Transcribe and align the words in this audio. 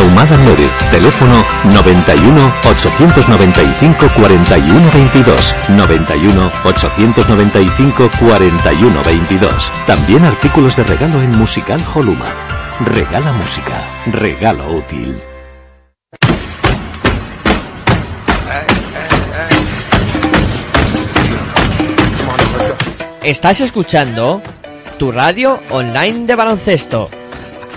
Ahumada 0.00 0.34
9. 0.34 0.70
Teléfono 0.90 1.44
91 1.74 2.52
895 2.64 4.08
41 4.16 4.90
22. 4.94 5.56
91 5.68 6.50
895 6.64 8.10
41 8.18 9.02
22. 9.04 9.72
También 9.86 10.24
artículos 10.24 10.74
de 10.76 10.84
regalo 10.84 11.20
en 11.20 11.36
Musical 11.36 11.82
Holuma. 11.94 12.24
Regala 12.86 13.30
música. 13.32 13.72
Regalo 14.06 14.72
útil. 14.72 15.20
Estás 23.22 23.60
escuchando 23.60 24.40
tu 24.98 25.12
radio 25.12 25.58
online 25.70 26.26
de 26.26 26.34
baloncesto. 26.36 27.10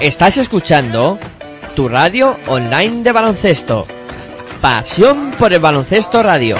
Estás 0.00 0.36
escuchando 0.36 1.18
tu 1.74 1.88
radio 1.88 2.36
online 2.46 3.02
de 3.02 3.10
baloncesto. 3.10 3.84
Pasión 4.60 5.32
por 5.32 5.52
el 5.52 5.58
baloncesto 5.58 6.22
radio. 6.22 6.56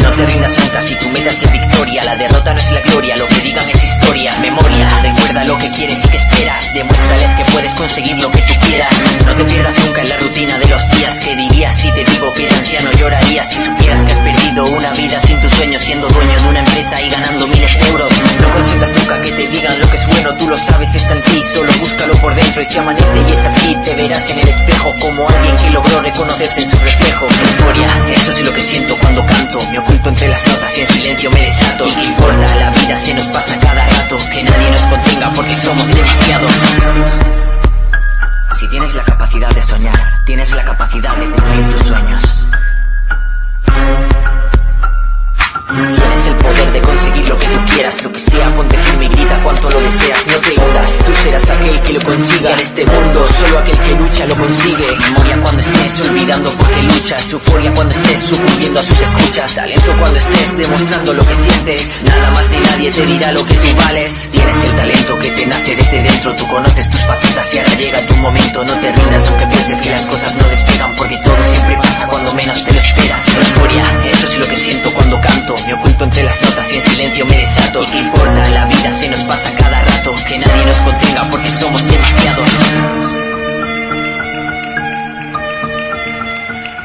No 0.00 0.12
te 0.14 0.26
rindas 0.26 0.58
nunca 0.58 0.80
si 0.80 0.94
tu 0.94 1.08
meta 1.08 1.30
es 1.30 1.52
victoria. 1.52 2.04
La 2.04 2.14
derrota 2.14 2.54
no 2.54 2.60
es 2.60 2.70
la 2.70 2.80
gloria, 2.82 3.16
lo 3.16 3.26
que 3.26 3.40
digan 3.40 3.68
es 3.68 3.79
historia. 4.00 4.32
Memoria, 4.40 4.88
recuerda 5.02 5.44
lo 5.44 5.58
que 5.58 5.70
quieres 5.72 5.98
y 6.04 6.08
que 6.08 6.16
esperas. 6.16 6.72
Demuéstrales 6.74 7.30
que 7.32 7.44
puedes 7.52 7.74
conseguir 7.74 8.18
lo 8.18 8.30
que 8.30 8.40
tú 8.42 8.54
quieras. 8.66 8.92
No 9.26 9.34
te 9.34 9.44
pierdas 9.44 9.74
nunca 9.84 10.00
en 10.00 10.08
la 10.08 10.16
rutina 10.16 10.58
de 10.58 10.66
los 10.68 10.90
días. 10.96 11.16
Que 11.18 11.36
dirías 11.36 11.74
si 11.74 11.92
te 11.92 12.04
digo 12.04 12.32
que 12.32 12.46
de 12.46 12.54
anciano 12.54 12.90
llorarías 12.92 13.48
si 13.48 13.60
supieras 13.60 14.04
que 14.04 14.12
has 14.12 14.18
perdido 14.18 14.64
una 14.66 14.90
vida 14.92 15.20
sin 15.20 15.40
tus 15.40 15.52
sueños, 15.52 15.82
siendo 15.82 16.08
dueño 16.08 16.40
de 16.40 16.48
una 16.48 16.58
empresa 16.60 17.00
y 17.00 17.10
ganando 17.10 17.46
miles 17.46 17.78
de 17.78 17.88
euros. 17.88 18.12
No 18.40 18.52
consientas 18.52 18.90
nunca 18.92 19.20
que 19.20 19.32
te 19.32 19.48
digan 19.48 19.80
lo 19.80 19.90
que 19.90 19.96
es 19.96 20.06
bueno, 20.06 20.34
tú 20.36 20.48
lo 20.48 20.58
sabes, 20.58 20.94
está 20.94 21.14
en 21.14 21.22
ti, 21.22 21.42
solo 21.52 21.72
búscalo 21.80 22.14
por 22.16 22.34
dentro. 22.34 22.62
Y 22.62 22.64
si 22.64 22.78
amanece 22.78 23.24
y 23.28 23.32
es 23.32 23.44
así, 23.44 23.76
te 23.84 23.94
verás 23.94 24.30
en 24.30 24.38
el 24.38 24.48
espejo 24.48 24.94
como 25.00 25.28
alguien 25.28 25.56
que 25.56 25.70
logró 25.70 26.00
reconocerse 26.00 26.62
en 26.62 26.70
su 26.70 26.78
reflejo. 26.78 27.26
Euforia, 27.26 27.88
eso 28.14 28.32
es 28.32 28.42
lo 28.42 28.52
que 28.52 28.62
siento 28.62 28.96
cuando 28.98 29.24
canto. 29.26 29.60
Me 29.70 29.78
oculto 29.78 30.08
entre 30.08 30.28
las 30.28 30.46
notas 30.46 30.76
y 30.78 30.80
en 30.80 30.86
silencio 30.86 31.30
me 31.30 31.42
desato. 31.42 31.86
¿Y 31.86 32.04
importa? 32.04 32.56
La 32.56 32.70
vida 32.70 32.96
se 32.96 33.14
nos 33.14 33.26
pasa 33.26 33.58
cada 33.60 33.89
Que 34.32 34.42
nadie 34.42 34.70
nos 34.70 34.82
contenga 34.82 35.30
porque 35.34 35.54
somos 35.54 35.86
demasiados. 35.88 36.52
Si 38.54 38.68
tienes 38.68 38.94
la 38.94 39.04
capacidad 39.04 39.50
de 39.50 39.62
soñar, 39.62 40.12
tienes 40.24 40.52
la 40.52 40.64
capacidad 40.64 41.16
de 41.16 41.30
cumplir 41.30 41.68
tus 41.68 41.86
sueños. 41.86 42.46
Tienes 45.70 46.26
el 46.26 46.36
poder 46.36 46.72
de 46.72 46.80
conseguir 46.80 47.28
lo 47.28 47.38
que 47.38 47.46
tú 47.46 47.58
quieras, 47.72 48.02
lo 48.02 48.10
que 48.12 48.18
sea, 48.18 48.52
ponte 48.54 48.76
firme 48.76 49.04
y 49.04 49.08
grita 49.08 49.40
cuanto 49.40 49.70
lo 49.70 49.80
deseas, 49.80 50.26
no 50.26 50.38
te 50.38 50.60
hundas, 50.60 50.98
tú 51.04 51.12
serás 51.22 51.48
aquel 51.48 51.80
que 51.82 51.92
lo 51.92 52.00
consiga. 52.00 52.50
En 52.50 52.60
este 52.60 52.84
mundo, 52.86 53.28
solo 53.38 53.58
aquel 53.58 53.78
que 53.78 53.94
lucha 53.94 54.26
lo 54.26 54.36
consigue. 54.36 54.96
Memoria 54.98 55.40
cuando 55.40 55.60
estés 55.60 56.00
olvidando 56.00 56.50
porque 56.58 56.82
luchas, 56.82 57.30
euforia 57.30 57.72
cuando 57.72 57.94
estés 57.94 58.20
sucumbiendo 58.22 58.80
a 58.80 58.82
sus 58.82 59.00
escuchas, 59.00 59.54
talento 59.54 59.96
cuando 59.96 60.18
estés 60.18 60.56
demostrando 60.56 61.14
lo 61.14 61.24
que 61.24 61.34
sientes. 61.36 62.02
Nada 62.04 62.30
más 62.32 62.50
ni 62.50 62.58
nadie 62.58 62.90
te 62.90 63.06
dirá 63.06 63.30
lo 63.30 63.44
que 63.46 63.54
tú 63.54 63.68
vales. 63.76 64.28
Tienes 64.32 64.64
el 64.64 64.72
talento 64.72 65.18
que 65.20 65.30
te 65.30 65.46
nace 65.46 65.76
desde 65.76 66.02
dentro, 66.02 66.34
tú 66.34 66.48
conoces 66.48 66.90
tus 66.90 67.00
facetas 67.02 67.54
y 67.54 67.58
ahora 67.58 67.74
llega 67.74 68.06
tu 68.08 68.16
momento. 68.16 68.64
No 68.64 68.74
te 68.80 68.90
rindas 68.90 69.28
aunque 69.28 69.46
pienses 69.46 69.80
que 69.80 69.90
las 69.90 70.06
cosas 70.06 70.34
no 70.34 70.48
despegan, 70.48 70.96
porque 70.96 71.16
todo 71.24 71.36
siempre 71.48 71.76
pasa 71.76 72.08
cuando 72.08 72.34
menos 72.34 72.64
te 72.64 72.72
lo 72.72 72.80
esperas. 72.80 73.24
Euforia, 73.36 73.84
eso 74.10 74.26
es 74.26 74.38
lo 74.38 74.48
que 74.48 74.56
siento 74.56 74.90
cuando 74.94 75.20
canto. 75.20 75.59
Me 75.66 75.74
oculto 75.74 76.04
entre 76.04 76.22
las 76.22 76.42
notas 76.42 76.72
y 76.72 76.76
en 76.76 76.82
silencio 76.82 77.26
me 77.26 77.38
desato. 77.38 77.82
¿Y 77.82 77.86
qué 77.86 77.98
importa? 77.98 78.48
La 78.50 78.66
vida 78.66 78.92
se 78.92 79.08
nos 79.08 79.20
pasa 79.20 79.50
cada 79.56 79.82
rato. 79.82 80.14
Que 80.26 80.38
nadie 80.38 80.64
nos 80.64 80.76
contenga 80.78 81.28
porque 81.30 81.50
somos 81.50 81.84
demasiados. 81.84 82.48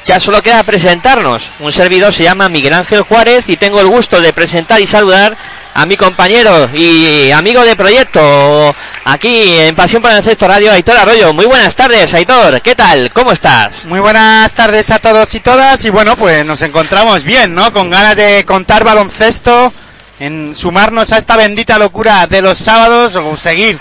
ya 0.06 0.20
solo 0.20 0.42
queda 0.44 0.64
presentarnos. 0.64 1.50
Un 1.60 1.72
servidor 1.72 2.14
se 2.14 2.24
llama 2.24 2.50
Miguel 2.50 2.74
Ángel 2.74 3.04
Juárez 3.04 3.46
y 3.48 3.56
tengo 3.56 3.80
el 3.80 3.88
gusto 3.88 4.20
de 4.20 4.34
presentar 4.34 4.82
y 4.82 4.88
saludar 4.88 5.38
a 5.74 5.86
mi 5.86 5.96
compañero 5.96 6.70
y 6.74 7.32
amigo 7.32 7.64
de 7.64 7.78
proyecto 7.78 8.76
aquí 9.06 9.60
en 9.60 9.76
Pasión 9.76 10.02
por 10.02 10.12
el 10.12 10.38
Radio, 10.40 10.74
Aitor 10.74 10.98
Arroyo. 10.98 11.32
Muy 11.32 11.46
buenas 11.46 11.74
tardes, 11.74 12.14
Aitor. 12.14 12.62
¿Qué 12.62 12.76
tal? 12.76 13.12
¿Cómo 13.14 13.32
estás? 13.32 13.86
Muy 13.86 14.02
buenas 14.02 14.52
tardes 14.52 14.92
a 14.92 15.00
todos 15.00 15.34
y 15.36 15.40
todas 15.40 15.86
y 15.86 15.90
bueno, 15.90 16.18
pues 16.18 16.46
nos 16.46 16.62
encontramos 16.62 17.24
bien, 17.24 17.56
¿no? 17.56 17.72
Con 17.72 17.90
ganas 17.90 18.18
de 18.18 18.44
contar 18.46 18.84
baloncesto, 18.84 19.72
en 20.20 20.56
sumarnos 20.56 21.12
a 21.12 21.18
esta 21.18 21.36
bendita 21.38 21.78
locura 21.78 22.28
de 22.28 22.42
los 22.42 22.58
sábados 22.58 23.16
o 23.16 23.36
seguir 23.36 23.80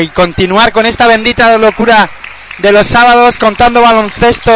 y 0.00 0.08
continuar 0.08 0.72
con 0.72 0.86
esta 0.86 1.06
bendita 1.06 1.58
locura 1.58 2.08
de 2.58 2.72
los 2.72 2.86
sábados 2.86 3.38
contando 3.38 3.82
baloncesto, 3.82 4.52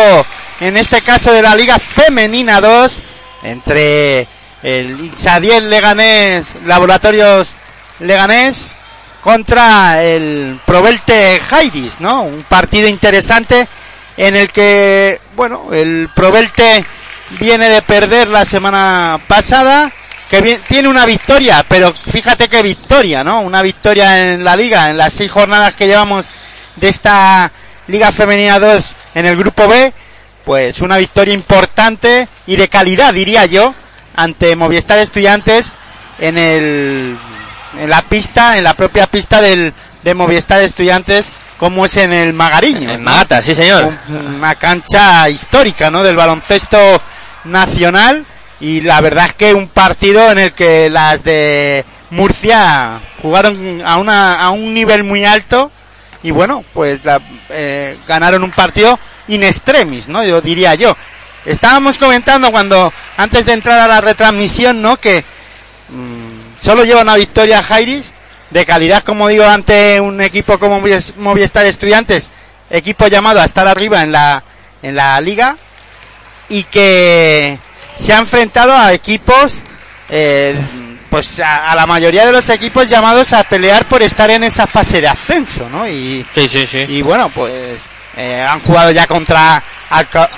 en 0.60 0.76
este 0.76 1.02
caso 1.02 1.32
de 1.32 1.42
la 1.42 1.54
Liga 1.54 1.78
Femenina 1.78 2.60
2, 2.60 3.02
entre 3.42 4.26
el 4.62 4.98
Insadiel 5.00 5.68
Leganés, 5.68 6.54
Laboratorios 6.64 7.48
Leganés, 8.00 8.76
contra 9.22 10.02
el 10.02 10.60
Provelte 10.64 11.40
Jairis, 11.40 12.00
¿no? 12.00 12.22
Un 12.22 12.44
partido 12.44 12.88
interesante 12.88 13.68
en 14.16 14.36
el 14.36 14.50
que, 14.50 15.20
bueno, 15.36 15.72
el 15.72 16.08
Provelte 16.14 16.84
viene 17.38 17.68
de 17.68 17.82
perder 17.82 18.28
la 18.28 18.44
semana 18.44 19.20
pasada, 19.28 19.92
que 20.28 20.60
tiene 20.68 20.88
una 20.88 21.06
victoria, 21.06 21.64
pero 21.68 21.92
fíjate 21.92 22.48
qué 22.48 22.62
victoria, 22.62 23.24
¿no? 23.24 23.40
Una 23.40 23.62
victoria 23.62 24.32
en 24.32 24.44
la 24.44 24.56
liga, 24.56 24.90
en 24.90 24.98
las 24.98 25.14
seis 25.14 25.30
jornadas 25.30 25.74
que 25.74 25.86
llevamos 25.86 26.30
de 26.76 26.88
esta 26.88 27.50
Liga 27.86 28.12
Femenina 28.12 28.58
2 28.58 28.96
en 29.14 29.26
el 29.26 29.36
grupo 29.36 29.66
B, 29.66 29.92
pues 30.44 30.80
una 30.80 30.98
victoria 30.98 31.32
importante 31.32 32.28
y 32.46 32.56
de 32.56 32.68
calidad, 32.68 33.14
diría 33.14 33.46
yo, 33.46 33.74
ante 34.16 34.54
Movistar 34.56 34.98
Estudiantes 34.98 35.72
en 36.18 36.36
el 36.36 37.18
en 37.78 37.90
la 37.90 38.02
pista, 38.02 38.58
en 38.58 38.64
la 38.64 38.74
propia 38.74 39.06
pista 39.06 39.40
del 39.40 39.72
de 40.02 40.14
Movistar 40.14 40.60
Estudiantes 40.60 41.30
como 41.58 41.84
es 41.84 41.96
en 41.96 42.12
el 42.12 42.32
Magariño. 42.32 42.90
En 42.90 43.02
Magata, 43.02 43.42
sí 43.42 43.54
señor. 43.54 43.92
Una 44.08 44.54
cancha 44.54 45.28
histórica, 45.28 45.90
¿no? 45.90 46.02
Del 46.04 46.16
baloncesto 46.16 46.78
nacional 47.44 48.24
y 48.60 48.80
la 48.80 49.00
verdad 49.00 49.26
es 49.26 49.34
que 49.34 49.54
un 49.54 49.68
partido 49.68 50.30
en 50.30 50.38
el 50.38 50.52
que 50.52 50.90
las 50.90 51.22
de 51.22 51.84
Murcia 52.10 53.00
jugaron 53.22 53.82
a 53.84 53.98
una 53.98 54.40
a 54.40 54.50
un 54.50 54.74
nivel 54.74 55.04
muy 55.04 55.24
alto 55.24 55.70
y 56.22 56.30
bueno, 56.30 56.64
pues 56.74 57.00
eh, 57.50 57.96
ganaron 58.06 58.42
un 58.42 58.50
partido 58.50 58.98
in 59.28 59.44
extremis, 59.44 60.08
¿no? 60.08 60.24
Yo 60.24 60.40
diría 60.40 60.74
yo. 60.74 60.96
Estábamos 61.44 61.96
comentando 61.98 62.50
cuando, 62.50 62.92
antes 63.16 63.46
de 63.46 63.52
entrar 63.52 63.78
a 63.78 63.88
la 63.88 64.00
retransmisión, 64.00 64.82
¿no? 64.82 64.96
Que 64.96 65.24
mm, 65.88 66.60
solo 66.60 66.84
lleva 66.84 67.02
una 67.02 67.16
victoria 67.16 67.62
Jairis, 67.62 68.12
de 68.50 68.66
calidad, 68.66 69.02
como 69.04 69.28
digo, 69.28 69.44
ante 69.44 70.00
un 70.00 70.20
equipo 70.20 70.58
como 70.58 70.82
Movistar 71.18 71.66
Estudiantes, 71.66 72.30
equipo 72.70 73.06
llamado 73.06 73.40
a 73.40 73.44
estar 73.44 73.68
arriba 73.68 74.02
en 74.02 74.12
la, 74.12 74.42
en 74.82 74.96
la 74.96 75.20
liga, 75.20 75.56
y 76.48 76.64
que 76.64 77.58
se 77.98 78.12
ha 78.12 78.18
enfrentado 78.18 78.72
a 78.72 78.92
equipos 78.92 79.62
eh, 80.08 80.54
pues 81.10 81.40
a, 81.40 81.74
la 81.74 81.86
mayoría 81.86 82.26
de 82.26 82.32
los 82.32 82.48
equipos 82.50 82.88
llamados 82.88 83.32
a 83.32 83.42
pelear 83.44 83.86
por 83.86 84.02
estar 84.02 84.30
en 84.30 84.44
esa 84.44 84.66
fase 84.66 85.00
de 85.00 85.08
ascenso, 85.08 85.68
¿no? 85.68 85.88
Y, 85.88 86.24
sí, 86.34 86.48
sí, 86.48 86.66
sí. 86.66 86.84
y 86.88 87.02
bueno, 87.02 87.30
pues 87.34 87.86
eh, 88.16 88.40
han 88.40 88.60
jugado 88.60 88.90
ya 88.90 89.06
contra 89.06 89.62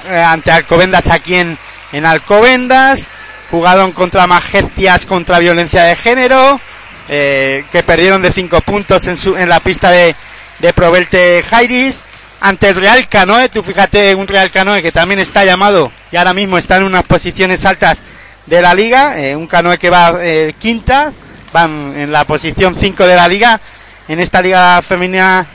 eh, 0.09 0.17
ante 0.17 0.51
Alcobendas 0.51 1.11
aquí 1.11 1.35
en, 1.35 1.59
en 1.93 2.07
Alcobendas, 2.07 3.07
jugaron 3.51 3.93
contra 3.93 4.27
Magestias 4.27 5.07
contra 5.07 5.39
violencia 5.39 5.83
de 5.85 5.97
género, 5.97 6.61
eh, 7.09 7.65
que 7.73 7.83
perdieron 7.83 8.23
de 8.23 8.33
cinco 8.33 8.61
puntos 8.61 9.07
en, 9.09 9.19
su, 9.19 9.37
en 9.37 9.49
la 9.49 9.61
pista 9.61 9.91
de, 9.91 10.15
de 10.61 10.73
Provelte 10.73 11.43
Jairis, 11.43 12.01
ante 12.41 12.71
el 12.71 12.77
Real 12.77 13.07
Canoe, 13.09 13.49
tú 13.51 13.63
fíjate, 13.63 14.15
un 14.15 14.27
Real 14.27 14.51
Canoe 14.51 14.83
que 14.83 14.93
también 14.93 15.21
está 15.21 15.45
llamado 15.45 15.93
y 16.11 16.17
ahora 16.17 16.33
mismo 16.33 16.57
está 16.57 16.79
en 16.79 16.85
unas 16.85 17.05
posiciones 17.05 17.67
altas 17.67 17.99
de 18.47 18.63
la 18.63 18.75
liga, 18.75 19.19
eh, 19.21 19.37
un 19.37 19.47
canoe 19.47 19.79
que 19.79 19.91
va 19.91 20.15
eh, 20.21 20.55
quinta, 20.59 21.13
van 21.53 21.95
en 21.97 22.11
la 22.11 22.25
posición 22.25 22.75
5 22.77 23.07
de 23.07 23.15
la 23.15 23.29
liga, 23.29 23.61
en 24.09 24.19
esta 24.21 24.41
liga 24.41 24.81
femenina 24.83 25.47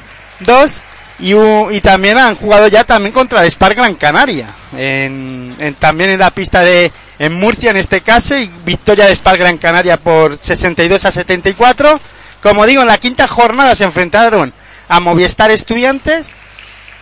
2, 0.42 0.82
y, 1.20 1.34
y 1.34 1.82
también 1.82 2.18
han 2.18 2.36
jugado 2.36 2.68
ya 2.68 2.84
también 2.84 3.14
contra 3.14 3.42
el 3.44 3.52
Spark 3.52 3.76
Gran 3.76 3.96
Canaria, 3.96 4.48
en, 4.78 5.76
también 5.80 6.12
en 6.12 6.20
la 6.20 6.30
pista 6.30 6.62
de 6.62 6.92
en 7.18 7.34
Murcia 7.34 7.72
en 7.72 7.78
este 7.78 8.02
caso, 8.02 8.38
y 8.38 8.50
victoria 8.64 9.06
de 9.06 9.16
Spark 9.16 9.40
Gran 9.40 9.58
Canaria 9.58 9.98
por 9.98 10.38
62 10.40 11.04
a 11.06 11.12
74. 11.12 12.00
Como 12.44 12.66
digo, 12.66 12.82
en 12.82 12.88
la 12.88 12.98
quinta 12.98 13.28
jornada 13.28 13.76
se 13.76 13.86
enfrentaron 13.86 14.54
a 14.88 15.00
Movistar 15.00 15.50
Estudiantes 15.50 16.32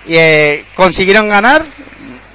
eh, 0.08 0.66
consiguieron 0.76 1.30
ganar 1.30 1.66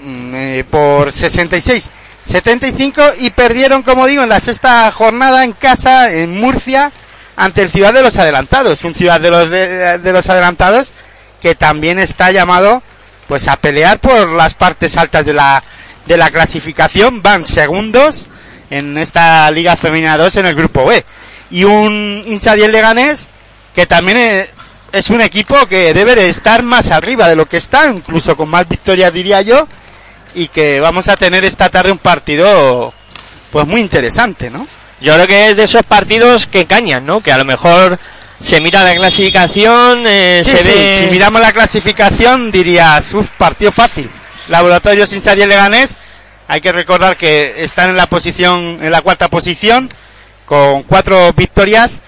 mm, 0.00 0.60
por 0.70 1.12
66 1.12 1.90
75 2.28 3.02
y 3.20 3.30
perdieron, 3.30 3.82
como 3.82 4.06
digo, 4.06 4.22
en 4.22 4.28
la 4.28 4.38
sexta 4.38 4.90
jornada 4.92 5.44
en 5.44 5.52
casa, 5.52 6.12
en 6.12 6.38
Murcia, 6.38 6.92
ante 7.36 7.62
el 7.62 7.70
Ciudad 7.70 7.94
de 7.94 8.02
los 8.02 8.18
Adelantados, 8.18 8.84
un 8.84 8.94
Ciudad 8.94 9.18
de 9.18 9.30
los, 9.30 9.50
de, 9.50 10.12
los 10.12 10.28
Adelantados 10.28 10.92
que 11.40 11.54
también 11.54 11.98
está 11.98 12.30
llamado 12.30 12.82
pues 13.28 13.48
a 13.48 13.56
pelear 13.56 13.98
por 13.98 14.28
las 14.30 14.54
partes 14.54 14.98
altas 14.98 15.24
de 15.24 15.32
la, 15.32 15.62
de 16.04 16.16
la 16.18 16.30
clasificación, 16.30 17.22
van 17.22 17.46
segundos 17.46 18.26
en 18.68 18.98
esta 18.98 19.50
Liga 19.50 19.76
Femenina 19.76 20.18
2 20.18 20.36
en 20.36 20.46
el 20.46 20.54
Grupo 20.54 20.84
B. 20.84 21.02
Y 21.50 21.64
un 21.64 22.22
Insadiel 22.26 22.72
Leganés 22.72 23.26
que 23.74 23.86
también 23.86 24.46
es 24.92 25.10
un 25.10 25.20
equipo 25.20 25.66
que 25.66 25.92
debe 25.94 26.14
de 26.14 26.28
estar 26.28 26.62
más 26.62 26.90
arriba 26.90 27.28
de 27.28 27.36
lo 27.36 27.46
que 27.46 27.56
está, 27.56 27.90
incluso 27.90 28.36
con 28.36 28.48
más 28.48 28.68
victorias 28.68 29.12
diría 29.12 29.42
yo, 29.42 29.66
y 30.34 30.48
que 30.48 30.80
vamos 30.80 31.08
a 31.08 31.16
tener 31.16 31.44
esta 31.44 31.68
tarde 31.68 31.92
un 31.92 31.98
partido 31.98 32.92
pues 33.50 33.66
muy 33.66 33.80
interesante, 33.80 34.50
¿no? 34.50 34.66
Yo 35.00 35.14
creo 35.14 35.26
que 35.26 35.50
es 35.50 35.56
de 35.56 35.64
esos 35.64 35.82
partidos 35.84 36.46
que 36.46 36.66
cañan, 36.66 37.06
¿no? 37.06 37.20
Que 37.20 37.32
a 37.32 37.38
lo 37.38 37.44
mejor 37.44 37.98
se 38.40 38.60
mira 38.60 38.82
la 38.82 38.94
clasificación, 38.94 40.04
eh, 40.06 40.42
se 40.44 40.54
ve... 40.54 40.96
Si 40.98 41.06
miramos 41.10 41.40
la 41.40 41.52
clasificación 41.52 42.50
dirías, 42.50 43.12
uff, 43.14 43.30
partido 43.30 43.72
fácil. 43.72 44.10
Laboratorio 44.48 45.06
sin 45.06 45.22
Leganés, 45.22 45.96
hay 46.48 46.60
que 46.60 46.72
recordar 46.72 47.16
que 47.16 47.62
están 47.64 47.90
en 47.90 47.96
la 47.96 48.06
posición, 48.06 48.78
en 48.80 48.90
la 48.90 49.02
cuarta 49.02 49.28
posición, 49.28 49.88
con 50.46 50.82
cuatro 50.84 51.32
victorias 51.34 52.00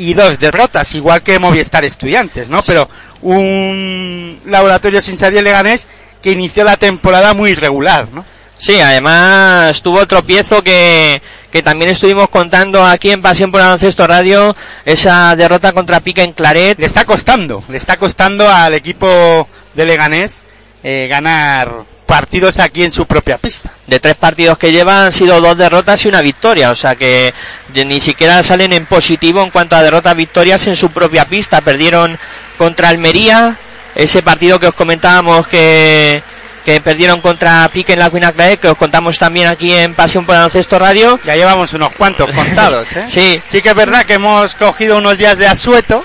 y 0.00 0.14
dos 0.14 0.38
derrotas, 0.38 0.94
igual 0.94 1.22
que 1.22 1.38
Movistar 1.38 1.84
Estudiantes, 1.84 2.48
¿no? 2.48 2.62
Pero 2.62 2.88
un 3.20 4.40
Laboratorio 4.46 5.02
sin 5.02 5.18
Leganés 5.20 5.88
que 6.22 6.32
inició 6.32 6.64
la 6.64 6.78
temporada 6.78 7.34
muy 7.34 7.50
irregular, 7.50 8.08
¿no? 8.10 8.24
Sí, 8.58 8.80
además 8.80 9.82
tuvo 9.82 10.00
el 10.00 10.08
tropiezo 10.08 10.62
que, 10.62 11.20
que 11.52 11.62
también 11.62 11.90
estuvimos 11.90 12.30
contando 12.30 12.82
aquí 12.82 13.10
en 13.10 13.20
Pasión 13.20 13.52
por 13.52 13.60
Baloncesto 13.60 14.06
Radio, 14.06 14.56
esa 14.86 15.36
derrota 15.36 15.72
contra 15.72 16.00
Pica 16.00 16.22
en 16.22 16.32
Claret. 16.32 16.78
Le 16.78 16.86
está 16.86 17.04
costando, 17.04 17.62
le 17.68 17.76
está 17.76 17.98
costando 17.98 18.48
al 18.48 18.72
equipo 18.72 19.48
de 19.74 19.84
Leganés 19.84 20.40
eh, 20.82 21.08
ganar 21.10 21.70
partidos 22.10 22.58
aquí 22.58 22.82
en 22.82 22.90
su 22.90 23.06
propia 23.06 23.38
pista. 23.38 23.70
De 23.86 24.00
tres 24.00 24.16
partidos 24.16 24.58
que 24.58 24.72
llevan 24.72 25.06
han 25.06 25.12
sido 25.12 25.40
dos 25.40 25.56
derrotas 25.56 26.04
y 26.04 26.08
una 26.08 26.22
victoria, 26.22 26.72
o 26.72 26.74
sea 26.74 26.96
que 26.96 27.32
ni 27.72 28.00
siquiera 28.00 28.42
salen 28.42 28.72
en 28.72 28.84
positivo 28.84 29.40
en 29.44 29.50
cuanto 29.50 29.76
a 29.76 29.82
derrotas 29.84 30.16
victorias 30.16 30.66
en 30.66 30.74
su 30.74 30.90
propia 30.90 31.24
pista. 31.24 31.60
Perdieron 31.60 32.18
contra 32.58 32.88
Almería, 32.88 33.56
ese 33.94 34.22
partido 34.22 34.58
que 34.58 34.66
os 34.66 34.74
comentábamos 34.74 35.46
que, 35.46 36.20
que 36.64 36.80
perdieron 36.80 37.20
contra 37.20 37.68
Pique 37.72 37.92
en 37.92 38.00
la 38.00 38.10
Clare, 38.10 38.56
que 38.56 38.68
os 38.68 38.76
contamos 38.76 39.16
también 39.16 39.46
aquí 39.46 39.72
en 39.72 39.94
Pasión 39.94 40.26
por 40.26 40.34
Baloncesto 40.34 40.80
Radio. 40.80 41.20
Ya 41.24 41.36
llevamos 41.36 41.72
unos 41.74 41.92
cuantos 41.92 42.28
contados, 42.32 42.92
¿eh? 42.96 43.04
sí. 43.06 43.40
Sí 43.46 43.62
que 43.62 43.68
es 43.68 43.74
verdad 43.76 44.04
que 44.04 44.14
hemos 44.14 44.56
cogido 44.56 44.98
unos 44.98 45.16
días 45.16 45.38
de 45.38 45.46
asueto. 45.46 46.04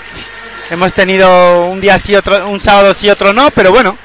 Hemos 0.69 0.93
tenido 0.93 1.63
un 1.63 1.81
día 1.81 1.97
sí, 1.97 2.15
otro, 2.15 2.47
un 2.47 2.61
sábado 2.61 2.93
sí, 2.93 3.09
otro 3.09 3.33
no, 3.33 3.49
pero 3.49 3.71
bueno. 3.71 3.97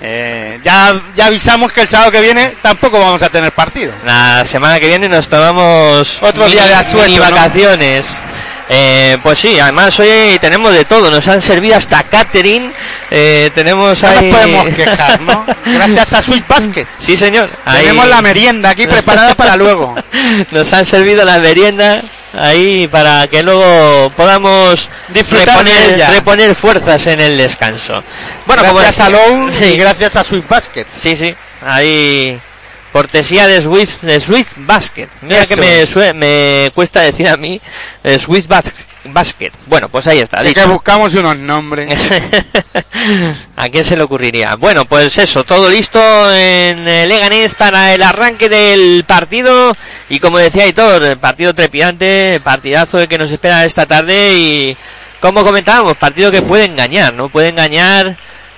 Eh, 0.00 0.60
ya, 0.62 1.00
ya 1.14 1.26
avisamos 1.26 1.72
que 1.72 1.82
el 1.82 1.88
sábado 1.88 2.10
que 2.10 2.20
viene 2.20 2.54
tampoco 2.62 3.00
vamos 3.00 3.22
a 3.22 3.30
tener 3.30 3.52
partido. 3.52 3.92
La 4.04 4.44
semana 4.44 4.78
que 4.78 4.88
viene 4.88 5.08
nos 5.08 5.28
tomamos 5.28 6.22
otro 6.22 6.46
día 6.46 6.66
de 6.66 6.74
asueto. 6.74 7.20
Vacaciones. 7.20 8.06
Eh, 8.68 9.16
pues 9.22 9.38
sí, 9.38 9.58
además 9.60 9.98
hoy 10.00 10.38
tenemos 10.40 10.72
de 10.72 10.84
todo, 10.84 11.10
nos 11.10 11.26
han 11.28 11.40
servido 11.40 11.76
hasta 11.76 12.02
catering, 12.02 12.72
eh, 13.10 13.50
tenemos 13.54 14.02
no 14.02 14.08
ahí... 14.08 14.32
podemos 14.32 14.74
quejar, 14.74 15.20
¿no? 15.20 15.46
Gracias 15.64 16.12
a 16.14 16.22
Sweet 16.22 16.48
Basket. 16.48 16.86
Sí, 16.98 17.16
señor. 17.16 17.48
Tenemos 17.64 18.08
la 18.08 18.22
merienda 18.22 18.70
aquí 18.70 18.86
preparada 18.86 19.34
para 19.34 19.56
luego. 19.56 19.94
Nos 20.50 20.72
han 20.72 20.84
servido 20.84 21.24
la 21.24 21.38
merienda 21.38 22.02
ahí 22.36 22.88
para 22.88 23.28
que 23.28 23.42
luego 23.42 24.10
podamos 24.16 24.88
disfrutar 25.08 25.64
reponer, 25.64 26.10
reponer 26.10 26.54
fuerzas 26.54 27.06
en 27.06 27.20
el 27.20 27.36
descanso. 27.38 28.02
Bueno, 28.46 28.62
gracias 28.74 29.00
a 29.00 29.10
Lowe 29.10 29.50
y 29.72 29.76
gracias 29.76 30.16
a 30.16 30.24
Sweet 30.24 30.48
Basket. 30.48 30.86
Sí, 31.00 31.16
sí. 31.16 31.34
Ahí 31.64 32.38
cortesía 32.96 33.46
de 33.46 33.60
Swiss, 33.60 33.98
de 34.00 34.18
Swiss 34.20 34.48
Basket. 34.56 35.08
Mira 35.20 35.42
Eso 35.42 35.54
que 35.54 35.60
me, 35.60 35.84
sue- 35.84 36.14
me 36.14 36.70
cuesta 36.74 37.02
decir 37.02 37.28
a 37.28 37.36
mí 37.36 37.60
eh, 38.02 38.18
Swiss 38.18 38.48
Bas- 38.48 38.72
Basket. 39.04 39.52
Bueno, 39.66 39.90
pues 39.90 40.06
ahí 40.06 40.18
está. 40.20 40.38
Así 40.38 40.48
dicho. 40.48 40.62
que 40.62 40.66
buscamos 40.68 41.14
unos 41.14 41.36
nombres. 41.36 42.10
¿A 43.56 43.68
quién 43.68 43.84
se 43.84 43.96
le 43.96 44.02
ocurriría? 44.02 44.56
Bueno, 44.56 44.86
pues 44.86 45.16
eso, 45.18 45.44
todo 45.44 45.68
listo 45.68 45.98
en 46.32 46.88
eh, 46.88 47.06
Leganés 47.06 47.54
para 47.54 47.92
el 47.94 48.02
arranque 48.02 48.48
del 48.48 49.04
partido. 49.06 49.76
Y 50.08 50.18
como 50.18 50.38
decía 50.38 50.64
Aitor, 50.64 51.04
el 51.04 51.18
partido 51.18 51.54
trepidante, 51.54 52.40
partidazo 52.42 52.98
el 52.98 53.08
que 53.08 53.18
nos 53.18 53.30
espera 53.30 53.64
esta 53.66 53.84
tarde. 53.84 54.32
Y 54.38 54.76
como 55.20 55.44
comentábamos, 55.44 55.98
partido 55.98 56.30
que 56.30 56.40
puede 56.40 56.64
engañar, 56.64 57.12
¿no? 57.12 57.28
Puede 57.28 57.48
engañar 57.50 58.16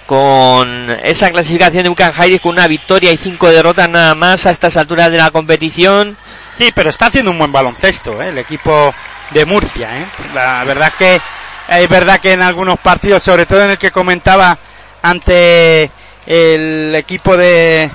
con 0.09 0.89
esa 1.05 1.31
clasificación 1.31 1.83
de 1.83 1.91
Bucan 1.91 2.15
con 2.41 2.53
una 2.53 2.67
victoria 2.67 3.13
y 3.13 3.19
cinco 3.19 3.51
derrotas 3.51 3.91
nada 3.91 4.15
más 4.15 4.47
a 4.47 4.51
estas 4.51 4.79
alturas 4.79 5.11
de 5.11 5.19
la 5.19 5.31
competición. 5.31 6.17
Sí, 6.57 6.73
pero 6.75 6.89
está 6.89 7.07
haciendo 7.07 7.31
un 7.31 7.37
buen 7.37 7.53
baloncesto, 7.53 8.23
¿eh? 8.23 8.31
el 8.31 8.39
equipo 8.39 8.95
de 9.33 9.45
Murcia. 9.45 9.99
¿eh? 9.99 10.07
La 10.33 10.65
verdad 10.65 10.95
que 10.99 11.21
es 11.69 11.89
verdad 11.91 12.21
que 12.21 12.33
en 12.33 12.41
algunos 12.41 12.79
partidos, 12.79 13.23
sobre 13.23 13.45
todo 13.45 13.63
en 13.63 13.73
el 13.73 13.77
que 13.77 13.91
comentaba 13.91 14.57
ante 15.03 15.91
el 16.25 16.95
equipo 16.95 17.37
de, 17.37 17.91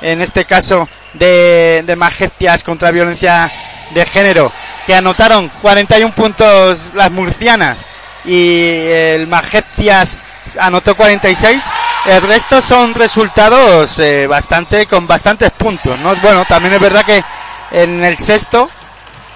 en 0.00 0.22
este 0.22 0.46
caso, 0.46 0.88
de, 1.12 1.84
de 1.86 2.62
contra 2.64 2.90
violencia 2.92 3.52
de 3.90 4.06
género, 4.06 4.50
que 4.86 4.94
anotaron 4.94 5.50
41 5.60 6.14
puntos 6.14 6.92
las 6.94 7.10
murcianas 7.10 7.76
y 8.24 8.86
el 8.88 9.26
Majestias 9.26 10.18
anotó 10.58 10.94
46. 10.94 11.62
El 12.06 12.22
resto 12.22 12.60
son 12.60 12.94
resultados 12.94 13.98
eh, 13.98 14.26
bastante 14.26 14.86
con 14.86 15.06
bastantes 15.06 15.50
puntos, 15.50 15.98
¿no? 15.98 16.14
Bueno, 16.16 16.44
también 16.46 16.74
es 16.74 16.80
verdad 16.80 17.04
que 17.04 17.22
en 17.70 18.04
el 18.04 18.16
sexto, 18.16 18.70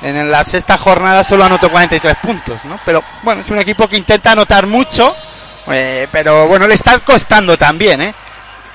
en 0.03 0.31
la 0.31 0.45
sexta 0.45 0.79
jornada 0.79 1.25
solo 1.25 1.45
anotó 1.45 1.71
43 1.71 2.17
puntos. 2.17 2.61
Pero 2.85 3.03
bueno, 3.23 3.43
es 3.43 3.51
un 3.51 3.59
equipo 3.59 3.89
que 3.89 3.97
intenta 3.97 4.33
anotar 4.33 4.67
mucho, 4.67 5.15
eh, 5.69 6.09
pero 6.11 6.49
bueno, 6.49 6.67
le 6.67 6.75
está 6.75 6.99
costando 7.01 7.57
también, 7.57 8.01
¿eh? 8.01 8.15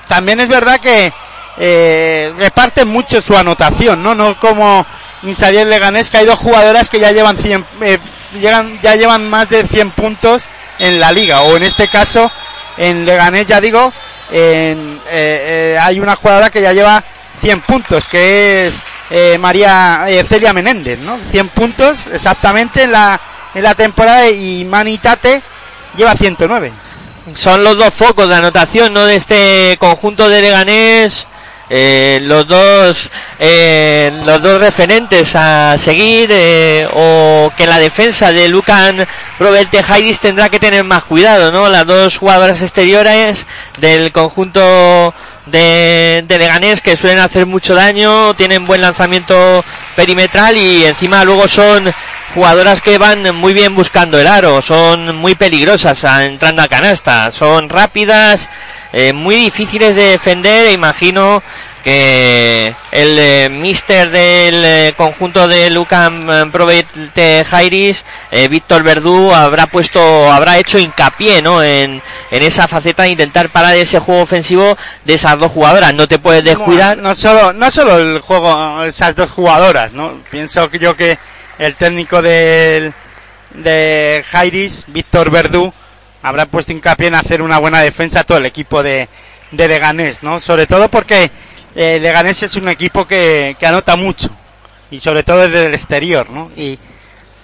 También 0.06 0.40
es 0.40 0.48
verdad 0.48 0.80
que 0.80 1.12
reparte 2.36 2.84
mucho 2.84 3.20
su 3.20 3.36
anotación, 3.36 4.02
¿no? 4.02 4.14
No 4.14 4.38
como 4.38 4.86
Insadier 5.22 5.66
Leganés, 5.66 6.10
que 6.10 6.18
hay 6.18 6.26
dos 6.26 6.38
jugadoras 6.38 6.88
que 6.88 7.00
ya 7.00 7.12
llevan 7.12 7.36
100, 7.36 7.66
eh, 7.82 7.98
llegan, 8.34 8.78
ya 8.80 8.96
llevan 8.96 9.28
más 9.28 9.48
de 9.48 9.66
100 9.66 9.90
puntos 9.92 10.46
en 10.78 11.00
la 11.00 11.12
liga, 11.12 11.42
o 11.42 11.56
en 11.56 11.62
este 11.62 11.88
caso, 11.88 12.30
en 12.76 13.04
Leganés, 13.04 13.46
ya 13.46 13.60
digo, 13.60 13.92
en, 14.30 15.00
eh, 15.10 15.74
eh, 15.74 15.78
hay 15.80 16.00
una 16.00 16.16
jugadora 16.16 16.50
que 16.50 16.60
ya 16.60 16.72
lleva 16.72 17.02
100 17.40 17.60
puntos, 17.62 18.06
que 18.06 18.66
es 18.66 18.80
eh, 19.10 19.38
María 19.38 20.06
Celia 20.28 20.52
Menéndez, 20.52 20.98
¿no? 20.98 21.18
100 21.30 21.48
puntos 21.48 22.06
exactamente 22.08 22.82
en 22.82 22.92
la, 22.92 23.20
en 23.54 23.62
la 23.62 23.74
temporada 23.74 24.28
y 24.28 24.64
Manitate 24.64 25.42
lleva 25.96 26.14
109. 26.14 26.72
son 27.34 27.64
los 27.64 27.76
dos 27.76 27.92
focos 27.92 28.28
de 28.28 28.36
anotación 28.36 28.92
¿no? 28.92 29.04
de 29.06 29.16
este 29.16 29.76
conjunto 29.78 30.28
de 30.28 30.42
Leganés 30.42 31.26
eh, 31.70 32.20
los 32.22 32.46
dos 32.46 33.10
eh, 33.38 34.10
los 34.24 34.40
dos 34.40 34.60
referentes 34.60 35.34
a 35.36 35.76
seguir 35.78 36.30
eh, 36.32 36.88
o 36.94 37.52
que 37.56 37.66
la 37.66 37.78
defensa 37.78 38.32
de 38.32 38.48
Lucan 38.48 39.06
Provelte 39.36 39.82
Jairis 39.82 40.20
tendrá 40.20 40.48
que 40.48 40.58
tener 40.60 40.84
más 40.84 41.04
cuidado 41.04 41.52
no 41.52 41.68
las 41.68 41.86
dos 41.86 42.16
jugadoras 42.16 42.62
exteriores 42.62 43.46
del 43.78 44.12
conjunto 44.12 45.12
de, 45.46 46.24
de 46.26 46.38
Leganés 46.38 46.80
que 46.80 46.96
suelen 46.96 47.18
hacer 47.20 47.46
mucho 47.46 47.74
daño 47.74 48.34
tienen 48.34 48.66
buen 48.66 48.80
lanzamiento 48.80 49.64
perimetral 49.96 50.56
y 50.56 50.84
encima 50.84 51.24
luego 51.24 51.48
son 51.48 51.92
jugadoras 52.34 52.80
que 52.82 52.98
van 52.98 53.34
muy 53.34 53.54
bien 53.54 53.74
buscando 53.74 54.18
el 54.18 54.26
aro, 54.26 54.60
son 54.60 55.16
muy 55.16 55.34
peligrosas 55.34 56.04
a- 56.04 56.26
entrando 56.26 56.60
a 56.62 56.68
canasta, 56.68 57.30
son 57.30 57.70
rápidas, 57.70 58.48
eh, 58.92 59.12
muy 59.12 59.36
difíciles 59.36 59.94
de 59.94 60.10
defender 60.10 60.66
e 60.66 60.72
imagino 60.72 61.42
que 61.84 62.74
el 62.90 63.18
eh, 63.18 63.48
mister 63.50 64.10
del 64.10 64.64
eh, 64.64 64.94
conjunto 64.96 65.46
de 65.46 65.70
Lucan 65.70 66.48
Provete 66.50 67.44
Jairis, 67.44 68.04
Víctor 68.50 68.82
Verdú, 68.82 69.32
habrá 69.32 69.66
puesto, 69.66 70.32
habrá 70.32 70.58
hecho 70.58 70.78
hincapié 70.78 71.40
¿no? 71.40 71.62
en, 71.62 72.02
en 72.30 72.42
esa 72.42 72.66
faceta 72.66 73.04
de 73.04 73.10
intentar 73.10 73.48
parar 73.48 73.76
ese 73.76 73.98
juego 73.98 74.22
ofensivo 74.22 74.76
de 75.04 75.14
esas 75.14 75.38
dos 75.38 75.52
jugadoras. 75.52 75.94
No 75.94 76.08
te 76.08 76.18
puedes 76.18 76.44
descuidar. 76.44 76.96
No, 76.96 77.10
no 77.10 77.14
solo, 77.14 77.52
no 77.52 77.70
solo 77.70 77.98
el 77.98 78.20
juego, 78.20 78.84
esas 78.84 79.14
dos 79.14 79.30
jugadoras, 79.30 79.92
¿no? 79.92 80.20
Pienso 80.30 80.68
que 80.70 80.78
yo 80.78 80.96
que 80.96 81.18
el 81.58 81.74
técnico 81.76 82.22
del, 82.22 82.92
de 83.54 84.24
Jairis, 84.26 84.84
Víctor 84.88 85.30
Verdú, 85.30 85.72
habrá 86.28 86.46
puesto 86.46 86.72
hincapié 86.72 87.08
en 87.08 87.14
hacer 87.14 87.42
una 87.42 87.58
buena 87.58 87.80
defensa 87.80 88.24
todo 88.24 88.38
el 88.38 88.46
equipo 88.46 88.82
de, 88.82 89.08
Leganés, 89.52 90.22
¿no? 90.22 90.40
Sobre 90.40 90.66
todo 90.66 90.90
porque 90.90 91.30
eh, 91.74 91.98
Leganés 92.00 92.42
es 92.42 92.56
un 92.56 92.68
equipo 92.68 93.06
que, 93.06 93.56
anota 93.62 93.96
mucho, 93.96 94.30
y 94.90 95.00
sobre 95.00 95.22
todo 95.22 95.48
desde 95.48 95.66
el 95.66 95.74
exterior, 95.74 96.28
¿no? 96.30 96.50
Y 96.56 96.78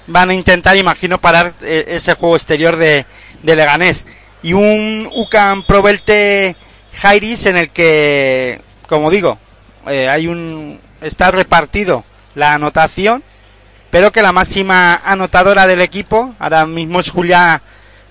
van 0.07 0.31
a 0.31 0.35
intentar, 0.35 0.77
imagino, 0.77 1.21
parar 1.21 1.55
eh, 1.63 1.85
ese 1.89 2.15
juego 2.15 2.37
exterior 2.37 2.77
de, 2.77 3.07
de 3.43 3.57
Leganés. 3.57 4.07
Y 4.43 4.53
un 4.53 5.09
UCAM 5.15 5.63
Provelte 5.63 6.57
Jairis 7.01 7.47
en 7.47 7.57
el 7.57 7.71
que, 7.71 8.61
como 8.87 9.11
digo, 9.11 9.39
eh, 9.87 10.09
hay 10.09 10.27
un 10.27 10.79
está 11.01 11.31
repartido 11.31 12.05
la 12.35 12.55
anotación, 12.55 13.23
pero 13.91 14.11
que 14.11 14.23
la 14.23 14.33
máxima 14.33 15.01
anotadora 15.05 15.67
del 15.67 15.81
equipo 15.81 16.35
ahora 16.39 16.67
mismo 16.67 17.01
es 17.01 17.11
Julia 17.11 17.63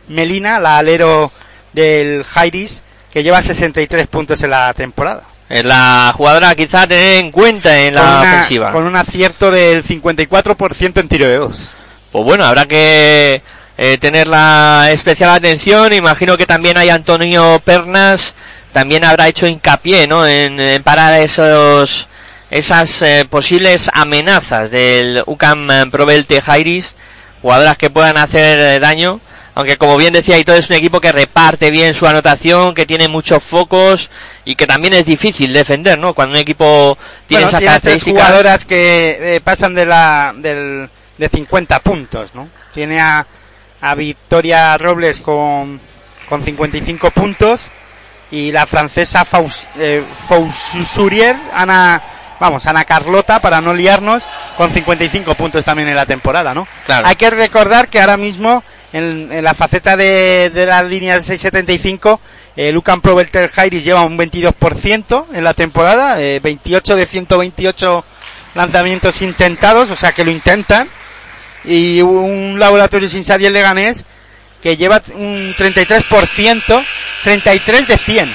Melina, 0.07 0.59
la 0.59 0.77
alero 0.77 1.31
del 1.73 2.23
Jairis, 2.23 2.83
que 3.11 3.23
lleva 3.23 3.41
63 3.41 4.07
puntos 4.07 4.41
en 4.43 4.49
la 4.51 4.73
temporada. 4.73 5.23
Es 5.49 5.65
la 5.65 6.11
jugadora 6.15 6.55
quizá 6.55 6.83
a 6.83 6.87
tener 6.87 7.17
en 7.19 7.31
cuenta 7.31 7.77
en 7.77 7.93
la 7.95 8.01
con, 8.01 8.09
una- 8.09 8.19
ofensiva. 8.33 8.71
con 8.71 8.83
un 8.85 8.95
acierto 8.95 9.51
del 9.51 9.83
54% 9.83 10.99
en 10.99 11.07
tiro 11.07 11.27
de 11.27 11.35
dos. 11.37 11.73
Pues 12.11 12.23
bueno, 12.25 12.45
habrá 12.45 12.65
que 12.65 13.41
eh, 13.77 13.97
tener 13.99 14.27
la 14.27 14.89
especial 14.91 15.29
atención. 15.31 15.93
Imagino 15.93 16.37
que 16.37 16.45
también 16.45 16.77
hay 16.77 16.89
Antonio 16.89 17.61
Pernas, 17.63 18.33
también 18.71 19.03
habrá 19.03 19.27
hecho 19.27 19.45
hincapié, 19.47 20.07
¿no? 20.07 20.25
En, 20.27 20.59
en 20.59 20.81
parar 20.83 21.21
esos 21.21 22.07
esas 22.49 23.01
eh, 23.01 23.25
posibles 23.27 23.89
amenazas 23.93 24.69
del 24.69 25.23
UCAM 25.25 25.71
eh, 25.71 25.85
Provelte 25.91 26.39
Jairis, 26.41 26.95
jugadoras 27.41 27.77
que 27.77 27.89
puedan 27.89 28.17
hacer 28.17 28.59
eh, 28.59 28.79
daño. 28.79 29.19
Aunque 29.55 29.77
como 29.77 29.97
bien 29.97 30.13
decía 30.13 30.43
todo 30.43 30.55
es 30.55 30.69
un 30.69 30.75
equipo 30.75 30.99
que 30.99 31.11
reparte 31.11 31.69
bien 31.69 31.93
su 31.93 32.07
anotación, 32.07 32.73
que 32.73 32.85
tiene 32.85 33.07
muchos 33.07 33.43
focos 33.43 34.09
y 34.45 34.55
que 34.55 34.65
también 34.65 34.93
es 34.93 35.05
difícil 35.05 35.53
defender, 35.53 35.99
¿no? 35.99 36.13
Cuando 36.13 36.33
un 36.33 36.39
equipo 36.41 36.97
tiene 37.27 37.43
Bueno, 37.43 37.49
esas 37.49 37.59
tiene 37.59 37.73
tres 37.73 37.81
características. 37.81 38.23
jugadoras 38.27 38.65
que 38.65 39.35
eh, 39.35 39.41
pasan 39.41 39.75
de 39.75 39.85
la 39.85 40.33
del, 40.35 40.89
de 41.17 41.29
50 41.29 41.79
puntos, 41.79 42.33
¿no? 42.33 42.49
Tiene 42.73 42.99
a, 42.99 43.27
a 43.81 43.95
Victoria 43.95 44.75
Robles 44.77 45.21
con, 45.21 45.79
con 46.27 46.43
55 46.43 47.11
puntos 47.11 47.69
y 48.31 48.51
la 48.51 48.65
francesa 48.65 49.25
Faus, 49.25 49.67
eh, 49.77 50.03
Faussurier, 50.27 51.35
Ana, 51.53 52.01
vamos, 52.39 52.65
Ana 52.65 52.83
Carlota, 52.85 53.39
para 53.39 53.61
no 53.61 53.75
liarnos, 53.75 54.27
con 54.57 54.73
55 54.73 55.35
puntos 55.35 55.63
también 55.63 55.89
en 55.89 55.95
la 55.95 56.07
temporada, 56.07 56.55
¿no? 56.55 56.67
Claro. 56.87 57.05
Hay 57.07 57.15
que 57.15 57.29
recordar 57.29 57.89
que 57.89 58.01
ahora 58.01 58.17
mismo 58.17 58.63
en, 58.93 59.31
en 59.31 59.43
la 59.43 59.53
faceta 59.53 59.97
de, 59.97 60.51
de 60.53 60.65
la 60.65 60.81
línea 60.83 61.15
de 61.17 61.23
675 61.23 62.19
eh, 62.55 62.71
Lucan 62.71 63.01
Provelter 63.01 63.49
Jairis 63.49 63.83
lleva 63.83 64.01
un 64.01 64.17
22% 64.17 65.25
en 65.33 65.43
la 65.43 65.53
temporada, 65.53 66.21
eh, 66.21 66.39
28 66.39 66.95
de 66.95 67.05
128 67.05 68.05
lanzamientos 68.53 69.21
intentados, 69.23 69.89
o 69.89 69.95
sea 69.95 70.11
que 70.11 70.23
lo 70.23 70.31
intentan. 70.31 70.87
Y 71.65 72.01
un 72.01 72.59
laboratorio 72.59 73.09
sin 73.09 73.25
Sadiel 73.25 73.53
Leganés 73.53 74.05
que 74.61 74.77
lleva 74.77 75.01
un 75.15 75.53
33%, 75.57 76.85
33 77.23 77.87
de 77.87 77.97
100. 77.97 78.33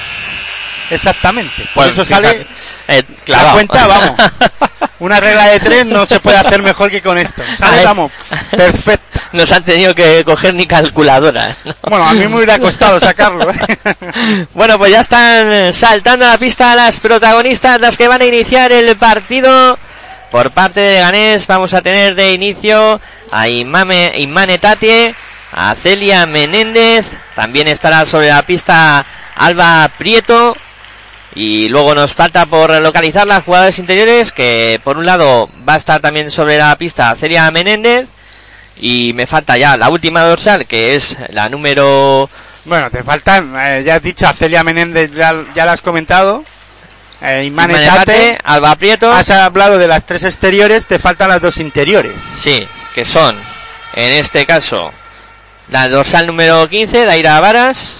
Exactamente. 0.89 1.63
Por 1.73 1.85
Bueno, 1.85 1.91
eso 1.91 2.05
fíjate, 2.05 2.27
sale 2.27 2.47
eh, 2.87 3.03
la 3.07 3.23
clavado. 3.25 3.53
cuenta, 3.53 3.87
vamos. 3.87 4.11
Una 4.99 5.19
regla 5.19 5.47
de 5.47 5.59
tres 5.59 5.85
no 5.85 6.05
se 6.05 6.19
puede 6.19 6.37
hacer 6.37 6.61
mejor 6.61 6.91
que 6.91 7.01
con 7.01 7.17
esto. 7.17 7.41
Sale, 7.57 7.85
vamos, 7.85 8.11
perfecto. 8.51 9.19
Nos 9.31 9.51
han 9.51 9.63
tenido 9.63 9.93
que 9.95 10.23
coger 10.25 10.53
ni 10.53 10.65
calculadora. 10.65 11.47
¿no? 11.65 11.75
Bueno, 11.89 12.05
a 12.07 12.13
mí 12.13 12.27
me 12.27 12.35
hubiera 12.35 12.59
costado 12.59 12.99
sacarlo. 12.99 13.49
¿eh? 13.49 14.47
Bueno, 14.53 14.77
pues 14.77 14.91
ya 14.91 15.01
están 15.01 15.51
eh, 15.53 15.73
saltando 15.73 16.25
a 16.25 16.29
la 16.29 16.37
pista 16.37 16.75
las 16.75 16.99
protagonistas, 16.99 17.79
las 17.79 17.95
que 17.95 18.07
van 18.07 18.21
a 18.21 18.25
iniciar 18.25 18.71
el 18.71 18.95
partido. 18.97 19.77
Por 20.31 20.51
parte 20.51 20.79
de 20.79 20.99
Ganés 20.99 21.47
vamos 21.47 21.73
a 21.73 21.81
tener 21.81 22.13
de 22.13 22.33
inicio 22.33 22.99
a 23.31 23.47
Imame, 23.47 24.13
Imane 24.17 24.59
Tatie, 24.59 25.15
a 25.51 25.73
Celia 25.73 26.25
Menéndez, 26.27 27.05
también 27.35 27.67
estará 27.67 28.05
sobre 28.05 28.29
la 28.29 28.43
pista 28.43 29.03
Alba 29.35 29.89
Prieto 29.97 30.55
Y 31.35 31.69
luego 31.69 31.93
nos 31.93 32.13
falta 32.13 32.45
por 32.45 32.71
localizar 32.81 33.27
las 33.27 33.43
jugadoras 33.43 33.79
interiores, 33.79 34.31
que 34.31 34.81
por 34.83 34.97
un 34.97 35.05
lado 35.05 35.49
va 35.67 35.75
a 35.75 35.77
estar 35.77 36.01
también 36.01 36.31
sobre 36.31 36.57
la 36.57 36.75
pista 36.77 37.15
Celia 37.15 37.49
Menéndez. 37.51 38.07
Y 38.81 39.11
me 39.13 39.27
falta 39.27 39.57
ya 39.57 39.77
la 39.77 39.89
última 39.89 40.23
dorsal, 40.23 40.65
que 40.65 40.95
es 40.95 41.17
la 41.29 41.49
número... 41.49 42.29
Bueno, 42.65 42.89
te 42.91 43.03
faltan, 43.03 43.53
eh, 43.57 43.83
ya 43.85 43.95
has 43.95 44.01
dicho 44.01 44.27
a 44.27 44.33
Celia 44.33 44.63
Menéndez, 44.63 45.11
ya, 45.11 45.35
ya 45.55 45.65
la 45.65 45.73
has 45.73 45.81
comentado. 45.81 46.43
Eh, 47.21 47.51
Alba 48.43 48.75
Prieto. 48.75 49.11
Has 49.11 49.29
hablado 49.31 49.77
de 49.77 49.87
las 49.87 50.05
tres 50.05 50.23
exteriores, 50.23 50.85
te 50.85 50.99
faltan 50.99 51.29
las 51.29 51.41
dos 51.41 51.57
interiores. 51.57 52.21
Sí, 52.21 52.65
que 52.95 53.05
son, 53.05 53.35
en 53.93 54.13
este 54.13 54.45
caso, 54.45 54.91
la 55.69 55.89
dorsal 55.89 56.27
número 56.27 56.67
15, 56.69 57.05
Daira 57.05 57.39
Varas, 57.39 57.98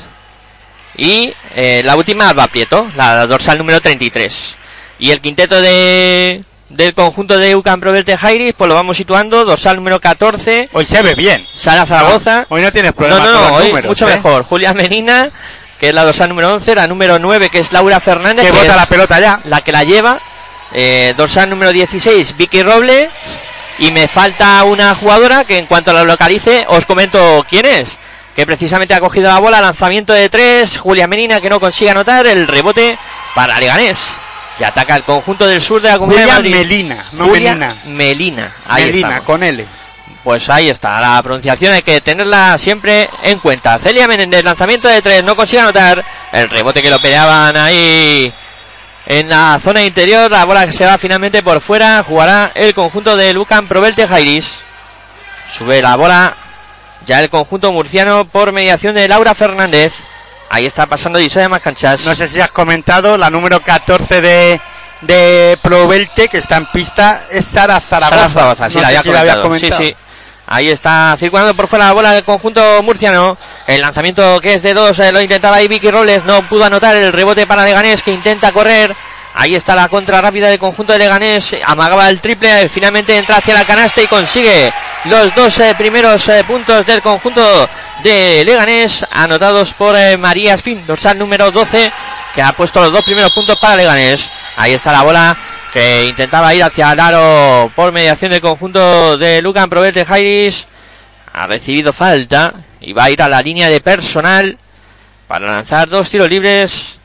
y 0.97 1.33
eh, 1.55 1.81
la 1.83 1.95
última, 1.95 2.29
Alba 2.29 2.47
Prieto, 2.47 2.87
la 2.95 3.25
dorsal 3.27 3.57
número 3.57 3.81
33. 3.81 4.55
Y 4.99 5.11
el 5.11 5.21
quinteto 5.21 5.61
de, 5.61 6.43
del 6.69 6.93
conjunto 6.93 7.37
de 7.37 7.55
UCAM 7.55 7.79
Proverte 7.79 8.17
Jairis, 8.17 8.53
pues 8.57 8.67
lo 8.67 8.73
vamos 8.75 8.97
situando, 8.97 9.45
dorsal 9.45 9.77
número 9.77 9.99
14, 10.01 10.69
Hoy 10.73 10.85
se 10.85 11.01
ve 11.01 11.15
bien. 11.15 11.47
Sara 11.55 11.85
Zaragoza. 11.85 12.45
Hoy 12.49 12.61
no 12.61 12.71
tienes 12.71 12.91
No, 12.91 12.95
problema 12.95 13.25
no, 13.25 13.31
con 13.39 13.47
no, 13.49 13.53
hoy 13.55 13.67
números, 13.69 13.89
mucho 13.89 14.09
¿eh? 14.09 14.15
mejor. 14.15 14.43
Julia 14.43 14.73
Menina, 14.73 15.29
que 15.79 15.89
es 15.89 15.95
la 15.95 16.03
dorsal 16.03 16.29
número 16.29 16.53
11, 16.53 16.75
la 16.75 16.87
número 16.87 17.17
9, 17.17 17.49
que 17.49 17.59
es 17.59 17.71
Laura 17.71 17.99
Fernández, 18.01 18.45
Que 18.45 18.51
que 18.51 18.57
bota 18.57 18.75
la 18.75 18.85
pelota 18.85 19.19
ya. 19.19 19.41
la 19.45 19.61
que 19.61 19.71
la 19.71 19.83
lleva. 19.85 20.19
Eh, 20.73 21.13
dorsal 21.17 21.49
número 21.49 21.71
16, 21.71 22.35
Vicky 22.37 22.61
Roble. 22.63 23.09
Y 23.79 23.91
me 23.91 24.09
falta 24.09 24.61
una 24.65 24.93
jugadora 24.93 25.45
que 25.45 25.57
en 25.57 25.65
cuanto 25.65 25.93
la 25.93 26.03
localice 26.03 26.65
os 26.67 26.85
comento 26.85 27.45
quién 27.49 27.65
es. 27.65 27.97
Que 28.39 28.45
precisamente 28.45 28.93
ha 28.93 29.01
cogido 29.01 29.27
la 29.27 29.37
bola, 29.39 29.59
lanzamiento 29.59 30.13
de 30.13 30.29
tres, 30.29 30.77
Julia 30.77 31.07
Menina 31.07 31.41
que 31.41 31.49
no 31.49 31.59
consigue 31.59 31.91
anotar, 31.91 32.25
el 32.25 32.47
rebote 32.47 32.97
para 33.35 33.59
Leganés. 33.59 33.99
Y 34.57 34.63
ataca 34.63 34.95
el 34.95 35.03
conjunto 35.03 35.45
del 35.45 35.61
sur 35.61 35.81
de 35.81 35.89
la 35.89 35.97
Comunidad 35.97 36.21
Julia 36.21 36.35
de 36.35 36.41
Madrid. 36.41 36.55
Melina, 36.55 37.05
no 37.11 37.25
Julia 37.27 37.53
Melina. 37.53 37.75
Melina. 37.87 38.51
Ahí 38.65 38.85
Melina, 38.85 39.07
estamos. 39.09 39.25
con 39.25 39.43
L. 39.43 39.65
Pues 40.23 40.49
ahí 40.49 40.69
está, 40.69 41.01
la 41.01 41.21
pronunciación 41.21 41.73
hay 41.73 41.81
que 41.81 41.99
tenerla 41.99 42.57
siempre 42.57 43.09
en 43.23 43.39
cuenta. 43.39 43.77
Celia 43.77 44.07
Menéndez, 44.07 44.41
lanzamiento 44.41 44.87
de 44.87 45.01
tres, 45.01 45.21
no 45.25 45.35
consigue 45.35 45.61
anotar. 45.61 46.05
El 46.31 46.49
rebote 46.49 46.81
que 46.81 46.89
lo 46.89 47.01
peleaban 47.01 47.57
ahí 47.57 48.31
en 49.05 49.27
la 49.27 49.59
zona 49.61 49.83
interior. 49.83 50.31
La 50.31 50.45
bola 50.45 50.65
que 50.65 50.71
se 50.71 50.85
va 50.85 50.97
finalmente 50.97 51.43
por 51.43 51.59
fuera. 51.59 52.01
Jugará 52.07 52.53
el 52.55 52.73
conjunto 52.73 53.17
de 53.17 53.33
Lucan 53.33 53.67
Provelte 53.67 54.07
Jairis. 54.07 54.59
Sube 55.51 55.81
la 55.81 55.97
bola 55.97 56.33
ya 57.09 57.19
el 57.23 57.29
conjunto 57.31 57.71
murciano 57.71 58.25
por 58.25 58.51
mediación 58.51 58.93
de 58.93 59.07
Laura 59.07 59.33
Fernández. 59.33 59.93
Ahí 60.51 60.67
está 60.67 60.85
pasando 60.85 61.17
Disoya 61.17 61.49
más 61.49 61.63
canchas. 61.63 62.05
No 62.05 62.13
sé 62.13 62.27
si 62.27 62.39
has 62.39 62.51
comentado, 62.51 63.17
la 63.17 63.31
número 63.31 63.63
14 63.63 64.21
de, 64.21 64.61
de 65.01 65.57
Provelte, 65.59 66.27
que 66.27 66.37
está 66.37 66.57
en 66.57 66.67
pista, 66.67 67.23
es 67.31 67.45
Sara 67.45 67.79
Zaragoza. 67.79 68.29
Sara 68.29 68.29
Zaragoza, 68.29 68.69
sí, 68.69 68.75
No 68.75 68.81
la 68.81 68.87
había 68.89 69.01
si 69.01 69.09
la 69.11 69.19
habías 69.21 69.37
comentado. 69.37 69.77
comentado. 69.77 69.83
Sí, 69.83 69.89
sí. 69.89 70.05
Ahí 70.45 70.69
está 70.69 71.15
circulando 71.19 71.55
por 71.55 71.67
fuera 71.67 71.85
la 71.85 71.93
bola 71.93 72.11
del 72.11 72.23
conjunto 72.23 72.61
murciano. 72.83 73.35
El 73.65 73.81
lanzamiento 73.81 74.39
que 74.39 74.53
es 74.53 74.61
de 74.61 74.75
dos 74.75 74.99
eh, 74.99 75.11
lo 75.11 75.19
intentaba 75.19 75.57
ahí 75.57 75.67
Vicky 75.67 75.89
Robles, 75.89 76.25
no 76.25 76.47
pudo 76.47 76.65
anotar 76.65 76.95
el 76.95 77.11
rebote 77.11 77.47
para 77.47 77.65
Leganés 77.65 78.03
que 78.03 78.11
intenta 78.11 78.51
correr. 78.51 78.95
Ahí 79.33 79.55
está 79.55 79.75
la 79.75 79.89
contra 79.89 80.21
rápida 80.21 80.49
del 80.49 80.59
conjunto 80.59 80.93
de 80.93 80.99
Leganés. 80.99 81.55
Amagaba 81.65 82.09
el 82.09 82.19
triple, 82.19 82.67
finalmente 82.67 83.15
entra 83.15 83.37
hacia 83.37 83.53
la 83.53 83.65
canasta 83.65 84.01
y 84.01 84.07
consigue 84.07 84.73
los 85.05 85.33
dos 85.35 85.59
eh, 85.59 85.75
primeros 85.77 86.27
eh, 86.27 86.43
puntos 86.45 86.85
del 86.85 87.01
conjunto 87.01 87.41
de 88.03 88.43
Leganés, 88.43 89.05
anotados 89.11 89.73
por 89.73 89.95
eh, 89.95 90.17
María 90.17 90.55
Spin, 90.55 90.85
dorsal 90.85 91.17
número 91.17 91.51
12, 91.51 91.91
que 92.33 92.41
ha 92.41 92.53
puesto 92.53 92.81
los 92.81 92.91
dos 92.91 93.05
primeros 93.05 93.31
puntos 93.33 93.57
para 93.59 93.75
Leganés. 93.75 94.29
Ahí 94.57 94.73
está 94.73 94.91
la 94.91 95.03
bola 95.03 95.37
que 95.71 96.05
intentaba 96.05 96.53
ir 96.53 96.63
hacia 96.63 96.91
el 96.91 96.99
aro 96.99 97.71
por 97.75 97.91
mediación 97.91 98.31
del 98.31 98.41
conjunto 98.41 99.17
de 99.17 99.41
Lucan 99.41 99.69
Proverte 99.69 100.05
Jairis. 100.05 100.67
Ha 101.31 101.47
recibido 101.47 101.93
falta 101.93 102.53
y 102.81 102.93
va 102.93 103.05
a 103.05 103.09
ir 103.11 103.21
a 103.21 103.29
la 103.29 103.41
línea 103.41 103.69
de 103.69 103.79
personal 103.79 104.57
para 105.27 105.45
lanzar 105.45 105.87
dos 105.87 106.09
tiros 106.09 106.29
libres. 106.29 106.98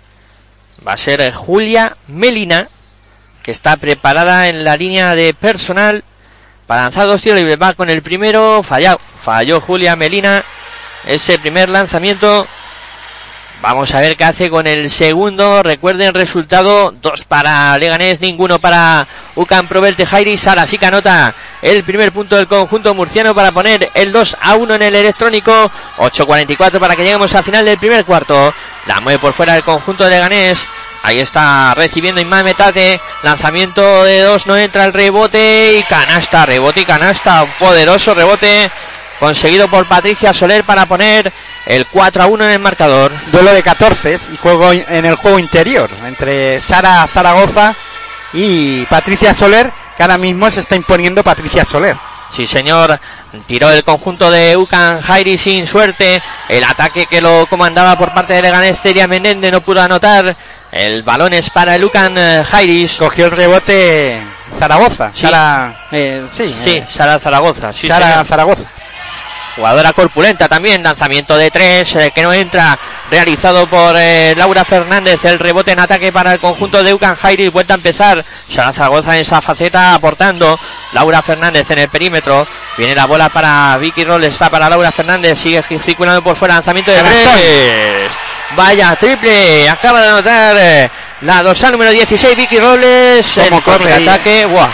Va 0.86 0.92
a 0.92 0.96
ser 0.96 1.20
eh, 1.20 1.32
Julia 1.32 1.96
Melina, 2.08 2.68
que 3.42 3.50
está 3.50 3.76
preparada 3.76 4.48
en 4.48 4.64
la 4.64 4.76
línea 4.76 5.14
de 5.14 5.32
personal 5.34 6.04
para 6.66 6.82
lanzar 6.82 7.06
dos 7.06 7.22
tiros 7.22 7.38
libres. 7.38 7.60
Va 7.60 7.74
con 7.74 7.90
el 7.90 8.02
primero, 8.02 8.62
fallado. 8.62 9.00
Falló 9.22 9.60
Julia 9.60 9.96
Melina 9.96 10.44
ese 11.06 11.38
primer 11.38 11.68
lanzamiento. 11.68 12.46
Vamos 13.62 13.94
a 13.94 14.00
ver 14.00 14.16
qué 14.16 14.24
hace 14.24 14.50
con 14.50 14.66
el 14.66 14.90
segundo. 14.90 15.62
Recuerden 15.62 16.12
resultado: 16.12 16.90
dos 16.90 17.24
para 17.24 17.78
Leganés, 17.78 18.20
ninguno 18.20 18.58
para 18.58 19.06
Ucan 19.36 19.68
Proverte 19.68 20.04
Jairi. 20.04 20.36
Sara 20.36 20.66
sí 20.66 20.76
que 20.76 20.86
anota 20.86 21.34
el 21.64 21.82
primer 21.82 22.12
punto 22.12 22.36
del 22.36 22.46
conjunto 22.46 22.94
murciano 22.94 23.34
para 23.34 23.50
poner 23.50 23.90
el 23.94 24.12
2 24.12 24.36
a 24.38 24.54
1 24.54 24.74
en 24.74 24.82
el 24.82 24.94
electrónico. 24.94 25.50
8.44 25.96 26.78
para 26.78 26.94
que 26.94 27.04
lleguemos 27.04 27.34
al 27.34 27.42
final 27.42 27.64
del 27.64 27.78
primer 27.78 28.04
cuarto. 28.04 28.52
La 28.86 29.00
mueve 29.00 29.18
por 29.18 29.32
fuera 29.32 29.56
el 29.56 29.64
conjunto 29.64 30.04
de 30.04 30.10
Leganés. 30.10 30.66
Ahí 31.02 31.20
está 31.20 31.72
recibiendo 31.72 32.20
Imán 32.20 32.44
Metate. 32.44 33.00
Lanzamiento 33.22 34.04
de 34.04 34.20
dos, 34.20 34.46
no 34.46 34.58
entra 34.58 34.84
el 34.84 34.92
rebote 34.92 35.78
y 35.78 35.82
canasta, 35.84 36.44
rebote 36.44 36.82
y 36.82 36.84
canasta. 36.84 37.44
Un 37.44 37.52
poderoso 37.58 38.12
rebote 38.12 38.70
conseguido 39.18 39.66
por 39.68 39.86
Patricia 39.86 40.34
Soler 40.34 40.64
para 40.64 40.84
poner 40.84 41.32
el 41.64 41.86
4 41.86 42.24
a 42.24 42.26
1 42.26 42.44
en 42.44 42.50
el 42.50 42.58
marcador. 42.58 43.10
Duelo 43.32 43.54
de 43.54 43.62
14 43.62 44.18
y 44.34 44.36
juego 44.36 44.70
en 44.70 45.06
el 45.06 45.14
juego 45.14 45.38
interior 45.38 45.88
entre 46.04 46.60
Sara 46.60 47.06
Zaragoza 47.06 47.74
y 48.34 48.84
Patricia 48.86 49.32
Soler, 49.32 49.72
que 49.96 50.02
ahora 50.02 50.18
mismo 50.18 50.50
se 50.50 50.60
está 50.60 50.76
imponiendo 50.76 51.22
Patricia 51.22 51.64
Soler. 51.64 51.96
Sí, 52.34 52.46
señor. 52.46 52.98
Tiró 53.46 53.70
el 53.70 53.84
conjunto 53.84 54.30
de 54.30 54.56
Ucan 54.56 55.00
Jairi 55.00 55.38
sin 55.38 55.66
suerte. 55.66 56.20
El 56.48 56.64
ataque 56.64 57.06
que 57.06 57.20
lo 57.20 57.46
comandaba 57.46 57.96
por 57.96 58.12
parte 58.12 58.34
de 58.34 58.42
Leganés, 58.42 58.80
Celia 58.80 59.06
Menéndez 59.06 59.52
no 59.52 59.60
pudo 59.60 59.80
anotar. 59.82 60.34
El 60.72 61.04
balón 61.04 61.32
es 61.32 61.50
para 61.50 61.76
el 61.76 61.84
Ucan 61.84 62.18
eh, 62.18 62.44
Jairis. 62.44 62.94
Cogió 62.94 63.26
el 63.26 63.32
rebote 63.32 64.20
Zaragoza. 64.58 65.12
Sí. 65.14 65.20
Sara, 65.20 65.86
eh, 65.92 66.26
sí, 66.30 66.46
Sí, 66.64 66.70
eh, 66.70 66.86
Sara 66.90 67.20
Zaragoza. 67.20 67.72
Sí, 67.72 67.86
Sara 67.86 68.10
señor. 68.10 68.26
Zaragoza. 68.26 68.64
Jugadora 69.56 69.92
corpulenta 69.92 70.48
también, 70.48 70.82
lanzamiento 70.82 71.36
de 71.36 71.50
tres 71.50 71.94
eh, 71.94 72.12
que 72.12 72.22
no 72.22 72.32
entra, 72.32 72.76
realizado 73.10 73.66
por 73.66 73.94
eh, 73.96 74.34
Laura 74.36 74.64
Fernández, 74.64 75.24
el 75.24 75.38
rebote 75.38 75.72
en 75.72 75.78
ataque 75.78 76.12
para 76.12 76.34
el 76.34 76.40
conjunto 76.40 76.82
de 76.82 76.94
Ucan 76.94 77.16
Jairi, 77.16 77.48
vuelta 77.48 77.74
a 77.74 77.76
empezar, 77.76 78.24
Sara 78.48 78.72
Zaragoza 78.72 79.14
en 79.14 79.20
esa 79.20 79.40
faceta 79.40 79.94
aportando, 79.94 80.58
Laura 80.92 81.22
Fernández 81.22 81.70
en 81.70 81.80
el 81.80 81.88
perímetro, 81.88 82.46
viene 82.76 82.94
la 82.94 83.06
bola 83.06 83.28
para 83.28 83.76
Vicky 83.78 84.04
Roll, 84.04 84.24
está 84.24 84.50
para 84.50 84.68
Laura 84.68 84.90
Fernández, 84.90 85.38
sigue 85.38 85.62
circulando 85.62 86.22
por 86.22 86.36
fuera, 86.36 86.54
lanzamiento 86.54 86.90
de 86.90 87.02
tres, 87.02 88.12
vaya 88.56 88.96
triple, 88.96 89.68
acaba 89.68 90.00
de 90.00 90.08
anotar 90.08 90.56
eh, 90.58 90.90
la 91.20 91.42
dorsal 91.42 91.72
número 91.72 91.90
16, 91.90 92.36
Vicky 92.36 92.58
Robles, 92.58 93.36
el 93.38 93.62
corre 93.62 93.92
ataque, 93.92 94.46
guau, 94.46 94.68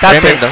tremendo, 0.00 0.48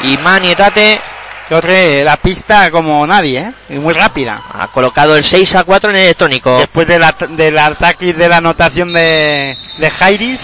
y 0.00 0.16
Mani 0.18 0.54
Tate 0.54 1.00
Corre 1.48 2.02
la 2.04 2.16
pista 2.16 2.70
como 2.70 3.06
nadie, 3.06 3.40
¿eh? 3.40 3.52
Y 3.74 3.74
muy 3.78 3.92
rápida. 3.92 4.40
ha 4.58 4.66
colocado 4.68 5.14
el 5.16 5.22
6 5.24 5.54
a 5.56 5.64
4 5.64 5.90
en 5.90 5.96
el 5.96 6.02
electrónico. 6.02 6.58
Después 6.58 6.88
del, 6.88 7.04
at- 7.04 7.28
del 7.28 7.58
ataque 7.58 8.06
y 8.06 8.12
de 8.12 8.28
la 8.28 8.38
anotación 8.38 8.92
de, 8.94 9.56
de 9.78 9.90
Jairis, 9.90 10.40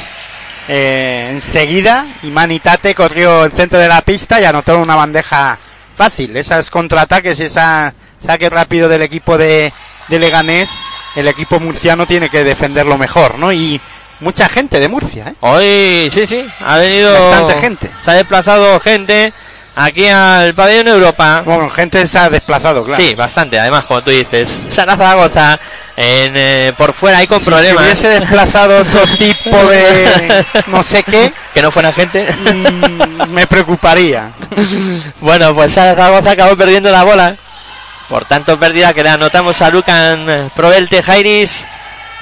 eh, 0.68 1.30
enseguida 1.32 2.06
Imani 2.22 2.60
Tate 2.60 2.94
corrió 2.94 3.44
el 3.44 3.52
centro 3.52 3.78
de 3.78 3.88
la 3.88 4.02
pista 4.02 4.40
y 4.40 4.44
anotó 4.44 4.78
una 4.78 4.94
bandeja 4.94 5.58
fácil. 5.96 6.36
Esas 6.36 6.70
contraataques 6.70 7.40
y 7.40 7.44
esa 7.44 7.94
saque 8.24 8.50
rápido 8.50 8.88
del 8.88 9.02
equipo 9.02 9.38
de, 9.38 9.72
de 10.08 10.18
Leganés, 10.18 10.68
el 11.16 11.28
equipo 11.28 11.58
murciano 11.60 12.06
tiene 12.06 12.28
que 12.28 12.44
defenderlo 12.44 12.98
mejor, 12.98 13.38
¿no? 13.38 13.50
Y 13.52 13.80
mucha 14.20 14.48
gente 14.50 14.78
de 14.78 14.88
Murcia, 14.88 15.28
¿eh? 15.28 15.34
Hoy, 15.40 16.10
sí, 16.12 16.26
sí, 16.26 16.46
ha 16.64 16.76
venido. 16.76 17.10
Bastante 17.12 17.54
gente. 17.54 17.90
Se 18.04 18.10
ha 18.10 18.14
desplazado 18.14 18.78
gente 18.80 19.32
aquí 19.76 20.06
al 20.08 20.54
pabellón 20.54 20.88
Europa. 20.88 21.42
Bueno, 21.44 21.70
gente 21.70 22.06
se 22.06 22.18
ha 22.18 22.30
desplazado, 22.30 22.84
claro. 22.84 23.02
Sí, 23.02 23.14
bastante, 23.14 23.58
además, 23.58 23.84
como 23.84 24.02
tú 24.02 24.10
dices. 24.10 24.56
Sara 24.70 24.96
Zaragoza 24.96 25.58
en, 25.96 26.32
eh, 26.34 26.72
por 26.78 26.92
fuera 26.92 27.18
ahí 27.18 27.26
con 27.26 27.38
si 27.38 27.46
problemas. 27.46 27.76
se 27.98 28.06
hubiese 28.06 28.08
desplazado 28.20 28.80
otro 28.80 29.06
tipo 29.18 29.56
de 29.66 30.44
no 30.68 30.82
sé 30.82 31.02
qué, 31.02 31.32
Que 31.54 31.62
no 31.62 31.70
fuera 31.70 31.92
gente. 31.92 32.26
mm, 32.32 33.28
me 33.30 33.46
preocuparía. 33.46 34.30
bueno, 35.20 35.54
pues 35.54 35.72
Sara 35.72 35.94
Zaragoza 35.94 36.30
acabó 36.32 36.56
perdiendo 36.56 36.90
la 36.90 37.02
bola. 37.04 37.36
Por 38.08 38.24
tanto, 38.24 38.58
pérdida 38.58 38.92
que 38.92 39.02
le 39.04 39.10
anotamos 39.10 39.60
a 39.62 39.70
Lucan 39.70 40.50
Provelte 40.56 41.02
Jairis. 41.02 41.66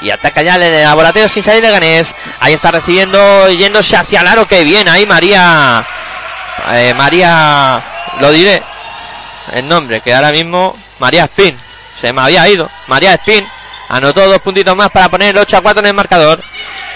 Y 0.00 0.10
ataca 0.10 0.42
ya 0.42 0.54
el 0.56 0.82
laboratorio 0.84 1.28
sin 1.28 1.42
salir 1.42 1.60
de 1.62 1.70
Ganés. 1.70 2.14
Ahí 2.40 2.52
está 2.52 2.70
recibiendo, 2.70 3.50
yéndose 3.50 3.96
hacia 3.96 4.20
el 4.20 4.28
aro. 4.28 4.46
Que 4.46 4.62
bien, 4.64 4.88
ahí 4.88 5.06
María. 5.06 5.84
Eh, 6.72 6.94
María. 6.94 7.84
Lo 8.20 8.30
diré. 8.32 8.62
El 9.52 9.68
nombre, 9.68 10.00
que 10.00 10.14
ahora 10.14 10.32
mismo. 10.32 10.76
María 10.98 11.24
Spin. 11.24 11.56
Se 12.00 12.12
me 12.12 12.22
había 12.22 12.48
ido. 12.48 12.70
María 12.86 13.14
Spin. 13.14 13.46
Anotó 13.88 14.26
dos 14.28 14.40
puntitos 14.40 14.76
más 14.76 14.90
para 14.90 15.08
poner 15.08 15.30
el 15.30 15.38
8 15.38 15.56
a 15.56 15.60
4 15.62 15.80
en 15.80 15.86
el 15.86 15.94
marcador. 15.94 16.40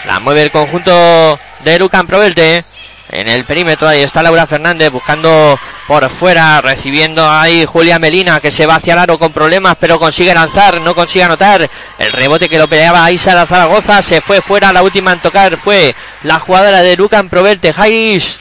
La 0.06 0.20
mueve 0.20 0.42
el 0.42 0.50
conjunto 0.50 1.38
de 1.64 1.78
Lucan 1.78 2.06
Provelte. 2.06 2.64
En 3.12 3.28
el 3.28 3.44
perímetro 3.44 3.86
ahí 3.86 4.00
está 4.00 4.22
Laura 4.22 4.46
Fernández 4.46 4.90
buscando 4.90 5.58
por 5.86 6.08
fuera, 6.08 6.62
recibiendo 6.62 7.28
ahí 7.28 7.66
Julia 7.66 7.98
Melina 7.98 8.40
que 8.40 8.50
se 8.50 8.64
va 8.64 8.76
hacia 8.76 8.94
el 8.94 9.00
aro 9.00 9.18
con 9.18 9.32
problemas, 9.32 9.76
pero 9.78 9.98
consigue 9.98 10.32
lanzar, 10.32 10.80
no 10.80 10.94
consigue 10.94 11.24
anotar. 11.24 11.68
El 11.98 12.12
rebote 12.12 12.48
que 12.48 12.56
lo 12.56 12.68
peleaba 12.68 13.10
Isa 13.10 13.46
Zaragoza 13.46 14.00
se 14.00 14.22
fue 14.22 14.40
fuera, 14.40 14.72
la 14.72 14.82
última 14.82 15.12
en 15.12 15.20
tocar 15.20 15.58
fue 15.58 15.94
la 16.22 16.40
jugadora 16.40 16.80
de 16.80 16.96
Lucan 16.96 17.28
Provelte, 17.28 17.74
Jairis. 17.74 18.40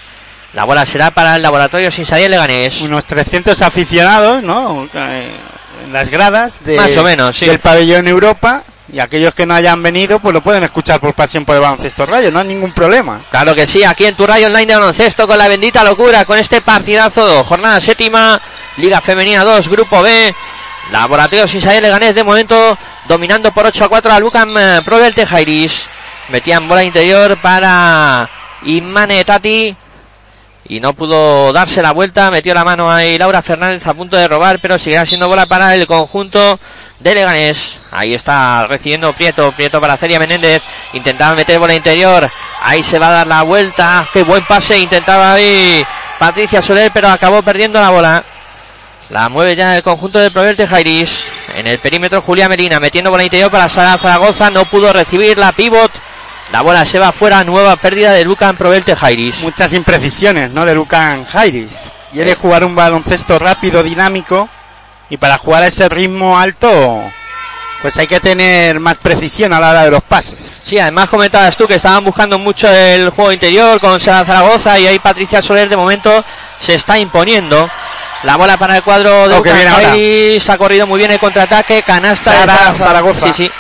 La 0.54 0.66
bola 0.66 0.86
será 0.86 1.12
para 1.12 1.38
el 1.38 1.42
laboratorio 1.42 1.90
sin 1.92 2.06
salir 2.06 2.30
Leganés. 2.30 2.82
Unos 2.82 3.06
300 3.06 3.62
aficionados, 3.62 4.44
¿no? 4.44 4.88
Eh, 4.94 5.32
En 5.86 5.94
las 5.94 6.10
gradas 6.10 6.60
de, 6.64 6.76
Más 6.76 6.96
o 6.98 7.04
menos, 7.04 7.36
sí. 7.38 7.46
del 7.46 7.60
pabellón 7.60 8.08
Europa. 8.08 8.64
Y 8.94 9.00
aquellos 9.00 9.34
que 9.34 9.46
no 9.46 9.54
hayan 9.54 9.82
venido, 9.82 10.20
pues 10.20 10.34
lo 10.34 10.44
pueden 10.44 10.66
escuchar 10.66 11.00
por 11.00 11.14
pasión 11.14 11.46
por 11.46 11.56
el 11.56 11.62
baloncesto 11.62 12.06
rayo, 12.06 12.30
no 12.30 12.40
hay 12.40 12.48
ningún 12.48 12.74
problema. 12.74 13.22
Claro 13.32 13.56
que 13.56 13.66
sí, 13.66 13.86
aquí 13.86 14.06
en 14.06 14.16
tu 14.16 14.28
rayo 14.28 14.48
online 14.48 14.66
de 14.66 14.76
baloncesto 14.76 15.26
con 15.26 15.38
la 15.38 15.48
bendita 15.48 15.82
locura, 15.86 16.26
con 16.26 16.38
este 16.38 16.60
partidazo, 16.60 17.42
jornada 17.46 17.80
séptima, 17.80 18.42
Liga 18.76 19.00
Femenina 19.00 19.46
2, 19.46 19.70
Grupo 19.70 20.02
B, 20.02 20.34
Laboratorio 20.92 21.48
sin 21.48 21.62
salir 21.62 21.82
Leganés 21.82 22.14
de 22.14 22.24
momento 22.26 22.78
dominando 23.08 23.52
por 23.54 23.66
8 23.66 23.86
a 23.86 23.90
4 23.90 24.12
a 24.12 24.20
Lucan 24.20 24.50
eh, 24.58 24.82
Pro 24.84 24.98
del 24.98 25.16
Tejairis. 25.16 25.86
Metían 26.28 26.68
bola 26.68 26.84
interior 26.84 27.38
para 27.38 28.30
Imane 28.64 29.24
Tati 29.24 29.74
y 30.72 30.80
no 30.80 30.94
pudo 30.94 31.52
darse 31.52 31.82
la 31.82 31.92
vuelta, 31.92 32.32
metió 32.32 32.54
la 32.54 32.64
mano 32.64 32.90
ahí 32.90 33.18
Laura 33.18 33.42
Fernández 33.42 33.86
a 33.86 33.94
punto 33.94 34.16
de 34.16 34.26
robar, 34.26 34.60
pero 34.62 34.80
seguirá 34.80 35.06
siendo 35.06 35.28
bola 35.28 35.46
para 35.46 35.76
el 35.76 35.86
conjunto 35.86 36.58
de 36.98 37.14
Leganés. 37.14 37.82
Ahí 37.92 38.14
está 38.14 38.66
recibiendo 38.68 39.12
Prieto, 39.12 39.52
Prieto 39.52 39.82
para 39.82 39.98
Celia 39.98 40.18
Menéndez, 40.18 40.64
intentaba 40.94 41.36
meter 41.36 41.60
bola 41.60 41.76
interior, 41.76 42.32
ahí 42.62 42.84
se 42.84 43.00
va 43.00 43.10
a 43.10 43.12
dar 43.12 43.28
la 43.28 43.42
vuelta, 43.42 44.08
qué 44.14 44.24
buen 44.24 44.46
pase, 44.46 44.80
intentaba 44.80 45.34
ahí 45.34 45.86
Patricia 46.18 46.62
Soler, 46.62 46.90
pero 46.94 47.10
acabó 47.10 47.42
perdiendo 47.42 47.82
la 47.82 47.90
bola. 47.90 48.24
La 49.10 49.28
mueve 49.28 49.58
ya 49.58 49.76
el 49.76 49.84
conjunto 49.84 50.20
de 50.20 50.32
Proverte 50.32 50.66
Jairis. 50.66 51.34
En 51.54 51.68
el 51.68 51.80
perímetro 51.80 52.22
Julia 52.22 52.48
Melina 52.48 52.80
metiendo 52.80 53.12
bola 53.12 53.26
interior 53.26 53.52
para 53.52 53.68
Sara 53.68 53.98
Zaragoza. 53.98 54.50
No 54.50 54.64
pudo 54.64 54.94
recibir 54.94 55.38
la 55.38 55.52
pivot. 55.52 55.92
La 56.52 56.62
bola 56.62 56.84
se 56.86 57.00
va 57.00 57.12
fuera. 57.12 57.44
Nueva 57.44 57.76
pérdida 57.78 58.12
de 58.12 58.26
Lucan 58.26 58.56
Proverte 58.58 58.96
Jairis. 58.96 59.40
Muchas 59.42 59.74
imprecisiones, 59.74 60.52
¿no? 60.52 60.66
De 60.66 60.76
Lucan 60.76 61.24
Jairis. 61.26 61.94
Quiere 62.12 62.36
jugar 62.36 62.66
un 62.66 62.76
baloncesto 62.76 63.40
rápido, 63.40 63.84
dinámico. 63.84 64.50
Y 65.10 65.18
para 65.18 65.38
jugar 65.38 65.64
a 65.64 65.68
ese 65.68 65.88
ritmo 65.90 66.38
alto, 66.38 67.04
pues 67.82 67.98
hay 67.98 68.08
que 68.08 68.20
tener 68.20 68.80
más 68.80 68.98
precisión 68.98 69.52
a 69.54 69.60
la 69.60 69.70
hora 69.72 69.84
de 69.86 69.92
los 69.92 70.04
pases. 70.04 70.62
Sí, 70.66 70.78
además 70.80 71.10
comentabas 71.10 71.56
tú 71.58 71.68
que 71.68 71.76
estaban 71.76 72.04
buscando 72.04 72.38
mucho 72.38 72.68
el 72.70 73.10
juego 73.10 73.32
interior 73.32 73.80
con 73.80 74.00
Sara 74.00 74.26
Zaragoza 74.26 74.78
y 74.80 74.88
ahí 74.88 75.00
Patricia 75.00 75.42
Soler 75.42 75.68
de 75.68 75.76
momento 75.78 76.24
se 76.60 76.76
está 76.76 76.98
imponiendo. 77.00 77.70
La 78.24 78.36
bola 78.38 78.56
para 78.58 78.78
el 78.78 78.84
cuadro 78.84 79.28
de 79.28 79.36
Oh, 79.36 79.38
ahora. 79.38 79.72
Jairis. 79.90 80.50
Ha 80.50 80.58
corrido 80.58 80.86
muy 80.88 80.98
bien 81.00 81.12
el 81.12 81.20
contraataque. 81.20 81.82
Canasta 81.84 82.32
de 82.32 82.38
Sara 82.40 82.56
Zara- 82.58 82.78
Zaragoza. 82.78 83.28
Sí, 83.28 83.46
sí. 83.46 83.52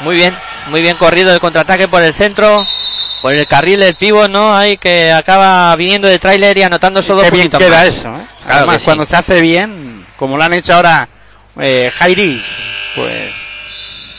Muy 0.00 0.16
bien. 0.16 0.36
Muy 0.68 0.82
bien 0.82 0.96
corrido 0.96 1.32
el 1.32 1.40
contraataque 1.40 1.88
por 1.88 2.02
el 2.02 2.14
centro. 2.14 2.64
Por 3.22 3.34
el 3.34 3.46
carril 3.46 3.80
del 3.80 3.94
pivot, 3.96 4.30
¿no? 4.30 4.56
Ahí 4.56 4.78
que 4.78 5.12
acaba 5.12 5.76
viniendo 5.76 6.08
de 6.08 6.18
tráiler 6.18 6.56
y 6.56 6.62
anotando 6.62 7.02
solo 7.02 7.20
Qué 7.20 7.26
dos 7.30 7.32
bien 7.38 7.50
queda 7.50 7.68
más. 7.78 7.86
eso, 7.86 8.08
¿eh? 8.08 8.24
Claro 8.44 8.56
Además, 8.58 8.74
que 8.76 8.80
sí. 8.80 8.84
cuando 8.86 9.04
se 9.04 9.16
hace 9.16 9.40
bien, 9.42 10.06
como 10.16 10.38
lo 10.38 10.44
han 10.44 10.54
hecho 10.54 10.74
ahora 10.74 11.06
eh, 11.58 11.92
Jairis, 11.98 12.56
pues 12.94 13.34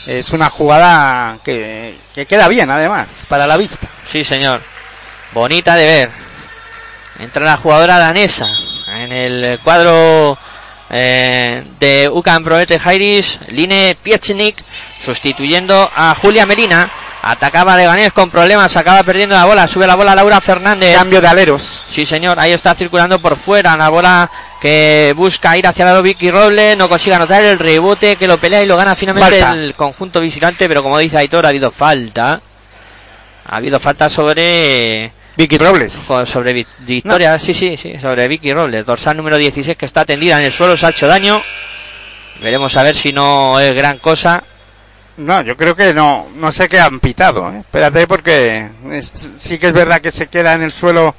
es 0.06 0.30
una 0.30 0.48
jugada 0.50 1.38
que, 1.44 1.96
que 2.14 2.26
queda 2.26 2.46
bien, 2.46 2.70
además, 2.70 3.08
para 3.28 3.48
la 3.48 3.56
vista. 3.56 3.88
Sí, 4.10 4.22
señor. 4.22 4.62
Bonita 5.32 5.74
de 5.74 5.86
ver. 5.86 6.10
Entra 7.18 7.44
la 7.44 7.56
jugadora 7.56 7.98
danesa 7.98 8.46
en 8.86 9.10
el 9.12 9.58
cuadro 9.64 10.38
eh, 10.92 11.64
de 11.80 12.08
Ucan 12.12 12.44
Proete 12.44 12.78
Jairis, 12.78 13.40
Line 13.48 13.96
Piechnik, 14.00 14.62
sustituyendo 15.02 15.90
a 15.96 16.14
Julia 16.14 16.46
Melina. 16.46 16.88
Atacaba 17.24 17.76
Leganés 17.76 18.12
con 18.12 18.30
problemas, 18.30 18.76
acaba 18.76 19.04
perdiendo 19.04 19.36
la 19.36 19.44
bola, 19.46 19.68
sube 19.68 19.86
la 19.86 19.94
bola 19.94 20.14
Laura 20.14 20.40
Fernández. 20.40 20.96
Cambio 20.96 21.20
de 21.20 21.28
aleros. 21.28 21.84
Sí, 21.88 22.04
señor, 22.04 22.38
ahí 22.40 22.50
está 22.50 22.74
circulando 22.74 23.20
por 23.20 23.36
fuera 23.36 23.76
la 23.76 23.88
bola 23.90 24.28
que 24.60 25.14
busca 25.16 25.56
ir 25.56 25.66
hacia 25.66 25.84
la 25.84 26.00
Vicky 26.00 26.32
Roble, 26.32 26.74
no 26.74 26.88
consigue 26.88 27.14
anotar 27.14 27.44
el 27.44 27.60
rebote 27.60 28.16
que 28.16 28.26
lo 28.26 28.38
pelea 28.38 28.64
y 28.64 28.66
lo 28.66 28.76
gana 28.76 28.96
finalmente 28.96 29.40
Falta. 29.40 29.52
el 29.52 29.74
conjunto 29.74 30.20
visitante, 30.20 30.66
pero 30.66 30.82
como 30.82 30.98
dice 30.98 31.16
Aitor, 31.16 31.46
ha 31.46 31.50
habido 31.50 31.70
falta. 31.70 32.40
Ha 33.46 33.56
habido 33.56 33.78
falta 33.78 34.08
sobre 34.08 35.12
Vicky 35.36 35.58
Robles. 35.58 36.04
con- 36.06 36.26
sobre 36.26 36.52
Vi- 36.52 36.66
Victoria, 36.80 37.38
sí, 37.38 37.54
sí, 37.54 37.76
sí, 37.76 37.94
sobre 38.00 38.28
Vicky 38.28 38.52
Robles, 38.52 38.84
dorsal 38.86 39.16
número 39.16 39.36
16 39.38 39.76
que 39.76 39.86
está 39.86 40.04
tendida 40.04 40.38
en 40.38 40.44
el 40.46 40.52
suelo, 40.52 40.76
se 40.76 40.86
ha 40.86 40.90
hecho 40.90 41.06
daño. 41.06 41.40
Veremos 42.42 42.76
a 42.76 42.82
ver 42.82 42.94
si 42.96 43.12
no 43.12 43.58
es 43.60 43.74
gran 43.74 43.98
cosa. 43.98 44.42
No, 45.18 45.42
yo 45.42 45.56
creo 45.56 45.76
que 45.76 45.92
no, 45.94 46.28
no 46.34 46.50
sé 46.50 46.68
qué 46.68 46.80
han 46.80 46.98
pitado. 47.00 47.52
¿eh? 47.52 47.58
Espérate 47.60 48.06
porque 48.06 48.68
es- 48.90 49.32
sí 49.36 49.58
que 49.58 49.68
es 49.68 49.72
verdad 49.72 50.00
que 50.00 50.10
se 50.12 50.26
queda 50.26 50.54
en 50.54 50.62
el 50.62 50.72
suelo 50.72 51.14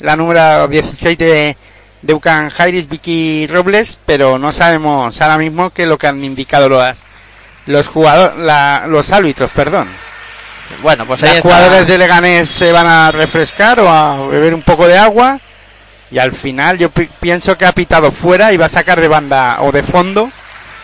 la 0.00 0.14
número 0.16 0.68
16 0.68 1.16
de, 1.18 1.56
de 2.02 2.14
Ucan 2.14 2.50
Jairis, 2.50 2.88
Vicky 2.88 3.46
Robles, 3.46 3.98
pero 4.06 4.38
no 4.38 4.52
sabemos 4.52 5.20
ahora 5.20 5.38
mismo 5.38 5.70
qué 5.70 5.82
es 5.82 5.88
lo 5.88 5.98
que 5.98 6.06
han 6.08 6.22
indicado 6.22 6.68
los, 6.68 6.98
los 7.66 7.86
jugadores, 7.88 8.36
la- 8.38 8.84
los 8.88 9.10
árbitros, 9.12 9.50
perdón. 9.52 9.88
Bueno, 10.82 11.06
pues 11.06 11.22
ahí 11.22 11.28
Los 11.30 11.36
está. 11.38 11.48
jugadores 11.48 11.86
de 11.86 11.98
Leganés 11.98 12.48
se 12.48 12.72
van 12.72 12.86
a 12.86 13.10
refrescar 13.12 13.80
o 13.80 13.90
a 13.90 14.26
beber 14.28 14.54
un 14.54 14.62
poco 14.62 14.86
de 14.86 14.96
agua 14.98 15.38
y 16.10 16.18
al 16.18 16.32
final 16.32 16.78
yo 16.78 16.90
pi- 16.90 17.08
pienso 17.20 17.56
que 17.58 17.66
ha 17.66 17.72
pitado 17.72 18.12
fuera 18.12 18.52
y 18.52 18.56
va 18.56 18.66
a 18.66 18.70
sacar 18.70 19.00
de 19.00 19.08
banda 19.08 19.58
o 19.60 19.72
de 19.72 19.82
fondo, 19.82 20.30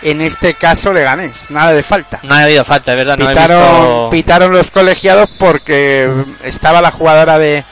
en 0.02 0.20
este 0.20 0.54
caso 0.54 0.92
Leganés, 0.92 1.50
nada 1.50 1.72
de 1.72 1.82
falta. 1.82 2.20
No 2.24 2.34
ha 2.34 2.42
habido 2.42 2.64
falta, 2.64 2.92
es 2.92 2.96
verdad, 2.98 3.16
no 3.18 3.28
Pitaron, 3.28 3.58
visto- 3.62 4.08
pitaron 4.10 4.52
los 4.52 4.70
colegiados 4.70 5.28
porque 5.38 6.10
estaba 6.42 6.82
la 6.82 6.90
jugadora 6.90 7.38
de, 7.38 7.64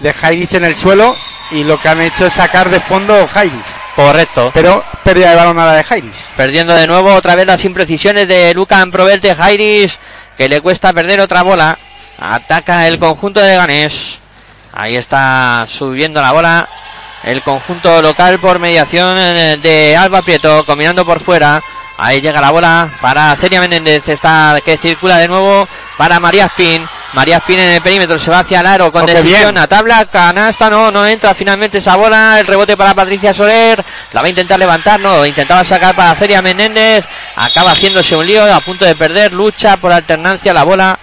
de 0.00 0.12
Jairis 0.12 0.54
en 0.54 0.64
el 0.64 0.76
suelo 0.76 1.16
y 1.50 1.64
lo 1.64 1.78
que 1.80 1.88
han 1.88 2.00
hecho 2.00 2.26
es 2.26 2.32
sacar 2.32 2.70
de 2.70 2.80
fondo 2.80 3.26
Jairis. 3.28 3.76
Correcto. 3.94 4.50
Pero 4.54 4.82
pérdida 5.04 5.30
de 5.30 5.36
balón 5.36 5.58
a 5.58 5.66
la 5.66 5.74
de 5.74 5.84
Jairis. 5.84 6.30
Perdiendo 6.36 6.74
de 6.74 6.86
nuevo 6.86 7.12
otra 7.14 7.34
vez 7.34 7.46
las 7.46 7.62
imprecisiones 7.66 8.26
de 8.26 8.54
Lucan 8.54 8.90
Proverte 8.90 9.34
Jairis, 9.34 9.98
que 10.36 10.48
le 10.48 10.60
cuesta 10.60 10.92
perder 10.92 11.20
otra 11.20 11.42
bola. 11.42 11.78
Ataca 12.18 12.86
el 12.88 12.98
conjunto 12.98 13.40
de 13.40 13.56
Ganés. 13.56 14.18
Ahí 14.72 14.96
está 14.96 15.66
subiendo 15.68 16.20
la 16.20 16.32
bola. 16.32 16.68
El 17.24 17.42
conjunto 17.42 18.02
local 18.02 18.38
por 18.38 18.58
mediación 18.58 19.16
eh, 19.18 19.56
de 19.62 19.96
Alba 19.96 20.22
Prieto, 20.22 20.64
combinando 20.64 21.04
por 21.04 21.20
fuera. 21.20 21.62
Ahí 21.98 22.20
llega 22.20 22.40
la 22.40 22.50
bola 22.50 22.90
para 23.00 23.36
Celia 23.36 23.60
Menéndez. 23.60 24.08
Está 24.08 24.60
que 24.64 24.76
circula 24.76 25.18
de 25.18 25.28
nuevo 25.28 25.68
para 25.96 26.18
María 26.18 26.46
Spin. 26.46 26.84
María 27.12 27.36
Spin 27.38 27.58
en 27.58 27.72
el 27.72 27.82
perímetro 27.82 28.18
se 28.18 28.30
va 28.30 28.40
hacia 28.40 28.60
el 28.60 28.66
aro 28.66 28.90
con 28.90 29.02
Oh, 29.02 29.06
decisión 29.06 29.58
a 29.58 29.66
tabla, 29.66 30.06
canasta, 30.06 30.70
no, 30.70 30.90
no 30.90 31.06
entra 31.06 31.34
finalmente 31.34 31.78
esa 31.78 31.96
bola, 31.96 32.40
el 32.40 32.46
rebote 32.46 32.76
para 32.76 32.94
Patricia 32.94 33.34
Soler, 33.34 33.84
la 34.12 34.20
va 34.20 34.26
a 34.26 34.30
intentar 34.30 34.58
levantar, 34.58 34.98
no, 34.98 35.24
intentaba 35.26 35.62
sacar 35.62 35.94
para 35.94 36.14
Celia 36.14 36.40
Menéndez, 36.40 37.04
acaba 37.36 37.72
haciéndose 37.72 38.16
un 38.16 38.26
lío, 38.26 38.42
a 38.52 38.60
punto 38.60 38.84
de 38.84 38.94
perder, 38.94 39.32
lucha 39.32 39.76
por 39.76 39.92
alternancia, 39.92 40.54
la 40.54 40.64
bola 40.64 40.98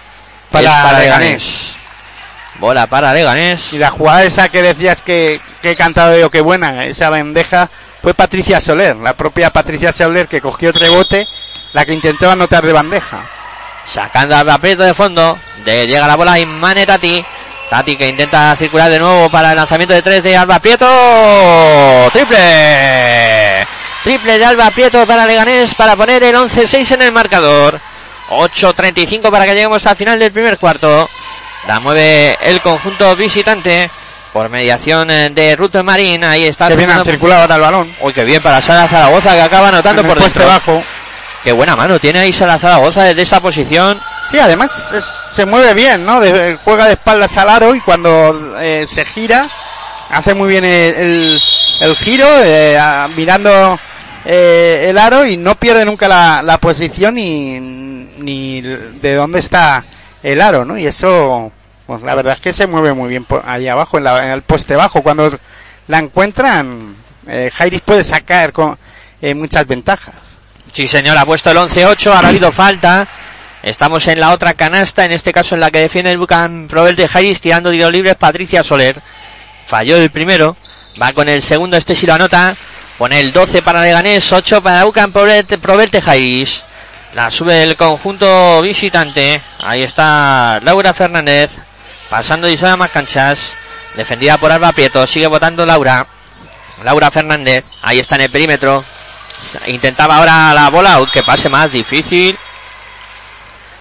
Para 0.50 0.92
es 0.92 0.98
Leganés. 0.98 1.76
Bola 2.58 2.86
para 2.86 3.14
Leganés. 3.14 3.72
Y 3.72 3.78
la 3.78 3.90
jugada 3.90 4.22
esa 4.22 4.48
que 4.48 4.62
decías 4.62 5.02
que, 5.02 5.40
que 5.62 5.70
he 5.70 5.76
cantado 5.76 6.18
yo, 6.18 6.30
que 6.30 6.40
buena, 6.40 6.84
esa 6.86 7.08
bandeja, 7.08 7.70
fue 8.02 8.14
Patricia 8.14 8.60
Soler, 8.60 8.96
la 8.96 9.14
propia 9.14 9.50
Patricia 9.50 9.92
Soler 9.92 10.26
que 10.26 10.40
cogió 10.40 10.68
el 10.68 10.74
rebote, 10.74 11.26
la 11.72 11.86
que 11.86 11.92
intentó 11.92 12.30
anotar 12.30 12.66
de 12.66 12.72
bandeja. 12.72 13.22
Sacando 13.92 14.36
al 14.36 14.48
aprieto 14.48 14.84
de 14.84 14.94
fondo, 14.94 15.36
de, 15.64 15.86
llega 15.86 16.06
la 16.06 16.14
bola 16.14 16.38
Inmane 16.38 16.86
Tati. 16.86 17.24
Tati 17.68 17.96
que 17.96 18.08
intenta 18.08 18.54
circular 18.56 18.88
de 18.90 18.98
nuevo 18.98 19.28
para 19.30 19.50
el 19.50 19.56
lanzamiento 19.56 19.94
de 19.94 20.02
tres 20.02 20.22
de 20.22 20.36
Alba 20.36 20.60
Prieto. 20.60 20.86
Triple. 22.12 23.66
Triple 24.04 24.38
de 24.38 24.44
Alba 24.44 24.70
Prieto 24.70 25.04
para 25.06 25.26
Leganés 25.26 25.74
para 25.74 25.96
poner 25.96 26.22
el 26.22 26.36
11-6 26.36 26.94
en 26.94 27.02
el 27.02 27.12
marcador. 27.12 27.80
8.35 28.28 29.28
para 29.30 29.44
que 29.44 29.54
lleguemos 29.54 29.84
al 29.84 29.96
final 29.96 30.18
del 30.18 30.30
primer 30.30 30.56
cuarto. 30.58 31.10
La 31.66 31.80
mueve 31.80 32.38
el 32.42 32.60
conjunto 32.60 33.14
visitante 33.16 33.90
por 34.32 34.48
mediación 34.48 35.10
eh, 35.10 35.30
de 35.30 35.56
Ruth 35.56 35.74
Marín. 35.82 36.22
Ahí 36.22 36.44
está. 36.44 36.68
Que 36.68 36.76
bien 36.76 36.90
circulado 37.04 37.52
el 37.52 37.60
balón. 37.60 37.94
Uy, 38.00 38.12
qué 38.12 38.24
bien 38.24 38.40
para 38.40 38.60
Sara 38.60 38.86
Zaragoza 38.86 39.34
que 39.34 39.42
acaba 39.42 39.68
anotando 39.68 40.04
por 40.04 40.20
dentro. 40.20 40.46
bajo. 40.46 40.82
Qué 41.44 41.52
buena 41.52 41.74
mano 41.74 41.98
tiene 41.98 42.18
ahí 42.18 42.32
Zaragoza 42.32 43.02
desde 43.04 43.22
esa 43.22 43.40
posición. 43.40 43.98
Sí, 44.30 44.38
además 44.38 44.70
se 45.32 45.46
mueve 45.46 45.72
bien, 45.74 46.04
¿no? 46.04 46.20
De- 46.20 46.58
juega 46.62 46.86
de 46.86 46.92
espaldas 46.92 47.36
al 47.38 47.48
aro 47.48 47.74
y 47.74 47.80
cuando 47.80 48.58
eh, 48.60 48.84
se 48.86 49.04
gira, 49.06 49.48
hace 50.10 50.34
muy 50.34 50.48
bien 50.48 50.64
el, 50.64 51.40
el- 51.80 51.96
giro, 51.96 52.26
eh, 52.44 52.78
mirando 53.16 53.80
eh, 54.26 54.86
el 54.90 54.98
aro 54.98 55.24
y 55.24 55.36
no 55.38 55.54
pierde 55.54 55.84
nunca 55.86 56.08
la, 56.08 56.42
la 56.42 56.58
posición 56.58 57.14
ni, 57.14 57.58
ni 57.58 58.60
de 58.60 59.14
dónde 59.14 59.38
está 59.38 59.84
el 60.22 60.42
aro, 60.42 60.66
¿no? 60.66 60.76
Y 60.78 60.86
eso, 60.86 61.50
pues 61.86 62.02
la 62.02 62.14
verdad 62.14 62.34
es 62.34 62.40
que 62.40 62.52
se 62.52 62.66
mueve 62.66 62.92
muy 62.92 63.08
bien 63.08 63.26
ahí 63.46 63.66
abajo, 63.66 63.96
en, 63.96 64.04
la- 64.04 64.34
el 64.34 64.42
poste 64.42 64.76
bajo. 64.76 65.02
Cuando 65.02 65.30
la 65.88 65.98
encuentran, 65.98 66.94
eh, 67.26 67.50
Jairis 67.52 67.80
puede 67.80 68.04
sacar 68.04 68.52
con 68.52 68.78
eh, 69.22 69.34
muchas 69.34 69.66
ventajas. 69.66 70.36
Sí, 70.72 70.86
señor, 70.86 71.18
ha 71.18 71.26
puesto 71.26 71.50
el 71.50 71.56
11-8, 71.56 72.06
ahora 72.12 72.28
ha 72.28 72.30
habido 72.30 72.52
falta. 72.52 73.06
Estamos 73.62 74.06
en 74.08 74.20
la 74.20 74.30
otra 74.30 74.54
canasta, 74.54 75.04
en 75.04 75.12
este 75.12 75.32
caso 75.32 75.54
en 75.54 75.60
la 75.60 75.70
que 75.70 75.80
defiende 75.80 76.12
el 76.12 76.18
Bucan 76.18 76.66
Probel 76.68 76.96
de 76.96 77.08
Jairis, 77.08 77.40
tirando 77.40 77.70
tiros 77.70 77.92
libres 77.92 78.16
Patricia 78.16 78.62
Soler. 78.62 79.02
Falló 79.66 79.96
el 79.96 80.10
primero, 80.10 80.56
va 81.00 81.12
con 81.12 81.28
el 81.28 81.42
segundo, 81.42 81.76
este 81.76 81.94
sí 81.94 82.06
lo 82.06 82.14
anota. 82.14 82.54
Pone 82.96 83.20
el 83.20 83.32
12 83.32 83.62
para 83.62 83.82
Leganés, 83.82 84.32
8 84.32 84.62
para 84.62 84.84
Bucan 84.84 85.12
Probel 85.12 85.90
de. 85.90 86.64
La 87.14 87.30
sube 87.30 87.64
el 87.64 87.76
conjunto 87.76 88.62
visitante. 88.62 89.42
Ahí 89.64 89.82
está 89.82 90.60
Laura 90.62 90.94
Fernández, 90.94 91.50
pasando 92.08 92.48
y 92.48 92.58
a 92.62 92.76
más 92.76 92.90
canchas. 92.90 93.52
Defendida 93.96 94.38
por 94.38 94.52
Alba 94.52 94.72
Prieto, 94.72 95.06
sigue 95.06 95.26
votando 95.26 95.66
Laura. 95.66 96.06
Laura 96.84 97.10
Fernández, 97.10 97.64
ahí 97.82 97.98
está 97.98 98.14
en 98.14 98.22
el 98.22 98.30
perímetro. 98.30 98.84
Intentaba 99.66 100.16
ahora 100.16 100.54
la 100.54 100.68
bola, 100.70 101.00
uy, 101.00 101.08
que 101.10 101.22
pase 101.22 101.48
más 101.48 101.72
difícil. 101.72 102.38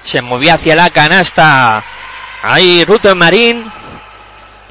Se 0.03 0.21
movía 0.21 0.55
hacia 0.55 0.75
la 0.75 0.89
canasta. 0.89 1.83
Ahí 2.43 2.85
Ruto 2.85 3.15
Marín. 3.15 3.71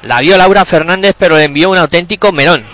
La 0.01 0.21
vio 0.21 0.37
Laura 0.37 0.65
Fernández, 0.65 1.15
pero 1.17 1.37
le 1.37 1.43
envió 1.45 1.69
un 1.69 1.77
auténtico 1.77 2.31
melón. 2.31 2.65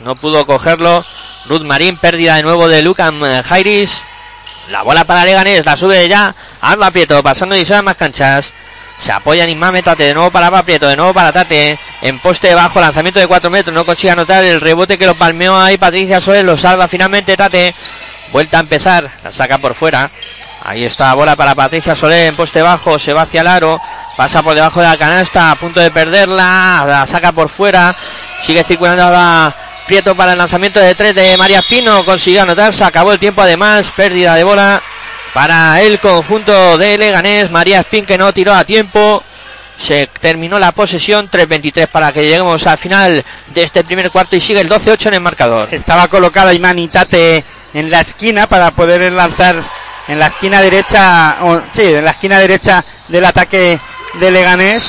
No 0.00 0.16
pudo 0.16 0.46
cogerlo. 0.46 1.04
Ruth 1.46 1.62
Marín, 1.62 1.96
pérdida 1.96 2.36
de 2.36 2.42
nuevo 2.42 2.68
de 2.68 2.82
Lucan 2.82 3.20
Jairis. 3.42 4.00
La 4.68 4.82
bola 4.82 5.04
para 5.04 5.24
Leganés, 5.24 5.66
la 5.66 5.76
sube 5.76 6.08
ya. 6.08 6.34
Alba 6.60 6.90
Prieto, 6.90 7.22
pasando 7.22 7.56
y 7.56 7.66
más 7.82 7.96
canchas. 7.96 8.52
Se 8.98 9.12
apoya 9.12 9.44
en 9.44 9.50
Imame 9.50 9.82
Tate, 9.82 10.04
de 10.04 10.14
nuevo 10.14 10.30
para 10.30 10.46
Alba 10.46 10.62
Prieto, 10.62 10.88
de 10.88 10.96
nuevo 10.96 11.12
para 11.12 11.32
Tate. 11.32 11.78
En 12.02 12.18
poste 12.18 12.54
bajo, 12.54 12.80
lanzamiento 12.80 13.20
de 13.20 13.26
4 13.26 13.50
metros, 13.50 13.74
no 13.74 13.84
consigue 13.84 14.12
anotar 14.12 14.44
el 14.44 14.60
rebote 14.60 14.98
que 14.98 15.06
lo 15.06 15.14
palmeó 15.14 15.56
ahí 15.56 15.76
Patricia 15.76 16.20
Soler, 16.20 16.44
lo 16.44 16.56
salva 16.56 16.88
finalmente 16.88 17.36
Tate. 17.36 17.74
Vuelta 18.32 18.58
a 18.58 18.60
empezar, 18.60 19.10
la 19.22 19.32
saca 19.32 19.58
por 19.58 19.74
fuera. 19.74 20.10
Ahí 20.62 20.84
está 20.84 21.08
la 21.08 21.14
bola 21.14 21.36
para 21.36 21.54
Patricia 21.54 21.94
Soler 21.94 22.28
en 22.28 22.36
poste 22.36 22.62
bajo, 22.62 22.98
se 22.98 23.12
va 23.12 23.22
hacia 23.22 23.42
el 23.42 23.46
aro, 23.46 23.78
pasa 24.16 24.42
por 24.42 24.54
debajo 24.54 24.80
de 24.80 24.86
la 24.86 24.96
canasta, 24.96 25.50
a 25.50 25.56
punto 25.56 25.78
de 25.80 25.90
perderla, 25.90 26.84
la 26.86 27.06
saca 27.06 27.32
por 27.32 27.50
fuera, 27.50 27.94
sigue 28.42 28.64
circulando 28.64 29.10
la 29.10 29.54
Prieto 29.86 30.14
para 30.14 30.32
el 30.32 30.38
lanzamiento 30.38 30.80
de 30.80 30.94
tres 30.94 31.14
de 31.14 31.36
María 31.36 31.58
Espino, 31.58 32.06
consiguió 32.06 32.42
anotar, 32.42 32.72
se 32.72 32.84
acabó 32.84 33.12
el 33.12 33.18
tiempo 33.18 33.42
además, 33.42 33.92
pérdida 33.94 34.34
de 34.34 34.42
bola 34.42 34.80
para 35.34 35.82
el 35.82 35.98
conjunto 35.98 36.78
de 36.78 36.96
Leganés, 36.96 37.50
María 37.50 37.80
Espín 37.80 38.06
que 38.06 38.16
no 38.16 38.32
tiró 38.32 38.54
a 38.54 38.64
tiempo, 38.64 39.22
se 39.76 40.06
terminó 40.06 40.60
la 40.60 40.70
posesión, 40.70 41.28
3.23 41.28 41.88
para 41.88 42.12
que 42.12 42.22
lleguemos 42.22 42.64
al 42.68 42.78
final 42.78 43.24
de 43.52 43.62
este 43.62 43.82
primer 43.82 44.10
cuarto 44.12 44.36
y 44.36 44.40
sigue 44.40 44.60
el 44.60 44.70
12-8 44.70 45.08
en 45.08 45.14
el 45.14 45.20
marcador. 45.20 45.68
Estaba 45.72 46.06
colocada 46.06 46.54
Imani 46.54 46.86
Tate 46.86 47.44
en 47.74 47.90
la 47.90 48.00
esquina 48.00 48.46
para 48.46 48.70
poder 48.70 49.10
lanzar 49.12 49.56
en 50.06 50.20
la 50.20 50.28
esquina 50.28 50.60
derecha, 50.60 51.36
sí, 51.72 51.94
en 51.94 52.04
la 52.04 52.12
esquina 52.12 52.38
derecha 52.38 52.84
del 53.08 53.24
ataque 53.24 53.80
de 54.14 54.30
Leganés 54.30 54.88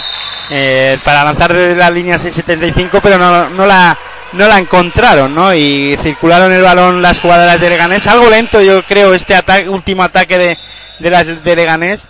eh, 0.51 0.99
para 1.03 1.23
lanzar 1.23 1.51
desde 1.53 1.75
la 1.75 1.89
línea 1.89 2.19
675, 2.19 2.99
pero 3.01 3.17
no, 3.17 3.49
no 3.49 3.65
la 3.65 3.97
no 4.35 4.47
la 4.47 4.59
encontraron, 4.59 5.33
¿no? 5.33 5.53
Y 5.53 5.97
circularon 6.01 6.51
el 6.51 6.61
balón 6.61 7.01
las 7.01 7.19
jugadoras 7.19 7.59
de 7.59 7.69
Leganés. 7.69 8.05
Algo 8.07 8.29
lento, 8.29 8.61
yo 8.61 8.83
creo, 8.83 9.13
este 9.13 9.35
ataque, 9.35 9.67
último 9.69 10.03
ataque 10.03 10.37
de, 10.37 10.57
de 10.99 11.09
las 11.09 11.43
de 11.43 11.55
Leganés. 11.55 12.07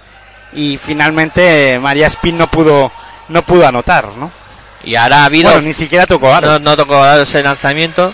Y 0.54 0.78
finalmente 0.78 1.74
eh, 1.74 1.80
María 1.80 2.08
Spin 2.08 2.38
no 2.38 2.48
pudo, 2.48 2.92
no 3.30 3.42
pudo 3.44 3.68
anotar, 3.68 4.08
¿no? 4.18 4.32
Y 4.84 4.96
ahora 4.96 5.24
ha 5.24 5.26
habido... 5.26 5.52
Bueno, 5.52 5.68
ni 5.68 5.74
siquiera 5.74 6.06
tocó 6.06 6.34
aro. 6.34 6.48
no, 6.48 6.60
no 6.60 6.78
tocó 6.78 7.06
ese 7.16 7.42
lanzamiento. 7.42 8.14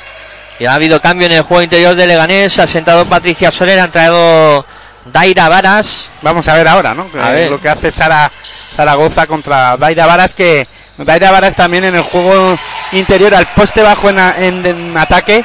Y 0.59 0.65
ha 0.65 0.73
habido 0.73 1.01
cambio 1.01 1.27
en 1.27 1.33
el 1.33 1.41
juego 1.41 1.63
interior 1.63 1.95
de 1.95 2.07
Leganés. 2.07 2.57
Ha 2.59 2.67
sentado 2.67 3.05
Patricia 3.05 3.51
Soler, 3.51 3.79
ha 3.79 3.87
traído 3.89 4.65
Daira 5.05 5.49
Varas. 5.49 6.09
Vamos 6.21 6.47
a 6.47 6.53
ver 6.53 6.67
ahora, 6.67 6.93
¿no? 6.93 7.07
A 7.21 7.31
Eh, 7.31 7.33
ver. 7.41 7.51
Lo 7.51 7.59
que 7.59 7.67
hace 7.69 7.91
Sara 7.91 8.31
Zaragoza 8.75 9.27
contra 9.27 9.75
Daira 9.77 10.05
Varas, 10.05 10.33
que 10.33 10.67
Daira 11.05 11.31
Varas 11.31 11.55
también 11.55 11.83
en 11.85 11.95
el 11.95 12.01
juego 12.01 12.57
interior, 12.91 13.33
al 13.33 13.47
poste 13.47 13.81
bajo 13.81 14.09
en, 14.09 14.97
ataque, 14.97 15.43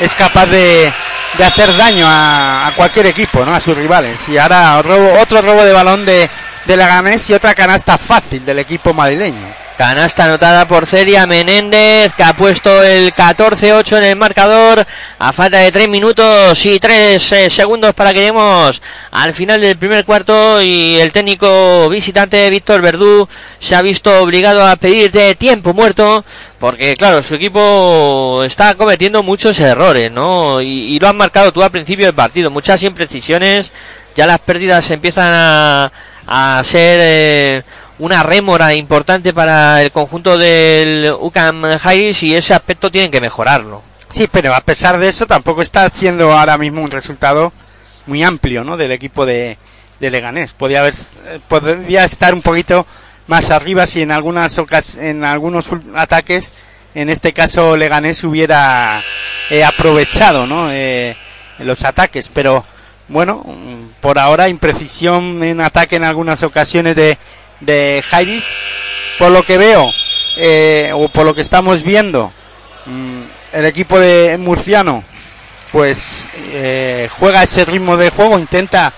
es 0.00 0.14
capaz 0.14 0.46
de, 0.46 0.92
de 1.38 1.44
hacer 1.44 1.76
daño 1.76 2.06
a, 2.08 2.68
a 2.68 2.74
cualquier 2.74 3.06
equipo, 3.06 3.44
¿no? 3.44 3.54
A 3.54 3.60
sus 3.60 3.76
rivales. 3.76 4.28
Y 4.28 4.38
ahora 4.38 4.80
robo- 4.82 5.20
otro 5.20 5.42
robo 5.42 5.64
de 5.64 5.72
balón 5.72 6.04
de, 6.04 6.28
de 6.66 6.76
Leganés 6.76 7.30
y 7.30 7.34
otra 7.34 7.54
canasta 7.54 7.96
fácil 7.96 8.44
del 8.44 8.58
equipo 8.58 8.92
madrileño. 8.92 9.66
Canasta 9.76 10.24
anotada 10.24 10.66
por 10.66 10.86
Celia 10.86 11.26
Menéndez, 11.26 12.12
que 12.14 12.22
ha 12.22 12.32
puesto 12.32 12.82
el 12.82 13.12
14-8 13.12 13.98
en 13.98 14.04
el 14.04 14.16
marcador, 14.16 14.86
a 15.18 15.32
falta 15.34 15.58
de 15.58 15.70
3 15.70 15.88
minutos 15.88 16.64
y 16.64 16.80
3 16.80 17.22
segundos 17.50 17.94
para 17.94 18.14
que 18.14 18.20
lleguemos 18.20 18.80
al 19.10 19.34
final 19.34 19.60
del 19.60 19.76
primer 19.76 20.06
cuarto 20.06 20.62
y 20.62 20.98
el 20.98 21.12
técnico 21.12 21.90
visitante 21.90 22.48
Víctor 22.48 22.80
Verdú 22.80 23.28
se 23.60 23.76
ha 23.76 23.82
visto 23.82 24.22
obligado 24.22 24.66
a 24.66 24.76
pedir 24.76 25.12
de 25.12 25.34
tiempo 25.34 25.74
muerto, 25.74 26.24
porque 26.58 26.96
claro, 26.96 27.22
su 27.22 27.34
equipo 27.34 28.42
está 28.46 28.74
cometiendo 28.76 29.22
muchos 29.22 29.60
errores, 29.60 30.10
¿no? 30.10 30.62
Y, 30.62 30.94
y 30.94 30.98
lo 30.98 31.08
han 31.08 31.18
marcado 31.18 31.52
tú 31.52 31.62
al 31.62 31.70
principio 31.70 32.06
del 32.06 32.14
partido, 32.14 32.50
muchas 32.50 32.82
imprecisiones, 32.82 33.72
ya 34.16 34.26
las 34.26 34.38
pérdidas 34.38 34.90
empiezan 34.90 35.28
a, 35.28 35.92
a 36.26 36.62
ser... 36.64 36.98
eh, 37.02 37.62
una 37.98 38.22
rémora 38.22 38.74
importante 38.74 39.32
para 39.32 39.82
el 39.82 39.90
conjunto 39.90 40.36
del 40.36 41.14
UCAM 41.18 41.78
Jairis 41.78 42.22
y 42.24 42.34
ese 42.34 42.54
aspecto 42.54 42.90
tienen 42.90 43.10
que 43.10 43.20
mejorarlo. 43.20 43.82
Sí, 44.10 44.28
pero 44.30 44.54
a 44.54 44.60
pesar 44.60 44.98
de 44.98 45.08
eso 45.08 45.26
tampoco 45.26 45.62
está 45.62 45.84
haciendo 45.84 46.32
ahora 46.32 46.58
mismo 46.58 46.82
un 46.82 46.90
resultado 46.90 47.52
muy 48.06 48.22
amplio, 48.22 48.64
¿no? 48.64 48.76
Del 48.76 48.92
equipo 48.92 49.26
de, 49.26 49.58
de 49.98 50.10
Leganés. 50.10 50.52
Podría 50.52 50.80
haber, 50.80 50.94
eh, 51.26 51.40
podría 51.48 52.04
estar 52.04 52.34
un 52.34 52.42
poquito 52.42 52.86
más 53.26 53.50
arriba 53.50 53.86
si 53.86 54.02
en 54.02 54.12
algunas 54.12 54.58
en 54.98 55.24
algunos 55.24 55.68
ataques, 55.96 56.52
en 56.94 57.08
este 57.08 57.32
caso 57.32 57.76
Leganés 57.76 58.22
hubiera 58.24 59.00
eh, 59.50 59.64
aprovechado, 59.64 60.46
¿no? 60.46 60.68
Eh, 60.70 61.16
los 61.58 61.84
ataques, 61.84 62.30
pero 62.32 62.64
bueno, 63.08 63.44
por 64.00 64.18
ahora 64.18 64.48
imprecisión 64.48 65.42
en 65.42 65.60
ataque 65.60 65.96
en 65.96 66.04
algunas 66.04 66.42
ocasiones 66.42 66.96
de, 66.96 67.18
de 67.60 68.02
Jairis. 68.06 68.48
Por 69.18 69.30
lo 69.30 69.42
que 69.42 69.56
veo, 69.56 69.92
eh, 70.36 70.90
o 70.94 71.08
por 71.08 71.24
lo 71.24 71.34
que 71.34 71.40
estamos 71.40 71.82
viendo, 71.82 72.32
mm, 72.86 73.22
el 73.52 73.64
equipo 73.64 73.98
de 73.98 74.36
Murciano 74.38 75.02
pues 75.72 76.30
eh, 76.52 77.08
juega 77.18 77.42
ese 77.42 77.64
ritmo 77.64 77.96
de 77.96 78.10
juego, 78.10 78.38
intenta 78.38 78.92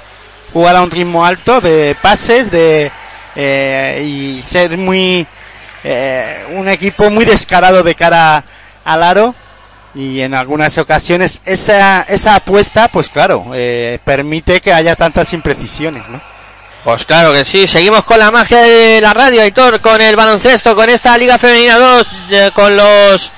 jugar 0.52 0.76
a 0.76 0.82
un 0.82 0.90
ritmo 0.90 1.24
alto 1.24 1.60
de 1.60 1.96
pases 2.00 2.50
de 2.50 2.92
eh, 3.34 4.02
y 4.04 4.42
ser 4.42 4.76
muy 4.76 5.26
un 6.56 6.68
equipo 6.68 7.08
muy 7.08 7.24
descarado 7.24 7.82
de 7.82 7.94
cara 7.94 8.44
al 8.84 9.02
aro 9.02 9.34
y 9.94 10.20
en 10.20 10.34
algunas 10.34 10.76
ocasiones 10.78 11.40
esa 11.44 12.02
esa 12.02 12.36
apuesta 12.36 12.88
pues 12.88 13.08
claro 13.08 13.46
eh, 13.54 13.98
permite 14.04 14.60
que 14.60 14.72
haya 14.72 14.94
tantas 14.96 15.32
imprecisiones 15.32 16.06
¿no? 16.08 16.20
Pues 16.84 17.04
claro 17.04 17.32
que 17.32 17.44
sí, 17.44 17.66
seguimos 17.66 18.04
con 18.04 18.18
la 18.18 18.30
magia 18.30 18.60
de 18.60 19.00
la 19.00 19.12
radio, 19.12 19.42
Aitor, 19.42 19.80
con 19.80 20.00
el 20.00 20.14
baloncesto, 20.14 20.74
con 20.76 20.88
esta 20.88 21.18
Liga 21.18 21.36
Femenina 21.36 21.76
2, 21.76 22.06
eh, 22.30 22.50
con 22.54 22.76
los 22.76 23.32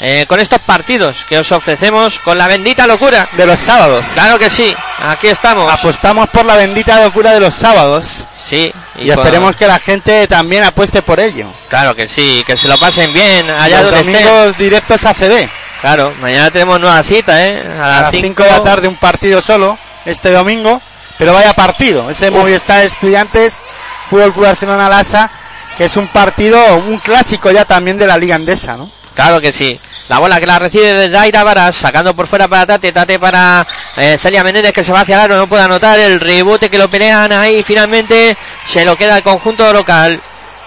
eh, 0.00 0.24
con 0.26 0.40
estos 0.40 0.58
partidos 0.60 1.24
que 1.28 1.38
os 1.38 1.52
ofrecemos 1.52 2.18
con 2.18 2.36
la 2.36 2.48
bendita 2.48 2.86
locura. 2.86 3.28
de 3.36 3.46
los 3.46 3.60
sábados 3.60 4.06
Claro 4.14 4.38
que 4.38 4.50
sí, 4.50 4.74
aquí 5.04 5.28
estamos. 5.28 5.72
apostamos 5.72 6.28
por 6.30 6.44
la 6.46 6.56
bendita 6.56 7.00
locura 7.02 7.32
de 7.32 7.40
los 7.40 7.54
sábados 7.54 8.26
Sí, 8.48 8.72
y, 8.96 9.10
esperemos 9.10 9.56
que 9.56 9.66
la 9.66 9.78
gente 9.78 10.26
también 10.26 10.64
apueste 10.64 11.02
por 11.02 11.20
ello 11.20 11.52
Claro 11.68 11.94
que 11.94 12.08
sí, 12.08 12.42
que 12.46 12.56
se 12.56 12.66
lo 12.68 12.78
pasen 12.78 13.12
bien 13.12 13.48
allá 13.50 13.82
los 13.82 13.92
donde 13.92 14.18
estén. 14.18 14.54
directos 14.58 15.04
a 15.04 15.14
CD 15.14 15.48
Claro, 15.80 16.12
mañana 16.20 16.50
tenemos 16.50 16.80
nueva 16.80 17.02
cita, 17.02 17.46
¿eh? 17.46 17.62
a 17.80 17.98
A 17.98 18.02
las 18.02 18.10
5 18.10 18.42
de 18.42 18.50
la 18.50 18.62
tarde 18.62 18.88
un 18.88 18.96
partido 18.96 19.42
solo 19.42 19.78
este 20.04 20.30
domingo, 20.30 20.80
pero 21.18 21.34
vaya 21.34 21.52
partido, 21.54 22.10
ese 22.10 22.30
Movistar 22.30 22.82
Estudiantes 22.84 23.60
Fútbol 24.08 24.32
Club 24.32 24.46
Barcelona 24.46 24.88
Lasa, 24.88 25.30
que 25.76 25.84
es 25.84 25.96
un 25.96 26.08
partido, 26.08 26.76
un 26.76 26.98
clásico 26.98 27.50
ya 27.50 27.64
también 27.64 27.98
de 27.98 28.06
la 28.06 28.16
Liga 28.16 28.36
Andesa, 28.36 28.76
¿no? 28.76 28.90
Claro 29.14 29.40
que 29.40 29.50
sí. 29.50 29.80
La 30.08 30.18
bola 30.18 30.38
que 30.38 30.46
la 30.46 30.58
recibe 30.58 30.92
de 30.92 31.08
Daira 31.08 31.42
Varas, 31.42 31.74
sacando 31.74 32.14
por 32.14 32.26
fuera 32.26 32.46
para 32.48 32.66
Tate, 32.66 32.92
Tate 32.92 33.18
para 33.18 33.66
eh, 33.96 34.18
Celia 34.20 34.44
Menéndez 34.44 34.72
que 34.72 34.84
se 34.84 34.92
va 34.92 35.00
hacia 35.00 35.16
el 35.16 35.22
aro, 35.22 35.36
no 35.38 35.48
puede 35.48 35.62
anotar 35.62 35.98
el 35.98 36.20
rebote 36.20 36.68
que 36.68 36.78
lo 36.78 36.88
pelean 36.88 37.32
ahí, 37.32 37.62
finalmente 37.62 38.36
se 38.68 38.84
lo 38.84 38.94
queda 38.96 39.16
el 39.16 39.22
conjunto 39.22 39.72
local. 39.72 40.20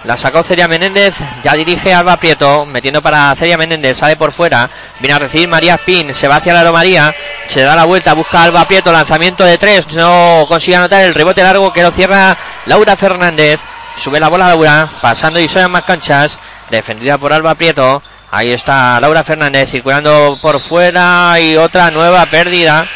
La 0.04 0.16
sacó 0.16 0.42
Celia 0.42 0.66
Menéndez, 0.66 1.16
ya 1.44 1.54
dirige 1.54 1.92
Alba 1.92 2.16
Prieto, 2.16 2.64
metiendo 2.64 3.02
para 3.02 3.34
Celia 3.36 3.58
Menéndez, 3.58 3.98
sale 3.98 4.16
por 4.16 4.32
fuera, 4.32 4.70
viene 4.98 5.14
a 5.14 5.18
recibir 5.18 5.46
María 5.46 5.74
Spin, 5.74 6.14
se 6.14 6.26
va 6.26 6.36
hacia 6.36 6.58
aro 6.58 6.72
María, 6.72 7.14
se 7.48 7.60
da 7.60 7.76
la 7.76 7.84
vuelta, 7.84 8.14
busca 8.14 8.40
a 8.40 8.44
Alba 8.44 8.66
Prieto, 8.66 8.92
lanzamiento 8.92 9.44
de 9.44 9.58
tres, 9.58 9.92
no 9.92 10.46
consigue 10.48 10.76
anotar 10.76 11.02
el 11.02 11.12
rebote 11.12 11.42
largo 11.42 11.70
que 11.72 11.82
lo 11.82 11.90
cierra 11.90 12.36
Laura 12.66 12.96
Fernández. 12.96 13.60
Sube 13.96 14.18
la 14.18 14.28
bola 14.28 14.48
Laura, 14.48 14.88
pasando 15.02 15.38
y 15.38 15.48
son 15.48 15.70
más 15.70 15.84
canchas. 15.84 16.38
Defendida 16.70 17.18
por 17.18 17.32
Alba 17.32 17.54
Prieto. 17.54 18.02
Ahí 18.30 18.50
está 18.50 18.98
Laura 19.00 19.24
Fernández 19.24 19.70
circulando 19.70 20.38
por 20.40 20.60
fuera 20.60 21.38
y 21.40 21.56
otra 21.56 21.90
nueva 21.90 22.24
pérdida. 22.26 22.86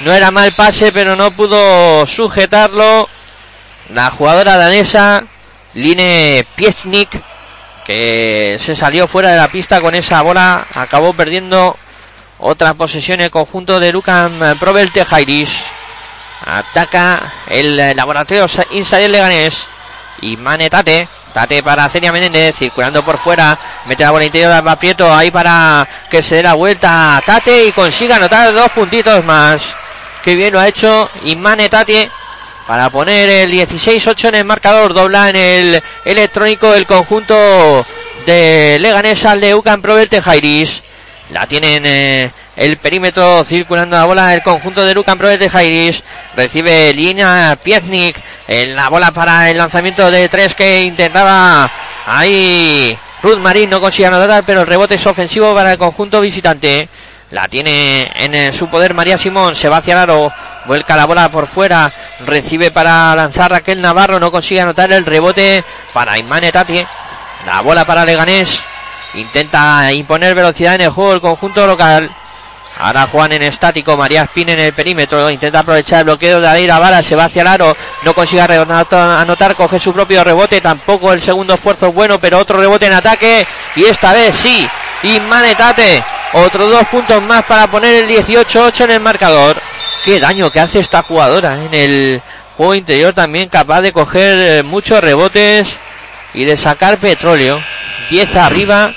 No 0.00 0.12
era 0.12 0.30
mal 0.30 0.52
pase, 0.52 0.92
pero 0.92 1.16
no 1.16 1.30
pudo 1.30 2.06
sujetarlo. 2.06 3.08
La 3.94 4.10
jugadora 4.10 4.56
danesa, 4.56 5.24
Line 5.74 6.46
Piesnik, 6.54 7.22
que 7.84 8.56
se 8.60 8.74
salió 8.74 9.06
fuera 9.06 9.30
de 9.30 9.38
la 9.38 9.48
pista 9.48 9.80
con 9.80 9.94
esa 9.94 10.22
bola, 10.22 10.66
acabó 10.74 11.12
perdiendo 11.12 11.76
otra 12.38 12.74
posesión 12.74 13.20
en 13.20 13.26
el 13.26 13.30
conjunto 13.30 13.80
de 13.80 13.92
Lucan 13.92 14.56
Provelte 14.58 15.04
Jairis. 15.04 15.64
Ataca 16.44 17.20
el 17.48 17.96
laboratorio 17.96 18.46
Inside 18.70 19.08
Leganés 19.08 19.66
y 20.20 20.36
Manetate. 20.36 21.08
Tate 21.32 21.62
para 21.62 21.88
Celia 21.88 22.12
Menéndez, 22.12 22.56
circulando 22.56 23.02
por 23.02 23.16
fuera, 23.16 23.58
mete 23.86 24.02
la 24.02 24.10
bola 24.10 24.26
interior 24.26 24.52
Alba 24.52 24.76
Prieto, 24.76 25.10
ahí 25.10 25.30
para 25.30 25.88
que 26.10 26.22
se 26.22 26.36
dé 26.36 26.42
la 26.42 26.52
vuelta 26.52 27.16
a 27.16 27.20
Tate 27.22 27.64
y 27.64 27.72
consiga 27.72 28.16
anotar 28.16 28.52
dos 28.52 28.70
puntitos 28.72 29.24
más. 29.24 29.74
Que 30.22 30.34
bien 30.34 30.52
lo 30.52 30.60
ha 30.60 30.68
hecho 30.68 31.08
Imane 31.24 31.70
Tate 31.70 32.10
para 32.66 32.90
poner 32.90 33.28
el 33.28 33.52
16-8 33.52 34.28
en 34.28 34.34
el 34.36 34.44
marcador, 34.44 34.94
dobla 34.94 35.30
en 35.30 35.36
el 35.36 35.82
electrónico 36.04 36.74
el 36.74 36.86
conjunto 36.86 37.86
de 38.26 38.78
Leganés 38.80 39.24
al 39.24 39.40
de 39.40 39.54
Ucan 39.54 39.82
Proverte 39.82 40.22
Jairis. 40.22 40.82
La 41.30 41.46
tienen 41.46 41.84
eh, 41.86 42.30
el 42.56 42.76
perímetro 42.76 43.42
circulando 43.44 43.96
la 43.96 44.04
bola 44.04 44.34
el 44.34 44.42
conjunto 44.42 44.84
de 44.84 44.94
Lucan 44.94 45.16
Proves 45.16 45.38
de 45.38 45.48
Jairis. 45.48 46.02
Recibe 46.36 46.92
línea 46.92 47.56
Pieznik. 47.62 48.20
En 48.48 48.76
la 48.76 48.90
bola 48.90 49.10
para 49.12 49.50
el 49.50 49.56
lanzamiento 49.56 50.10
de 50.10 50.28
tres 50.28 50.54
que 50.54 50.82
intentaba 50.82 51.70
ahí 52.04 52.96
Ruth 53.22 53.38
Marín. 53.38 53.70
No 53.70 53.80
consigue 53.80 54.06
anotar, 54.06 54.44
pero 54.44 54.60
el 54.60 54.66
rebote 54.66 54.96
es 54.96 55.06
ofensivo 55.06 55.54
para 55.54 55.72
el 55.72 55.78
conjunto 55.78 56.20
visitante. 56.20 56.88
La 57.30 57.48
tiene 57.48 58.12
en 58.14 58.34
eh, 58.34 58.52
su 58.52 58.68
poder 58.68 58.92
María 58.92 59.16
Simón. 59.16 59.56
Se 59.56 59.70
va 59.70 59.78
hacia 59.78 59.94
el 59.94 60.00
aro. 60.00 60.32
Vuelca 60.66 60.96
la 60.96 61.06
bola 61.06 61.30
por 61.30 61.46
fuera. 61.46 61.92
Recibe 62.26 62.70
para 62.70 63.14
lanzar 63.14 63.50
Raquel 63.50 63.80
Navarro. 63.80 64.20
No 64.20 64.30
consigue 64.30 64.60
anotar 64.60 64.92
el 64.92 65.04
rebote 65.04 65.64
para 65.92 66.18
Imane 66.18 66.52
Tati. 66.52 66.84
La 67.46 67.60
bola 67.60 67.84
para 67.84 68.04
Leganés. 68.04 68.62
Intenta 69.14 69.92
imponer 69.92 70.34
velocidad 70.34 70.74
en 70.76 70.82
el 70.82 70.90
juego 70.90 71.14
el 71.14 71.20
conjunto 71.20 71.66
local. 71.66 72.10
Ahora 72.78 73.06
Juan 73.06 73.32
en 73.32 73.42
estático, 73.42 73.96
María 73.96 74.22
Espín 74.22 74.48
en 74.48 74.58
el 74.58 74.72
perímetro, 74.72 75.30
intenta 75.30 75.60
aprovechar 75.60 76.00
el 76.00 76.04
bloqueo 76.04 76.40
de 76.40 76.48
Aleira 76.48 76.78
Vara, 76.78 77.02
se 77.02 77.14
va 77.14 77.24
hacia 77.24 77.42
el 77.42 77.48
aro, 77.48 77.76
no 78.02 78.14
consigue 78.14 78.42
anotar, 78.42 79.54
coge 79.54 79.78
su 79.78 79.92
propio 79.92 80.24
rebote, 80.24 80.60
tampoco 80.60 81.12
el 81.12 81.20
segundo 81.20 81.54
esfuerzo 81.54 81.88
es 81.88 81.94
bueno, 81.94 82.18
pero 82.18 82.38
otro 82.38 82.58
rebote 82.58 82.86
en 82.86 82.94
ataque, 82.94 83.46
y 83.76 83.84
esta 83.84 84.12
vez 84.12 84.34
sí, 84.34 84.68
y 85.02 85.20
Manetate, 85.20 86.02
otros 86.32 86.70
dos 86.70 86.86
puntos 86.88 87.22
más 87.22 87.44
para 87.44 87.66
poner 87.66 88.04
el 88.04 88.08
18-8 88.08 88.84
en 88.84 88.90
el 88.92 89.00
marcador. 89.00 89.71
Qué 90.04 90.18
daño 90.18 90.50
que 90.50 90.58
hace 90.58 90.80
esta 90.80 91.02
jugadora 91.02 91.62
en 91.64 91.74
el 91.74 92.22
juego 92.56 92.74
interior 92.74 93.14
también, 93.14 93.48
capaz 93.48 93.82
de 93.82 93.92
coger 93.92 94.38
eh, 94.38 94.62
muchos 94.64 95.00
rebotes 95.00 95.78
y 96.34 96.44
de 96.44 96.56
sacar 96.56 96.98
petróleo. 96.98 97.60
10 98.10 98.36
arriba 98.36 98.92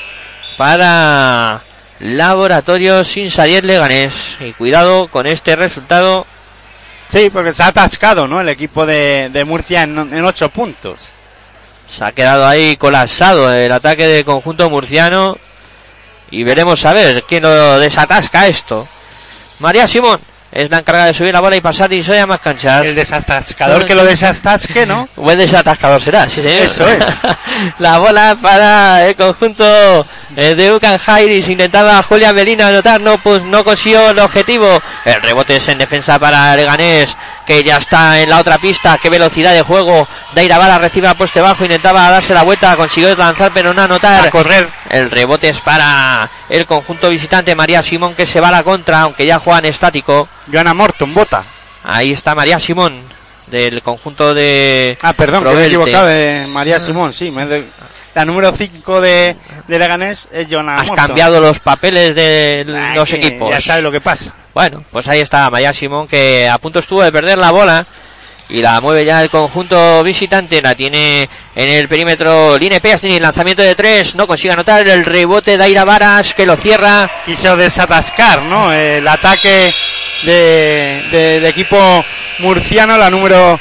para 0.58 1.63
Laboratorio 2.00 3.04
sin 3.04 3.30
salir 3.30 3.63
Leganés. 3.63 4.38
Y 4.39 4.54
cuidado 4.54 5.08
con 5.08 5.28
este 5.28 5.56
resultado. 5.56 6.26
Sí, 7.08 7.30
porque 7.32 7.54
se 7.54 7.62
ha 7.62 7.68
atascado, 7.68 8.28
¿no? 8.28 8.41
El 8.41 8.50
equipo 8.50 8.88
de, 8.88 9.44
Murcia 9.46 9.84
en, 9.84 9.98
en 9.98 10.26
8 10.26 10.50
puntos. 10.50 11.10
Se 11.88 12.04
ha 12.04 12.13
quedado 12.13 12.48
ahí 12.48 12.78
colapsado 12.78 13.54
el 13.54 13.72
ataque 13.72 14.08
del 14.08 14.26
conjunto 14.26 14.72
murciano. 14.72 15.38
Y 16.32 16.44
veremos 16.44 16.84
a 16.84 16.94
ver 16.94 17.24
quién 17.28 17.44
lo 17.44 17.80
desatasca 17.80 18.48
esto. 18.48 18.88
María 19.60 19.88
Simón 19.88 20.20
es 20.56 20.70
la 20.70 20.80
encargada 20.80 21.08
de 21.08 21.13
subir 21.13 21.34
la 21.34 21.41
bola 21.41 21.58
y 21.58 21.62
pasar 21.62 21.91
y 21.91 22.02
soy 22.02 22.18
a 22.18 22.26
más 22.26 22.39
canchas. 22.39 22.86
El 22.86 22.96
desatascador 22.96 23.84
que 23.86 23.94
lo 23.94 24.06
desatasque, 24.06 24.86
¿no? 24.86 25.10
Buen 25.18 25.38
desatascador 25.38 26.02
será, 26.02 26.30
sí 26.30 26.41
señor. 26.41 26.63
Eso 26.63 26.88
es. 26.88 27.22
la 27.80 27.98
bola 28.00 28.38
para 28.41 29.06
el 29.06 29.15
conjunto 29.15 30.08
eh, 30.38 30.56
de 30.56 30.74
Ucan 30.74 30.98
Jairis. 30.98 31.50
Intentaba 31.50 32.02
Julia 32.04 32.32
Belina 32.32 32.70
anotar, 32.70 33.02
no, 33.02 33.18
pues 33.18 33.44
no 33.44 33.65
consiguió 33.65 34.12
el 34.12 34.20
objetivo. 34.20 34.82
El 35.04 35.22
rebote 35.22 35.58
es 35.58 35.68
en 35.68 35.78
defensa 35.78 36.18
para 36.20 36.56
Leganés, 36.56 37.18
que 37.46 37.64
ya 37.64 37.78
está 37.78 38.22
en 38.22 38.30
la 38.30 38.40
otra 38.40 38.58
pista. 38.58 38.98
Qué 38.98 39.10
velocidad 39.10 39.54
de 39.54 39.62
juego. 39.62 40.08
Daira 40.34 40.58
Bala 40.58 40.80
recibe 40.80 41.08
a 41.08 41.14
poste 41.14 41.42
bajo, 41.42 41.64
intentaba 41.64 42.10
darse 42.10 42.34
la 42.34 42.44
vuelta, 42.44 42.76
consiguió 42.76 43.16
lanzar, 43.16 43.52
pero 43.54 43.74
no 43.74 43.82
anotar. 43.82 44.28
A 44.28 44.32
correr. 44.32 44.70
El 44.90 45.12
rebote 45.12 45.50
es 45.50 45.60
para 45.60 46.30
el 46.50 46.66
conjunto 46.66 47.10
visitante 47.10 47.56
María 47.56 47.82
Simón, 47.82 48.16
que 48.16 48.26
se 48.26 48.40
va 48.40 48.50
a 48.50 48.52
la 48.52 48.64
contra, 48.64 49.02
aunque 49.02 49.26
ya 49.26 49.40
juegan 49.40 49.66
estático. 49.66 50.28
Joana 50.52 50.74
Morton, 50.74 51.14
bota. 51.14 51.44
Ahí 51.84 52.12
está 52.12 52.34
María 52.34 52.60
Simón, 52.60 53.00
del 53.48 53.82
conjunto 53.82 54.34
de. 54.34 54.98
Ah, 55.02 55.14
perdón, 55.14 55.44
que 55.44 55.50
me 55.52 55.64
he 55.64 55.68
equivocado 55.68 56.08
de 56.08 56.48
María 56.50 56.80
Simón, 56.80 57.14
sí. 57.14 57.32
La 58.15 58.23
número 58.25 58.51
5 58.54 59.01
de, 59.01 59.36
de 59.67 59.80
Leganés 59.80 60.30
es 60.32 60.47
Joana 60.49 60.78
Has 60.80 60.89
cambiado 60.89 61.41
los 61.41 61.60
papeles 61.60 62.15
de 62.15 62.63
los 62.95 63.12
equipos. 63.12 63.51
Ya 63.51 63.60
sabes 63.62 63.84
lo 63.84 63.91
que 63.91 64.01
pasa. 64.01 64.34
Bueno, 64.54 64.78
pues 64.89 65.08
ahí 65.10 65.19
está 65.19 65.49
María 65.49 65.73
Simón, 65.73 66.08
que 66.08 66.47
a 66.49 66.58
punto 66.58 66.80
estuvo 66.80 67.04
de 67.04 67.12
perder 67.12 67.38
la 67.38 67.51
bola 67.51 67.86
y 68.47 68.62
la 68.62 68.80
mueve 68.80 69.04
ya 69.04 69.21
el 69.21 69.30
conjunto 69.30 70.01
visitante, 70.01 70.62
la 70.62 70.75
tiene 70.75 71.28
en 71.56 71.69
el 71.69 71.89
perímetro 71.89 72.58
Line 72.58 72.80
el 72.82 73.21
lanzamiento 73.21 73.62
de 73.62 73.75
tres, 73.75 74.15
no 74.15 74.28
consigue 74.28 74.54
anotar 74.54 74.88
el 74.88 75.04
rebote 75.04 75.58
de 75.58 75.63
Aira 75.65 75.84
Varas 75.84 76.34
que 76.34 76.45
lo 76.45 76.56
cierra. 76.56 77.12
Quiso 77.25 77.58
desatascar, 77.58 78.43
¿no? 78.43 78.71
El 78.71 79.06
ataque 79.06 79.73
de, 80.23 81.47
equipo 81.49 82.06
murciano, 82.39 82.97
la 82.97 83.10
número 83.10 83.60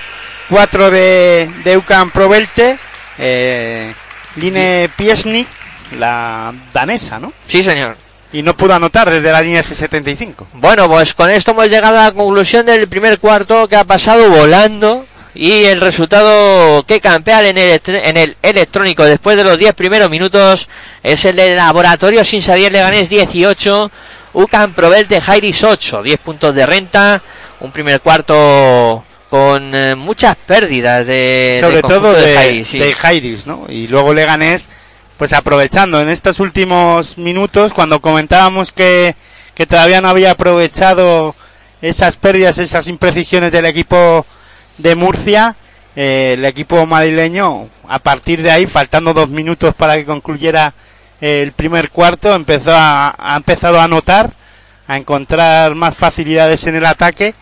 4 0.48 0.90
de, 0.92 1.50
de 1.64 1.76
Ucan 1.76 2.12
Provelte, 2.12 2.78
eh, 3.18 3.92
Line 4.36 4.90
Piesnik, 4.96 5.48
la 5.98 6.52
danesa, 6.72 7.18
¿no? 7.18 7.32
Sí, 7.48 7.62
señor 7.62 7.96
y 8.34 8.42
no 8.42 8.56
pudo 8.56 8.74
anotar 8.74 9.08
desde 9.08 9.30
la 9.30 9.40
línea 9.40 9.62
S75. 9.62 10.46
Bueno, 10.54 10.88
pues 10.88 11.14
con 11.14 11.30
esto 11.30 11.52
hemos 11.52 11.68
llegado 11.68 12.00
a 12.00 12.06
la 12.06 12.12
conclusión 12.12 12.66
del 12.66 12.88
primer 12.88 13.20
cuarto 13.20 13.68
que 13.68 13.76
ha 13.76 13.84
pasado 13.84 14.28
volando 14.28 15.06
y 15.36 15.64
el 15.64 15.80
resultado 15.80 16.84
que 16.84 17.00
campea 17.00 17.48
en 17.48 17.56
el, 17.56 17.80
en 17.86 18.16
el 18.16 18.36
electrónico 18.42 19.04
después 19.04 19.36
de 19.36 19.44
los 19.44 19.56
10 19.56 19.74
primeros 19.74 20.10
minutos 20.10 20.68
es 21.04 21.24
el 21.24 21.36
de 21.36 21.54
Laboratorio 21.54 22.24
Sin 22.24 22.42
Sabier 22.42 22.72
Leganés 22.72 23.08
18, 23.08 23.90
UCAM 24.32 24.72
Provelte 24.74 25.20
Jairis 25.20 25.62
8, 25.62 26.02
10 26.02 26.20
puntos 26.20 26.54
de 26.56 26.66
renta, 26.66 27.22
un 27.60 27.70
primer 27.70 28.00
cuarto 28.00 29.04
con 29.34 29.74
eh, 29.74 29.96
muchas 29.96 30.36
pérdidas 30.36 31.08
de 31.08 31.58
sobre 31.60 31.82
todo 31.82 32.12
de, 32.12 32.36
Jairis, 32.36 32.70
de 32.70 32.94
Jairis, 32.94 33.46
¿no? 33.48 33.66
Y 33.68 33.88
luego 33.88 34.14
Leganés 34.14 34.68
pues 35.16 35.32
aprovechando 35.32 36.00
en 36.00 36.08
estos 36.08 36.38
últimos 36.38 37.18
minutos, 37.18 37.72
cuando 37.72 38.00
comentábamos 38.00 38.70
que, 38.70 39.16
que 39.56 39.66
todavía 39.66 40.00
no 40.00 40.08
había 40.08 40.30
aprovechado 40.30 41.34
esas 41.82 42.14
pérdidas, 42.14 42.58
esas 42.58 42.86
imprecisiones 42.86 43.50
del 43.50 43.66
equipo 43.66 44.24
de 44.78 44.94
Murcia, 44.94 45.56
eh, 45.96 46.34
el 46.38 46.44
equipo 46.44 46.86
madrileño, 46.86 47.68
a 47.88 47.98
partir 47.98 48.40
de 48.40 48.52
ahí, 48.52 48.66
faltando 48.68 49.14
dos 49.14 49.30
minutos 49.30 49.74
para 49.74 49.96
que 49.96 50.04
concluyera 50.04 50.74
el 51.20 51.50
primer 51.50 51.90
cuarto, 51.90 52.32
empezó 52.36 52.70
a, 52.72 53.12
ha 53.18 53.36
empezado 53.36 53.80
a 53.80 53.84
anotar, 53.84 54.30
a 54.86 54.96
encontrar 54.96 55.74
más 55.74 55.96
facilidades 55.96 56.68
en 56.68 56.76
el 56.76 56.86
ataque 56.86 57.34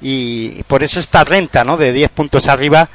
y, 0.00 0.62
por 0.64 0.82
eso 0.82 1.00
esta 1.00 1.24
renta, 1.24 1.64
¿no? 1.64 1.76
De 1.76 1.92
10 1.92 2.10
puntos 2.10 2.48
arriba. 2.48 2.88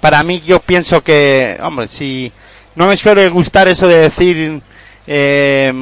Para 0.00 0.22
mí 0.22 0.42
yo 0.46 0.60
pienso 0.60 1.02
que, 1.02 1.58
hombre, 1.62 1.88
si 1.88 2.32
no 2.74 2.86
me 2.86 2.96
suele 2.96 3.28
gustar 3.28 3.68
eso 3.68 3.88
de 3.88 3.96
decir 3.96 4.62
eh, 5.06 5.72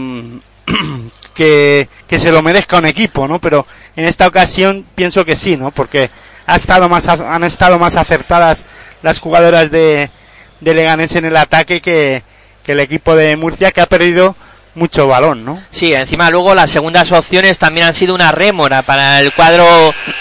que, 1.35 1.89
se 2.09 2.33
lo 2.33 2.43
merezca 2.43 2.79
un 2.79 2.87
equipo, 2.87 3.29
¿no? 3.29 3.41
Pero 3.41 3.67
en 3.95 4.07
esta 4.07 4.27
ocasión 4.27 4.87
pienso 4.95 5.25
que 5.25 5.37
sí, 5.37 5.57
¿no? 5.57 5.71
Porque 5.71 6.11
ha 6.47 6.57
estado 6.57 6.89
más, 6.89 7.09
han 7.09 7.45
estado 7.45 7.79
más 7.79 7.97
acertadas 7.97 8.67
las 9.03 9.21
jugadoras 9.21 9.71
de, 9.71 10.11
de 10.61 10.75
Leganés 10.75 11.17
en 11.17 11.27
el 11.27 11.37
ataque 11.37 11.81
que, 11.81 12.23
que 12.62 12.73
el 12.73 12.81
equipo 12.81 13.14
de 13.14 13.37
Murcia 13.37 13.73
que 13.73 13.81
ha 13.81 13.87
perdido 13.87 14.37
mucho 14.77 15.09
balón, 15.09 15.45
¿no? 15.45 15.61
Sí, 15.70 15.93
encima 15.95 16.31
luego 16.31 16.55
las 16.55 16.70
segundas 16.70 17.11
opciones 17.11 17.59
también 17.59 17.87
han 17.87 17.95
sido 17.95 18.14
una 18.14 18.31
rémora 18.31 18.83
para 18.83 19.20
el 19.20 19.33
cuadro 19.33 19.64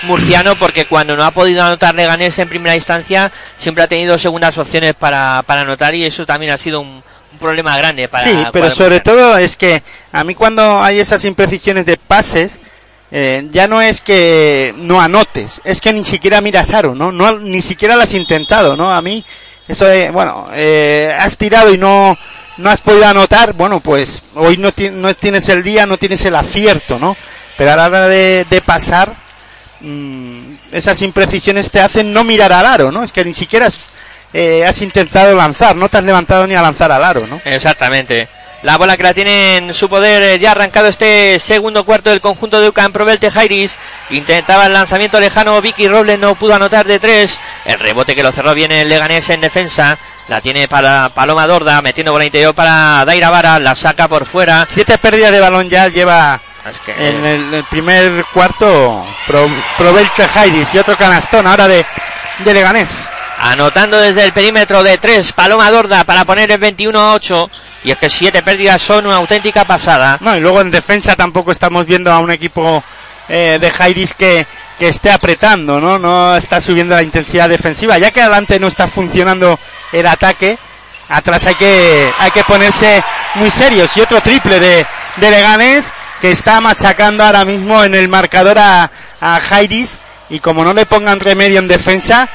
murciano 0.03 0.55
porque 0.55 0.85
cuando 0.85 1.15
no 1.15 1.23
ha 1.23 1.31
podido 1.31 1.61
anotar 1.61 1.93
Leganés 1.93 2.39
en 2.39 2.47
primera 2.49 2.73
instancia 2.73 3.31
siempre 3.57 3.83
ha 3.83 3.87
tenido 3.87 4.17
segundas 4.17 4.57
opciones 4.57 4.93
para, 4.93 5.43
para 5.45 5.61
anotar 5.61 5.93
y 5.93 6.05
eso 6.05 6.25
también 6.25 6.53
ha 6.53 6.57
sido 6.57 6.81
un, 6.81 7.03
problema 7.35 7.77
grande 7.77 8.07
para 8.07 8.23
Sí, 8.23 8.45
pero 8.53 8.71
sobre 8.71 9.01
todo 9.01 9.37
es 9.37 9.57
que 9.57 9.83
a 10.13 10.23
mí 10.23 10.35
cuando 10.35 10.81
hay 10.81 10.99
esas 10.99 11.25
imprecisiones 11.25 11.85
de 11.85 11.97
pases 11.97 12.61
eh, 13.11 13.45
ya 13.51 13.67
no 13.67 13.81
es 13.81 13.99
que 13.99 14.73
no 14.77 15.01
anotes, 15.01 15.59
es 15.65 15.81
que 15.81 15.91
ni 15.91 16.05
siquiera 16.05 16.39
miras 16.39 16.73
aro, 16.73 16.95
¿no? 16.95 17.11
no 17.11 17.37
ni 17.39 17.61
siquiera 17.61 17.97
las 17.97 18.09
has 18.09 18.15
intentado, 18.15 18.77
¿no? 18.77 18.89
A 18.89 19.01
mí 19.01 19.25
Eso 19.67 19.85
de, 19.85 20.11
bueno, 20.11 20.47
eh, 20.53 21.13
has 21.19 21.37
tirado 21.37 21.73
y 21.73 21.77
no, 21.77 22.17
no 22.57 22.69
has 22.69 22.81
podido 22.81 23.05
anotar, 23.05 23.53
bueno, 23.53 23.79
pues 23.79 24.23
hoy 24.35 24.57
no, 24.57 24.73
no 24.93 25.13
tienes 25.13 25.49
el 25.49 25.63
día, 25.63 25.85
no 25.85 25.97
tienes 25.97 26.23
el 26.25 26.35
acierto, 26.35 26.97
¿no? 26.99 27.15
Pero 27.57 27.73
a 27.73 27.75
la 27.75 27.85
hora 27.87 28.07
de, 28.07 28.63
pasar, 28.65 29.13
mmm, 29.81 30.45
esas 30.71 31.01
imprecisiones 31.01 31.71
te 31.71 31.81
hacen 31.81 32.13
no 32.13 32.23
mirar 32.23 32.53
al 32.53 32.65
aro, 32.65 32.91
¿no? 32.91 33.03
Es 33.03 33.11
que 33.11 33.25
ni 33.25 33.33
siquiera 33.33 33.67
has, 33.67 33.79
eh, 34.33 34.65
has 34.65 34.81
intentado 34.81 35.35
lanzar, 35.35 35.75
no 35.75 35.89
te 35.89 35.97
has 35.97 36.03
levantado 36.03 36.47
ni 36.47 36.55
a 36.55 36.61
lanzar 36.61 36.91
al 36.91 37.03
aro, 37.03 37.27
¿no? 37.27 37.39
Exactamente. 37.45 38.27
La 38.63 38.77
bola 38.77 38.97
que 38.97 39.03
la 39.03 39.13
tiene 39.13 39.57
en 39.57 39.73
su 39.75 39.87
poder, 39.89 40.23
eh, 40.23 40.39
ya 40.39 40.51
arrancado 40.51 40.87
este 40.87 41.37
segundo 41.37 41.85
cuarto 41.85 42.09
del 42.09 42.19
conjunto 42.19 42.59
de 42.59 42.69
Ucan 42.69 42.91
Provelte 42.91 43.29
Jairis. 43.29 43.75
Intentaba 44.09 44.65
el 44.65 44.73
lanzamiento 44.73 45.19
lejano, 45.19 45.61
Vicky 45.61 45.87
Robles 45.87 46.17
no 46.17 46.33
pudo 46.33 46.55
anotar 46.55 46.87
de 46.87 46.97
tres. 46.97 47.37
El 47.65 47.77
rebote 47.77 48.15
que 48.15 48.23
lo 48.23 48.31
cerró 48.31 48.55
bien 48.55 48.71
el 48.71 48.89
Leganés 48.89 49.29
en 49.29 49.41
defensa. 49.41 49.99
La 50.27 50.41
tiene 50.41 50.67
para 50.67 51.09
Paloma 51.09 51.45
Dorda, 51.45 51.81
metiendo 51.81 52.11
bola 52.11 52.25
interior 52.25 52.55
para 52.55 53.05
Daira 53.05 53.29
Vara, 53.29 53.59
la 53.59 53.75
saca 53.75 54.07
por 54.07 54.25
fuera. 54.25 54.65
Siete 54.67 54.97
pérdidas 54.97 55.31
de 55.31 55.39
balón 55.39 55.69
ya 55.69 55.87
lleva 55.87 56.41
es 56.67 56.79
que... 56.79 57.09
en 57.09 57.25
el, 57.25 57.53
el, 57.53 57.63
primer 57.65 58.25
cuarto 58.33 59.05
Pro, 59.27 59.47
Jairis 60.33 60.73
y 60.73 60.79
otro 60.79 60.97
canastón 60.97 61.45
ahora 61.45 61.67
de, 61.67 61.85
de 62.39 62.53
Leganés. 62.53 63.07
Anotando 63.37 63.99
desde 63.99 64.23
el 64.23 64.31
perímetro 64.31 64.81
de 64.81 64.97
tres, 64.97 65.31
Paloma 65.31 65.69
Dorda 65.69 66.03
para 66.05 66.25
poner 66.25 66.49
el 66.49 66.57
21 66.57 66.99
a 66.99 67.13
8. 67.13 67.49
Y 67.83 67.91
es 67.91 67.97
que 67.99 68.09
siete 68.09 68.41
pérdidas 68.41 68.81
son 68.81 69.05
una 69.05 69.17
auténtica 69.17 69.63
pasada. 69.65 70.17
No, 70.21 70.35
y 70.35 70.39
luego 70.39 70.61
en 70.61 70.71
defensa 70.71 71.15
tampoco 71.15 71.51
estamos 71.51 71.85
viendo 71.85 72.11
a 72.11 72.17
un 72.17 72.31
equipo 72.31 72.83
eh, 73.29 73.57
de 73.59 73.71
Jairis 73.71 74.13
que, 74.13 74.45
que 74.77 74.89
esté 74.89 75.11
apretando, 75.11 75.79
¿no? 75.79 75.97
No 75.97 76.35
está 76.35 76.61
subiendo 76.61 76.95
la 76.95 77.03
intensidad 77.03 77.49
defensiva. 77.49 77.97
Ya 77.97 78.11
que 78.11 78.21
adelante 78.21 78.59
no 78.59 78.67
está 78.67 78.87
funcionando 78.87 79.59
el 79.91 80.07
ataque, 80.07 80.57
atrás 81.09 81.45
hay 81.47 81.55
que, 81.55 82.11
hay 82.19 82.31
que 82.31 82.43
ponerse 82.43 83.03
muy 83.35 83.49
serios. 83.49 83.95
Y 83.97 84.01
otro 84.01 84.21
triple 84.21 84.59
de, 84.59 84.85
de 85.17 85.31
Leganés 85.31 85.85
que 86.21 86.31
está 86.31 86.61
machacando 86.61 87.23
ahora 87.23 87.45
mismo 87.45 87.83
en 87.83 87.95
el 87.95 88.07
marcador 88.07 88.57
a, 88.57 88.89
a 89.21 89.39
Jairis. 89.39 89.99
Y 90.29 90.39
como 90.39 90.63
no 90.63 90.73
le 90.73 90.85
pongan 90.85 91.19
remedio 91.19 91.59
en 91.59 91.67
defensa, 91.67 92.29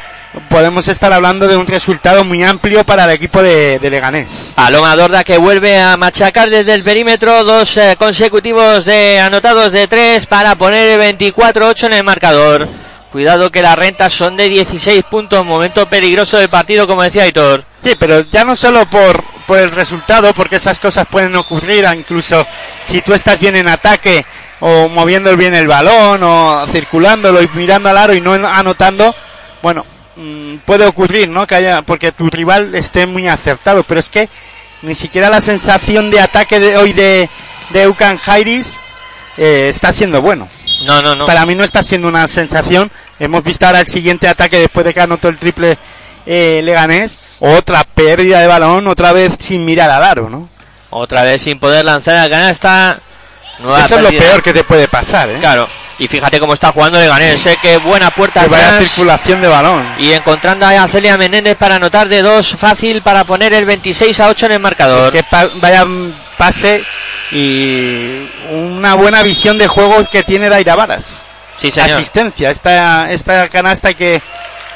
podemos 0.49 0.87
estar 0.89 1.13
hablando 1.13 1.49
de 1.49 1.57
un 1.57 1.67
resultado 1.67 2.25
muy 2.25 2.43
amplio 2.43 2.85
para 2.85 3.05
el 3.05 3.11
equipo 3.11 3.43
de, 3.43 3.79
de 3.79 3.91
Leganés. 3.91 4.53
Paloma 4.55 4.95
Dorda 4.95 5.25
que 5.25 5.39
vuelve 5.39 5.79
a 5.79 5.97
machacar 5.97 6.51
desde 6.51 6.75
el 6.75 6.85
perímetro, 6.85 7.43
dos 7.43 7.77
eh, 7.77 7.97
consecutivos 7.99 8.85
de 8.85 9.19
anotados 9.19 9.73
de 9.73 9.89
tres 9.89 10.27
para 10.27 10.55
poner 10.55 11.01
24-8 11.19 11.87
en 11.87 11.93
el 11.95 12.05
marcador. 12.05 12.69
Cuidado 13.11 13.51
que 13.51 13.63
las 13.63 13.77
rentas 13.77 14.13
son 14.13 14.37
de 14.37 14.49
16 14.49 15.03
puntos, 15.11 15.45
momento 15.45 15.89
peligroso 15.89 16.39
del 16.39 16.49
partido, 16.49 16.87
como 16.87 17.03
decía 17.03 17.25
Aitor. 17.25 17.65
Sí, 17.83 17.97
pero 17.99 18.21
ya 18.21 18.45
no 18.45 18.55
solo 18.55 18.89
por, 18.89 19.25
por 19.49 19.59
el 19.59 19.73
resultado, 19.73 20.33
porque 20.33 20.57
esas 20.57 20.79
cosas 20.79 21.09
pueden 21.09 21.35
ocurrir, 21.35 21.85
incluso 21.93 22.47
si 22.81 23.03
tú 23.03 23.13
estás 23.13 23.41
bien 23.41 23.57
en 23.57 23.67
ataque 23.67 24.25
o 24.61 24.89
moviendo 24.89 25.37
bien 25.37 25.55
el 25.55 25.67
balón 25.67 26.23
o 26.23 26.67
circulándolo 26.71 27.43
y 27.43 27.49
mirando 27.55 27.89
al 27.89 27.99
aro 27.99 28.15
y 28.15 28.21
no 28.21 28.35
anotando, 28.35 29.15
bueno, 29.63 29.85
puede 30.65 30.87
ocurrir, 30.87 31.29
¿no? 31.29 31.47
Que 31.47 31.57
haya, 31.57 31.83
porque 31.83 32.13
tu 32.13 32.29
rival 32.29 32.75
esté 32.75 33.07
muy 33.07 33.27
acertado, 33.27 33.83
pero 33.85 34.01
es 34.01 34.11
que 34.11 34.29
ni 34.83 34.95
siquiera 34.95 35.31
la 35.31 35.41
sensación 35.41 36.11
de 36.11 36.21
ataque 36.21 36.61
de 36.61 36.77
hoy 36.77 36.93
de, 36.93 37.29
de 37.71 37.83
Eucan 37.83 38.19
Jairis 38.19 38.79
eh, 39.37 39.69
está 39.69 39.93
siendo 39.93 40.23
bueno. 40.23 40.49
No, 40.85 41.03
no, 41.03 41.15
no. 41.15 41.27
Para 41.27 41.45
mí 41.45 41.55
no 41.55 41.65
está 41.65 41.83
siendo 41.83 42.09
una 42.09 42.27
sensación. 42.29 42.91
Hemos 43.19 43.45
visto 43.45 43.67
ahora 43.67 43.81
el 43.81 43.87
siguiente 43.87 44.29
ataque 44.29 44.59
después 44.59 44.87
de 44.87 44.95
que 44.95 45.01
anotó 45.01 45.29
el 45.29 45.37
triple 45.37 45.77
eh, 46.27 46.61
Leganés. 46.65 47.19
Otra 47.41 47.85
pérdida 47.85 48.41
de 48.41 48.47
balón, 48.47 48.87
otra 48.87 49.13
vez 49.13 49.37
sin 49.39 49.65
mirar 49.65 49.91
al 49.91 50.03
aro, 50.03 50.31
¿no? 50.31 50.49
Otra 50.91 51.23
vez 51.23 51.43
sin 51.43 51.59
poder 51.59 51.85
lanzar 51.85 52.19
a 52.19 52.31
canasta. 52.31 52.99
Nueva 53.63 53.85
Eso 53.85 53.97
pérdida. 53.97 54.09
es 54.09 54.15
lo 54.15 54.21
peor 54.21 54.43
que 54.43 54.53
te 54.53 54.65
puede 54.65 54.89
pasar, 54.89 55.31
¿eh? 55.31 55.37
Claro. 55.39 55.69
Y 55.99 56.09
fíjate 56.09 56.41
cómo 56.41 56.55
está 56.55 56.73
jugando 56.73 56.99
Leganés, 56.99 57.43
sé 57.43 57.59
que 57.59 57.77
buena 57.77 58.11
puerta 58.11 58.41
que 58.41 58.49
vaya 58.49 58.79
circulación 58.79 59.43
de 59.43 59.49
balón. 59.49 59.87
Y 59.99 60.13
encontrando 60.13 60.65
a 60.65 60.89
Celia 60.89 61.19
Menéndez 61.19 61.59
para 61.59 61.75
anotar 61.75 62.09
de 62.09 62.23
dos 62.23 62.57
fácil 62.57 63.03
para 63.03 63.25
poner 63.25 63.53
el 63.53 63.67
26 63.67 64.19
a 64.21 64.29
8 64.29 64.47
en 64.47 64.53
el 64.53 64.61
marcador. 64.61 65.05
Es 65.05 65.11
que 65.11 65.23
pa 65.23 65.51
vaya 65.57 65.85
pase 66.39 66.83
y 67.33 68.31
una 68.51 68.95
buena 68.95 69.23
visión 69.23 69.59
de 69.59 69.69
juego 69.69 70.09
que 70.09 70.23
tiene 70.23 70.49
Daira 70.49 70.75
Varas. 70.75 71.27
Sí, 71.61 71.71
señor. 71.71 71.91
Asistencia, 71.91 72.51
esta, 72.51 73.13
esta 73.13 73.47
canasta 73.51 73.89
hay 73.89 73.95
que 73.95 74.23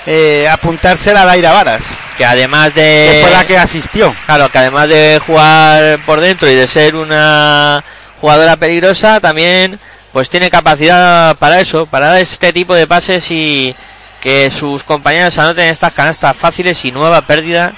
eh, 0.05 0.47
apuntársela 0.51 1.23
a 1.23 1.25
Daira 1.25 1.53
Varas. 1.53 1.85
Que 2.19 2.27
además 2.27 2.75
de... 2.75 2.83
Que 2.83 3.19
fue 3.23 3.31
la 3.31 3.47
que 3.47 3.57
asistió. 3.57 4.15
Claro, 4.27 4.51
que 4.51 4.59
además 4.59 4.89
de 4.89 5.19
jugar 5.27 5.99
por 6.05 6.21
dentro 6.21 6.51
y 6.51 6.55
de 6.55 6.67
ser 6.67 6.95
una 6.97 7.83
jugadora 8.25 8.57
peligrosa, 8.57 9.21
también 9.21 9.79
pues 10.11 10.31
tiene 10.31 10.49
capacidad 10.49 11.37
para 11.37 11.61
eso, 11.61 11.85
para 11.85 12.09
dar 12.09 12.23
este 12.23 12.55
tipo 12.55 12.75
de 12.75 12.87
pases 12.87 13.31
y 13.31 13.77
que 14.23 14.51
sus 14.51 14.83
compañeros 14.83 15.37
anoten 15.37 15.69
estas 15.69 15.93
canastas 15.93 16.35
fáciles 16.35 16.83
y 16.87 16.91
nueva 16.91 17.27
pérdida 17.27 17.75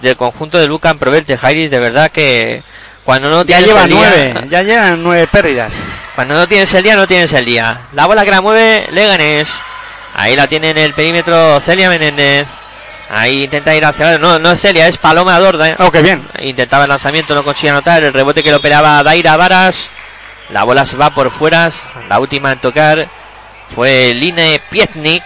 del 0.00 0.16
conjunto 0.16 0.56
de 0.56 0.68
Lucan 0.68 0.98
Proverte 0.98 1.36
Jairis, 1.36 1.70
de 1.70 1.78
verdad 1.78 2.10
que 2.10 2.62
cuando 3.04 3.28
no 3.28 3.44
ya 3.44 3.60
lleva 3.60 3.86
nueve, 3.86 4.32
día, 4.32 4.46
ya 4.48 4.62
llevan 4.62 5.02
nueve 5.02 5.28
pérdidas. 5.30 6.08
Cuando 6.14 6.32
no 6.34 6.48
tienes 6.48 6.72
el 6.72 6.82
día, 6.82 6.96
no 6.96 7.06
tienes 7.06 7.34
el 7.34 7.44
día. 7.44 7.78
La 7.92 8.06
bola 8.06 8.24
que 8.24 8.30
la 8.30 8.40
mueve 8.40 8.86
Leganés. 8.92 9.48
Ahí 10.14 10.34
la 10.34 10.46
tiene 10.46 10.70
en 10.70 10.78
el 10.78 10.94
perímetro 10.94 11.60
Celia 11.60 11.90
Menéndez. 11.90 12.46
Ahí 13.12 13.44
intenta 13.44 13.74
ir 13.74 13.84
hacia 13.84 14.18
no, 14.18 14.38
no 14.38 14.52
es 14.52 14.60
Celia, 14.60 14.86
es 14.86 14.96
Paloma 14.96 15.38
Dorda. 15.40 15.74
Oh, 15.80 15.90
qué 15.90 16.00
bien. 16.00 16.22
Intentaba 16.40 16.84
el 16.84 16.90
lanzamiento, 16.90 17.34
no 17.34 17.42
consigue 17.42 17.70
anotar. 17.70 18.02
El 18.04 18.12
rebote 18.12 18.42
que 18.42 18.52
lo 18.52 18.58
operaba 18.58 19.02
Daira 19.02 19.36
Varas. 19.36 19.90
La 20.50 20.62
bola 20.62 20.86
se 20.86 20.96
va 20.96 21.10
por 21.10 21.30
fuera. 21.32 21.70
La 22.08 22.20
última 22.20 22.52
en 22.52 22.60
tocar 22.60 23.08
fue 23.74 24.14
Line 24.14 24.60
Pietnik. 24.70 25.24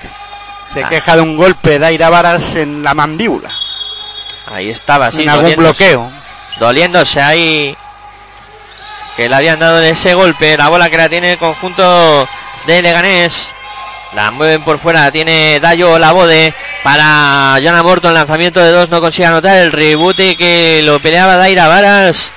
Se 0.72 0.82
ah. 0.82 0.88
queja 0.88 1.16
de 1.16 1.22
un 1.22 1.36
golpe 1.36 1.78
de 1.78 1.86
Aira 1.86 2.08
Varas 2.08 2.56
en 2.56 2.82
la 2.82 2.94
mandíbula. 2.94 3.50
Ahí 4.46 4.70
estaba, 4.70 5.10
sí. 5.10 5.22
En 5.22 5.28
algún 5.28 5.54
bloqueo. 5.54 6.10
Doliéndose 6.58 7.20
ahí. 7.20 7.76
Que 9.14 9.28
le 9.28 9.34
habían 9.36 9.58
dado 9.58 9.80
ese 9.82 10.14
golpe. 10.14 10.56
La 10.56 10.68
bola 10.68 10.88
que 10.88 10.96
la 10.96 11.10
tiene 11.10 11.32
el 11.32 11.38
conjunto 11.38 12.26
de 12.66 12.80
Leganés. 12.80 13.46
La 14.14 14.30
mueven 14.30 14.62
por 14.62 14.78
fuera. 14.78 15.10
Tiene 15.10 15.58
Dayo 15.60 15.98
Labode 15.98 16.54
para 16.82 17.58
Jana 17.62 17.82
Morton. 17.82 18.14
Lanzamiento 18.14 18.60
de 18.60 18.70
dos. 18.70 18.90
No 18.90 19.00
consigue 19.00 19.26
anotar 19.26 19.56
el 19.56 19.72
rebote 19.72 20.36
que 20.36 20.82
lo 20.84 21.00
peleaba 21.00 21.36
Daira 21.36 21.68
Varas. 21.68 22.32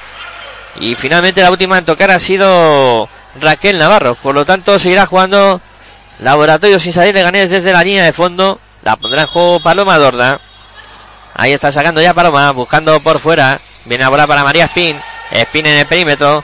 Y 0.79 0.95
finalmente 0.95 1.41
la 1.41 1.51
última 1.51 1.77
en 1.77 1.85
tocar 1.85 2.11
ha 2.11 2.19
sido 2.19 3.09
Raquel 3.39 3.77
Navarro. 3.77 4.15
Por 4.15 4.35
lo 4.35 4.45
tanto, 4.45 4.79
seguirá 4.79 5.05
jugando 5.05 5.61
Laboratorio 6.19 6.79
sin 6.79 6.93
salir 6.93 7.13
de 7.13 7.21
Ganés 7.21 7.49
desde 7.49 7.73
la 7.73 7.83
línea 7.83 8.03
de 8.03 8.13
fondo. 8.13 8.59
La 8.83 8.95
pondrá 8.95 9.21
en 9.23 9.27
juego 9.27 9.59
Paloma 9.59 9.97
Dorda. 9.97 10.39
Ahí 11.35 11.53
está 11.53 11.71
sacando 11.71 12.01
ya 12.01 12.13
Paloma, 12.13 12.51
buscando 12.51 12.99
por 13.01 13.19
fuera. 13.19 13.59
Viene 13.85 14.03
a 14.03 14.09
bola 14.09 14.25
para 14.25 14.43
María 14.43 14.65
Spin. 14.65 14.99
Spin 15.31 15.65
en 15.67 15.77
el 15.79 15.85
perímetro. 15.85 16.43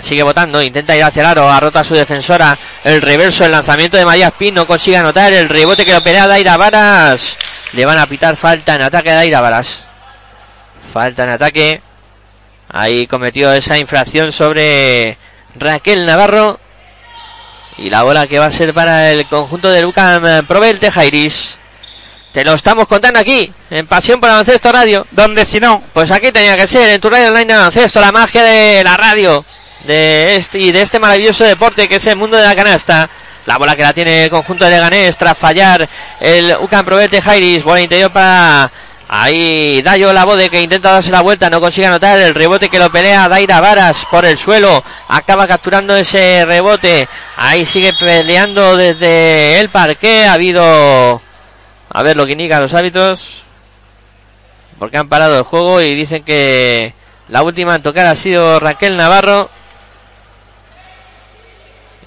Sigue 0.00 0.22
votando, 0.22 0.62
intenta 0.62 0.94
ir 0.94 1.02
hacia 1.02 1.20
el 1.20 1.26
aro, 1.26 1.50
ha 1.50 1.58
roto 1.60 1.78
a 1.78 1.84
su 1.84 1.94
defensora. 1.94 2.56
El 2.84 3.00
reverso, 3.00 3.44
el 3.44 3.52
lanzamiento 3.52 3.96
de 3.96 4.04
María 4.04 4.28
Spin 4.28 4.54
no 4.54 4.66
consigue 4.66 4.98
anotar. 4.98 5.32
El 5.32 5.48
rebote 5.48 5.84
que 5.84 5.94
lo 5.94 6.02
pelea 6.02 6.26
Daira 6.26 6.56
Varas. 6.56 7.38
Le 7.72 7.86
van 7.86 7.98
a 7.98 8.06
pitar 8.06 8.36
falta 8.36 8.74
en 8.74 8.82
ataque 8.82 9.10
a 9.10 9.14
Daira 9.14 9.40
Varas. 9.40 9.80
Falta 10.92 11.24
en 11.24 11.30
ataque. 11.30 11.82
Ahí 12.68 13.06
cometió 13.06 13.50
esa 13.52 13.78
infracción 13.78 14.30
sobre 14.30 15.16
Raquel 15.56 16.04
Navarro. 16.04 16.60
Y 17.78 17.88
la 17.88 18.02
bola 18.02 18.26
que 18.26 18.38
va 18.38 18.46
a 18.46 18.50
ser 18.50 18.74
para 18.74 19.10
el 19.10 19.26
conjunto 19.26 19.70
de 19.70 19.82
Lucas 19.82 20.20
Probel 20.46 20.78
Jairis. 20.78 21.58
Te 22.32 22.44
lo 22.44 22.52
estamos 22.52 22.86
contando 22.86 23.18
aquí, 23.18 23.50
en 23.70 23.86
Pasión 23.86 24.20
por 24.20 24.28
Baloncesto 24.28 24.70
Radio. 24.70 25.06
¿Dónde 25.12 25.46
si 25.46 25.60
no? 25.60 25.82
Pues 25.94 26.10
aquí 26.10 26.30
tenía 26.30 26.56
que 26.56 26.66
ser, 26.66 26.90
en 26.90 27.00
tu 27.00 27.08
radio 27.08 27.28
online 27.28 27.46
de 27.46 27.56
baloncesto, 27.56 28.00
la 28.00 28.12
magia 28.12 28.44
de 28.44 28.84
la 28.84 28.96
radio. 28.98 29.44
De 29.84 30.36
este, 30.36 30.58
y 30.58 30.72
de 30.72 30.82
este 30.82 30.98
maravilloso 30.98 31.44
deporte 31.44 31.88
que 31.88 31.96
es 31.96 32.06
el 32.06 32.16
mundo 32.16 32.36
de 32.36 32.44
la 32.44 32.56
canasta. 32.56 33.08
La 33.46 33.56
bola 33.56 33.76
que 33.76 33.82
la 33.82 33.94
tiene 33.94 34.24
el 34.24 34.30
conjunto 34.30 34.64
de 34.64 34.72
Leganés 34.72 35.16
tras 35.16 35.38
fallar 35.38 35.88
el 36.20 36.56
UCAM 36.60 36.84
Probel 36.84 37.08
Jairis. 37.08 37.64
Bola 37.64 37.80
interior 37.80 38.12
para 38.12 38.70
Ahí 39.10 39.80
Dayo 39.80 40.12
Labode 40.12 40.50
que 40.50 40.60
intenta 40.60 40.92
darse 40.92 41.10
la 41.10 41.22
vuelta, 41.22 41.48
no 41.48 41.62
consigue 41.62 41.86
anotar 41.86 42.20
el 42.20 42.34
rebote 42.34 42.68
que 42.68 42.78
lo 42.78 42.92
pelea 42.92 43.26
Daira 43.26 43.58
Varas 43.58 44.04
por 44.10 44.26
el 44.26 44.36
suelo, 44.36 44.84
acaba 45.08 45.46
capturando 45.46 45.96
ese 45.96 46.44
rebote. 46.44 47.08
Ahí 47.36 47.64
sigue 47.64 47.94
peleando 47.94 48.76
desde 48.76 49.60
el 49.60 49.70
parque. 49.70 50.26
Ha 50.26 50.34
habido, 50.34 51.22
a 51.88 52.02
ver 52.02 52.18
lo 52.18 52.26
que 52.26 52.32
indican 52.32 52.60
los 52.60 52.74
hábitos, 52.74 53.44
porque 54.78 54.98
han 54.98 55.08
parado 55.08 55.38
el 55.38 55.44
juego 55.44 55.80
y 55.80 55.94
dicen 55.94 56.22
que 56.22 56.92
la 57.28 57.42
última 57.42 57.76
en 57.76 57.82
tocar 57.82 58.06
ha 58.06 58.14
sido 58.14 58.60
Raquel 58.60 58.98
Navarro. 58.98 59.48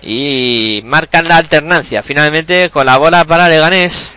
Y 0.03 0.81
marcan 0.85 1.27
la 1.27 1.37
alternancia 1.37 2.01
finalmente 2.01 2.69
con 2.71 2.85
la 2.85 2.97
bola 2.97 3.23
para 3.25 3.47
Leganés. 3.49 4.15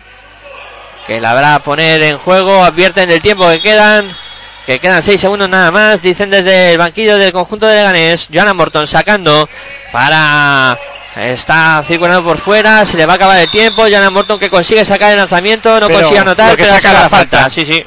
que 1.05 1.21
la 1.21 1.31
habrá 1.31 1.55
a 1.55 1.59
poner 1.59 2.01
en 2.01 2.17
juego. 2.17 2.63
Advierten 2.63 3.07
del 3.09 3.21
tiempo 3.21 3.47
que 3.49 3.61
quedan. 3.61 4.07
Que 4.65 4.79
quedan 4.79 5.03
6 5.03 5.21
segundos 5.21 5.47
nada 5.47 5.69
más. 5.69 6.01
Dicen 6.01 6.31
desde 6.31 6.71
el 6.71 6.77
banquillo 6.79 7.17
del 7.17 7.31
conjunto 7.31 7.67
de 7.67 7.75
Leganés. 7.75 8.27
Joana 8.33 8.53
Morton 8.53 8.87
sacando 8.87 9.47
para. 9.91 10.77
Está 11.15 11.83
circulando 11.87 12.23
por 12.23 12.39
fuera. 12.39 12.83
Se 12.83 12.97
le 12.97 13.05
va 13.05 13.13
a 13.13 13.15
acabar 13.17 13.39
el 13.39 13.49
tiempo. 13.49 13.83
Joana 13.83 14.09
Morton 14.09 14.39
que 14.39 14.49
consigue 14.49 14.83
sacar 14.83 15.11
el 15.11 15.17
lanzamiento. 15.17 15.79
No 15.79 15.87
Pero 15.87 15.99
consigue 15.99 16.19
anotar. 16.19 16.55
Pero 16.55 16.69
saca 16.71 16.93
la 16.93 17.09
falta. 17.09 17.37
falta. 17.41 17.49
Sí, 17.51 17.63
sí. 17.65 17.85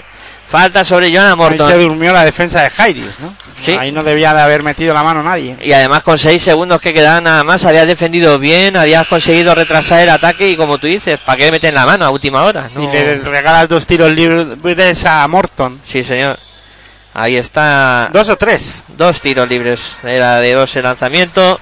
Falta 0.50 0.82
sobre 0.84 1.12
Joana 1.12 1.32
Ahí 1.32 1.36
Morton. 1.36 1.66
se 1.66 1.76
durmió 1.78 2.12
la 2.12 2.24
defensa 2.24 2.62
de 2.62 2.70
Jairis, 2.70 3.20
¿no? 3.20 3.34
Sí. 3.62 3.72
Ahí 3.72 3.92
no 3.92 4.02
debía 4.02 4.32
de 4.32 4.40
haber 4.40 4.62
metido 4.62 4.94
la 4.94 5.02
mano 5.02 5.22
nadie. 5.22 5.56
Y 5.60 5.72
además 5.72 6.02
con 6.02 6.16
6 6.16 6.40
segundos 6.40 6.80
que 6.80 6.94
quedaban 6.94 7.24
nada 7.24 7.44
más, 7.44 7.64
habías 7.64 7.86
defendido 7.86 8.38
bien, 8.38 8.76
habías 8.76 9.06
conseguido 9.08 9.54
retrasar 9.54 10.00
el 10.00 10.08
ataque 10.08 10.48
y 10.48 10.56
como 10.56 10.78
tú 10.78 10.86
dices, 10.86 11.18
¿para 11.20 11.36
qué 11.36 11.44
le 11.46 11.50
meten 11.52 11.74
la 11.74 11.84
mano 11.84 12.06
a 12.06 12.10
última 12.10 12.44
hora? 12.44 12.70
No. 12.74 12.82
Y 12.82 12.86
le 12.86 13.18
regalas 13.18 13.68
dos 13.68 13.86
tiros 13.86 14.10
libres 14.12 15.04
a 15.04 15.26
Morton. 15.28 15.78
Sí, 15.84 16.02
señor. 16.02 16.38
Ahí 17.12 17.36
está. 17.36 18.08
Dos 18.12 18.28
o 18.28 18.36
tres. 18.36 18.84
Dos 18.96 19.20
tiros 19.20 19.48
libres. 19.48 19.80
Era 20.04 20.40
de 20.40 20.52
dos 20.54 20.74
el 20.76 20.84
lanzamiento. 20.84 21.60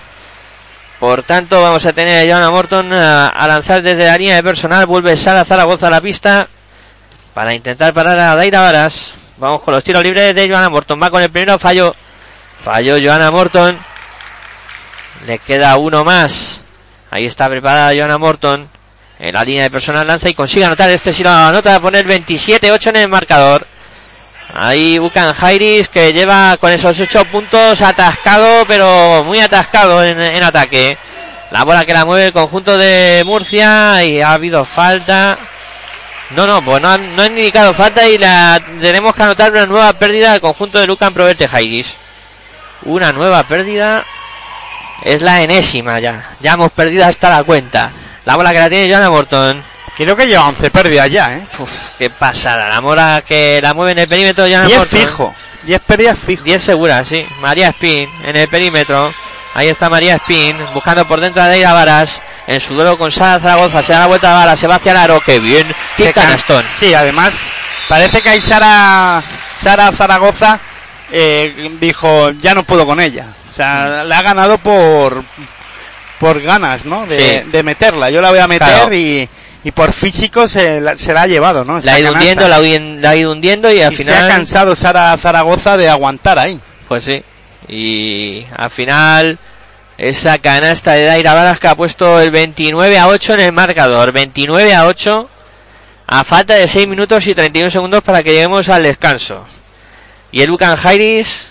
Por 1.01 1.22
tanto, 1.24 1.61
vamos 1.61 1.84
a 1.87 1.93
tener 1.93 2.26
a 2.26 2.30
Joana 2.30 2.51
Morton 2.51 2.93
a, 2.93 3.28
a 3.30 3.47
lanzar 3.49 3.82
desde 3.82 4.07
la 4.07 4.16
línea 4.18 4.37
de 4.37 4.43
personal. 4.43 4.87
Vuelve 4.87 5.16
Sara 5.16 5.45
Zaragoza 5.45 5.89
a 5.89 5.91
la 5.91 6.01
pista 6.01 6.47
para 7.37 7.53
intentar 7.53 7.93
parar 7.93 8.18
a 8.18 8.34
Daira 8.34 8.62
Varas. 8.62 9.12
Vamos 9.37 9.61
con 9.61 9.74
los 9.74 9.84
tiros 9.84 10.03
libres 10.03 10.34
de 10.34 10.49
Joana 10.49 10.70
Morton. 10.70 10.99
Va 11.03 11.11
con 11.11 11.22
el 11.22 11.28
primero, 11.28 11.59
falló. 11.59 11.95
Falló 12.64 12.97
Joana 12.99 13.30
Morton. 13.30 13.76
Le 15.26 15.39
queda 15.41 15.76
uno 15.76 16.03
más. 16.03 16.62
Ahí 17.11 17.26
está 17.26 17.47
preparada 17.51 17.95
Joana 17.95 18.16
Morton. 18.16 18.66
En 19.18 19.34
la 19.34 19.45
línea 19.45 19.64
de 19.64 19.70
personal 19.70 20.07
lanza 20.07 20.30
y 20.30 20.34
consigue 20.34 20.64
anotar. 20.64 20.89
Este 20.89 21.12
si 21.12 21.22
lo 21.22 21.28
anota, 21.28 21.74
a 21.74 21.80
poner 21.80 22.07
27-8 22.07 22.87
en 22.87 22.97
el 22.97 23.09
marcador. 23.09 23.66
Ahí 24.55 24.99
Bucan 24.99 25.34
Jairis 25.34 25.89
que 25.89 26.14
lleva 26.14 26.57
con 26.57 26.72
esos 26.72 26.99
8 26.99 27.26
puntos 27.26 27.82
atascado, 27.82 28.64
pero 28.66 29.24
muy 29.24 29.41
atascado 29.41 30.03
en 30.03 30.43
ataque. 30.43 30.97
La 31.51 31.64
bola 31.64 31.84
que 31.84 31.93
la 31.93 32.07
mueve 32.07 32.28
el 32.28 32.32
conjunto 32.32 32.78
de 32.78 33.24
Murcia 33.26 34.03
y 34.05 34.22
ha 34.22 34.32
habido 34.32 34.64
falta. 34.64 35.37
No, 36.31 36.47
no, 36.47 36.62
pues 36.64 36.83
no 36.83 36.89
han, 36.89 37.14
no 37.14 37.22
han 37.22 37.39
indicado 37.39 37.72
falta 37.72 38.09
y 38.09 38.18
la 38.18 38.61
tenemos 38.81 39.14
que 39.14 39.22
anotar 39.22 39.53
una 39.53 39.66
nueva 39.66 39.93
pérdida 39.93 40.33
del 40.33 40.41
conjunto 40.41 40.79
de 40.79 40.87
Lucan 40.87 41.14
Proverte 41.14 41.47
Jairis. 41.49 41.95
Una 42.83 43.12
nueva 43.12 43.43
pérdida. 43.45 44.05
Es 45.05 45.22
la 45.22 45.43
enésima 45.43 46.01
ya. 46.01 46.20
Ya 46.41 46.55
hemos 46.55 46.72
perdido 46.72 47.05
hasta 47.05 47.31
la 47.31 47.45
cuenta. 47.45 47.91
La 48.24 48.35
bola 48.37 48.53
que 48.53 48.59
la 48.59 48.68
tiene 48.68 48.91
Joana 48.91 49.11
Morton. 49.11 49.62
Creo 49.97 50.16
que 50.16 50.27
lleva 50.27 50.49
11 50.49 50.70
pérdidas 50.70 51.11
ya, 51.11 51.35
¿eh? 51.35 51.47
Uf, 51.59 51.70
qué 51.99 52.11
pasada. 52.11 52.68
La 52.68 52.81
bola 52.81 53.22
que 53.27 53.61
la 53.62 53.72
mueve 53.72 53.93
en 53.93 53.99
el 54.01 54.09
perímetro 54.09 54.45
Joana 54.47 54.66
10 54.66 54.79
Morton. 54.79 54.99
fijo. 55.01 55.35
10 55.62 55.81
pérdidas 55.83 56.18
fijo. 56.18 56.45
10 56.45 56.62
seguras, 56.62 57.07
sí. 57.07 57.27
María 57.41 57.68
Spin 57.68 58.09
en 58.24 58.37
el 58.37 58.49
perímetro. 58.49 59.14
Ahí 59.57 59.69
está 59.69 59.89
María 59.89 60.17
Spin 60.17 60.55
buscando 60.75 61.09
por 61.09 61.19
dentro 61.21 61.43
a 61.43 61.49
Deira 61.49 61.73
Varas. 61.73 62.21
En 62.47 62.61
su 62.61 62.75
duelo 62.75 62.97
con 62.99 63.11
Sara 63.11 63.41
Zaragoza. 63.41 63.83
Se 63.83 63.93
da 63.95 64.01
la 64.01 64.07
vuelta 64.07 64.31
a 64.31 64.39
Varas. 64.45 64.61
Sebastián 64.61 64.97
Aro. 64.99 65.21
Qué 65.25 65.39
bien. 65.41 65.67
Qué 65.97 66.13
canastón. 66.13 66.63
Sí, 66.79 66.93
además, 66.95 67.35
parece 67.89 68.21
que 68.23 68.29
ahí 68.29 68.41
Sara, 68.41 69.23
Sara 69.59 69.91
Zaragoza 69.93 70.61
eh, 71.11 71.71
dijo, 71.81 72.31
ya 72.33 72.55
no 72.55 72.65
puedo 72.65 72.85
con 72.87 73.01
ella. 73.01 73.27
O 73.51 73.55
sea, 73.57 74.05
la 74.05 74.19
ha 74.19 74.23
ganado 74.23 74.59
por 74.59 75.25
por 76.19 76.41
ganas, 76.41 76.85
¿no? 76.85 77.07
De, 77.07 77.43
Sí. 77.45 77.51
de 77.51 77.63
meterla. 77.63 78.11
Yo 78.11 78.21
la 78.21 78.31
voy 78.31 78.39
a 78.39 78.47
meter 78.47 78.69
Claro. 78.69 78.95
y, 78.95 79.29
y 79.65 79.71
por 79.73 79.93
físico 79.93 80.49
se 80.49 80.81
la, 80.81 80.97
se 80.97 81.13
la 81.13 81.23
ha 81.23 81.27
llevado, 81.27 81.65
¿no? 81.65 81.79
Esta 81.79 81.91
La 81.93 81.97
ha 81.97 82.01
ido 82.01 82.13
canasta. 82.13 82.31
hundiendo, 82.45 82.49
la, 82.49 83.01
la 83.03 83.11
ha 83.11 83.17
ido 83.17 83.33
hundiendo 83.33 83.73
y 83.73 83.83
al 83.83 83.93
y 83.93 83.97
se 83.97 84.03
ha 84.11 84.15
final. 84.17 84.29
cansado 84.31 84.77
Sara 84.77 85.17
Zaragoza 85.17 85.77
de 85.77 85.89
aguantar 85.91 86.39
ahí. 86.39 86.59
Pues 86.89 87.05
sí. 87.05 87.23
Y 87.69 88.47
al 88.57 88.71
final. 88.71 89.39
Esa 89.99 90.37
canasta 90.37 90.93
de 90.93 91.05
Daira 91.05 91.33
Varas 91.33 91.59
que 91.59 91.69
ha 91.69 91.75
puesto 91.75 92.21
el 92.21 92.31
29 92.31 92.99
a 92.99 93.09
8 93.09 93.35
en 93.35 93.41
el 93.41 93.53
marcador. 93.53 94.12
29 94.12 94.75
a 94.75 94.87
8. 94.87 95.31
A 96.09 96.25
falta 96.25 96.55
de 96.55 96.69
6 96.69 96.87
minutos 96.87 97.27
y 97.27 97.35
31 97.35 97.71
segundos 97.71 98.03
para 98.03 98.23
que 98.23 98.33
lleguemos 98.33 98.69
al 98.69 98.83
descanso. 98.83 99.47
Y 100.33 100.43
el 100.43 100.51
Lucan 100.51 100.77
Jairis 100.77 101.47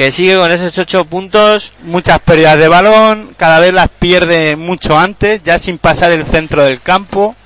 que 0.00 0.12
sigue 0.12 0.34
con 0.34 0.50
esos 0.50 0.78
8 0.78 1.04
puntos. 1.04 1.72
Muchas 1.82 2.20
pérdidas 2.20 2.56
de 2.56 2.68
balón, 2.68 3.34
cada 3.36 3.60
vez 3.60 3.74
las 3.74 3.90
pierde 3.90 4.56
mucho 4.56 4.98
antes, 4.98 5.42
ya 5.42 5.58
sin 5.58 5.76
pasar 5.76 6.10
el 6.10 6.24
centro 6.24 6.64
del 6.64 6.80
campo. 6.80 7.36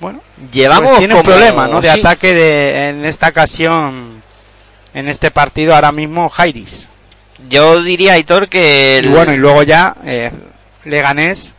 Bueno, 0.00 0.20
Llevamos 0.52 0.88
pues 0.88 0.98
tiene 0.98 1.14
un 1.14 1.22
problema, 1.22 1.68
¿no? 1.68 1.80
De 1.80 1.92
sí, 1.92 2.00
ataque 2.00 2.34
de, 2.34 2.88
en 2.88 3.04
esta 3.04 3.28
ocasión, 3.28 4.20
en 4.94 5.06
este 5.06 5.30
partido 5.30 5.76
ahora 5.76 5.92
mismo, 5.92 6.28
Jairis. 6.28 6.90
Yo 7.48 7.82
diría, 7.82 8.12
Aitor, 8.14 8.48
que 8.48 8.98
el- 8.98 9.06
Y 9.06 9.08
bueno, 9.08 9.32
y 9.32 9.36
luego 9.36 9.62
ya, 9.62 9.94
eh, 10.04 10.30
Leganés, 10.84 11.54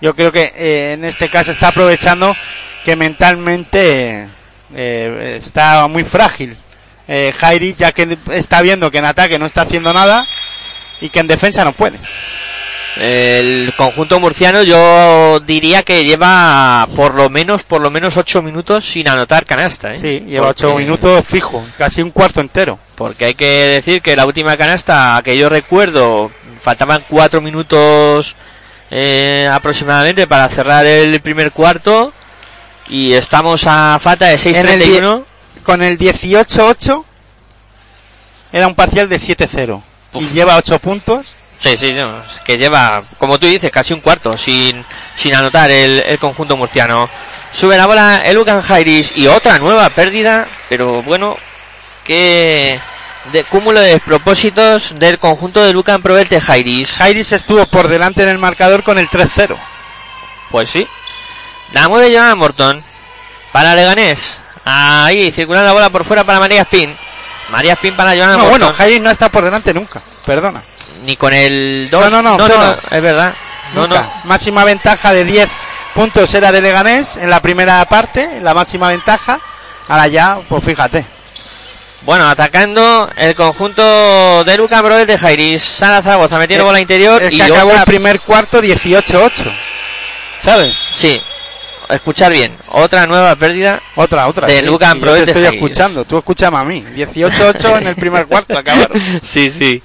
yo 0.00 0.14
creo 0.14 0.32
que 0.32 0.52
eh, 0.56 0.92
en 0.94 1.04
este 1.04 1.28
caso 1.28 1.50
está 1.52 1.68
aprovechando 1.68 2.34
que 2.84 2.96
mentalmente 2.96 4.28
eh, 4.74 5.40
está 5.44 5.86
muy 5.88 6.04
frágil. 6.04 6.56
Eh, 7.08 7.32
Jairis, 7.36 7.76
ya 7.76 7.92
que 7.92 8.16
está 8.32 8.62
viendo 8.62 8.90
que 8.90 8.98
en 8.98 9.04
ataque 9.04 9.38
no 9.38 9.46
está 9.46 9.62
haciendo 9.62 9.92
nada 9.92 10.26
y 11.00 11.08
que 11.08 11.20
en 11.20 11.26
defensa 11.26 11.64
no 11.64 11.72
puede. 11.72 11.98
el 13.00 13.72
conjunto 13.76 14.20
murciano 14.20 14.62
yo 14.62 15.40
diría 15.40 15.82
que 15.82 16.04
lleva 16.04 16.86
por 16.94 17.14
lo 17.14 17.30
menos 17.30 17.62
por 17.62 17.80
lo 17.80 17.90
menos 17.90 18.16
8 18.18 18.42
minutos 18.42 18.84
sin 18.84 19.08
anotar 19.08 19.44
canasta. 19.44 19.94
¿eh? 19.94 19.98
Sí, 19.98 20.20
lleva 20.26 20.48
Porque- 20.48 20.66
ocho 20.66 20.76
minutos 20.76 21.24
fijo, 21.26 21.64
casi 21.78 22.02
un 22.02 22.10
cuarto 22.10 22.40
entero. 22.40 22.78
Porque 23.02 23.24
hay 23.24 23.34
que 23.34 23.44
decir 23.46 24.00
que 24.00 24.14
la 24.14 24.26
última 24.26 24.56
canasta 24.56 25.20
que 25.24 25.36
yo 25.36 25.48
recuerdo 25.48 26.30
faltaban 26.60 27.02
4 27.08 27.40
minutos 27.40 28.36
eh, 28.92 29.50
aproximadamente 29.52 30.28
para 30.28 30.48
cerrar 30.48 30.86
el 30.86 31.20
primer 31.20 31.50
cuarto 31.50 32.12
y 32.88 33.12
estamos 33.14 33.64
a 33.66 33.98
falta 34.00 34.26
de 34.26 34.34
En 34.34 34.68
el 34.68 34.80
6.31. 34.82 35.24
Con 35.64 35.82
el 35.82 35.98
18-8 35.98 37.04
era 38.52 38.68
un 38.68 38.76
parcial 38.76 39.08
de 39.08 39.16
7-0 39.16 39.82
y 40.20 40.28
lleva 40.28 40.56
8 40.56 40.78
puntos. 40.78 41.26
Sí, 41.26 41.76
sí, 41.76 41.94
no, 41.94 42.08
que 42.44 42.56
lleva, 42.56 43.00
como 43.18 43.36
tú 43.40 43.46
dices, 43.46 43.72
casi 43.72 43.94
un 43.94 44.00
cuarto 44.00 44.36
sin, 44.36 44.84
sin 45.16 45.34
anotar 45.34 45.72
el, 45.72 46.04
el 46.06 46.20
conjunto 46.20 46.56
murciano. 46.56 47.08
Sube 47.50 47.76
la 47.76 47.86
bola 47.86 48.22
el 48.24 48.36
Lucan 48.36 48.62
Jairis 48.62 49.12
y 49.16 49.26
otra 49.26 49.58
nueva 49.58 49.88
pérdida, 49.88 50.46
pero 50.68 51.02
bueno, 51.02 51.36
de 52.12 53.44
cúmulo 53.50 53.80
de 53.80 53.88
despropósitos 53.92 54.98
del 54.98 55.18
conjunto 55.18 55.62
de 55.62 55.72
Lucan 55.72 56.02
Proverte 56.02 56.40
Jairis. 56.40 56.92
Jairis 56.92 57.32
estuvo 57.32 57.64
por 57.66 57.88
delante 57.88 58.22
en 58.22 58.28
el 58.28 58.38
marcador 58.38 58.82
con 58.82 58.98
el 58.98 59.08
3-0. 59.08 59.56
Pues 60.50 60.70
sí. 60.70 60.86
La 61.72 61.88
mueve 61.88 62.14
Joana 62.14 62.34
Morton 62.34 62.82
para 63.52 63.74
Leganés. 63.74 64.38
Ahí, 64.64 65.30
circulando 65.32 65.66
la 65.68 65.72
bola 65.72 65.90
por 65.90 66.04
fuera 66.04 66.24
para 66.24 66.38
María 66.40 66.62
Spin. 66.62 66.94
María 67.50 67.72
Spin 67.74 67.96
para 67.96 68.10
Joana 68.12 68.32
No, 68.32 68.38
Morton. 68.38 68.58
bueno, 68.60 68.74
Jairis 68.74 69.00
no 69.00 69.10
está 69.10 69.28
por 69.28 69.44
delante 69.44 69.72
nunca, 69.74 70.02
perdona. 70.26 70.60
Ni 71.04 71.16
con 71.16 71.32
el 71.32 71.88
2. 71.90 72.00
No, 72.10 72.10
no, 72.10 72.22
no, 72.22 72.38
no, 72.38 72.46
cero. 72.46 72.78
es 72.90 73.02
verdad. 73.02 73.34
No, 73.74 73.86
no. 73.88 74.10
Máxima 74.24 74.64
ventaja 74.64 75.12
de 75.12 75.24
10 75.24 75.48
puntos 75.94 76.32
era 76.34 76.52
de 76.52 76.60
Leganés 76.60 77.16
en 77.16 77.30
la 77.30 77.40
primera 77.40 77.84
parte, 77.86 78.40
la 78.42 78.54
máxima 78.54 78.88
ventaja. 78.88 79.40
Ahora 79.88 80.06
ya, 80.08 80.38
pues 80.48 80.62
fíjate. 80.64 81.04
Bueno, 82.04 82.28
atacando 82.28 83.08
el 83.16 83.34
conjunto 83.36 84.42
de 84.44 84.56
Luca 84.56 84.82
Broel 84.82 85.06
de 85.06 85.16
Jairis. 85.18 85.62
Sara 85.62 86.02
Zaragoza 86.02 86.36
metiendo 86.38 86.64
Eh, 86.64 86.66
bola 86.66 86.80
interior 86.80 87.22
Es 87.22 87.32
y 87.32 87.36
que 87.36 87.42
acabó 87.44 87.68
otra- 87.70 87.80
el 87.80 87.84
primer 87.86 88.20
cuarto 88.20 88.60
18-8. 88.60 89.50
¿Sabes? 90.38 90.76
Sí, 90.96 91.22
escuchar 91.88 92.32
bien. 92.32 92.56
Otra 92.70 93.06
nueva 93.06 93.36
pérdida. 93.36 93.80
Otra, 93.94 94.26
otra. 94.26 94.48
De 94.48 94.58
sí, 94.58 94.64
yo 94.96 95.00
Proel 95.00 95.20
te 95.20 95.26
de 95.26 95.30
estoy 95.30 95.42
Jairis. 95.44 95.62
escuchando, 95.62 96.04
tú 96.04 96.18
escúchame 96.18 96.58
a 96.58 96.64
mí. 96.64 96.84
18-8 96.96 97.78
en 97.78 97.86
el 97.86 97.94
primer 97.94 98.26
cuarto, 98.26 98.58
acabaron. 98.58 99.00
sí, 99.22 99.50
sí. 99.50 99.80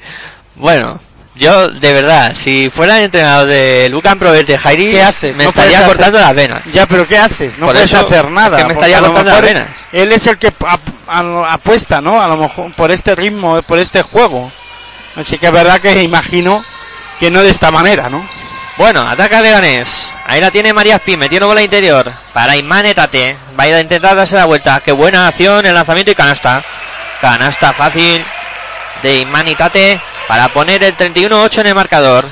Bueno, 0.56 1.00
yo 1.38 1.70
de 1.70 1.94
verdad, 1.94 2.34
si 2.36 2.70
fuera 2.70 2.98
el 2.98 3.06
entrenador 3.06 3.48
de 3.48 3.88
Lucan 3.90 4.20
Broel 4.20 4.46
de 4.46 4.58
Jairis, 4.58 4.92
¿Qué 4.92 5.02
haces? 5.04 5.36
me 5.36 5.44
No 5.44 5.50
estaría 5.50 5.86
cortando 5.86 6.20
las 6.20 6.36
venas. 6.36 6.62
Ya, 6.72 6.86
pero 6.86 7.08
¿qué 7.08 7.18
haces? 7.18 7.58
No 7.58 7.68
Por 7.68 7.76
puedes 7.76 7.92
eso, 7.92 8.06
hacer 8.06 8.30
nada. 8.30 8.66
me 8.68 8.74
estaría 8.74 9.00
cortando 9.00 9.32
las 9.32 9.42
venas. 9.42 9.68
Él 9.92 10.12
es 10.12 10.28
el 10.28 10.38
que 10.38 10.52
apuesta, 11.08 12.02
¿no? 12.02 12.22
A 12.22 12.28
lo 12.28 12.38
mejor 12.38 12.72
por 12.74 12.92
este 12.92 13.16
ritmo, 13.16 13.62
por 13.64 13.80
este 13.80 14.02
juego. 14.02 14.52
Así 15.16 15.38
que 15.38 15.48
es 15.48 15.52
verdad 15.54 15.80
que 15.80 16.04
imagino 16.04 16.64
que 17.20 17.32
no 17.32 17.42
de 17.42 17.50
esta 17.50 17.72
manera, 17.72 18.10
¿no? 18.10 18.28
Bueno, 18.78 19.08
ataca 19.08 19.42
Leganés. 19.42 19.88
Ahí 20.28 20.40
la 20.40 20.52
tiene 20.52 20.74
María 20.74 20.98
Spin, 20.98 21.18
metiendo 21.18 21.48
bola 21.48 21.62
interior. 21.62 22.12
Para 22.34 22.56
Imane 22.56 22.94
Tate. 22.94 23.36
Va 23.60 23.64
a 23.64 23.82
intentar 23.82 24.16
darse 24.16 24.36
la 24.36 24.46
vuelta. 24.46 24.82
Qué 24.82 24.92
buena 24.92 25.28
acción, 25.28 25.66
el 25.66 25.74
lanzamiento 25.74 26.12
y 26.12 26.16
canasta. 26.16 26.64
Canasta 27.22 27.74
fácil 27.74 28.24
de 29.02 29.20
Imane 29.22 29.56
Tate 29.56 30.00
para 30.28 30.50
poner 30.50 30.84
el 30.84 30.96
31-8 30.96 31.62
en 31.62 31.68
el 31.68 31.76
marcador. 31.76 32.26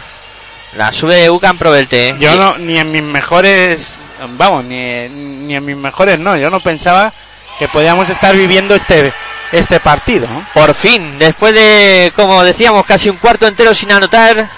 La 0.74 0.92
sube 0.92 1.30
Ucan 1.30 1.58
Provelte. 1.58 2.16
Yo 2.20 2.36
no, 2.36 2.58
ni 2.58 2.78
en 2.78 2.92
mis 2.92 3.04
mejores 3.04 4.12
vamos, 4.38 4.66
ni, 4.66 5.08
ni 5.08 5.56
en 5.56 5.66
mis 5.66 5.78
mejores 5.78 6.20
no. 6.20 6.36
Yo 6.38 6.50
no 6.50 6.60
pensaba 6.60 7.14
que 7.58 7.68
podíamos 7.70 8.10
estar 8.10 8.36
viviendo 8.36 8.76
este 8.76 9.14
este 9.52 9.80
partido. 9.80 10.28
Por 10.54 10.74
fin, 10.74 11.18
después 11.18 11.54
de, 11.54 12.12
como 12.16 12.44
decíamos, 12.44 12.86
casi 12.86 13.10
un 13.10 13.18
cuarto 13.18 13.48
entero 13.48 13.74
sin 13.74 13.92
anotar, 13.92 14.50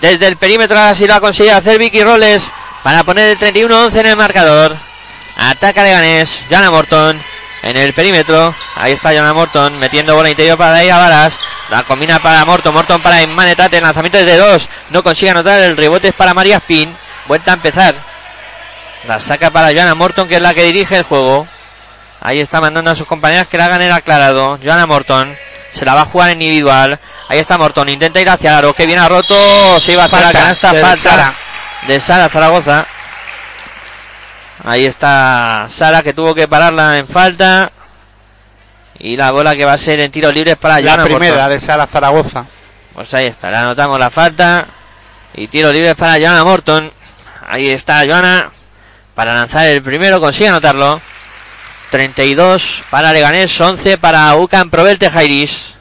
desde 0.00 0.26
el 0.26 0.36
perímetro 0.36 0.78
así 0.78 1.06
lo 1.06 1.14
ha 1.14 1.20
conseguido 1.20 1.56
hacer 1.56 1.78
Vicky 1.78 2.02
Roles 2.02 2.50
para 2.82 3.04
poner 3.04 3.30
el 3.30 3.38
31-11 3.38 4.00
en 4.00 4.06
el 4.06 4.16
marcador. 4.16 4.76
Ataca 5.36 5.84
Leganés, 5.84 6.42
Jana 6.50 6.70
Morton 6.70 7.31
en 7.62 7.76
el 7.76 7.92
perímetro. 7.92 8.54
Ahí 8.76 8.92
está 8.92 9.14
Jana 9.14 9.32
Morton 9.32 9.78
metiendo 9.78 10.14
bola 10.14 10.30
interior 10.30 10.58
para 10.58 10.78
a 10.78 10.98
Varas. 10.98 11.38
La 11.70 11.84
combina 11.84 12.18
para 12.18 12.44
Morton, 12.44 12.74
Morton 12.74 13.00
para 13.00 13.22
Inmanetate. 13.22 13.78
El 13.78 13.84
lanzamiento 13.84 14.18
es 14.18 14.26
de 14.26 14.36
dos. 14.36 14.68
No 14.90 15.02
consigue 15.02 15.30
anotar. 15.30 15.60
El 15.60 15.76
rebote 15.76 16.08
es 16.08 16.14
para 16.14 16.34
María 16.34 16.56
Spin. 16.58 16.94
Vuelta 17.26 17.52
a 17.52 17.54
empezar. 17.54 17.94
La 19.06 19.18
saca 19.18 19.50
para 19.50 19.72
Joana 19.72 19.94
Morton, 19.94 20.28
que 20.28 20.36
es 20.36 20.42
la 20.42 20.54
que 20.54 20.64
dirige 20.64 20.96
el 20.96 21.04
juego. 21.04 21.46
Ahí 22.20 22.40
está 22.40 22.60
mandando 22.60 22.90
a 22.90 22.94
sus 22.94 23.06
compañeras 23.06 23.48
que 23.48 23.58
la 23.58 23.66
hagan 23.66 23.82
el 23.82 23.92
aclarado. 23.92 24.58
Joana 24.62 24.86
Morton. 24.86 25.36
Se 25.74 25.84
la 25.84 25.94
va 25.94 26.02
a 26.02 26.06
jugar 26.06 26.30
individual. 26.30 26.98
Ahí 27.28 27.38
está 27.38 27.58
Morton. 27.58 27.88
Intenta 27.88 28.20
ir 28.20 28.28
hacia 28.28 28.58
Aro. 28.58 28.74
Que 28.74 28.86
viene 28.86 29.00
ha 29.00 29.08
roto. 29.08 29.80
Se 29.80 29.92
iba 29.92 30.02
a 30.02 30.06
hacer 30.06 30.20
la 30.20 30.32
canasta. 30.32 30.74
Falta 30.74 31.34
de 31.86 32.00
Sara 32.00 32.28
Zaragoza. 32.28 32.86
Ahí 34.64 34.86
está 34.86 35.66
Sara 35.68 36.02
que 36.02 36.12
tuvo 36.12 36.34
que 36.34 36.46
pararla 36.46 36.98
en 36.98 37.08
falta. 37.08 37.72
Y 38.98 39.16
la 39.16 39.32
bola 39.32 39.56
que 39.56 39.64
va 39.64 39.72
a 39.72 39.78
ser 39.78 39.98
en 40.00 40.12
tiros 40.12 40.32
libres 40.32 40.56
para 40.56 40.80
La 40.80 40.88
Joana 40.88 41.04
primera 41.04 41.34
Morton. 41.34 41.50
de 41.50 41.60
Sara 41.60 41.86
Zaragoza. 41.86 42.46
Pues 42.94 43.12
ahí 43.14 43.26
está, 43.26 43.50
le 43.50 43.56
anotamos 43.56 43.98
la 43.98 44.10
falta. 44.10 44.66
Y 45.34 45.48
tiros 45.48 45.72
libres 45.72 45.94
para 45.96 46.20
Joana 46.20 46.44
Morton. 46.44 46.92
Ahí 47.48 47.68
está 47.70 48.04
Joana 48.06 48.52
para 49.14 49.34
lanzar 49.34 49.66
el 49.66 49.82
primero, 49.82 50.20
consigue 50.20 50.48
anotarlo. 50.48 51.00
32 51.90 52.84
para 52.88 53.12
Leganés, 53.12 53.60
11 53.60 53.98
para 53.98 54.34
Ucan 54.36 54.70
Provelte 54.70 55.10
Jairis. 55.10 55.74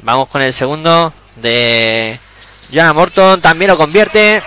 Vamos 0.00 0.28
con 0.28 0.40
el 0.40 0.54
segundo 0.54 1.12
de 1.36 2.18
Joana 2.72 2.92
Morton, 2.92 3.40
también 3.40 3.70
lo 3.70 3.76
convierte. 3.76 4.42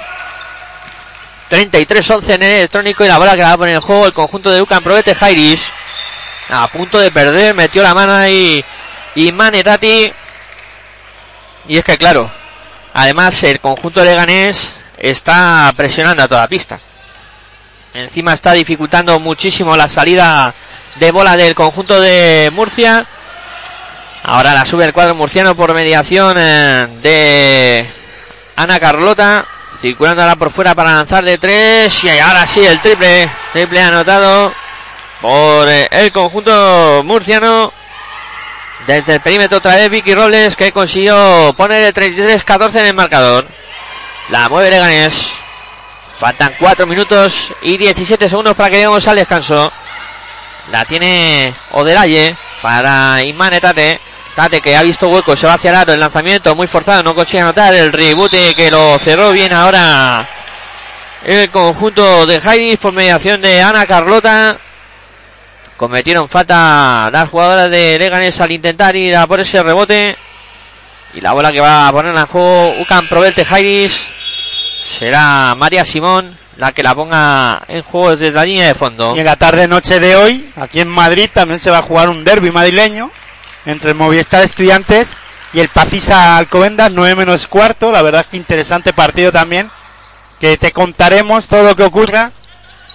33-11 1.51 2.29
en 2.29 2.43
el 2.43 2.51
electrónico 2.59 3.03
y 3.03 3.09
la 3.09 3.17
bola 3.17 3.35
que 3.35 3.41
la 3.41 3.49
va 3.49 3.53
a 3.53 3.57
poner 3.57 3.75
en 3.75 3.81
juego 3.81 4.05
el 4.05 4.13
conjunto 4.13 4.49
de 4.49 4.61
Ucan 4.61 4.81
Provelte 4.81 5.13
Jairis. 5.13 5.61
A 6.49 6.67
punto 6.69 6.97
de 6.97 7.11
perder, 7.11 7.53
metió 7.53 7.83
la 7.83 7.93
mano 7.93 8.13
ahí 8.13 8.63
y 9.15 9.31
Manetati. 9.33 10.13
Y 11.67 11.77
es 11.77 11.83
que 11.83 11.97
claro, 11.97 12.31
además 12.93 13.43
el 13.43 13.59
conjunto 13.59 14.03
leganés 14.03 14.69
está 14.97 15.73
presionando 15.75 16.23
a 16.23 16.27
toda 16.29 16.47
pista. 16.47 16.79
Encima 17.93 18.33
está 18.33 18.53
dificultando 18.53 19.19
muchísimo 19.19 19.75
la 19.75 19.89
salida 19.89 20.53
de 20.95 21.11
bola 21.11 21.35
del 21.35 21.53
conjunto 21.53 21.99
de 21.99 22.49
Murcia. 22.53 23.05
Ahora 24.23 24.53
la 24.53 24.65
sube 24.65 24.85
el 24.85 24.93
cuadro 24.93 25.15
murciano 25.15 25.55
por 25.55 25.73
mediación 25.73 26.37
eh, 26.39 26.87
de 27.01 27.85
Ana 28.55 28.79
Carlota. 28.79 29.45
Circulándola 29.81 30.35
por 30.35 30.51
fuera 30.51 30.75
para 30.75 30.93
lanzar 30.93 31.23
de 31.23 31.39
tres. 31.39 32.03
Y 32.03 32.19
ahora 32.19 32.45
sí 32.45 32.63
el 32.63 32.79
triple. 32.81 33.27
Triple 33.51 33.81
anotado 33.81 34.53
por 35.19 35.67
eh, 35.67 35.87
el 35.89 36.11
conjunto 36.11 37.01
murciano. 37.03 37.73
Desde 38.85 39.15
el 39.15 39.21
perímetro 39.21 39.57
otra 39.57 39.75
vez 39.75 39.89
Vicky 39.89 40.13
Robles 40.13 40.55
que 40.55 40.71
consiguió 40.71 41.53
poner 41.57 41.83
el 41.85 41.93
33-14 41.93 42.79
en 42.79 42.85
el 42.85 42.93
marcador. 42.93 43.47
La 44.29 44.49
mueve 44.49 44.69
Leganés. 44.69 45.31
Faltan 46.17 46.53
4 46.59 46.85
minutos 46.85 47.51
y 47.63 47.77
17 47.77 48.29
segundos 48.29 48.55
para 48.55 48.69
que 48.69 48.75
lleguemos 48.75 49.07
al 49.07 49.15
descanso. 49.15 49.71
La 50.71 50.85
tiene 50.85 51.51
Odelaye 51.71 52.35
para 52.61 53.23
Imane 53.23 53.59
Tate. 54.35 54.61
Que 54.61 54.75
ha 54.75 54.83
visto 54.83 55.09
hueco, 55.09 55.35
se 55.35 55.47
va 55.47 55.53
hacia 55.53 55.69
el 55.71 55.75
aro. 55.75 55.93
El 55.93 55.99
lanzamiento 55.99 56.55
muy 56.55 56.67
forzado, 56.67 57.03
no 57.03 57.15
consigue 57.15 57.41
anotar. 57.41 57.73
El 57.73 57.91
rebote 57.91 58.53
que 58.55 58.71
lo 58.71 58.97
cerró 58.99 59.31
bien 59.31 59.53
ahora 59.53 60.27
el 61.23 61.49
conjunto 61.51 62.25
de 62.25 62.41
Jairis 62.41 62.79
por 62.79 62.93
mediación 62.93 63.41
de 63.41 63.61
Ana 63.61 63.85
Carlota. 63.85 64.57
Cometieron 65.77 66.29
falta 66.29 67.09
las 67.11 67.29
jugadoras 67.29 67.69
de 67.69 67.97
Leganés 67.97 68.39
al 68.41 68.51
intentar 68.51 68.95
ir 68.95 69.15
a 69.15 69.27
por 69.27 69.39
ese 69.39 69.61
rebote. 69.63 70.15
Y 71.13 71.21
la 71.21 71.33
bola 71.33 71.51
que 71.51 71.59
va 71.59 71.87
a 71.87 71.91
poner 71.91 72.15
en 72.15 72.25
juego 72.25 72.73
Ucan 72.79 73.07
Provelte 73.07 73.43
Jairis 73.43 74.07
será 74.83 75.55
María 75.55 75.83
Simón 75.85 76.37
la 76.57 76.71
que 76.73 76.83
la 76.83 76.93
ponga 76.93 77.63
en 77.67 77.81
juego 77.81 78.15
desde 78.15 78.31
la 78.31 78.45
línea 78.45 78.67
de 78.67 78.75
fondo. 78.75 79.15
Y 79.15 79.19
en 79.19 79.25
la 79.25 79.35
tarde 79.35 79.67
noche 79.67 79.99
de 79.99 80.15
hoy, 80.15 80.49
aquí 80.57 80.79
en 80.79 80.89
Madrid, 80.89 81.29
también 81.33 81.59
se 81.59 81.71
va 81.71 81.79
a 81.79 81.81
jugar 81.81 82.09
un 82.09 82.23
derby 82.23 82.51
madrileño 82.51 83.09
entre 83.65 83.91
el 83.91 83.95
Movistar 83.95 84.41
Estudiantes 84.41 85.13
y 85.53 85.59
el 85.59 85.69
Pacisa 85.69 86.37
Alcobendas, 86.37 86.91
9 86.91 87.15
menos 87.15 87.47
cuarto. 87.47 87.91
La 87.91 88.01
verdad 88.01 88.25
que 88.29 88.37
interesante 88.37 88.93
partido 88.93 89.31
también, 89.31 89.69
que 90.39 90.57
te 90.57 90.71
contaremos 90.71 91.47
todo 91.47 91.63
lo 91.63 91.75
que 91.75 91.83
ocurra 91.83 92.31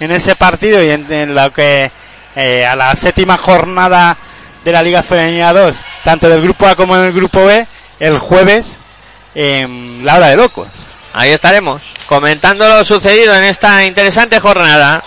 en 0.01 0.11
ese 0.11 0.37
partido 0.37 0.83
y 0.83 0.91
en, 0.91 1.35
lo 1.35 1.53
que 1.53 1.91
eh, 2.35 2.67
a 2.67 2.77
la 2.77 2.95
séptima 2.97 3.37
jornada 3.37 4.17
de 4.65 4.73
la 4.73 4.83
Liga 4.83 5.03
Femenina 5.03 5.53
2, 5.53 5.77
tanto 6.05 6.29
del 6.29 6.43
grupo 6.43 6.67
A 6.67 6.75
como 6.75 6.97
del 6.97 7.13
grupo 7.13 7.45
B, 7.45 7.67
el 8.01 8.19
jueves 8.19 8.79
en 9.35 10.05
la 10.05 10.17
hora 10.17 10.29
de 10.29 10.37
locos. 10.37 10.69
Ahí 11.13 11.31
estaremos 11.31 11.83
comentando 12.07 12.69
lo 12.69 12.85
sucedido 12.85 13.35
en 13.35 13.45
esta 13.45 13.85
interesante 13.85 14.41
jornada. 14.41 15.03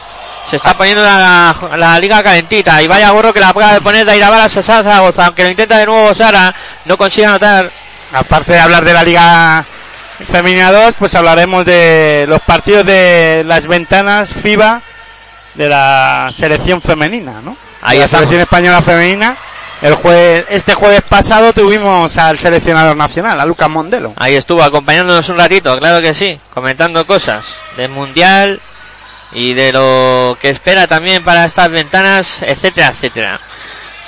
Se 0.49 0.55
está 0.55 0.73
poniendo 0.73 1.03
la, 1.03 1.55
la 1.77 1.99
liga 1.99 2.23
calentita 2.23 2.81
y 2.81 2.87
vaya 2.87 3.11
gorro 3.11 3.31
que 3.33 3.39
la 3.39 3.49
acaba 3.49 3.73
de 3.73 3.81
poner 3.81 4.05
Daira 4.05 4.29
Varas 4.29 4.57
a 4.57 4.61
Zaragoza, 4.63 5.27
aunque 5.27 5.43
lo 5.43 5.49
intenta 5.51 5.77
de 5.77 5.85
nuevo 5.85 6.13
Sara, 6.15 6.53
no 6.85 6.97
consigue 6.97 7.27
anotar. 7.27 7.71
Aparte 8.11 8.53
de 8.53 8.59
hablar 8.59 8.83
de 8.83 8.93
la 8.93 9.03
Liga 9.03 9.63
Femenina 10.31 10.71
2, 10.71 10.95
pues 10.97 11.13
hablaremos 11.13 11.63
de 11.63 12.25
los 12.27 12.39
partidos 12.41 12.83
de 12.85 13.43
las 13.45 13.67
ventanas 13.67 14.33
FIBA 14.33 14.81
de 15.53 15.69
la 15.69 16.27
selección 16.33 16.81
femenina, 16.81 17.39
¿no? 17.43 17.55
Ahí 17.83 17.99
la 17.99 18.05
estamos. 18.05 18.23
selección 18.25 18.41
española 18.41 18.81
femenina. 18.81 19.37
El 19.81 19.93
jue- 19.95 20.43
este 20.49 20.73
jueves 20.73 21.01
pasado 21.03 21.53
tuvimos 21.53 22.17
al 22.17 22.37
seleccionador 22.39 22.97
nacional, 22.97 23.39
a 23.39 23.45
Lucas 23.45 23.69
Mondelo. 23.69 24.11
Ahí 24.17 24.35
estuvo 24.35 24.61
acompañándonos 24.63 25.29
un 25.29 25.37
ratito, 25.37 25.77
claro 25.77 26.01
que 26.01 26.13
sí, 26.15 26.37
comentando 26.53 27.05
cosas 27.05 27.45
del 27.77 27.89
mundial 27.89 28.59
y 29.33 29.53
de 29.53 29.71
lo 29.71 30.37
que 30.41 30.49
espera 30.49 30.87
también 30.87 31.23
para 31.23 31.45
estas 31.45 31.69
ventanas, 31.71 32.41
etcétera, 32.41 32.89
etcétera. 32.89 33.39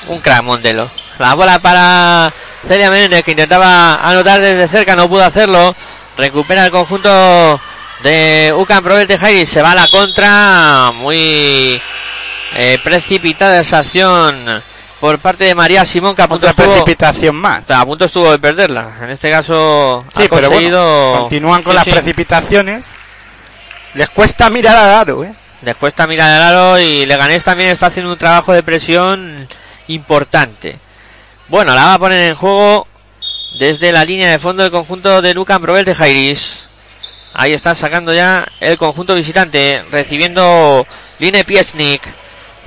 Un 0.07 0.19
crack 0.19 0.43
Mondelo. 0.43 0.89
La 1.19 1.35
bola 1.35 1.59
para 1.59 2.31
Celia 2.67 2.89
Menéndez 2.89 3.23
que 3.23 3.31
intentaba 3.31 3.95
anotar 3.95 4.39
desde 4.41 4.67
cerca, 4.67 4.95
no 4.95 5.07
pudo 5.07 5.23
hacerlo. 5.23 5.75
Recupera 6.17 6.65
el 6.65 6.71
conjunto 6.71 7.61
de 8.03 8.53
Ucan 8.57 8.83
Provelte 8.83 9.17
Jairi, 9.17 9.45
se 9.45 9.61
va 9.61 9.71
a 9.71 9.75
la 9.75 9.87
contra, 9.89 10.91
muy 10.95 11.79
eh, 12.55 12.79
precipitada 12.83 13.59
esa 13.59 13.79
acción 13.79 14.63
por 14.99 15.19
parte 15.19 15.45
de 15.45 15.55
María 15.55 15.85
Simón 15.85 16.15
que 16.15 16.21
a 16.23 16.27
punto 16.27 16.47
Otra 16.47 16.63
estuvo, 16.63 16.83
precipitación 16.83 17.35
más. 17.35 17.69
a 17.71 17.85
punto 17.85 18.05
estuvo 18.05 18.31
de 18.31 18.39
perderla. 18.39 18.91
En 19.01 19.09
este 19.11 19.29
caso 19.31 20.03
Sí, 20.15 20.23
ha 20.23 20.29
pero 20.29 20.49
conseguido- 20.49 21.09
bueno, 21.11 21.19
continúan 21.21 21.63
con 21.63 21.73
Sí, 21.73 21.75
las 21.75 21.85
sí. 21.85 21.91
precipitaciones. 21.91 22.85
Les 23.93 24.09
cuesta 24.09 24.49
mirar 24.49 24.77
al 24.77 24.89
aro, 24.89 25.23
¿eh? 25.23 25.33
Les 25.61 25.75
cuesta 25.75 26.07
mirar 26.07 26.29
el 26.35 26.41
aro 26.41 26.79
y 26.79 27.05
Leganés 27.05 27.43
también 27.43 27.69
está 27.69 27.87
haciendo 27.87 28.11
un 28.11 28.17
trabajo 28.17 28.53
de 28.53 28.63
presión 28.63 29.47
importante. 29.87 30.79
Bueno, 31.49 31.75
la 31.75 31.85
va 31.85 31.93
a 31.95 31.99
poner 31.99 32.29
en 32.29 32.35
juego 32.35 32.87
desde 33.59 33.91
la 33.91 34.05
línea 34.05 34.31
de 34.31 34.39
fondo 34.39 34.63
del 34.63 34.71
conjunto 34.71 35.21
de 35.21 35.33
Lucan 35.33 35.61
Probel 35.61 35.85
de 35.85 35.93
Jairis. 35.95 36.69
Ahí 37.33 37.53
está 37.53 37.75
sacando 37.75 38.13
ya 38.13 38.45
el 38.59 38.77
conjunto 38.77 39.15
visitante, 39.15 39.83
recibiendo 39.91 40.85
Line 41.19 41.43
Piesnik. 41.43 42.01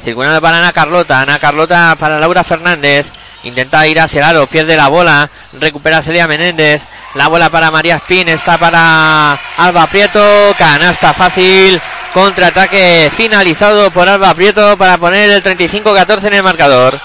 Circulando 0.03 0.41
para 0.43 0.59
Ana 0.59 0.73
Carlota, 0.73 1.23
Ana 1.23 1.39
Carlota 1.39 1.97
para 1.99 2.21
Laura 2.21 2.45
Fernández. 2.45 3.07
Intenta 3.45 3.87
ir 3.87 4.01
hacia 4.01 4.21
el 4.21 4.25
aro, 4.25 4.47
pierde 4.47 4.77
la 4.77 4.89
bola, 4.89 5.29
recupera 5.61 6.03
Celia 6.03 6.27
Menéndez. 6.27 6.83
La 7.15 7.29
bola 7.29 7.49
para 7.49 7.71
María 7.71 7.97
Spin, 7.97 8.29
está 8.29 8.59
para 8.59 9.39
Alba 9.57 9.87
Prieto. 9.87 10.55
Canasta 10.59 11.13
fácil, 11.13 11.81
contraataque 12.13 13.11
finalizado 13.15 13.91
por 13.91 14.09
Alba 14.09 14.35
Prieto 14.35 14.77
para 14.77 14.99
poner 14.99 15.31
el 15.31 15.43
35-14 15.43 16.25
en 16.25 16.35
el 16.35 16.43
marcador. 16.43 16.99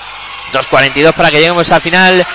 2.42 0.51 1.13
para 1.13 1.29
que 1.29 1.37
lleguemos 1.37 1.71
al 1.71 1.81
final 1.81 2.25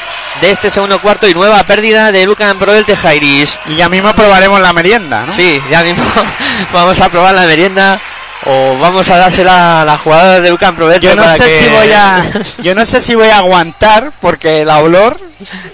de 0.40 0.50
este 0.50 0.70
segundo 0.70 1.00
cuarto 1.00 1.28
y 1.28 1.34
nueva 1.34 1.62
pérdida 1.64 2.12
de 2.12 2.26
Lucan 2.26 2.58
Proel 2.58 2.84
Tejairis. 2.84 3.58
Y 3.66 3.76
ya 3.76 3.88
mismo 3.88 4.14
probaremos 4.14 4.60
la 4.60 4.72
merienda, 4.72 5.24
¿no? 5.26 5.32
Sí, 5.32 5.60
ya 5.70 5.82
mismo 5.82 6.04
vamos 6.72 7.00
a 7.00 7.08
probar 7.08 7.34
la 7.34 7.46
merienda 7.46 8.00
o 8.46 8.78
vamos 8.78 9.08
a 9.10 9.16
dársela 9.16 9.82
a 9.82 9.84
la 9.84 9.98
jugadora 9.98 10.40
de 10.40 10.50
Lucan 10.50 10.76
Proel. 10.76 11.00
Yo 11.00 11.14
no 11.14 11.36
sé 11.36 11.48
si 11.48 11.68
voy 11.68 11.92
a, 11.92 12.24
yo 12.62 12.74
no 12.74 12.84
sé 12.84 13.00
si 13.00 13.14
voy 13.14 13.28
a 13.28 13.38
aguantar 13.38 14.12
porque 14.20 14.62
el 14.62 14.68
olor 14.68 15.18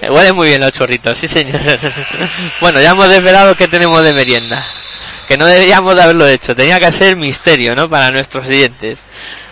Huele 0.08 0.32
muy 0.32 0.48
bien 0.48 0.60
los 0.60 0.72
churritos, 0.72 1.18
sí 1.18 1.28
señor. 1.28 1.60
bueno, 2.60 2.80
ya 2.80 2.90
hemos 2.90 3.08
desvelado 3.08 3.54
que 3.54 3.68
tenemos 3.68 4.02
de 4.02 4.12
merienda. 4.12 4.64
Que 5.28 5.36
no 5.36 5.46
deberíamos 5.46 5.94
de 5.94 6.02
haberlo 6.02 6.26
hecho. 6.26 6.56
Tenía 6.56 6.80
que 6.80 6.90
ser 6.90 7.16
misterio, 7.16 7.76
¿no? 7.76 7.88
Para 7.88 8.10
nuestros 8.10 8.46
siguientes. 8.46 9.00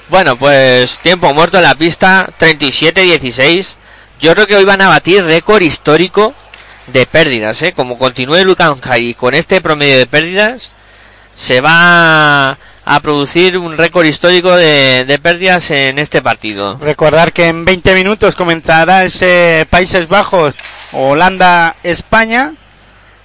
Bueno, 0.08 0.36
pues 0.36 0.98
tiempo 1.02 1.32
muerto 1.34 1.58
en 1.58 1.64
la 1.64 1.74
pista, 1.74 2.28
37-16. 2.40 3.74
Yo 4.20 4.34
creo 4.34 4.46
que 4.46 4.56
hoy 4.56 4.64
van 4.64 4.80
a 4.80 4.88
batir 4.88 5.24
récord 5.24 5.62
histórico 5.62 6.34
de 6.88 7.06
pérdidas, 7.06 7.62
¿eh? 7.62 7.72
Como 7.72 7.98
continúe 7.98 8.44
Lucan 8.44 8.80
High 8.80 9.14
con 9.14 9.34
este 9.34 9.60
promedio 9.60 9.98
de 9.98 10.06
pérdidas, 10.06 10.70
se 11.34 11.60
va 11.60 12.58
a 12.90 13.00
producir 13.00 13.58
un 13.58 13.76
récord 13.76 14.06
histórico 14.06 14.56
de, 14.56 15.04
de, 15.04 15.18
pérdidas 15.18 15.70
en 15.70 15.98
este 15.98 16.22
partido. 16.22 16.78
Recordar 16.78 17.34
que 17.34 17.48
en 17.48 17.66
20 17.66 17.94
minutos 17.94 18.34
comenzará 18.34 19.04
ese 19.04 19.66
Países 19.68 20.08
Bajos, 20.08 20.54
Holanda, 20.92 21.76
España, 21.82 22.54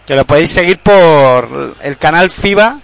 que 0.05 0.17
lo 0.17 0.25
podéis 0.25 0.49
seguir 0.49 0.79
por 0.79 1.77
el 1.81 1.97
canal 1.97 2.29
FIBA 2.29 2.79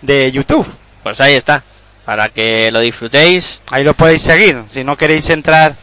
de 0.00 0.32
YouTube. 0.32 0.66
Pues 1.02 1.20
ahí 1.20 1.34
está, 1.34 1.62
para 2.06 2.30
que 2.30 2.70
lo 2.72 2.80
disfrutéis. 2.80 3.60
Ahí 3.70 3.84
lo 3.84 3.92
podéis 3.92 4.22
seguir, 4.22 4.62
si 4.72 4.84
no 4.84 4.96
queréis 4.96 5.28
entrar 5.28 5.74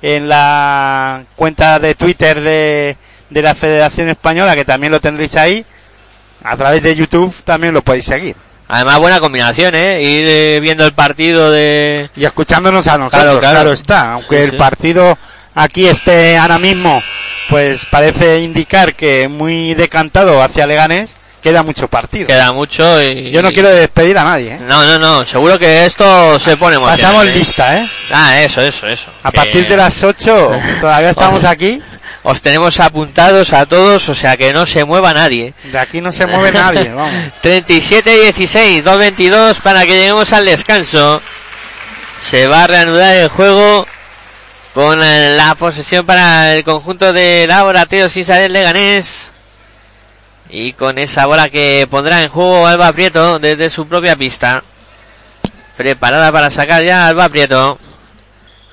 en 0.00 0.28
la 0.28 1.24
cuenta 1.34 1.80
de 1.80 1.96
Twitter 1.96 2.40
de, 2.40 2.96
de 3.30 3.42
la 3.42 3.56
Federación 3.56 4.10
Española, 4.10 4.54
que 4.54 4.64
también 4.64 4.92
lo 4.92 5.00
tendréis 5.00 5.34
ahí, 5.34 5.66
a 6.44 6.56
través 6.56 6.84
de 6.84 6.94
YouTube 6.94 7.34
también 7.42 7.74
lo 7.74 7.82
podéis 7.82 8.04
seguir. 8.04 8.36
Además, 8.72 9.00
buena 9.00 9.20
combinación, 9.20 9.74
¿eh? 9.74 10.02
Ir 10.02 10.26
eh, 10.26 10.58
viendo 10.60 10.86
el 10.86 10.94
partido 10.94 11.50
de... 11.50 12.08
Y 12.16 12.24
escuchándonos 12.24 12.88
a 12.88 12.96
nosotros, 12.96 13.22
claro, 13.22 13.38
claro. 13.38 13.54
claro 13.56 13.72
está. 13.74 14.14
Aunque 14.14 14.38
sí, 14.38 14.42
el 14.44 14.50
sí. 14.52 14.56
partido 14.56 15.18
aquí 15.54 15.86
esté 15.86 16.38
ahora 16.38 16.58
mismo, 16.58 17.02
pues 17.50 17.84
parece 17.84 18.40
indicar 18.40 18.94
que 18.94 19.28
muy 19.28 19.74
decantado 19.74 20.42
hacia 20.42 20.66
Leganés, 20.66 21.16
queda 21.42 21.62
mucho 21.62 21.86
partido. 21.86 22.26
Queda 22.26 22.50
mucho 22.52 23.02
y... 23.02 23.30
Yo 23.30 23.42
no 23.42 23.52
quiero 23.52 23.68
despedir 23.68 24.16
a 24.16 24.24
nadie, 24.24 24.54
¿eh? 24.54 24.60
No, 24.62 24.86
no, 24.86 24.98
no. 24.98 25.26
Seguro 25.26 25.58
que 25.58 25.84
esto 25.84 26.38
se 26.38 26.56
pone 26.56 26.78
muy 26.78 26.88
Pasamos 26.88 27.26
¿eh? 27.26 27.34
lista, 27.34 27.76
¿eh? 27.76 27.86
Ah, 28.10 28.40
eso, 28.40 28.62
eso, 28.62 28.88
eso. 28.88 29.10
A 29.22 29.30
que... 29.30 29.36
partir 29.36 29.68
de 29.68 29.76
las 29.76 30.02
8, 30.02 30.50
todavía 30.80 31.10
estamos 31.10 31.44
aquí 31.44 31.82
os 32.24 32.40
tenemos 32.40 32.78
apuntados 32.78 33.52
a 33.52 33.66
todos, 33.66 34.08
o 34.08 34.14
sea 34.14 34.36
que 34.36 34.52
no 34.52 34.64
se 34.64 34.84
mueva 34.84 35.12
nadie. 35.12 35.54
De 35.72 35.78
aquí 35.78 36.00
no 36.00 36.12
se 36.12 36.26
mueve 36.26 36.52
nadie, 36.52 36.90
vamos. 36.94 37.12
37-16, 37.42 38.82
2-22 38.84 39.56
para 39.56 39.82
que 39.82 39.96
lleguemos 39.96 40.32
al 40.32 40.44
descanso. 40.44 41.20
Se 42.30 42.46
va 42.46 42.64
a 42.64 42.66
reanudar 42.68 43.16
el 43.16 43.28
juego 43.28 43.86
con 44.72 45.00
la 45.00 45.54
posesión 45.56 46.06
para 46.06 46.54
el 46.54 46.64
conjunto 46.64 47.12
de 47.12 47.46
Laboratorios 47.48 48.16
Isabel 48.16 48.52
Leganés. 48.52 49.32
Y 50.48 50.74
con 50.74 50.98
esa 50.98 51.26
bola 51.26 51.48
que 51.48 51.88
pondrá 51.90 52.22
en 52.22 52.28
juego 52.28 52.66
Alba 52.66 52.92
Prieto 52.92 53.38
desde 53.38 53.70
su 53.70 53.88
propia 53.88 54.16
pista. 54.16 54.62
Preparada 55.76 56.30
para 56.30 56.50
sacar 56.50 56.84
ya 56.84 57.08
Alba 57.08 57.28
Prieto. 57.28 57.78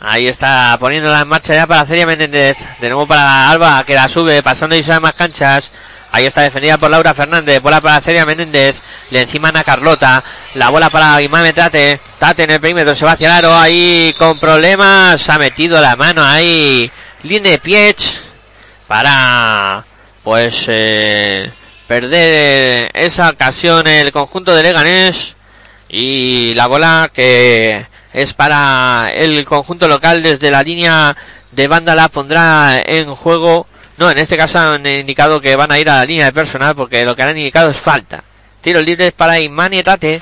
Ahí 0.01 0.27
está 0.27 0.77
poniéndola 0.79 1.21
en 1.21 1.27
marcha 1.27 1.53
ya 1.53 1.67
para 1.67 1.85
Celia 1.85 2.05
Menéndez. 2.05 2.57
De 2.79 2.87
nuevo 2.87 3.05
para 3.05 3.49
Alba, 3.49 3.83
que 3.83 3.95
la 3.95 4.07
sube, 4.07 4.41
pasando 4.41 4.75
y 4.75 4.83
sube 4.83 4.99
más 5.01 5.13
canchas. 5.13 5.71
Ahí 6.11 6.25
está 6.25 6.41
defendida 6.41 6.77
por 6.77 6.89
Laura 6.89 7.13
Fernández. 7.13 7.61
Bola 7.61 7.81
para 7.81 7.99
Celia 7.99 8.25
Menéndez. 8.25 8.77
Le 9.11 9.21
encima 9.21 9.49
Ana 9.49 9.63
Carlota. 9.63 10.23
La 10.55 10.69
bola 10.69 10.89
para 10.89 11.21
Imame 11.21 11.53
Tate. 11.53 11.99
Tate 12.17 12.43
en 12.43 12.51
el 12.51 12.61
perímetro. 12.61 12.95
Se 12.95 13.05
va 13.05 13.11
hacia 13.11 13.27
el 13.27 13.33
aro. 13.33 13.55
Ahí 13.55 14.15
con 14.17 14.39
problemas. 14.39 15.29
Ha 15.29 15.37
metido 15.37 15.79
la 15.81 15.95
mano 15.95 16.23
ahí. 16.23 16.89
Linde 17.23 17.59
Piech. 17.59 18.21
Para, 18.87 19.83
pues, 20.23 20.65
eh, 20.67 21.51
perder 21.87 22.89
esa 22.93 23.29
ocasión 23.29 23.85
el 23.85 24.11
conjunto 24.11 24.55
de 24.55 24.63
Leganés. 24.63 25.35
Y 25.89 26.53
la 26.55 26.67
bola 26.67 27.11
que 27.13 27.85
es 28.13 28.33
para 28.33 29.09
el 29.13 29.45
conjunto 29.45 29.87
local 29.87 30.23
desde 30.23 30.51
la 30.51 30.63
línea 30.63 31.15
de 31.51 31.67
banda 31.67 31.95
la 31.95 32.09
pondrá 32.09 32.81
en 32.85 33.13
juego. 33.13 33.67
No, 33.97 34.09
en 34.09 34.17
este 34.17 34.37
caso 34.37 34.59
han 34.59 34.85
indicado 34.85 35.41
que 35.41 35.55
van 35.55 35.71
a 35.71 35.79
ir 35.79 35.89
a 35.89 35.97
la 35.97 36.05
línea 36.05 36.25
de 36.25 36.31
personal 36.31 36.75
porque 36.75 37.05
lo 37.05 37.15
que 37.15 37.23
han 37.23 37.37
indicado 37.37 37.69
es 37.69 37.77
falta. 37.77 38.23
Tiros 38.61 38.83
libres 38.83 39.11
para 39.13 39.39
Imani 39.39 39.83
Tate. 39.83 40.21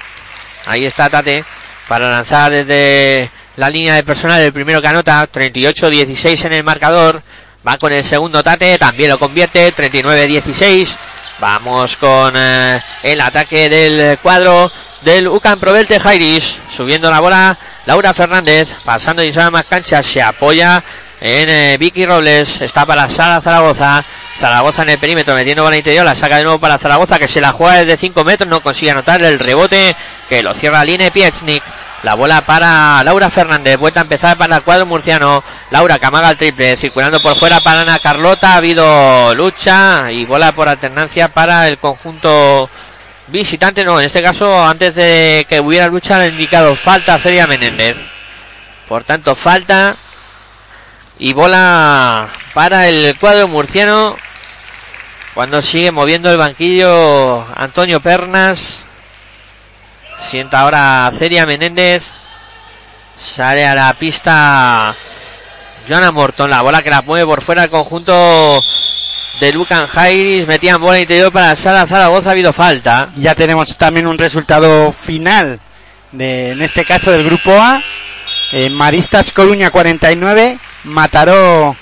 Ahí 0.65 0.85
está 0.85 1.09
Tate 1.09 1.43
para 1.88 2.09
lanzar 2.11 2.51
desde 2.51 3.31
la 3.55 3.69
línea 3.69 3.95
de 3.95 4.03
personal 4.03 4.41
el 4.41 4.53
primero 4.53 4.81
que 4.81 4.88
anota. 4.88 5.27
38-16 5.31 6.45
en 6.45 6.53
el 6.53 6.63
marcador. 6.63 7.21
Va 7.67 7.77
con 7.77 7.93
el 7.93 8.03
segundo 8.03 8.43
Tate. 8.43 8.77
También 8.77 9.09
lo 9.09 9.19
convierte. 9.19 9.71
39-16. 9.73 10.97
Vamos 11.39 11.97
con 11.97 12.33
eh, 12.35 12.81
el 13.03 13.21
ataque 13.21 13.69
del 13.69 14.17
cuadro 14.19 14.71
del 15.01 15.27
UCAM 15.27 15.59
Provelte 15.59 15.99
Jairis. 15.99 16.59
Subiendo 16.75 17.11
la 17.11 17.19
bola 17.19 17.57
Laura 17.85 18.13
Fernández. 18.13 18.69
Pasando 18.83 19.23
y 19.23 19.31
más 19.31 19.65
canchas. 19.65 20.05
Se 20.05 20.21
apoya 20.21 20.83
en 21.21 21.49
eh, 21.49 21.77
Vicky 21.77 22.05
Robles. 22.07 22.61
Está 22.61 22.85
para 22.88 23.07
Sara 23.09 23.39
Zaragoza. 23.39 24.03
Zaragoza 24.39 24.81
en 24.81 24.89
el 24.89 24.97
perímetro 24.97 25.35
metiendo 25.35 25.63
bola 25.63 25.77
interior. 25.77 26.05
La 26.05 26.15
saca 26.15 26.38
de 26.38 26.43
nuevo 26.43 26.59
para 26.59 26.79
Zaragoza 26.79 27.19
que 27.19 27.27
se 27.27 27.39
la 27.39 27.51
juega 27.51 27.83
desde 27.83 27.97
5 27.97 28.23
metros. 28.23 28.49
No 28.49 28.61
consigue 28.61 28.91
anotar 28.91 29.21
el 29.21 29.38
rebote 29.38 29.95
que 30.29 30.41
lo 30.41 30.55
cierra 30.55 30.83
Line 30.83 31.11
Piechnik. 31.11 31.63
La 32.04 32.14
bola 32.14 32.41
para 32.41 33.04
Laura 33.04 33.30
Fernández. 33.30 33.78
Vuelta 33.78 34.02
a 34.02 34.04
empezar 34.04 34.38
para 34.38 34.58
el 34.58 34.64
cuadro 34.64 34.86
murciano. 34.86 35.43
Laura 35.72 35.98
Camaga 35.98 36.30
al 36.30 36.38
triple. 36.38 36.78
Circulando 36.78 37.20
por 37.20 37.36
fuera 37.36 37.60
para 37.62 37.82
Ana 37.82 38.00
Carlota. 38.00 38.54
Ha 38.54 38.58
habido 38.58 39.34
lucha 39.34 40.12
y 40.12 40.26
bola 40.26 40.52
por 40.52 40.70
alternancia 40.70 41.30
para 41.30 41.68
el 41.68 41.80
conjunto 41.80 42.70
visitante. 43.28 43.84
No, 43.84 44.00
en 44.00 44.06
este 44.06 44.22
caso, 44.22 44.64
antes 44.64 44.93
de 44.95 45.45
que 45.50 45.60
hubiera 45.60 45.88
lucha, 45.88 46.18
ha 46.18 46.28
indicado 46.28 46.76
falta 46.76 47.16
a 47.16 47.20
Celia 47.20 47.48
Menéndez. 47.48 47.98
Por 48.88 49.04
tanto, 49.04 49.36
falta 49.36 49.95
y 51.20 51.34
bola 51.34 52.30
para 52.54 52.88
el 52.88 53.18
cuadro 53.18 53.48
murciano. 53.48 54.16
Cuando 55.34 55.62
sigue 55.62 55.91
moviendo 55.91 56.32
el 56.32 56.38
banquillo 56.38 57.45
Antonio 57.56 58.00
Pernas. 58.02 58.86
Sienta 60.22 60.61
ahora 60.61 61.11
Celia 61.13 61.45
Menéndez. 61.45 62.03
Sale 63.20 63.65
a 63.65 63.76
la 63.76 63.93
pista 63.93 64.95
Joana 65.88 66.11
Morton. 66.11 66.49
La 66.49 66.61
bola 66.61 66.82
que 66.84 66.89
la 66.89 67.01
mueve 67.01 67.26
por 67.26 67.41
fuera 67.41 67.63
el 67.63 67.70
conjunto 67.70 68.61
de 69.39 69.51
Lucan 69.51 69.88
Jairis. 69.88 70.47
Metían 70.47 70.82
bola 70.82 70.99
interior 70.99 71.32
para 71.32 71.55
Sala 71.55 71.88
Zaragoza. 71.88 72.30
Ha 72.30 72.32
habido 72.34 72.53
falta. 72.53 73.09
Ya 73.15 73.36
tenemos 73.36 73.76
también 73.78 74.07
un 74.07 74.18
resultado 74.18 74.91
final. 74.91 75.59
De, 76.11 76.51
en 76.51 76.61
este 76.61 76.86
caso 76.86 77.11
del 77.11 77.24
grupo 77.24 77.51
A. 77.51 77.82
Eh, 78.51 78.70
Maristas 78.70 79.32
Coruña 79.32 79.72
49. 79.72 80.57
Mataró 80.86 81.76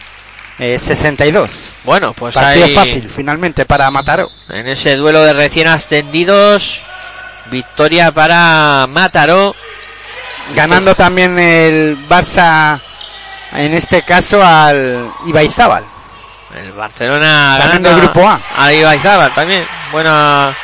eh, 0.59 0.79
62. 0.79 1.73
Bueno, 1.83 2.13
pues 2.13 2.33
Partido 2.33 2.65
ahí, 2.65 2.75
fácil 2.75 3.09
finalmente 3.09 3.65
para 3.65 3.91
Mataró. 3.91 4.31
En 4.49 4.67
ese 4.67 4.95
duelo 4.95 5.23
de 5.23 5.33
recién 5.33 5.67
ascendidos. 5.67 6.81
Victoria 7.51 8.11
para 8.11 8.87
Mataró. 8.89 9.55
Ganando 10.53 10.93
también 10.95 11.39
el 11.39 11.97
Barça, 12.07 12.79
en 13.53 13.73
este 13.73 14.03
caso 14.03 14.45
al 14.45 15.09
Ibaizábal. 15.25 15.83
El 16.55 16.71
Barcelona 16.71 17.57
ganando 17.57 17.89
el 17.89 18.01
grupo 18.01 18.27
A. 18.27 18.39
A 18.57 18.71
Ibaizábal 18.71 19.33
también. 19.33 19.65
Buena 19.91 20.55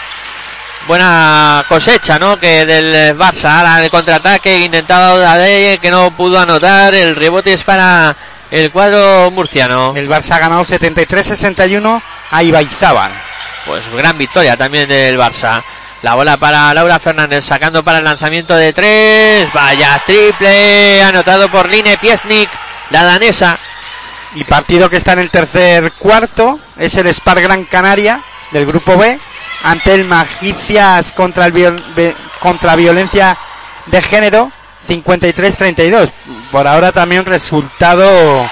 buena 0.87 1.65
cosecha, 1.67 2.19
¿no? 2.19 2.37
Que 2.39 2.65
del 2.65 3.17
Barça. 3.17 3.57
Ahora 3.57 3.83
el 3.83 3.89
contraataque 3.89 4.59
intentado 4.59 5.19
de 5.19 5.79
que 5.81 5.91
no 5.91 6.11
pudo 6.11 6.39
anotar. 6.39 6.93
El 6.93 7.15
rebote 7.15 7.53
es 7.53 7.63
para 7.63 8.15
el 8.51 8.71
cuadro 8.71 9.31
murciano. 9.31 9.93
El 9.95 10.09
Barça 10.09 10.35
ha 10.35 10.39
ganado 10.39 10.63
73-61 10.63 12.01
a 12.31 12.43
Ibaizábal. 12.43 13.11
Pues 13.65 13.89
gran 13.93 14.17
victoria 14.17 14.55
también 14.57 14.87
del 14.87 15.17
Barça. 15.17 15.63
La 16.01 16.15
bola 16.15 16.37
para 16.37 16.73
Laura 16.73 16.97
Fernández 16.99 17.45
sacando 17.45 17.83
para 17.83 17.99
el 17.99 18.03
lanzamiento 18.03 18.55
de 18.55 18.73
tres. 18.73 19.51
Vaya 19.53 20.01
triple 20.05 21.03
anotado 21.03 21.47
por 21.49 21.69
Line 21.69 21.97
Piesnik, 21.97 22.49
la 22.89 23.03
danesa. 23.03 23.57
Y 24.33 24.43
partido 24.45 24.89
que 24.89 24.97
está 24.97 25.13
en 25.13 25.19
el 25.19 25.29
tercer 25.29 25.91
cuarto 25.93 26.59
es 26.77 26.95
el 26.97 27.13
Spar 27.13 27.41
Gran 27.41 27.65
Canaria 27.65 28.21
del 28.51 28.65
grupo 28.65 28.97
B 28.97 29.19
ante 29.63 29.93
el 29.93 30.05
Magicias 30.05 31.11
contra, 31.11 31.45
el 31.45 31.51
viol 31.51 31.83
contra 32.39 32.75
violencia 32.75 33.37
de 33.87 34.01
género 34.01 34.51
53-32. 34.87 36.11
Por 36.51 36.67
ahora 36.67 36.91
también 36.91 37.25
resultado 37.25 38.49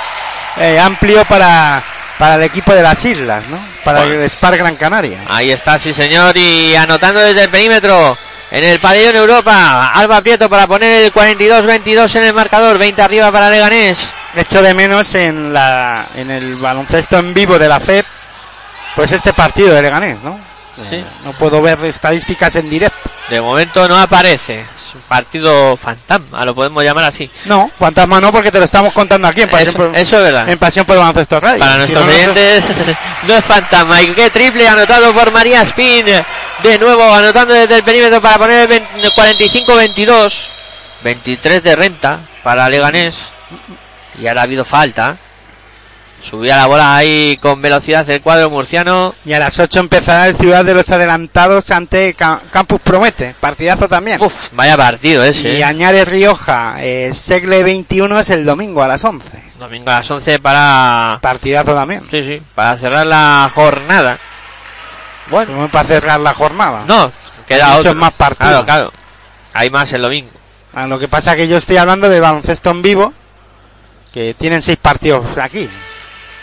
eh, 0.58 0.80
amplio 0.80 1.26
para 1.26 1.82
para 2.20 2.36
el 2.36 2.44
equipo 2.44 2.76
de 2.76 2.84
las 2.84 3.04
islas, 3.06 3.48
¿no? 3.48 3.58
Para 3.84 4.00
bueno. 4.00 4.16
el 4.16 4.30
Spar 4.30 4.58
Gran 4.58 4.76
Canaria. 4.76 5.24
Ahí 5.28 5.52
está, 5.52 5.80
sí 5.80 5.94
señor, 5.94 6.36
y 6.38 6.76
anotando 6.76 7.20
desde 7.22 7.44
el 7.44 7.50
perímetro 7.50 8.18
en 8.52 8.64
el 8.64 8.80
pabellón 8.80 9.16
Europa. 9.16 9.92
Alba 9.94 10.22
Prieto 10.22 10.50
para 10.50 10.68
poner 10.68 11.04
el 11.04 11.14
42-22 11.14 12.16
en 12.16 12.24
el 12.24 12.34
marcador, 12.34 12.78
20 12.78 13.02
arriba 13.02 13.32
para 13.32 13.50
Leganés. 13.50 14.00
echo 14.36 14.62
de 14.62 14.74
menos 14.74 15.16
en 15.16 15.54
la 15.54 16.08
en 16.16 16.30
el 16.32 16.56
baloncesto 16.56 17.18
en 17.18 17.34
vivo 17.34 17.58
de 17.58 17.68
la 17.68 17.80
FEP 17.80 18.06
pues 18.96 19.12
este 19.12 19.34
partido 19.34 19.74
de 19.74 19.82
Leganés, 19.82 20.22
¿no? 20.24 20.38
Sí. 20.90 20.96
Eh, 20.96 21.06
no 21.24 21.34
puedo 21.34 21.62
ver 21.62 21.84
estadísticas 21.86 22.56
en 22.56 22.70
directo. 22.70 23.10
De 23.30 23.42
momento 23.42 23.88
no 23.88 23.98
aparece. 23.98 24.66
Es 24.90 24.96
un 24.96 25.02
partido 25.02 25.78
fantasma, 25.78 26.44
lo 26.46 26.56
podemos 26.56 26.84
llamar 26.84 27.04
así. 27.06 27.30
No, 27.46 27.70
fantasma 27.80 28.20
no, 28.20 28.32
porque 28.32 28.52
te 28.52 28.58
lo 28.58 28.66
estamos 28.66 28.92
contando 28.94 29.28
aquí 29.28 29.42
en 29.42 29.50
Pasión, 29.50 29.70
Eso, 29.70 29.78
por, 29.78 29.96
eso 29.96 30.18
es 30.18 30.24
verdad. 30.24 30.50
en 30.50 30.58
Pasión 30.58 30.86
por 30.86 30.98
Baloncesto 30.98 31.40
Radio. 31.40 31.60
Para 31.60 31.74
Si 31.74 31.78
nuestros 31.94 32.06
no, 32.06 32.12
no- 32.12 32.18
oyentes, 32.18 32.64
no 33.28 33.34
es 33.36 33.46
fantasma. 33.46 34.02
Y 34.02 34.08
qué 34.14 34.30
triple 34.32 34.68
anotado 34.68 35.14
por 35.14 35.32
María 35.32 35.62
Spin. 35.62 36.06
De 36.64 36.78
nuevo 36.80 37.14
anotando 37.14 37.54
desde 37.54 37.76
el 37.78 37.84
perímetro 37.84 38.20
para 38.22 38.38
poner 38.38 38.62
el 38.62 38.68
20 38.68 39.10
45-22. 39.12 40.34
23 41.04 41.64
de 41.64 41.76
renta 41.76 42.20
para 42.44 42.68
Leganés. 42.68 43.18
Y 44.20 44.28
ahora 44.28 44.42
ha 44.42 44.44
habido 44.44 44.66
falta. 44.66 45.18
Subía 46.22 46.58
la 46.58 46.66
bola 46.68 46.96
ahí 46.98 47.38
con 47.42 47.62
velocidad 47.62 48.08
el 48.10 48.22
cuadro 48.22 48.50
murciano. 48.50 49.16
Y 49.26 49.34
a 49.34 49.40
las 49.40 49.58
8 49.58 49.80
empezará 49.80 50.28
el 50.28 50.36
Ciudad 50.36 50.66
de 50.66 50.74
los 50.74 50.90
Adelantados 50.92 51.72
ante 51.72 52.14
Ca- 52.14 52.40
Campus 52.52 52.82
Promete. 52.82 53.34
Partidazo 53.40 53.88
también. 53.88 54.22
Uf, 54.22 54.34
vaya 54.52 54.76
partido 54.76 55.24
ese. 55.24 55.54
Y 55.54 55.58
¿eh? 55.58 55.64
añade 55.64 56.04
Rioja. 56.06 56.76
Eh, 56.80 57.14
Segle 57.16 57.64
21 57.64 58.20
es 58.20 58.30
el 58.32 58.46
domingo 58.46 58.84
a 58.84 58.88
las 58.90 59.04
11. 59.04 59.26
Domingo 59.60 59.90
a 59.90 59.94
las 59.96 60.12
11 60.12 60.40
para... 60.40 61.20
Partidazo 61.22 61.74
también. 61.74 62.02
Sí, 62.12 62.24
sí, 62.24 62.42
para 62.54 62.78
cerrar 62.78 63.06
la 63.08 63.50
jornada. 63.54 64.18
Bueno, 65.30 65.70
para 65.72 65.88
cerrar 65.88 66.20
la 66.20 66.34
jornada. 66.34 66.84
no, 66.88 67.12
queda 67.48 67.68
Muchos 67.68 67.86
otro. 67.88 67.96
más 67.96 68.14
partidos. 68.14 68.66
Claro, 68.66 68.66
claro. 68.66 68.94
Hay 69.54 69.70
más 69.70 69.92
el 69.94 70.02
domingo. 70.02 70.30
Ah, 70.74 70.86
Lo 70.88 71.00
que 71.00 71.08
pasa 71.08 71.36
que 71.36 71.48
yo 71.48 71.58
estoy 71.58 71.78
hablando 71.78 72.10
de 72.10 72.20
baloncesto 72.20 72.72
en 72.72 72.82
vivo. 72.82 73.14
Que 74.14 74.34
tienen 74.34 74.62
seis 74.62 74.78
partidos 74.82 75.24
aquí. 75.40 75.70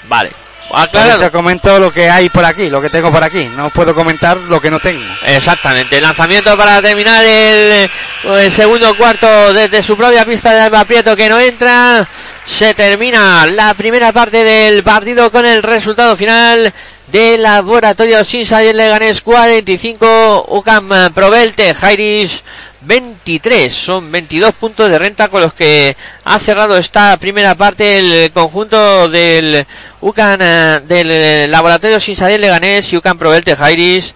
Vale. 0.08 0.30
Por 0.68 0.80
Aclarado. 0.80 1.20
eso 1.20 1.30
comento 1.30 1.78
lo 1.78 1.92
que 1.92 2.10
hay 2.10 2.28
por 2.28 2.44
aquí, 2.44 2.68
lo 2.68 2.80
que 2.82 2.90
tengo 2.90 3.12
por 3.12 3.22
aquí. 3.22 3.48
No 3.56 3.70
puedo 3.70 3.94
comentar 3.94 4.36
lo 4.36 4.60
que 4.60 4.70
no 4.70 4.80
tengo. 4.80 5.00
Exactamente, 5.24 6.00
lanzamiento 6.00 6.56
para 6.56 6.82
terminar 6.82 7.24
el, 7.24 7.88
el 8.24 8.52
segundo 8.52 8.94
cuarto 8.96 9.52
desde 9.52 9.82
su 9.82 9.96
propia 9.96 10.24
pista 10.24 10.52
de 10.52 10.60
Alba 10.60 10.84
Prieto 10.84 11.14
que 11.14 11.28
no 11.28 11.38
entra. 11.38 12.06
Se 12.44 12.74
termina 12.74 13.46
la 13.46 13.74
primera 13.74 14.12
parte 14.12 14.44
del 14.44 14.82
partido 14.82 15.30
con 15.30 15.46
el 15.46 15.62
resultado 15.62 16.16
final 16.16 16.72
de 17.08 17.38
Laboratorio 17.38 18.24
Sinsa 18.24 18.62
y 18.62 18.68
el 18.68 18.76
Leganés 18.76 19.20
45, 19.20 20.46
UCAM 20.48 21.12
Provelte, 21.12 21.74
Jairis 21.74 22.44
23. 22.86 23.72
Son 23.72 24.10
22 24.10 24.54
puntos 24.54 24.88
de 24.88 24.98
renta 24.98 25.28
con 25.28 25.42
los 25.42 25.54
que 25.54 25.96
ha 26.24 26.38
cerrado 26.38 26.78
esta 26.78 27.16
primera 27.16 27.54
parte 27.54 27.98
el 27.98 28.32
conjunto 28.32 29.08
del 29.08 29.66
UCAN 30.00 30.38
eh, 30.42 30.80
del 30.86 31.50
Laboratorio 31.50 32.00
Sinsa 32.00 32.30
y 32.30 32.34
el 32.34 32.40
Leganés 32.40 32.92
y 32.92 32.96
UCAM 32.96 33.18
Provelte, 33.18 33.56
Jairis 33.56 34.14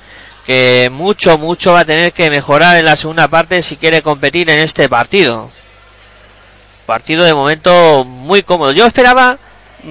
que 0.50 0.90
mucho, 0.92 1.38
mucho 1.38 1.72
va 1.72 1.80
a 1.80 1.84
tener 1.84 2.12
que 2.12 2.30
mejorar 2.30 2.76
en 2.76 2.84
la 2.84 2.96
segunda 2.96 3.28
parte 3.28 3.62
si 3.62 3.76
quiere 3.76 4.02
competir 4.02 4.50
en 4.50 4.58
este 4.60 4.88
partido. 4.88 5.50
Partido 6.86 7.24
de 7.24 7.34
momento 7.34 8.04
muy 8.04 8.42
cómodo. 8.42 8.72
Yo 8.72 8.84
esperaba 8.86 9.38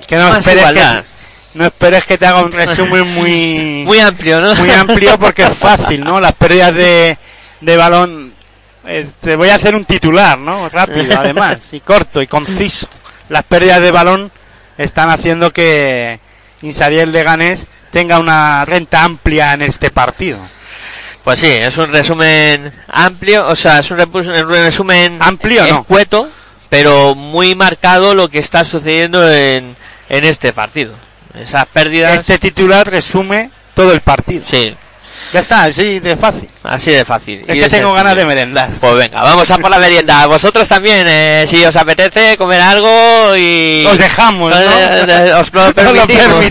Que 0.06 0.18
no 0.18 0.30
más 0.30 0.46
igualdad. 0.48 1.04
que, 1.04 1.58
no 1.58 1.66
esperes 1.66 2.06
que 2.06 2.18
te 2.18 2.26
haga 2.26 2.42
un 2.44 2.52
resumen 2.52 3.08
muy, 3.14 3.84
Muy 3.86 4.00
amplio, 4.00 4.42
¿no? 4.42 4.54
muy 4.56 4.70
amplio 4.72 5.18
porque 5.18 5.44
es 5.44 5.54
fácil, 5.54 6.04
¿no? 6.04 6.20
Las 6.20 6.34
pérdidas 6.34 6.74
de, 6.74 7.18
de 7.62 7.78
balón. 7.78 8.34
Eh, 8.90 9.08
te 9.22 9.36
voy 9.36 9.50
a 9.50 9.56
hacer 9.56 9.76
un 9.76 9.86
titular, 9.86 10.38
¿no? 10.38 10.68
Rápido, 10.70 11.16
además, 11.18 11.74
y 11.74 11.80
corto 11.80 12.22
y 12.22 12.28
conciso. 12.28 12.88
Las 13.30 13.44
pérdidas 13.44 13.82
de 13.82 13.92
balón 13.92 14.32
están 14.78 15.10
haciendo 15.10 15.54
que 15.54 16.20
Insariel 16.64 17.12
de 17.12 17.24
Ganés 17.24 17.68
tenga 17.92 18.20
una 18.20 18.66
renta 18.66 19.04
amplia 19.04 19.54
en 19.54 19.62
este 19.62 19.92
partido. 19.92 20.40
Pues 21.24 21.40
sí, 21.40 21.48
es 21.48 21.78
un 21.78 21.92
resumen 21.92 22.72
amplio, 22.88 23.48
o 23.48 23.56
sea, 23.56 23.80
es 23.80 23.92
un, 23.92 24.00
resumen 24.00 25.18
Amplio, 25.22 25.68
no. 25.68 25.82
escueto, 25.82 26.28
pero 26.70 27.14
muy 27.14 27.54
marcado 27.54 28.16
lo 28.16 28.30
que 28.30 28.40
está 28.40 28.64
sucediendo 28.64 29.32
en, 29.32 29.76
en 30.10 30.24
este 30.26 30.54
partido. 30.54 30.96
Esas 31.36 31.68
pérdidas. 31.68 32.16
Este 32.16 32.40
titular 32.40 32.90
resume 32.90 33.52
todo 33.76 33.94
el 33.94 34.02
partido. 34.02 34.44
Sí, 34.50 34.76
Ya 35.32 35.40
está, 35.42 35.64
así 35.66 36.00
de 36.00 36.18
fácil. 36.18 36.50
así 36.64 36.92
de 36.92 37.06
fácil. 37.06 37.42
Es 37.48 37.56
y 37.56 37.60
que 37.60 37.64
de 37.66 37.70
tengo 37.70 37.94
ganas 37.94 38.16
de 38.16 38.26
merendar. 38.26 38.70
Pues 38.82 38.96
venga, 38.96 39.22
vamos 39.22 39.50
a 39.52 39.58
por 39.60 39.70
la 39.70 39.78
merienda. 39.78 40.26
Vosotros 40.26 40.68
también, 40.68 41.06
eh, 41.08 41.46
si 41.48 41.64
os 41.64 41.76
apetece 41.76 42.36
comer 42.38 42.60
algo 42.62 43.36
y... 43.38 43.86
Os 43.86 43.98
dejamos, 43.98 44.52
Eh, 44.56 44.58
eh, 44.58 45.30
¿no? 45.32 45.40
os 45.40 45.54
lo 45.54 45.62
Os 45.68 45.76
lo 45.76 46.08
permitimos. 46.08 46.46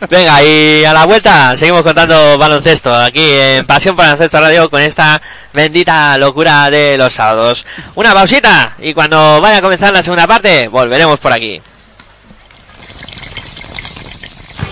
venga, 0.10 0.42
y 0.42 0.84
a 0.84 0.92
la 0.92 1.06
vuelta 1.06 1.56
seguimos 1.56 1.82
contando 1.82 2.36
baloncesto 2.36 2.94
aquí 2.94 3.24
en 3.32 3.64
Pasión 3.64 3.96
por 3.96 4.04
Baloncesto 4.04 4.38
Radio 4.38 4.68
con 4.68 4.82
esta 4.82 5.20
bendita 5.54 6.18
locura 6.18 6.68
de 6.70 6.98
los 6.98 7.12
sábados. 7.14 7.64
Una 7.94 8.12
pausita 8.12 8.74
y 8.80 8.92
cuando 8.92 9.40
vaya 9.40 9.58
a 9.58 9.62
comenzar 9.62 9.92
la 9.92 10.02
segunda 10.02 10.26
parte 10.26 10.68
volveremos 10.68 11.18
por 11.18 11.32
aquí. 11.32 11.60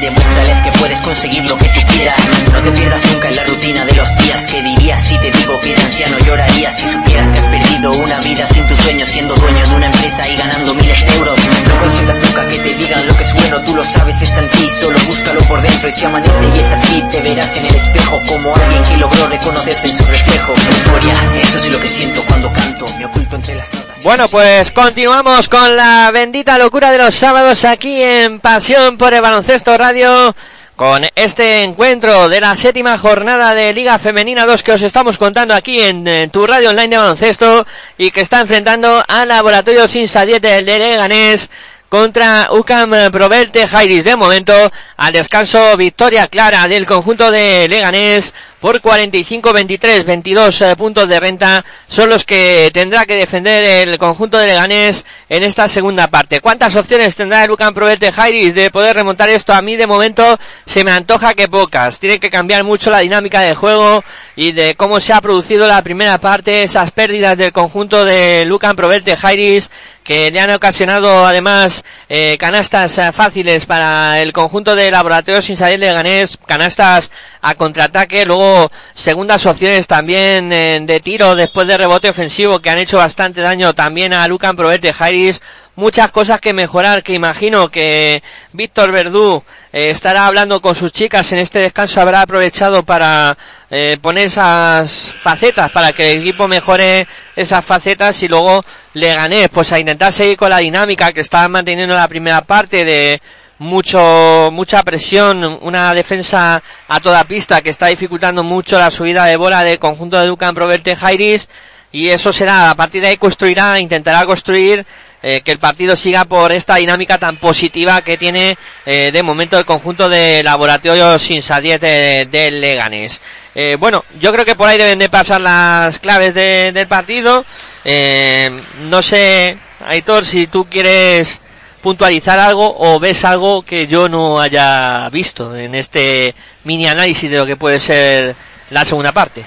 Demuéstrales 0.00 0.58
que 0.58 0.72
puedes 0.78 1.00
conseguir 1.00 1.44
lo 1.46 1.56
que 1.56 1.68
tú 1.68 1.80
quieras. 1.92 2.20
No 2.52 2.62
te 2.62 2.70
pierdas 2.72 3.02
nunca 3.12 3.28
en 3.28 3.36
la 3.36 3.44
rutina 3.44 3.84
de 3.84 3.94
los 3.94 4.16
días, 4.18 4.44
que 4.44 4.62
dirías 4.62 5.02
si 5.02 5.18
te 5.18 5.30
digo 5.30 5.60
que 5.60 5.74
de 5.74 5.82
anciano 5.82 6.18
llorarías 6.20 6.76
si 6.76 6.86
supieras 6.86 7.32
que 7.32 7.38
has 7.38 7.46
perdido 7.46 7.92
una 7.92 8.18
vida 8.20 8.46
sin 8.48 8.66
tus 8.66 8.78
sueños, 8.80 9.08
siendo 9.08 9.34
dueño 9.34 9.66
de 9.66 9.74
una 9.74 9.86
empresa 9.86 10.28
y 10.28 10.36
ganando 10.36 10.74
miles 10.74 11.00
de 11.04 11.16
euros. 11.16 11.38
No 11.68 11.78
consientas 11.80 12.18
nunca 12.20 12.48
que 12.48 12.58
te 12.58 12.74
digan 12.74 13.06
lo 13.06 13.16
que 13.16 13.22
es 13.22 13.34
bueno, 13.34 13.60
tú 13.62 13.74
lo 13.74 13.84
sabes, 13.84 14.22
está 14.22 14.40
en 14.40 14.50
ti, 14.50 14.68
solo 14.80 14.98
búscalo 15.06 15.40
por 15.42 15.62
dentro 15.62 15.88
y 15.88 15.92
si 15.92 16.04
amanece 16.04 16.48
y 16.54 16.58
es 16.58 16.72
así, 16.72 17.02
te 17.10 17.20
verás 17.20 17.56
en 17.56 17.66
el 17.66 17.74
espejo 17.74 18.20
como 18.26 18.54
alguien 18.54 18.82
que 18.84 18.96
logró 18.96 19.26
reconocerse 19.28 19.88
en 19.88 19.98
su 19.98 20.04
reflejo. 20.04 20.52
Euforia, 20.52 21.14
eso 21.42 21.58
es 21.58 21.70
lo 21.70 21.80
que 21.80 21.88
siento 21.88 22.22
cuando 22.26 22.52
canto, 22.52 22.88
me 22.98 23.04
oculto 23.06 23.36
entre 23.36 23.54
las. 23.54 23.87
Bueno, 24.02 24.28
pues 24.28 24.70
continuamos 24.70 25.48
con 25.48 25.76
la 25.76 26.10
bendita 26.12 26.56
locura 26.56 26.92
de 26.92 26.98
los 26.98 27.14
sábados 27.16 27.64
aquí 27.64 28.00
en 28.00 28.38
Pasión 28.38 28.96
por 28.96 29.12
el 29.12 29.20
Baloncesto 29.20 29.76
Radio. 29.76 30.34
Con 30.76 31.04
este 31.16 31.64
encuentro 31.64 32.28
de 32.28 32.40
la 32.40 32.54
séptima 32.54 32.96
jornada 32.96 33.52
de 33.54 33.72
Liga 33.72 33.98
Femenina 33.98 34.46
2 34.46 34.62
que 34.62 34.72
os 34.72 34.82
estamos 34.82 35.18
contando 35.18 35.52
aquí 35.52 35.82
en, 35.82 36.06
eh, 36.06 36.28
tu 36.32 36.46
radio 36.46 36.70
online 36.70 36.90
de 36.90 36.98
baloncesto 36.98 37.66
y 37.98 38.12
que 38.12 38.20
está 38.20 38.40
enfrentando 38.40 39.02
al 39.08 39.26
Laboratorio 39.26 39.88
Sinsa 39.88 40.24
10 40.24 40.40
del 40.40 40.64
de 40.64 40.78
Leganés 40.78 41.50
contra 41.88 42.48
UCAM 42.52 43.10
Provelte 43.10 43.66
Jairis. 43.66 44.04
De 44.04 44.14
momento, 44.14 44.52
al 44.96 45.12
descanso, 45.12 45.76
victoria 45.76 46.28
clara 46.28 46.68
del 46.68 46.86
conjunto 46.86 47.32
de 47.32 47.66
Leganés 47.68 48.32
por 48.60 48.80
45-23, 48.80 50.04
22 50.04 50.62
eh, 50.62 50.76
puntos 50.76 51.08
de 51.08 51.20
renta 51.20 51.64
son 51.86 52.08
los 52.08 52.24
que 52.24 52.70
tendrá 52.72 53.06
que 53.06 53.14
defender 53.14 53.88
el 53.88 53.98
conjunto 53.98 54.38
de 54.38 54.48
Leganés 54.48 55.06
en 55.28 55.42
esta 55.42 55.68
segunda 55.68 56.08
parte. 56.08 56.40
¿Cuántas 56.40 56.74
opciones 56.76 57.14
tendrá 57.14 57.44
el 57.44 57.50
UCAM 57.50 57.74
Provelte 57.74 58.10
Jairis 58.10 58.54
de 58.54 58.70
poder 58.70 58.96
remontar 58.96 59.28
esto? 59.30 59.52
A 59.52 59.62
mí 59.62 59.76
de 59.76 59.86
momento 59.86 60.38
se 60.66 60.84
me 60.84 60.90
antoja 60.90 61.34
que 61.34 61.48
pocas. 61.48 61.98
Tiene 61.98 62.18
que 62.18 62.30
cambiar 62.30 62.64
mucho 62.64 62.90
la 62.90 63.00
dinámica 63.00 63.40
de 63.40 63.54
juego 63.54 64.02
y 64.34 64.52
de 64.52 64.74
cómo 64.74 65.00
se 65.00 65.12
ha 65.12 65.20
producido 65.20 65.66
la 65.66 65.82
primera 65.82 66.18
parte, 66.18 66.62
esas 66.62 66.90
pérdidas 66.90 67.38
del 67.38 67.52
conjunto 67.52 68.04
de 68.04 68.44
Lucan 68.44 68.74
Provelte 68.76 69.16
Jairis 69.16 69.70
que 70.08 70.30
le 70.30 70.40
han 70.40 70.50
ocasionado 70.50 71.26
además 71.26 71.84
eh, 72.08 72.38
canastas 72.40 72.96
eh, 72.96 73.12
fáciles 73.12 73.66
para 73.66 74.22
el 74.22 74.32
conjunto 74.32 74.74
de 74.74 74.90
Laboratorios 74.90 75.44
Sin 75.44 75.58
de 75.58 75.76
Leganés, 75.76 76.38
canastas 76.46 77.10
a 77.42 77.54
contraataque, 77.54 78.24
luego 78.24 78.47
segundas 78.94 79.46
opciones 79.46 79.86
también 79.86 80.52
eh, 80.52 80.80
de 80.82 81.00
tiro 81.00 81.34
después 81.34 81.66
de 81.66 81.76
rebote 81.76 82.08
ofensivo 82.08 82.60
que 82.60 82.70
han 82.70 82.78
hecho 82.78 82.98
bastante 82.98 83.40
daño 83.40 83.74
también 83.74 84.12
a 84.12 84.26
Lucan 84.28 84.56
Provelte 84.56 84.92
Jairis, 84.92 85.40
muchas 85.78 86.10
cosas 86.10 86.40
que 86.40 86.52
mejorar, 86.52 87.04
que 87.04 87.12
imagino 87.12 87.68
que 87.68 88.22
Víctor 88.52 88.90
Verdú 88.90 89.44
eh, 89.72 89.90
estará 89.90 90.26
hablando 90.26 90.60
con 90.60 90.74
sus 90.74 90.90
chicas 90.90 91.30
en 91.32 91.38
este 91.38 91.60
descanso, 91.60 92.00
habrá 92.00 92.22
aprovechado 92.22 92.82
para 92.82 93.38
eh, 93.70 93.96
poner 94.02 94.26
esas 94.26 95.12
facetas, 95.22 95.70
para 95.70 95.92
que 95.92 96.12
el 96.12 96.20
equipo 96.20 96.48
mejore 96.48 97.06
esas 97.36 97.64
facetas 97.64 98.20
y 98.24 98.28
luego 98.28 98.64
le 98.94 99.14
gané, 99.14 99.48
pues 99.48 99.70
a 99.72 99.78
intentar 99.78 100.12
seguir 100.12 100.36
con 100.36 100.50
la 100.50 100.58
dinámica 100.58 101.12
que 101.12 101.20
estaba 101.20 101.46
manteniendo 101.46 101.94
en 101.94 102.00
la 102.00 102.08
primera 102.08 102.40
parte 102.40 102.84
de 102.84 103.22
mucho 103.58 104.50
mucha 104.52 104.82
presión, 104.82 105.58
una 105.62 105.92
defensa 105.94 106.62
a 106.88 107.00
toda 107.00 107.24
pista 107.24 107.60
que 107.62 107.70
está 107.70 107.86
dificultando 107.86 108.42
mucho 108.42 108.78
la 108.78 108.90
subida 108.90 109.24
de 109.24 109.36
bola 109.36 109.64
del 109.64 109.78
conjunto 109.78 110.18
de 110.18 110.26
Ducan 110.26 110.54
Proverte 110.54 110.96
Jairis 110.96 111.48
y 111.90 112.08
eso 112.08 112.32
será 112.32 112.70
a 112.70 112.74
partir 112.74 113.00
de 113.02 113.08
ahí 113.08 113.16
construirá, 113.16 113.78
intentará 113.80 114.26
construir 114.26 114.84
eh, 115.22 115.40
que 115.44 115.50
el 115.52 115.58
partido 115.58 115.96
siga 115.96 116.24
por 116.26 116.52
esta 116.52 116.76
dinámica 116.76 117.18
tan 117.18 117.36
positiva 117.38 118.02
que 118.02 118.16
tiene 118.16 118.56
eh, 118.86 119.10
de 119.12 119.22
momento 119.22 119.58
el 119.58 119.64
conjunto 119.64 120.08
de 120.08 120.42
Laboratorio 120.42 121.16
10 121.18 121.80
de, 121.80 122.28
de 122.30 122.50
Leganés. 122.52 123.20
Eh, 123.54 123.76
bueno, 123.80 124.04
yo 124.20 124.30
creo 124.32 124.44
que 124.44 124.54
por 124.54 124.68
ahí 124.68 124.78
deben 124.78 124.98
de 125.00 125.08
pasar 125.08 125.40
las 125.40 125.98
claves 125.98 126.34
de- 126.34 126.70
del 126.72 126.86
partido. 126.86 127.44
Eh, 127.84 128.56
no 128.90 129.02
sé, 129.02 129.56
Aitor, 129.86 130.24
si 130.24 130.46
tú 130.46 130.66
quieres 130.70 131.40
puntualizar 131.88 132.38
algo 132.38 132.76
o 132.80 133.00
ves 133.00 133.24
algo 133.24 133.62
que 133.62 133.86
yo 133.86 134.10
no 134.10 134.42
haya 134.42 135.08
visto 135.08 135.56
en 135.56 135.74
este 135.74 136.34
mini 136.64 136.86
análisis 136.86 137.30
de 137.30 137.38
lo 137.38 137.46
que 137.46 137.56
puede 137.56 137.80
ser 137.80 138.36
la 138.68 138.84
segunda 138.84 139.12
parte. 139.12 139.42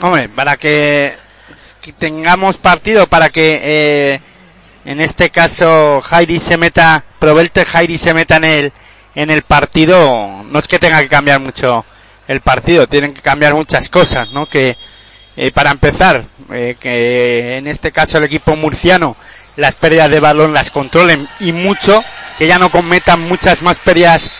Hombre, 0.00 0.28
para 0.28 0.56
que, 0.56 1.16
tengamos 1.98 2.58
partido, 2.58 3.08
para 3.08 3.30
que 3.30 3.60
eh, 3.60 4.20
en 4.84 5.00
este 5.00 5.30
caso 5.30 6.00
Jairi 6.00 6.38
se 6.38 6.56
meta, 6.56 7.04
Provelte 7.18 7.64
Jairi 7.64 7.98
se 7.98 8.14
meta 8.14 8.36
en 8.36 8.44
el, 8.44 8.72
en 9.16 9.30
el 9.30 9.42
partido, 9.42 10.44
no 10.48 10.60
es 10.60 10.68
que 10.68 10.78
tenga 10.78 11.00
que 11.00 11.08
cambiar 11.08 11.40
mucho 11.40 11.84
el 12.28 12.40
partido, 12.40 12.86
tienen 12.86 13.14
que 13.14 13.20
cambiar 13.20 13.54
muchas 13.54 13.90
cosas, 13.90 14.30
¿no? 14.30 14.46
Que 14.46 14.76
eh, 15.36 15.50
para 15.50 15.72
empezar, 15.72 16.24
eh, 16.52 16.76
que 16.78 17.56
en 17.56 17.66
este 17.66 17.90
caso 17.90 18.18
el 18.18 18.24
equipo 18.24 18.54
murciano 18.54 19.16
las 19.60 19.74
pérdidas 19.76 20.10
de 20.10 20.20
balón 20.20 20.52
las 20.52 20.70
controlen 20.70 21.28
y 21.40 21.52
mucho, 21.52 22.02
que 22.38 22.46
ya 22.46 22.58
no 22.58 22.70
cometan 22.70 23.20
muchas 23.28 23.62
más 23.62 23.78
pérdidas 23.78 24.30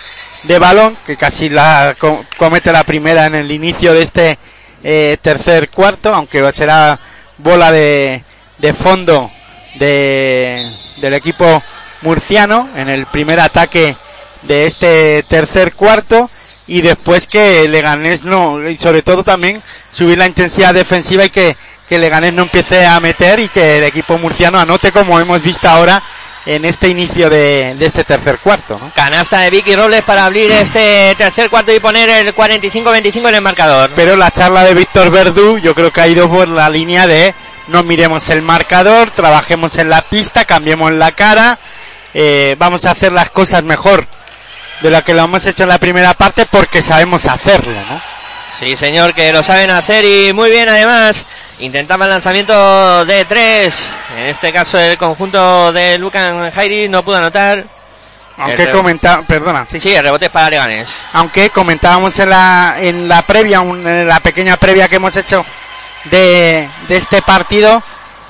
de 0.44 0.58
balón, 0.58 0.96
que 1.06 1.16
casi 1.16 1.48
la 1.48 1.94
co- 1.98 2.24
comete 2.38 2.72
la 2.72 2.84
primera 2.84 3.26
en 3.26 3.34
el 3.34 3.50
inicio 3.52 3.92
de 3.92 4.02
este 4.02 4.38
eh, 4.82 5.18
tercer 5.20 5.68
cuarto, 5.68 6.14
aunque 6.14 6.50
será 6.52 6.98
bola 7.38 7.70
de, 7.70 8.24
de 8.58 8.72
fondo 8.72 9.30
de, 9.78 10.70
del 10.96 11.14
equipo 11.14 11.62
murciano 12.02 12.68
en 12.76 12.88
el 12.88 13.06
primer 13.06 13.40
ataque 13.40 13.94
de 14.42 14.64
este 14.66 15.22
tercer 15.24 15.74
cuarto 15.74 16.30
y 16.66 16.80
después 16.82 17.26
que 17.26 17.68
Leganés 17.68 18.24
no, 18.24 18.66
y 18.68 18.78
sobre 18.78 19.02
todo 19.02 19.22
también 19.24 19.60
subir 19.92 20.16
la 20.16 20.26
intensidad 20.26 20.72
defensiva 20.72 21.24
y 21.24 21.30
que, 21.30 21.56
que 21.90 21.98
Leganés 21.98 22.32
no 22.32 22.42
empiece 22.42 22.86
a 22.86 23.00
meter 23.00 23.40
y 23.40 23.48
que 23.48 23.78
el 23.78 23.84
equipo 23.84 24.16
murciano 24.16 24.60
anote 24.60 24.92
como 24.92 25.18
hemos 25.18 25.42
visto 25.42 25.68
ahora 25.68 26.00
en 26.46 26.64
este 26.64 26.88
inicio 26.88 27.28
de, 27.28 27.74
de 27.74 27.84
este 27.84 28.04
tercer 28.04 28.38
cuarto. 28.38 28.78
¿no? 28.80 28.92
Canasta 28.94 29.40
de 29.40 29.50
Vicky 29.50 29.74
Robles 29.74 30.04
para 30.04 30.24
abrir 30.24 30.52
este 30.52 31.12
tercer 31.18 31.50
cuarto 31.50 31.72
y 31.74 31.80
poner 31.80 32.08
el 32.08 32.32
45-25 32.32 33.28
en 33.30 33.34
el 33.34 33.40
marcador. 33.40 33.90
Pero 33.96 34.14
la 34.14 34.30
charla 34.30 34.62
de 34.62 34.74
Víctor 34.74 35.10
Verdú 35.10 35.58
yo 35.58 35.74
creo 35.74 35.92
que 35.92 36.00
ha 36.00 36.06
ido 36.06 36.30
por 36.30 36.46
la 36.46 36.70
línea 36.70 37.08
de 37.08 37.34
no 37.66 37.82
miremos 37.82 38.28
el 38.30 38.42
marcador, 38.42 39.10
trabajemos 39.10 39.76
en 39.76 39.90
la 39.90 40.02
pista, 40.02 40.44
cambiemos 40.44 40.92
la 40.92 41.10
cara, 41.10 41.58
eh, 42.14 42.54
vamos 42.56 42.84
a 42.84 42.92
hacer 42.92 43.10
las 43.10 43.30
cosas 43.30 43.64
mejor 43.64 44.06
de 44.80 44.90
lo 44.90 45.02
que 45.02 45.12
lo 45.12 45.24
hemos 45.24 45.44
hecho 45.44 45.64
en 45.64 45.70
la 45.70 45.78
primera 45.78 46.14
parte 46.14 46.46
porque 46.46 46.82
sabemos 46.82 47.26
hacerlo, 47.26 47.74
¿no? 47.90 48.00
Sí, 48.60 48.76
señor, 48.76 49.14
que 49.14 49.32
lo 49.32 49.42
saben 49.42 49.70
hacer 49.70 50.04
y 50.04 50.32
muy 50.32 50.50
bien 50.50 50.68
además. 50.68 51.26
Intentaba 51.60 52.04
el 52.06 52.10
lanzamiento 52.10 53.04
de 53.04 53.24
tres. 53.26 53.74
En 54.16 54.26
este 54.26 54.52
caso 54.52 54.78
el 54.78 54.96
conjunto 54.96 55.72
de 55.72 55.98
Lucan 55.98 56.50
Jairi 56.50 56.88
no 56.88 57.02
pudo 57.04 57.16
anotar. 57.16 57.64
Aunque 58.38 58.62
comenta, 58.70 59.20
perdona, 59.26 59.66
sí. 59.68 59.78
Sí, 59.80 59.94
el 59.94 60.02
rebote 60.02 60.26
es 60.26 60.30
para 60.30 60.48
aunque 61.12 61.50
comentábamos 61.50 62.18
en 62.18 62.30
la 62.30 62.76
en 62.78 63.06
la 63.08 63.20
previa, 63.22 63.60
un- 63.60 63.86
en 63.86 64.08
la 64.08 64.20
pequeña 64.20 64.56
previa 64.56 64.88
que 64.88 64.96
hemos 64.96 65.14
hecho 65.16 65.44
de, 66.04 66.66
de 66.88 66.96
este 66.96 67.20
partido, 67.20 67.82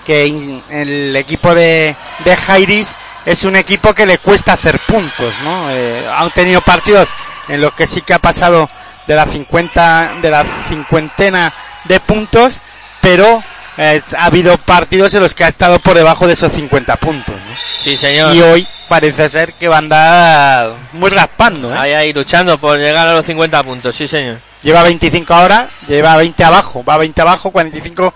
que 0.05 0.27
in- 0.27 0.65
el 0.69 1.15
equipo 1.15 1.55
de, 1.55 1.95
de 2.25 2.37
Jairis 2.37 2.97
es 3.25 3.45
un 3.45 3.55
equipo 3.55 3.95
que 3.95 4.07
le 4.07 4.19
cuesta 4.19 4.55
hacer 4.55 4.81
puntos, 4.81 5.33
¿no? 5.45 5.71
Eh, 5.71 6.05
han 6.13 6.31
tenido 6.33 6.61
partidos 6.63 7.09
en 7.49 7.61
los 7.61 7.73
que 7.75 7.87
sí 7.87 8.03
que 8.03 8.15
ha 8.15 8.19
pasado 8.19 8.69
de 9.07 9.15
la 9.15 9.27
50, 9.27 10.15
de 10.21 10.31
la 10.31 10.45
cincuentena 10.69 11.53
de 11.85 12.01
puntos, 12.01 12.61
pero 13.01 13.43
eh, 13.77 14.01
ha 14.17 14.25
habido 14.27 14.57
partidos 14.59 15.15
en 15.15 15.23
los 15.23 15.35
que 15.35 15.45
ha 15.45 15.49
estado 15.49 15.79
por 15.79 15.95
debajo 15.95 16.27
de 16.27 16.35
esos 16.35 16.53
50 16.53 16.97
puntos, 16.97 17.35
¿no? 17.35 17.57
Sí, 17.83 17.97
señor. 17.97 18.35
Y 18.35 18.43
hoy 18.43 18.69
parece 18.89 19.29
ser 19.29 19.53
que 19.55 19.69
va 19.69 19.77
a 19.77 19.79
andar 19.79 20.73
muy 20.93 21.11
raspando, 21.11 21.73
¿eh? 21.73 21.79
Ahí, 21.79 21.93
ahí, 21.93 22.13
luchando 22.13 22.59
por 22.59 22.79
llegar 22.79 23.09
a 23.09 23.15
los 23.15 23.25
50 23.25 23.63
puntos, 23.63 23.95
sí, 23.95 24.07
señor. 24.07 24.39
Lleva 24.63 24.83
25 24.83 25.33
ahora, 25.33 25.71
lleva 25.89 26.17
20 26.17 26.45
abajo, 26.45 26.85
va 26.85 26.99
20 26.99 27.23
abajo, 27.23 27.51
45, 27.51 28.13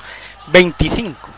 25. 0.49 1.31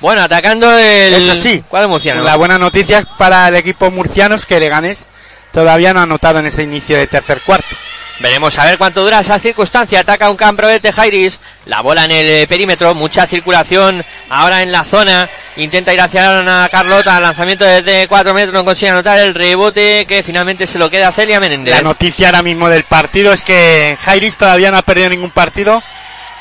Bueno, 0.00 0.22
atacando 0.22 0.70
el 0.78 1.14
Eso 1.14 1.34
sí, 1.34 1.64
cuadro 1.68 1.88
murciano. 1.88 2.22
la 2.22 2.36
buena 2.36 2.56
noticia 2.58 3.04
para 3.18 3.48
el 3.48 3.56
equipo 3.56 3.90
murciano 3.90 4.36
es 4.36 4.46
que 4.46 4.60
Leganés 4.60 5.04
todavía 5.52 5.92
no 5.92 5.98
ha 6.00 6.04
anotado 6.04 6.38
en 6.38 6.46
este 6.46 6.62
inicio 6.62 6.96
de 6.96 7.08
tercer 7.08 7.40
cuarto. 7.40 7.74
Veremos 8.20 8.58
a 8.58 8.64
ver 8.64 8.78
cuánto 8.78 9.02
dura 9.04 9.20
esa 9.20 9.38
circunstancia. 9.38 10.00
Ataca 10.00 10.28
un 10.28 10.36
campo 10.36 10.66
de 10.66 10.80
Tejairis. 10.80 11.38
La 11.66 11.82
bola 11.82 12.04
en 12.04 12.10
el 12.10 12.28
eh, 12.28 12.46
perímetro. 12.48 12.92
Mucha 12.94 13.26
circulación 13.26 14.04
ahora 14.28 14.62
en 14.62 14.72
la 14.72 14.84
zona. 14.84 15.28
Intenta 15.56 15.94
ir 15.94 16.00
hacia 16.00 16.40
Ana 16.40 16.68
Carlota. 16.70 17.20
Lanzamiento 17.20 17.64
desde 17.64 18.08
4 18.08 18.34
metros. 18.34 18.54
No 18.54 18.64
consigue 18.64 18.90
anotar 18.90 19.20
el 19.20 19.34
rebote 19.34 20.04
que 20.06 20.24
finalmente 20.24 20.66
se 20.66 20.78
lo 20.80 20.90
queda 20.90 21.08
a 21.08 21.12
Celia 21.12 21.38
Menéndez. 21.38 21.74
La 21.76 21.82
noticia 21.82 22.26
ahora 22.28 22.42
mismo 22.42 22.68
del 22.68 22.82
partido 22.84 23.32
es 23.32 23.42
que 23.42 23.96
Jairis 24.00 24.36
todavía 24.36 24.72
no 24.72 24.78
ha 24.78 24.82
perdido 24.82 25.10
ningún 25.10 25.30
partido 25.30 25.80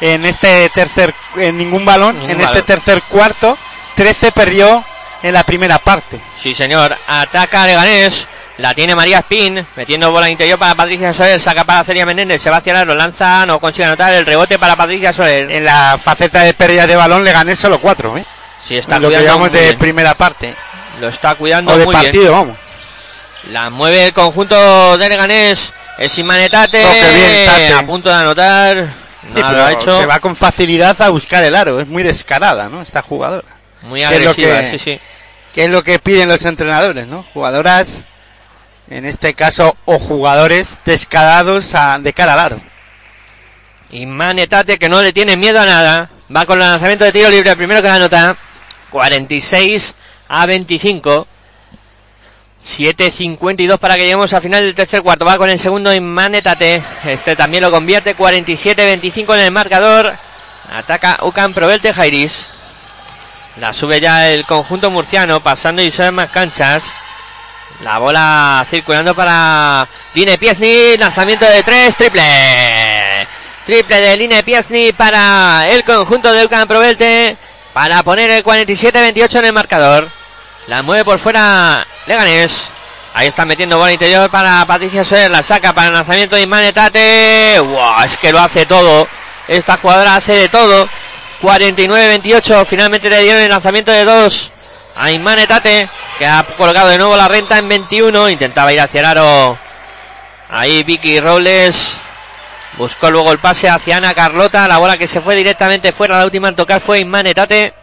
en 0.02 0.26
este 0.26 0.70
tercer, 0.70 1.14
en 1.36 1.58
ningún 1.58 1.86
balón, 1.86 2.16
Ningún 2.18 2.32
en 2.32 2.38
balón. 2.40 2.58
este 2.58 2.74
tercer 2.74 3.04
cuarto. 3.04 3.56
13 3.96 4.32
perdió 4.32 4.84
en 5.22 5.34
la 5.34 5.44
primera 5.44 5.78
parte. 5.78 6.20
Sí, 6.42 6.56
señor. 6.56 6.96
Ataca 7.08 7.68
Leganés. 7.68 8.28
La 8.58 8.74
tiene 8.74 8.96
María 8.96 9.20
Spin. 9.20 9.66
Metiendo 9.76 10.12
bola 10.12 10.30
interior 10.30 10.58
para 10.58 10.74
Patricia 10.74 11.14
Soler. 11.14 11.40
Saca 11.40 11.64
para 11.64 11.84
Celia 11.84 12.06
Menéndez. 12.06 12.42
Se 12.42 12.50
va 12.50 12.58
hacia 12.58 12.84
lo 12.86 12.96
lanza. 12.96 13.46
No 13.46 13.60
consigue 13.60 13.86
anotar 13.86 14.14
el 14.14 14.26
rebote 14.26 14.58
para 14.58 14.76
Patricia 14.76 15.14
Soler. 15.14 15.50
En 15.52 15.64
la 15.64 16.00
faceta 16.02 16.42
de 16.42 16.54
pérdida 16.54 16.88
de 16.88 16.96
balón 16.96 17.24
le 17.24 17.32
gané 17.32 17.56
solo 17.56 17.80
4, 17.80 18.18
¿eh? 18.18 18.26
Sí, 18.68 18.76
está 18.78 19.00
lo 19.00 19.10
que 19.10 19.22
llamamos 19.22 19.52
de 19.52 19.62
bien. 19.62 19.78
primera 19.78 20.14
parte. 20.16 20.54
Lo 21.00 21.08
está 21.10 21.36
cuidando 21.36 21.72
O 21.74 21.78
de 21.78 21.86
muy 21.86 21.94
bien. 21.94 22.04
partido, 22.04 22.32
vamos. 22.32 22.58
La 23.52 23.70
mueve 23.70 24.08
el 24.08 24.14
conjunto 24.14 24.98
de 24.98 25.08
Leganés. 25.10 25.72
Es 26.00 26.18
Inmanetate. 26.18 26.84
Oh, 26.84 26.92
bien, 26.92 27.46
Tate. 27.46 27.74
A 27.74 27.84
punto 27.86 28.10
de 28.10 28.16
anotar. 28.16 28.88
Sí, 29.34 29.40
Nada 29.40 29.50
pero 29.50 29.58
lo 29.62 29.66
ha 29.66 29.72
hecho. 29.74 30.00
se 30.00 30.06
va 30.06 30.20
con 30.20 30.36
facilidad 30.36 31.00
a 31.02 31.10
buscar 31.10 31.44
el 31.44 31.56
aro. 31.56 31.80
Es 31.80 31.88
muy 31.88 32.02
descarada, 32.04 32.70
¿no? 32.70 32.82
Esta 32.82 33.02
jugadora. 33.02 33.48
Muy 33.84 34.00
que 34.02 34.06
es 34.06 34.24
lo 34.24 34.30
agresiva, 34.32 34.60
que- 34.62 34.72
sí, 34.72 34.80
sí. 34.80 35.00
Que 35.54 35.66
es 35.66 35.70
lo 35.70 35.84
que 35.84 36.00
piden 36.00 36.28
los 36.30 36.44
entrenadores, 36.46 37.08
¿no? 37.08 37.26
Jugadoras, 37.34 38.06
en 38.90 39.06
este 39.06 39.34
caso, 39.34 39.76
o 39.86 40.00
jugadores 40.00 40.80
descarados 40.86 41.76
a- 41.76 42.00
de 42.00 42.14
cara 42.14 42.34
al 42.34 42.40
aro. 42.40 42.62
Inmanetate 43.92 44.78
que 44.78 44.90
no 44.90 45.02
le 45.02 45.14
tiene 45.14 45.38
miedo 45.38 45.60
a 45.62 45.66
nada. 45.66 46.10
Va 46.36 46.46
con 46.46 46.62
el 46.62 46.68
lanzamiento 46.68 47.06
de 47.06 47.12
tiro 47.12 47.30
libre. 47.30 47.52
El 47.52 47.58
primero 47.58 47.82
que 47.82 47.88
la 47.88 47.96
anota. 47.96 48.36
46 48.90 49.96
a 50.28 50.46
25. 50.46 51.28
7.52 52.64 53.78
para 53.80 53.96
que 53.96 54.02
lleguemos 54.02 54.34
al 54.34 54.42
final 54.42 54.64
del 54.64 54.76
tercer 54.76 55.02
cuarto. 55.02 55.24
Va 55.26 55.38
con 55.38 55.50
el 55.50 55.60
segundo 55.60 55.94
Inmanetate. 55.94 56.82
Este 57.06 57.36
también 57.36 57.64
lo 57.64 57.72
convierte. 57.72 58.16
47-25 58.16 59.34
en 59.36 59.40
el 59.42 59.52
marcador. 59.52 60.14
Ataca 60.74 61.20
Ucan 61.22 61.54
Provelte 61.54 61.94
Jairis. 61.94 62.48
La 63.58 63.72
sube 63.74 64.02
ya 64.02 64.30
el 64.30 64.46
conjunto 64.46 64.92
murciano. 64.92 65.42
Pasando 65.42 65.82
y 65.82 65.92
son 65.92 66.16
más 66.16 66.30
canchas. 66.30 66.84
La 67.82 68.00
bola 68.00 68.66
circulando 68.70 69.14
para 69.14 69.88
Line 70.14 70.38
Piesny. 70.38 70.98
Lanzamiento 70.98 71.46
de 71.46 71.64
tres. 71.64 71.96
Triple. 71.96 73.28
Triple 73.66 74.02
de 74.02 74.18
Line 74.18 74.44
Piesny 74.44 74.94
para 74.94 75.68
el 75.70 75.84
conjunto 75.84 76.32
de 76.32 76.46
Ucan 76.46 76.68
Provelte. 76.68 77.38
Para 77.74 78.02
poner 78.02 78.32
el 78.32 78.44
47-28 78.44 79.40
en 79.40 79.46
el 79.46 79.54
marcador. 79.54 80.10
La 80.68 80.82
mueve 80.82 81.06
por 81.06 81.20
fuera 81.20 81.86
Leganés. 82.08 82.70
Ahí 83.14 83.28
están 83.28 83.48
metiendo 83.48 83.78
bola 83.78 83.94
interior 83.94 84.30
para 84.30 84.66
Patricia 84.66 85.04
Soler. 85.04 85.30
La 85.30 85.44
saca 85.44 85.74
para 85.74 85.88
el 85.88 85.94
lanzamiento 85.94 86.36
de 86.36 86.42
Inmanetate. 86.42 87.60
¡Wow! 87.60 88.04
Es 88.04 88.18
que 88.18 88.32
lo 88.32 88.40
hace 88.40 88.66
todo. 88.66 89.08
Esta 89.48 89.78
jugadora 89.78 90.16
hace 90.16 90.34
de 90.34 90.50
todo. 90.50 90.90
49-28. 91.42 92.66
Finalmente 92.66 93.10
le 93.10 93.22
dieron 93.22 93.42
el 93.42 93.50
lanzamiento 93.50 93.92
de 93.92 94.04
dos 94.04 94.52
a 94.96 95.12
Inmanetate. 95.12 95.88
Que 96.18 96.26
ha 96.26 96.44
colocado 96.44 96.88
de 96.88 96.98
nuevo 96.98 97.16
la 97.16 97.28
renta 97.28 97.58
en 97.58 97.70
21. 97.70 98.30
Intentaba 98.30 98.74
ir 98.74 98.82
hacia 98.82 99.00
el 99.00 99.06
aro. 99.06 99.58
Ahí 100.50 100.84
Vicky 100.84 101.20
Robles. 101.20 102.00
Buscó 102.78 103.10
luego 103.10 103.32
el 103.32 103.40
pase 103.40 103.70
hacia 103.70 103.98
Ana 103.98 104.14
Carlota. 104.14 104.68
La 104.68 104.78
bola 104.78 104.98
que 104.98 105.08
se 105.08 105.22
fue 105.22 105.36
directamente 105.36 105.92
fuera. 105.92 106.18
La 106.18 106.26
última 106.26 106.50
en 106.50 106.56
tocar 106.56 106.80
fue 106.82 107.00
Inmanetate. 107.00 107.74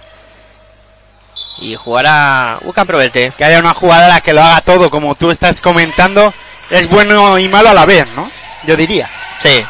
Y 1.58 1.76
jugará 1.76 2.58
Ucan 2.62 2.86
Provelte. 2.86 3.32
Que 3.36 3.44
haya 3.44 3.60
una 3.60 3.74
jugadora 3.74 4.20
que 4.20 4.32
lo 4.32 4.42
haga 4.42 4.60
todo, 4.60 4.90
como 4.90 5.14
tú 5.14 5.30
estás 5.30 5.60
comentando, 5.60 6.34
es 6.70 6.88
bueno 6.88 7.38
y 7.38 7.48
malo 7.48 7.70
a 7.70 7.74
la 7.74 7.86
vez, 7.86 8.08
¿no? 8.16 8.30
Yo 8.66 8.76
diría. 8.76 9.08
Sí. 9.40 9.64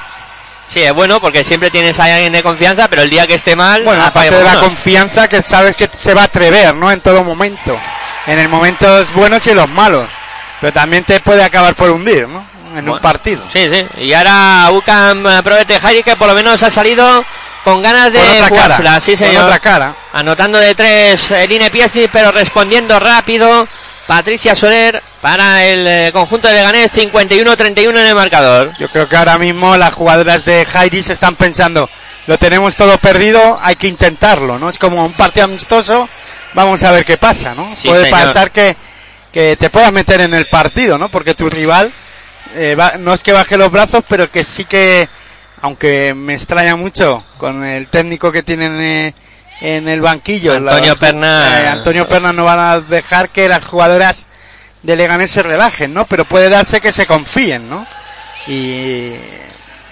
Sí, 0.75 0.83
es 0.83 0.93
bueno 0.93 1.21
porque 1.21 1.45
siempre 1.45 1.71
tienes 1.71 2.01
a 2.01 2.05
alguien 2.07 2.33
de 2.33 2.43
confianza, 2.43 2.89
pero 2.89 3.03
el 3.03 3.09
día 3.09 3.29
que 3.29 3.35
esté 3.35 3.55
mal. 3.55 3.85
Bueno, 3.85 4.05
aparte 4.05 4.35
de 4.35 4.43
la 4.43 4.59
confianza 4.59 5.29
que 5.29 5.41
sabes 5.41 5.77
que 5.77 5.89
se 5.95 6.13
va 6.15 6.23
a 6.23 6.25
atrever, 6.25 6.75
¿no? 6.75 6.91
En 6.91 7.01
todo 7.01 7.23
momento. 7.23 7.79
En 8.27 8.41
el 8.41 8.49
momentos 8.49 9.13
buenos 9.13 9.47
y 9.47 9.51
en 9.51 9.57
los 9.59 9.69
malos. 9.69 10.09
Pero 10.61 10.73
también 10.73 11.05
te 11.05 11.21
puede 11.21 11.45
acabar 11.45 11.77
por 11.77 11.91
hundir, 11.91 12.27
¿no? 12.27 12.45
En 12.77 12.89
un 12.89 12.99
partido. 12.99 13.41
Sí, 13.53 13.69
sí. 13.73 13.87
Y 13.99 14.13
ahora 14.15 14.69
Ucan 14.73 15.25
eh, 15.25 15.43
Provelte 15.45 15.79
Jairi 15.79 16.03
que 16.03 16.17
por 16.17 16.27
lo 16.27 16.35
menos 16.35 16.61
ha 16.61 16.71
salido 16.71 17.25
con 17.63 17.81
ganas 17.81 18.13
de 18.13 18.19
Con 18.19 18.31
otra 18.33 18.49
jugársela. 18.49 18.89
cara. 18.91 19.01
Sí, 19.01 19.17
Con 19.17 19.29
señor. 19.29 19.45
otra 19.45 19.59
cara. 19.61 19.95
Anotando 20.13 20.59
de 20.59 20.75
tres 20.75 21.31
eh, 21.31 21.47
Line 21.47 21.71
Piesni, 21.71 22.09
pero 22.09 22.33
respondiendo 22.33 22.99
rápido. 22.99 23.69
Patricia 24.07 24.55
Soler 24.55 25.03
para 25.23 25.65
el 25.65 25.87
eh, 25.87 26.11
conjunto 26.13 26.47
de 26.49 26.55
Leganés, 26.55 26.93
51-31 26.93 27.89
en 27.91 27.97
el 28.07 28.15
marcador. 28.15 28.73
Yo 28.79 28.89
creo 28.89 29.09
que 29.09 29.17
ahora 29.17 29.39
mismo 29.39 29.77
las 29.77 29.95
jugadoras 29.95 30.45
de 30.45 30.65
Jairis 30.67 31.09
están 31.09 31.37
pensando, 31.37 31.89
lo 32.27 32.39
tenemos 32.39 32.77
todo 32.77 32.99
perdido, 32.99 33.59
hay 33.63 33.77
que 33.77 33.89
intentarlo, 33.89 34.59
¿no? 34.59 34.69
Es 34.69 34.79
como 34.79 35.05
un 35.05 35.13
partido 35.15 35.45
amistoso, 35.45 36.07
vamos 36.53 36.83
a 36.85 36.93
ver 36.93 37.05
qué 37.07 37.17
pasa, 37.17 37.55
¿no? 37.55 37.67
Sí, 37.81 37.89
Puede 37.89 38.05
señor. 38.05 38.21
pasar 38.21 38.51
que, 38.51 38.77
que 39.33 39.57
te 39.57 39.71
puedas 39.71 39.93
meter 39.93 40.21
en 40.21 40.35
el 40.35 40.47
partido, 40.47 40.99
¿no? 40.99 41.09
Porque 41.09 41.35
tu 41.35 41.49
rival 41.49 41.91
eh, 42.55 42.75
va- 42.79 42.95
no 42.99 43.15
es 43.15 43.23
que 43.23 43.33
baje 43.33 43.57
los 43.57 43.71
brazos, 43.71 44.05
pero 44.07 44.31
que 44.31 44.45
sí 44.45 44.67
que, 44.67 45.09
aunque 45.63 46.13
me 46.15 46.35
extraña 46.35 46.77
mucho 46.77 47.25
con 47.39 47.65
el 47.65 47.89
técnico 47.89 48.31
que 48.31 48.43
tienen 48.43 48.79
eh, 48.83 49.15
en 49.67 49.89
el 49.89 50.01
banquillo, 50.01 50.53
Antonio 50.55 50.95
Perna. 50.97 51.63
eh, 51.63 51.69
Antonio 51.69 52.07
Perna 52.07 52.33
no 52.33 52.45
van 52.45 52.59
a 52.59 52.81
dejar 52.81 53.31
que 53.31 53.49
las 53.49 53.65
jugadoras 53.65 54.27
de 54.83 54.97
Leganés 54.97 55.31
se 55.31 55.43
relajen, 55.43 55.95
¿no? 55.95 56.05
Pero 56.07 56.25
puede 56.25 56.49
darse 56.51 56.81
que 56.81 56.93
se 56.93 57.07
confíen, 57.07 57.69
¿no? 57.71 57.87
Y 58.47 59.13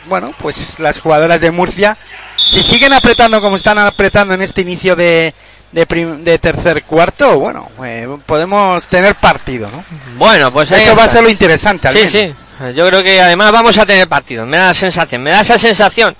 bueno, 0.06 0.32
pues 0.38 0.78
las 0.78 1.00
jugadoras 1.00 1.40
de 1.40 1.50
Murcia, 1.50 1.96
si 2.36 2.62
siguen 2.62 2.92
apretando 2.92 3.40
como 3.40 3.56
están 3.56 3.78
apretando 3.78 4.34
en 4.34 4.42
este 4.42 4.60
inicio 4.60 4.94
de, 4.96 5.32
de, 5.70 5.86
prim- 5.86 6.22
de 6.22 6.38
tercer 6.38 6.82
cuarto, 6.82 7.38
bueno, 7.38 7.70
eh, 7.84 8.06
podemos 8.26 8.84
tener 8.88 9.14
partido, 9.14 9.70
¿no? 9.70 9.84
Bueno, 10.18 10.52
pues 10.52 10.70
Eso 10.70 10.94
va 10.94 11.04
a 11.04 11.08
ser 11.08 11.22
lo 11.22 11.30
interesante, 11.30 11.88
al 11.88 11.94
Sí, 11.96 12.00
menos. 12.00 12.12
sí. 12.58 12.74
Yo 12.76 12.86
creo 12.88 13.02
que 13.02 13.20
además 13.20 13.50
vamos 13.52 13.78
a 13.78 13.86
tener 13.86 14.06
partido. 14.08 14.44
Me 14.44 14.56
da 14.58 14.66
la 14.68 14.74
sensación, 14.74 15.22
me 15.22 15.30
da 15.30 15.40
esa 15.40 15.58
sensación. 15.58 16.14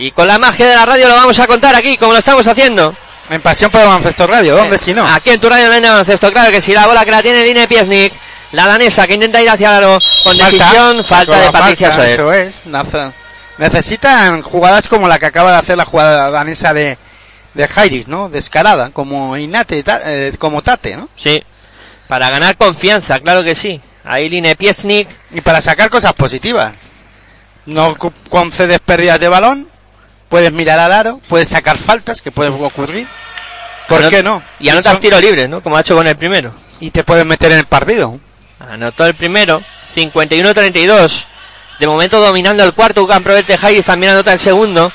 Y 0.00 0.10
con 0.12 0.26
la 0.26 0.38
magia 0.38 0.66
de 0.68 0.74
la 0.74 0.86
radio 0.86 1.08
lo 1.08 1.14
vamos 1.14 1.38
a 1.38 1.46
contar 1.46 1.74
aquí, 1.74 1.96
como 1.96 2.12
lo 2.12 2.18
estamos 2.18 2.46
haciendo. 2.46 2.94
En 3.28 3.40
Pasión 3.42 3.70
por 3.70 3.80
el 3.80 3.86
Baloncesto 3.86 4.26
Radio, 4.26 4.56
¿dónde 4.56 4.76
Eh, 4.76 4.78
si 4.78 4.92
no? 4.92 5.06
Aquí 5.06 5.30
en 5.30 5.38
tu 5.40 5.48
radio 5.48 5.66
online 5.66 5.82
de 5.82 5.88
baloncesto, 5.90 6.32
claro 6.32 6.50
que 6.50 6.60
sí. 6.60 6.72
La 6.72 6.86
bola 6.86 7.04
que 7.04 7.10
la 7.12 7.22
tiene 7.22 7.44
Line 7.44 7.68
Piesnik. 7.68 8.12
La 8.52 8.66
danesa 8.66 9.06
que 9.06 9.14
intenta 9.14 9.40
ir 9.40 9.48
hacia 9.48 9.68
el 9.68 9.84
aro 9.84 9.98
con 10.24 10.36
decisión. 10.36 11.04
Falta, 11.04 11.38
de 11.38 11.50
Patricia 11.52 11.92
Soler. 11.92 12.10
Eso 12.10 12.32
es. 12.32 12.62
Naza- 12.66 13.12
Necesitan 13.58 14.42
jugadas 14.42 14.88
como 14.88 15.06
la 15.06 15.18
que 15.18 15.26
acaba 15.26 15.52
de 15.52 15.58
hacer 15.58 15.76
la 15.76 15.84
jugada 15.84 16.30
danesa 16.30 16.74
de, 16.74 16.98
de 17.54 17.68
Jairis, 17.68 18.08
¿no? 18.08 18.28
Descarada, 18.28 18.90
como 18.90 19.36
Inate, 19.36 19.82
ta- 19.84 20.00
eh, 20.06 20.32
como 20.38 20.62
Tate, 20.62 20.96
¿no? 20.96 21.08
Sí. 21.16 21.44
Para 22.08 22.30
ganar 22.30 22.56
confianza, 22.56 23.20
claro 23.20 23.44
que 23.44 23.54
sí. 23.54 23.80
Ahí 24.02 24.28
Line 24.28 24.56
Piesnik. 24.56 25.08
Y 25.30 25.42
para 25.42 25.60
sacar 25.60 25.90
cosas 25.90 26.14
positivas. 26.14 26.74
No 27.66 27.96
concedes 28.30 28.80
pérdidas 28.80 29.20
de 29.20 29.28
balón, 29.28 29.68
puedes 30.30 30.50
mirar 30.52 30.78
al 30.78 30.92
aro, 30.92 31.20
puedes 31.28 31.48
sacar 31.48 31.76
faltas, 31.76 32.22
que 32.22 32.32
puede 32.32 32.48
ocurrir. 32.48 33.06
¿Por 33.88 34.00
Anot- 34.02 34.08
qué 34.08 34.22
no? 34.22 34.42
Y 34.60 34.70
anotas 34.70 34.94
Eso- 34.94 35.02
tiro 35.02 35.20
libre, 35.20 35.48
¿no? 35.48 35.60
Como 35.62 35.76
ha 35.76 35.80
hecho 35.80 35.94
con 35.96 36.06
el 36.06 36.16
primero. 36.16 36.52
y 36.80 36.90
te 36.90 37.04
puedes 37.04 37.26
meter 37.26 37.52
en 37.52 37.58
el 37.58 37.66
partido. 37.66 38.18
Anotó 38.58 39.04
el 39.04 39.12
primero. 39.14 39.60
51-32. 39.94 41.26
De 41.78 41.86
momento 41.86 42.18
dominando 42.20 42.62
el 42.64 42.72
cuarto. 42.72 43.02
Ucan 43.02 43.22
Proverte 43.22 43.58
Jairis 43.58 43.84
también 43.84 44.12
anota 44.12 44.32
el 44.32 44.38
segundo. 44.38 44.90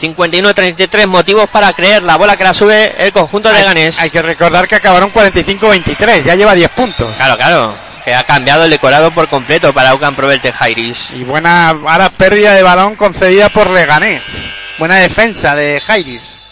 51-33. 0.00 1.06
Motivos 1.06 1.48
para 1.48 1.72
creer. 1.72 2.02
La 2.02 2.16
bola 2.16 2.36
que 2.36 2.44
la 2.44 2.54
sube 2.54 2.94
el 2.98 3.12
conjunto 3.12 3.50
de 3.50 3.58
Hay, 3.58 3.64
Ganes. 3.64 3.98
hay 4.00 4.10
que 4.10 4.22
recordar 4.22 4.66
que 4.66 4.76
acabaron 4.76 5.10
45-23, 5.12 6.24
ya 6.24 6.34
lleva 6.34 6.54
10 6.54 6.70
puntos. 6.70 7.14
Claro, 7.16 7.36
claro. 7.36 7.74
Que 8.04 8.14
ha 8.14 8.24
cambiado 8.24 8.64
el 8.64 8.70
decorado 8.70 9.10
por 9.10 9.28
completo 9.28 9.72
para 9.72 9.94
Ucan 9.94 10.16
Proverte 10.16 10.50
Jairis. 10.52 11.10
Y 11.14 11.24
buena 11.24 11.68
ahora 11.68 12.08
pérdida 12.10 12.54
de 12.54 12.62
balón 12.62 12.96
concedida 12.96 13.48
por 13.48 13.68
Leganés. 13.70 14.54
Buena 14.78 14.94
defensa 14.94 15.56
de 15.56 15.82
Jairis. 15.84 16.42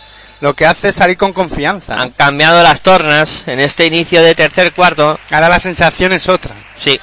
Lo 0.40 0.56
que 0.56 0.66
hace 0.66 0.88
es 0.88 0.96
salir 0.96 1.16
con 1.16 1.32
confianza. 1.32 1.94
Han 2.00 2.10
cambiado 2.10 2.60
las 2.60 2.80
tornas 2.80 3.44
en 3.46 3.60
este 3.60 3.86
inicio 3.86 4.20
de 4.20 4.34
tercer 4.34 4.72
cuarto. 4.72 5.20
Ahora 5.30 5.48
la 5.48 5.60
sensación 5.60 6.12
es 6.12 6.28
otra. 6.28 6.52
Sí. 6.82 7.00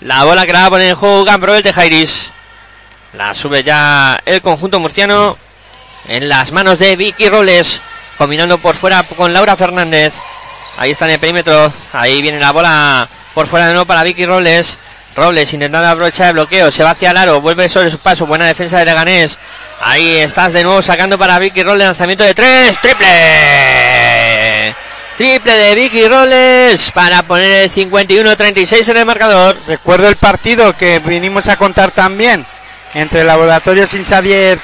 La 0.00 0.24
bola 0.24 0.46
que 0.46 0.54
la 0.54 0.60
va 0.60 0.66
a 0.66 0.70
poner 0.70 0.88
en 0.88 0.96
juego 0.96 1.24
Gamprobel 1.24 1.62
de 1.62 1.72
Jairis. 1.74 2.30
La 3.12 3.34
sube 3.34 3.62
ya 3.62 4.18
el 4.24 4.40
conjunto 4.40 4.80
murciano 4.80 5.36
en 6.06 6.30
las 6.30 6.50
manos 6.50 6.78
de 6.78 6.96
Vicky 6.96 7.28
Robles. 7.28 7.82
Combinando 8.16 8.56
por 8.56 8.74
fuera 8.74 9.02
con 9.02 9.34
Laura 9.34 9.54
Fernández. 9.54 10.14
Ahí 10.78 10.92
está 10.92 11.04
en 11.04 11.10
el 11.10 11.20
perímetro. 11.20 11.70
Ahí 11.92 12.22
viene 12.22 12.40
la 12.40 12.52
bola 12.52 13.06
por 13.34 13.46
fuera 13.46 13.66
de 13.66 13.74
nuevo 13.74 13.86
para 13.86 14.02
Vicky 14.02 14.24
Robles. 14.24 14.78
Robles 15.18 15.52
intentando 15.52 15.88
aprovechar 15.88 16.28
el 16.28 16.34
bloqueo. 16.34 16.70
Se 16.70 16.82
va 16.82 16.90
hacia 16.90 17.10
el 17.10 17.16
aro. 17.16 17.40
Vuelve 17.40 17.68
sobre 17.68 17.90
su 17.90 17.98
paso. 17.98 18.26
Buena 18.26 18.46
defensa 18.46 18.78
de 18.78 18.84
Leganés. 18.84 19.38
Ahí 19.80 20.16
estás 20.16 20.52
de 20.52 20.62
nuevo 20.62 20.80
sacando 20.80 21.18
para 21.18 21.38
Vicky 21.38 21.62
Robles. 21.62 21.86
Lanzamiento 21.86 22.24
de 22.24 22.34
tres. 22.34 22.80
Triple. 22.80 24.74
Triple 25.16 25.52
de 25.52 25.74
Vicky 25.74 26.06
Robles 26.06 26.92
para 26.92 27.22
poner 27.24 27.64
el 27.64 27.70
51-36 27.70 28.88
en 28.88 28.96
el 28.96 29.04
marcador. 29.04 29.56
Recuerdo 29.66 30.08
el 30.08 30.16
partido 30.16 30.76
que 30.76 31.00
vinimos 31.00 31.48
a 31.48 31.56
contar 31.56 31.90
también 31.90 32.46
entre 32.94 33.22
el 33.22 33.26
Laboratorio 33.26 33.86
Sin 33.86 34.04
Xavier 34.04 34.58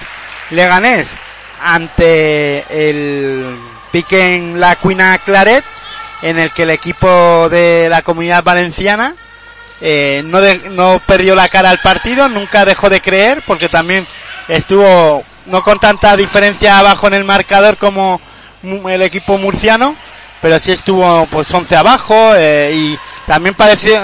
Leganés 0.50 1.16
ante 1.60 2.64
el 2.70 3.58
pique 3.90 4.36
en 4.36 4.60
la 4.60 4.76
Cuina 4.76 5.18
Claret, 5.18 5.64
en 6.22 6.38
el 6.38 6.52
que 6.52 6.62
el 6.62 6.70
equipo 6.70 7.48
de 7.48 7.88
la 7.90 8.02
comunidad 8.02 8.44
valenciana 8.44 9.14
eh, 9.80 10.22
no, 10.24 10.40
de- 10.40 10.70
no 10.70 11.00
perdió 11.06 11.34
la 11.34 11.48
cara 11.48 11.70
al 11.70 11.78
partido, 11.80 12.28
nunca 12.28 12.64
dejó 12.64 12.88
de 12.90 13.00
creer, 13.00 13.42
porque 13.46 13.68
también 13.68 14.06
estuvo 14.48 15.22
no 15.46 15.62
con 15.62 15.78
tanta 15.78 16.16
diferencia 16.16 16.78
abajo 16.78 17.06
en 17.06 17.14
el 17.14 17.24
marcador 17.24 17.76
como 17.76 18.20
el 18.88 19.02
equipo 19.02 19.36
murciano, 19.38 19.94
pero 20.40 20.58
sí 20.58 20.72
estuvo 20.72 21.26
pues 21.26 21.52
11 21.52 21.76
abajo 21.76 22.32
eh, 22.36 22.72
y 22.74 22.98
también 23.26 23.54
pareció 23.54 24.00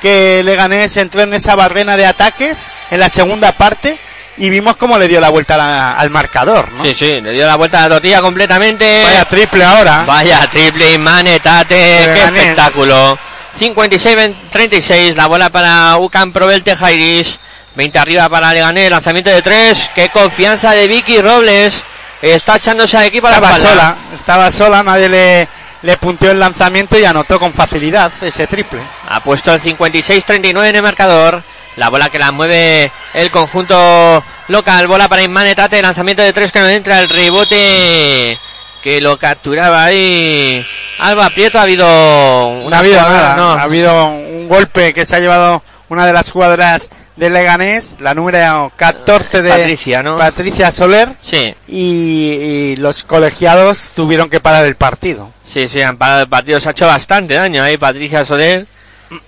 que 0.00 0.42
Leganés 0.44 0.96
entró 0.98 1.22
en 1.22 1.34
esa 1.34 1.54
barrena 1.54 1.96
de 1.96 2.06
ataques 2.06 2.66
en 2.90 3.00
la 3.00 3.08
segunda 3.08 3.52
parte 3.52 3.98
y 4.36 4.50
vimos 4.50 4.76
cómo 4.76 4.98
le 4.98 5.08
dio 5.08 5.20
la 5.20 5.30
vuelta 5.30 5.56
la- 5.56 5.92
al 5.92 6.10
marcador, 6.10 6.70
¿no? 6.72 6.84
Sí, 6.84 6.94
sí, 6.94 7.20
le 7.20 7.32
dio 7.32 7.46
la 7.46 7.54
vuelta 7.56 7.78
a 7.78 7.82
la 7.88 7.94
tortilla 7.96 8.20
completamente. 8.20 9.02
Vaya 9.04 9.24
triple 9.24 9.64
ahora. 9.64 10.02
Vaya 10.06 10.46
triple 10.50 10.92
y 10.94 10.98
manetate, 10.98 11.74
qué 11.74 12.24
espectáculo. 12.40 13.18
56-36, 13.58 15.14
la 15.14 15.26
bola 15.26 15.50
para 15.50 15.96
Ucan 15.98 16.32
Provelte 16.32 16.76
Jairis. 16.76 17.38
20 17.76 17.98
arriba 17.98 18.28
para 18.28 18.52
Leganés, 18.52 18.90
lanzamiento 18.90 19.30
de 19.30 19.42
3. 19.42 19.90
Qué 19.94 20.08
confianza 20.10 20.72
de 20.72 20.86
Vicky 20.86 21.20
Robles. 21.20 21.82
Está 22.22 22.56
echándose 22.56 22.96
al 22.96 23.04
equipo 23.04 23.26
a 23.26 23.30
la 23.30 23.36
Estaba 23.36 23.56
espalda. 23.56 23.72
sola, 23.72 23.96
estaba 24.14 24.50
sola, 24.52 24.82
nadie 24.82 25.08
le, 25.08 25.48
le 25.82 25.96
punteó 25.96 26.30
el 26.30 26.40
lanzamiento 26.40 26.98
y 26.98 27.04
anotó 27.04 27.38
con 27.40 27.52
facilidad 27.52 28.12
ese 28.22 28.46
triple. 28.46 28.80
Ha 29.08 29.20
puesto 29.20 29.52
el 29.52 29.60
56-39 29.60 30.68
en 30.68 30.76
el 30.76 30.82
marcador. 30.82 31.42
La 31.76 31.88
bola 31.88 32.08
que 32.08 32.20
la 32.20 32.30
mueve 32.30 32.92
el 33.14 33.30
conjunto 33.32 34.22
local. 34.48 34.86
Bola 34.86 35.08
para 35.08 35.22
Inmanetate. 35.22 35.82
Lanzamiento 35.82 36.22
de 36.22 36.32
tres 36.32 36.52
que 36.52 36.60
no 36.60 36.68
entra. 36.68 37.00
El 37.00 37.08
rebote 37.08 38.38
que 38.84 39.00
lo 39.00 39.18
capturaba 39.18 39.84
ahí. 39.84 40.64
Alba 40.98 41.30
Prieto. 41.30 41.58
Ha 41.58 41.62
habido 41.62 42.48
una 42.48 42.76
ha 42.76 42.80
habido 42.80 43.00
jugada, 43.00 43.18
nada, 43.34 43.36
no. 43.36 43.48
ha 43.52 43.62
habido 43.62 44.06
un 44.08 44.46
golpe 44.46 44.92
que 44.92 45.06
se 45.06 45.16
ha 45.16 45.20
llevado 45.20 45.62
una 45.88 46.06
de 46.06 46.12
las 46.12 46.30
jugadoras 46.30 46.90
de 47.16 47.30
Leganés, 47.30 47.96
la 48.00 48.12
número 48.14 48.70
14 48.76 49.40
de 49.42 49.48
Patricia, 49.48 50.02
¿no? 50.02 50.18
Patricia 50.18 50.70
Soler, 50.70 51.10
Sí, 51.22 51.54
y, 51.68 52.32
y 52.32 52.76
los 52.76 53.04
colegiados 53.04 53.92
tuvieron 53.94 54.28
que 54.28 54.40
parar 54.40 54.64
el 54.66 54.74
partido. 54.76 55.32
sí, 55.44 55.66
sí. 55.66 55.80
Han 55.80 55.96
parado 55.96 56.22
el 56.22 56.28
partido. 56.28 56.60
Se 56.60 56.68
ha 56.68 56.72
hecho 56.72 56.86
bastante 56.86 57.34
daño 57.34 57.62
ahí 57.62 57.76
Patricia 57.78 58.24
Soler. 58.24 58.66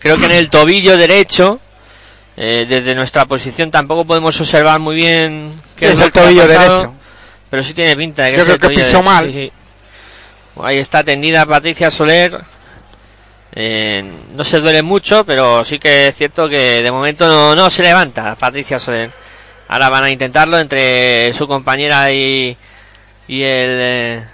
Creo 0.01 0.17
que 0.19 0.27
en 0.27 0.33
el 0.33 0.51
tobillo 0.51 0.97
derecho. 0.99 1.61
eh, 2.37 2.67
desde 2.69 2.95
nuestra 2.95 3.25
posición 3.25 3.71
tampoco 3.71 4.05
podemos 4.05 4.39
observar 4.39 4.81
muy 4.81 4.97
bien 4.97 5.53
qué 5.77 5.93
Es 5.93 6.01
el 6.01 6.13
tobillo 6.13 6.47
derecho. 6.47 6.93
Pero 7.51 7.63
sí 7.63 7.75
tiene 7.75 7.97
pinta 7.97 8.25
de 8.25 8.33
que 8.33 8.39
Yo 8.39 8.45
creo 8.45 8.59
que 8.59 8.69
pisó 8.71 9.03
mal. 9.03 9.27
sí, 9.27 9.33
sí. 9.33 9.53
Ahí 10.63 10.79
está 10.79 11.05
tendida 11.05 11.45
Patricia 11.47 11.91
Soler. 11.91 12.41
Eh, 13.59 14.05
no 14.35 14.45
se 14.45 14.61
duele 14.61 14.83
mucho, 14.83 15.25
pero 15.25 15.65
sí 15.65 15.79
que 15.79 16.09
es 16.09 16.17
cierto 16.17 16.49
que 16.49 16.83
de 16.83 16.91
momento 16.91 17.27
no, 17.29 17.55
no 17.55 17.71
se 17.71 17.83
levanta 17.83 18.35
Patricia 18.37 18.79
Soler. 18.79 19.11
Ahora 19.69 19.89
van 19.89 20.05
a 20.05 20.11
intentarlo 20.11 20.59
entre 20.59 21.33
su 21.33 21.47
compañera 21.49 22.13
y, 22.13 22.57
y 23.29 23.43
el, 23.43 23.69
eh, 23.81 24.25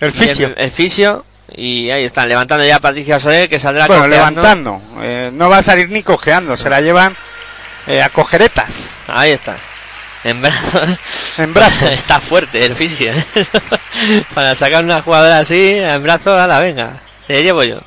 El 0.00 0.08
y 0.08 0.12
fisio. 0.12 0.46
el, 0.48 0.54
el 0.58 0.70
fisio. 0.70 1.24
Y 1.54 1.90
ahí 1.90 2.04
están 2.04 2.28
levantando 2.28 2.64
ya 2.66 2.76
a 2.76 2.80
Patricia 2.80 3.20
Soler 3.20 3.48
que 3.48 3.58
saldrá 3.58 3.86
Bueno, 3.86 4.02
cojeando. 4.04 4.40
levantando. 4.42 4.82
Eh, 5.02 5.30
no 5.32 5.48
va 5.48 5.58
a 5.58 5.62
salir 5.62 5.88
ni 5.90 6.02
cojeando, 6.02 6.56
se 6.56 6.68
la 6.68 6.80
llevan 6.80 7.16
eh, 7.86 8.02
a 8.02 8.08
cogeretas, 8.10 8.90
Ahí 9.06 9.30
está. 9.30 9.56
En 10.28 10.42
brazos. 10.42 10.98
en 11.38 11.54
brazos. 11.54 11.90
Está 11.92 12.20
fuerte 12.20 12.64
el 12.64 12.74
fisio. 12.74 13.12
¿eh? 13.12 13.24
Para 14.34 14.54
sacar 14.54 14.84
una 14.84 15.02
jugadora 15.02 15.38
así, 15.40 15.70
en 15.78 16.02
brazos, 16.02 16.38
a 16.38 16.46
la 16.46 16.58
venga. 16.60 16.94
Te 17.26 17.42
llevo 17.42 17.62
yo. 17.64 17.78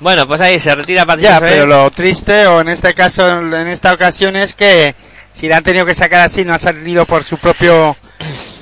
Bueno, 0.00 0.26
pues 0.26 0.40
ahí 0.40 0.60
se 0.60 0.74
retira 0.74 1.06
Patricia 1.06 1.32
Ya, 1.34 1.40
pero 1.40 1.66
lo 1.66 1.90
triste, 1.90 2.46
o 2.46 2.60
en 2.60 2.68
este 2.68 2.92
caso, 2.94 3.30
en 3.30 3.66
esta 3.68 3.94
ocasión, 3.94 4.36
es 4.36 4.54
que 4.54 4.94
si 5.32 5.48
la 5.48 5.56
han 5.58 5.62
tenido 5.62 5.86
que 5.86 5.94
sacar 5.94 6.20
así, 6.20 6.44
no 6.44 6.52
ha 6.52 6.58
salido 6.58 7.06
por 7.06 7.24
su 7.24 7.38
propio 7.38 7.96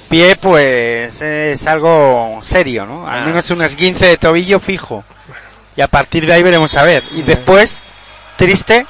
pie, 0.08 0.36
pues 0.36 1.20
es 1.22 1.66
algo 1.66 2.38
serio, 2.42 2.86
¿no? 2.86 3.08
Al 3.08 3.22
Ah. 3.22 3.26
menos 3.26 3.50
un 3.50 3.62
esguince 3.62 4.06
de 4.06 4.16
tobillo 4.16 4.60
fijo. 4.60 5.04
Y 5.76 5.80
a 5.80 5.88
partir 5.88 6.24
de 6.24 6.34
ahí 6.34 6.42
veremos 6.44 6.76
a 6.76 6.84
ver. 6.84 7.02
Y 7.10 7.22
después, 7.22 7.80
triste, 8.36 8.86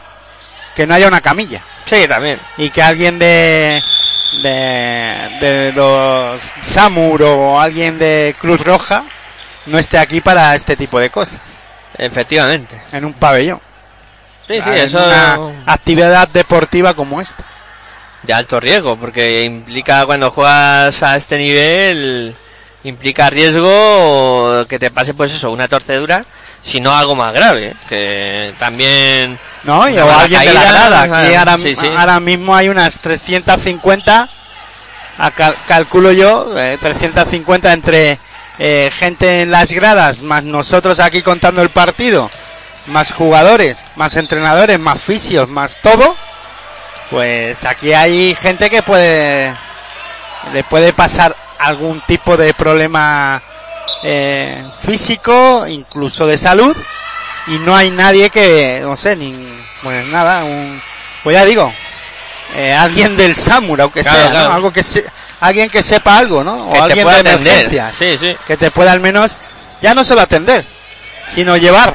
que 0.77 0.87
no 0.87 0.93
haya 0.95 1.09
una 1.09 1.23
camilla. 1.23 1.63
Sí, 1.87 2.07
también. 2.07 2.39
Y 2.59 2.69
que 2.69 2.83
alguien 2.83 3.19
de, 3.19 3.83
de, 4.43 5.37
de 5.41 5.73
los 5.75 6.41
SAMUR 6.61 7.23
o 7.23 7.61
alguien 7.61 7.99
de 7.99 8.35
Cruz 8.39 8.61
Roja 8.61 9.05
no 9.67 9.79
esté 9.79 9.99
aquí 9.99 10.21
para 10.21 10.55
este 10.55 10.77
tipo 10.77 11.01
de 11.01 11.11
cosas. 11.11 11.41
Efectivamente. 11.97 12.81
En 12.93 13.05
un 13.05 13.13
pabellón. 13.13 13.61
Sí, 14.47 14.55
sí, 14.63 14.69
en 14.69 14.75
eso 14.75 14.99
una 14.99 15.39
actividad 15.67 16.29
deportiva 16.29 16.95
como 16.95 17.21
esta. 17.21 17.45
de 18.23 18.33
alto 18.33 18.61
riesgo, 18.61 18.97
porque 18.97 19.45
implica 19.45 20.05
cuando 20.07 20.31
juegas 20.31 21.03
a 21.03 21.17
este 21.17 21.39
nivel, 21.39 22.35
implica 22.83 23.31
riesgo 23.31 24.67
que 24.69 24.79
te 24.79 24.91
pase 24.91 25.15
pues 25.15 25.33
eso, 25.33 25.51
una 25.51 25.69
torcedura, 25.69 26.25
si 26.65 26.81
no 26.81 26.93
algo 26.95 27.15
más 27.15 27.33
grave, 27.35 27.75
que 27.89 28.55
también... 28.59 29.39
¿No? 29.65 29.89
Y, 29.89 29.97
o 29.99 30.11
alguien 30.11 30.41
de 30.43 30.53
la 30.55 30.63
grada. 30.65 31.03
Aquí 31.03 31.35
ahora, 31.35 31.57
sí, 31.59 31.75
sí. 31.77 31.87
ahora 31.97 32.21
mismo 32.21 32.55
hay 32.55 32.69
unas 32.69 32.99
350, 32.99 34.29
a 35.19 35.31
cal- 35.31 35.57
calculo 35.67 36.13
yo, 36.13 36.55
eh, 36.59 36.77
350 36.81 37.73
entre 37.73 38.19
eh, 38.59 38.91
gente 38.99 39.43
en 39.43 39.51
las 39.51 39.73
gradas, 39.73 40.21
más 40.23 40.45
nosotros 40.45 41.01
aquí 41.01 41.23
contando 41.23 41.63
el 41.63 41.71
partido, 41.71 42.31
más 42.89 43.13
jugadores, 43.13 43.83
más 43.97 44.17
entrenadores, 44.17 44.79
más 44.79 45.01
fisios, 45.03 45.49
más 45.49 45.79
todo. 45.81 46.15
Pues 47.11 47.65
aquí 47.65 47.93
hay 47.93 48.35
gente 48.35 48.69
que 48.71 48.83
puede 48.83 49.55
le 50.53 50.65
puede 50.65 50.93
pasar 50.93 51.35
algún 51.59 52.01
tipo 52.03 52.37
de 52.37 52.53
problema 52.53 53.43
eh, 54.05 54.63
físico, 54.87 55.67
incluso 55.67 56.27
de 56.27 56.37
salud, 56.39 56.77
y 57.47 57.59
no 57.59 57.75
hay 57.75 57.91
nadie 57.91 58.31
que, 58.31 58.81
no 58.83 58.97
sé, 58.97 59.17
ni, 59.17 59.35
pues 59.83 60.07
nada, 60.09 60.45
un, 60.45 60.81
pues 61.23 61.35
ya 61.35 61.45
digo, 61.45 61.73
eh, 62.55 62.73
alguien 62.73 63.17
del 63.17 63.35
SAMUR, 63.35 63.81
aunque 63.81 64.03
Claro, 64.03 64.31
sea, 64.31 64.55
algo 64.55 64.73
que 64.73 64.83
se, 64.83 65.05
alguien 65.41 65.69
que 65.71 65.83
sepa 65.83 66.19
algo, 66.19 66.45
¿no? 66.45 66.69
O 66.69 66.73
Que 66.73 66.79
te 66.79 66.83
alguien 66.85 67.05
pueda 67.05 67.23
de 67.23 67.93
Sí, 67.99 68.19
sí. 68.19 68.37
que 68.47 68.57
te 68.57 68.71
pueda 68.71 68.93
al 68.93 69.01
menos 69.01 69.37
ya 69.83 69.95
no 69.95 70.05
solo 70.05 70.21
atender, 70.21 70.65
sino 71.35 71.57
llevar 71.57 71.95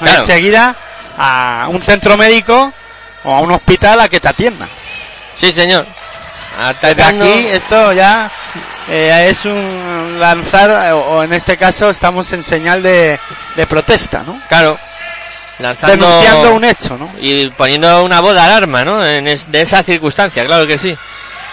Claro. 0.00 0.20
enseguida 0.20 0.76
a 1.16 1.66
un 1.70 1.80
centro 1.80 2.16
médico 2.16 2.72
o 3.24 3.32
a 3.34 3.40
un 3.40 3.52
hospital 3.52 4.00
a 4.00 4.08
que 4.08 4.18
te 4.20 4.28
atiendan. 4.28 4.68
Sí, 5.40 5.52
señor. 5.52 5.86
Desde 6.82 7.02
Atacando- 7.02 7.24
aquí 7.24 7.46
esto 7.46 7.92
ya 7.92 8.30
eh, 8.88 9.28
es 9.30 9.44
un 9.44 10.16
lanzar, 10.18 10.88
eh, 10.88 10.92
o, 10.92 11.22
en 11.22 11.32
este 11.32 11.56
caso 11.56 11.90
estamos 11.90 12.32
en 12.32 12.42
señal 12.42 12.82
de, 12.82 13.18
de 13.56 13.66
protesta, 13.66 14.22
¿no? 14.22 14.40
Claro. 14.48 14.78
Lanzando... 15.58 15.96
Denunciando 16.06 16.54
un 16.54 16.64
hecho, 16.64 16.96
¿no? 16.98 17.10
Y 17.20 17.48
poniendo 17.50 18.04
una 18.04 18.20
voz 18.20 18.34
de 18.34 18.40
alarma, 18.40 18.84
¿no? 18.84 19.04
En 19.06 19.28
es- 19.28 19.50
de 19.50 19.60
esa 19.62 19.82
circunstancia, 19.82 20.44
claro 20.44 20.66
que 20.66 20.78
sí. 20.78 20.96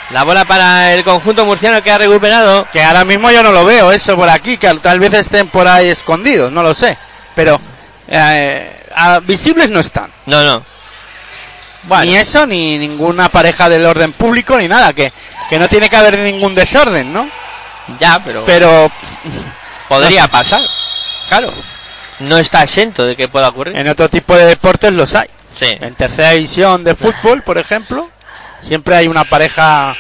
La 0.10 0.24
bola 0.24 0.44
para 0.44 0.94
el 0.94 1.04
conjunto 1.06 1.46
murciano 1.46 1.82
que 1.82 1.90
ha 1.92 1.98
recuperado. 1.98 2.68
Que 2.72 2.84
ahora 2.84 3.06
mismo 3.06 3.32
yo 3.32 3.42
no 3.44 3.52
lo 3.52 3.64
veo 3.64 3.92
eso 3.94 4.16
por 4.18 4.28
aquí, 4.28 4.58
que 4.58 4.68
tal 4.76 5.00
vez 5.00 5.14
estén 5.14 5.48
por 5.48 5.68
ahí 5.68 5.88
escondidos, 5.90 6.52
no 6.52 6.64
lo 6.64 6.74
sé. 6.74 6.98
Pero 7.36 7.62
eh, 8.10 8.76
a- 8.94 9.20
visibles 9.22 9.70
no 9.70 9.80
están. 9.80 10.12
No, 10.26 10.44
no. 10.44 10.64
Ni 12.02 12.16
eso, 12.16 12.46
ni 12.46 12.78
ninguna 12.78 13.30
pareja 13.30 13.68
del 13.70 13.86
orden 13.86 14.12
público, 14.14 14.58
ni 14.58 14.68
nada, 14.68 14.94
que, 14.94 15.12
que 15.52 15.60
no 15.60 15.68
tiene 15.68 15.90
que 15.90 15.98
haber 15.98 16.18
ningún 16.20 16.56
desorden, 16.56 17.12
¿no? 17.12 17.30
Ya, 18.00 18.22
pero... 18.24 18.46
Pero 18.46 18.90
podría 19.90 20.24
sé. 20.24 20.30
pasar. 20.30 20.62
Claro. 21.28 21.52
No 22.20 22.38
está 22.38 22.64
exento 22.64 23.06
de 23.06 23.18
que 23.18 23.28
pueda 23.28 23.50
ocurrir. 23.50 23.78
en 23.78 23.86
otro 23.90 24.08
tipo 24.08 24.34
de 24.34 24.46
deportes 24.46 24.94
los 24.94 25.14
hay. 25.14 25.28
Sí. 25.60 25.66
En 25.82 25.94
tercera 25.96 26.30
división 26.32 26.86
de 26.86 26.96
fútbol, 26.96 27.42
por 27.42 27.58
ejemplo, 27.58 28.10
siempre 28.62 28.96
hay 28.96 29.10
una 29.10 29.26
pareja, 29.26 29.94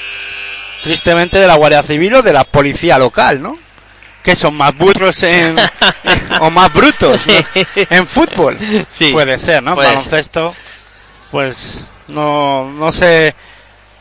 tristemente, 0.83 1.37
de 1.37 1.47
la 1.47 1.55
Guardia 1.55 1.83
Civil 1.83 2.15
o 2.15 2.21
de 2.21 2.31
la 2.31 2.45
policía 2.45 2.97
local, 2.97 3.41
¿no? 3.41 3.57
Que 4.23 4.37
son 4.37 4.55
más 4.55 4.73
burros 4.77 5.21
en, 5.23 5.57
o 6.39 6.49
más 6.49 6.71
brutos 6.71 7.27
¿no? 7.27 7.33
en 7.75 8.07
fútbol. 8.07 8.57
Sí. 8.87 9.11
Puede 9.11 9.37
ser, 9.37 9.61
¿no? 9.61 9.75
Puede 9.75 9.89
ser. 9.89 9.97
Baloncesto, 9.97 10.55
pues 11.29 11.87
no, 12.07 12.71
no 12.71 12.89
se, 12.93 13.35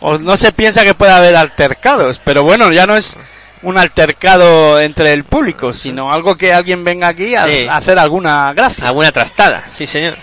o 0.01 0.19
no 0.19 0.37
se 0.37 0.53
piensa 0.53 0.85
que 0.85 0.95
pueda 0.95 1.17
haber 1.19 1.37
altercados, 1.37 2.21
pero 2.25 2.43
bueno, 2.43 2.73
ya 2.73 2.87
no 2.87 2.97
es 2.97 3.17
un 3.63 3.77
altercado 3.77 4.81
entre 4.81 5.13
el 5.13 5.25
público, 5.25 5.73
sino 5.73 6.13
algo 6.13 6.37
que 6.37 6.53
alguien 6.53 6.83
venga 6.85 7.09
aquí 7.09 7.35
a, 7.35 7.45
Sí. 7.45 7.67
hacer 7.71 7.99
alguna 7.99 8.53
gracia. 8.55 8.87
Alguna 8.87 9.13
trastada, 9.13 9.65
sí, 9.75 9.87
señor. 9.87 10.17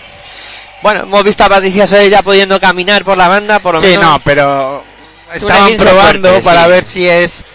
Bueno, 0.82 1.02
hemos 1.02 1.24
visto 1.24 1.44
a 1.44 1.49
Patricia 1.49 1.86
Soler 1.88 2.10
ya 2.10 2.22
pudiendo 2.22 2.60
caminar 2.60 3.04
por 3.04 3.18
la 3.18 3.28
banda, 3.28 3.60
por 3.60 3.76
lo 3.76 3.82
Sí, 3.82 3.88
menos. 3.88 4.04
no, 4.06 4.20
pero 4.24 4.84
estaban 5.34 5.76
probando 5.78 6.30
fuerte, 6.30 6.44
para 6.44 6.64
sí. 6.64 6.70
ver 6.70 6.84
si 6.86 7.08
es 7.10 7.45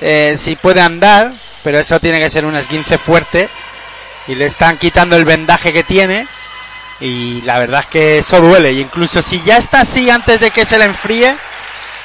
eh, 0.00 0.36
si 0.38 0.56
puede 0.56 0.80
andar, 0.80 1.30
pero 1.62 1.78
eso 1.78 2.00
tiene 2.00 2.18
que 2.20 2.28
ser 2.30 2.44
un 2.44 2.56
esguince 2.56 2.98
fuerte 2.98 3.48
y 4.26 4.34
le 4.34 4.46
están 4.46 4.76
quitando 4.76 5.16
el 5.16 5.24
vendaje 5.24 5.72
que 5.72 5.84
tiene 5.84 6.26
y 7.00 7.42
la 7.42 7.58
verdad 7.58 7.80
es 7.80 7.86
que 7.86 8.18
eso 8.18 8.40
duele 8.40 8.72
y 8.72 8.80
incluso 8.80 9.20
si 9.22 9.40
ya 9.42 9.56
está 9.56 9.80
así 9.80 10.10
antes 10.10 10.40
de 10.40 10.50
que 10.50 10.66
se 10.66 10.78
le 10.78 10.84
enfríe, 10.84 11.36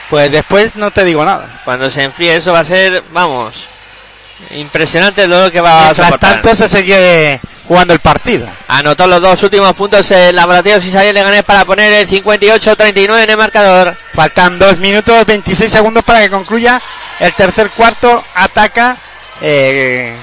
pues 0.10 0.32
después 0.32 0.76
no 0.76 0.92
te 0.92 1.06
digo 1.06 1.24
nada. 1.24 1.62
Cuando 1.66 1.90
se 1.90 2.04
enfríe 2.04 2.36
eso 2.36 2.54
va 2.54 2.60
a 2.60 2.66
ser, 2.66 3.04
vamos, 3.12 3.68
impresionante 4.52 5.28
dolor 5.28 5.52
que 5.52 5.62
va 5.62 5.82
a 5.82 5.84
Mientras 5.86 6.08
soportar. 6.08 6.42
tanto 6.42 6.56
se 6.56 6.68
sigue 6.68 7.40
jugando 7.68 7.94
el 7.94 8.00
partido. 8.00 8.48
Anotó 8.68 9.06
los 9.06 9.22
dos 9.22 9.44
últimos 9.44 9.76
puntos 9.76 10.10
el 10.10 10.36
laboratorio 10.36 10.82
si 10.82 10.92
sale 10.92 11.14
Leganés 11.14 11.44
para 11.44 11.66
poner 11.66 11.94
el 11.94 12.08
58-39 12.08 13.24
en 13.24 13.30
el 13.30 13.38
marcador. 13.38 13.96
Faltan 14.14 14.58
2 14.58 14.80
minutos 14.80 15.26
26 15.26 15.70
segundos 15.70 16.04
para 16.04 16.22
que 16.22 16.32
concluya 16.32 16.82
el 17.20 17.32
tercer 17.34 17.70
cuarto. 17.70 18.24
Ataca 18.34 18.98
eh, 19.42 20.18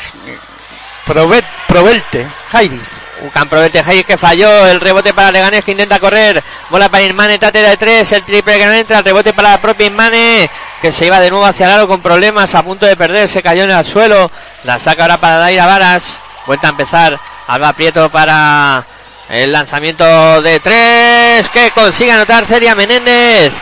Provet, 1.07 1.45
Provelte, 1.69 2.27
Jairis. 2.51 3.07
Un 3.23 3.31
Camprovete 3.31 3.79
Hayes 3.79 4.05
que 4.05 4.17
falló, 4.17 4.67
el 4.67 4.81
rebote 4.81 5.15
para 5.15 5.31
Leganés 5.31 5.65
que 5.65 5.71
intenta 5.71 6.01
correr, 6.01 6.43
bola 6.69 6.89
para 6.89 7.05
Inmane, 7.05 7.39
tate 7.39 7.63
de 7.63 7.77
tres, 7.77 8.11
el 8.13 8.25
triple 8.25 8.59
que 8.59 8.67
no 8.67 8.73
entra, 8.73 8.99
el 8.99 9.05
rebote 9.05 9.33
para 9.33 9.53
la 9.53 9.61
propia 9.61 9.87
Inmane, 9.87 10.51
que 10.83 10.91
se 10.91 11.07
iba 11.07 11.21
de 11.21 11.31
nuevo 11.31 11.47
hacia 11.47 11.81
el 11.81 11.87
con 11.87 12.03
problemas, 12.03 12.55
a 12.55 12.63
punto 12.63 12.87
de 12.87 12.97
perder, 12.97 13.29
se 13.29 13.43
cayó 13.43 13.65
en 13.65 13.71
el 13.71 13.85
suelo, 13.85 14.31
la 14.65 14.79
saca 14.81 15.03
ahora 15.03 15.17
para 15.17 15.39
Daira 15.39 15.65
Varas, 15.65 16.19
vuelta 16.45 16.67
a 16.67 16.71
empezar, 16.71 17.19
Alba 17.47 17.73
Prieto 17.73 18.11
para 18.11 18.85
el 19.31 19.53
lanzamiento 19.53 20.43
de 20.43 20.61
tres, 20.61 21.49
que 21.51 21.71
consigue 21.71 22.13
anotar 22.13 22.45
Celia 22.45 22.75
Menéndez, 22.75 23.53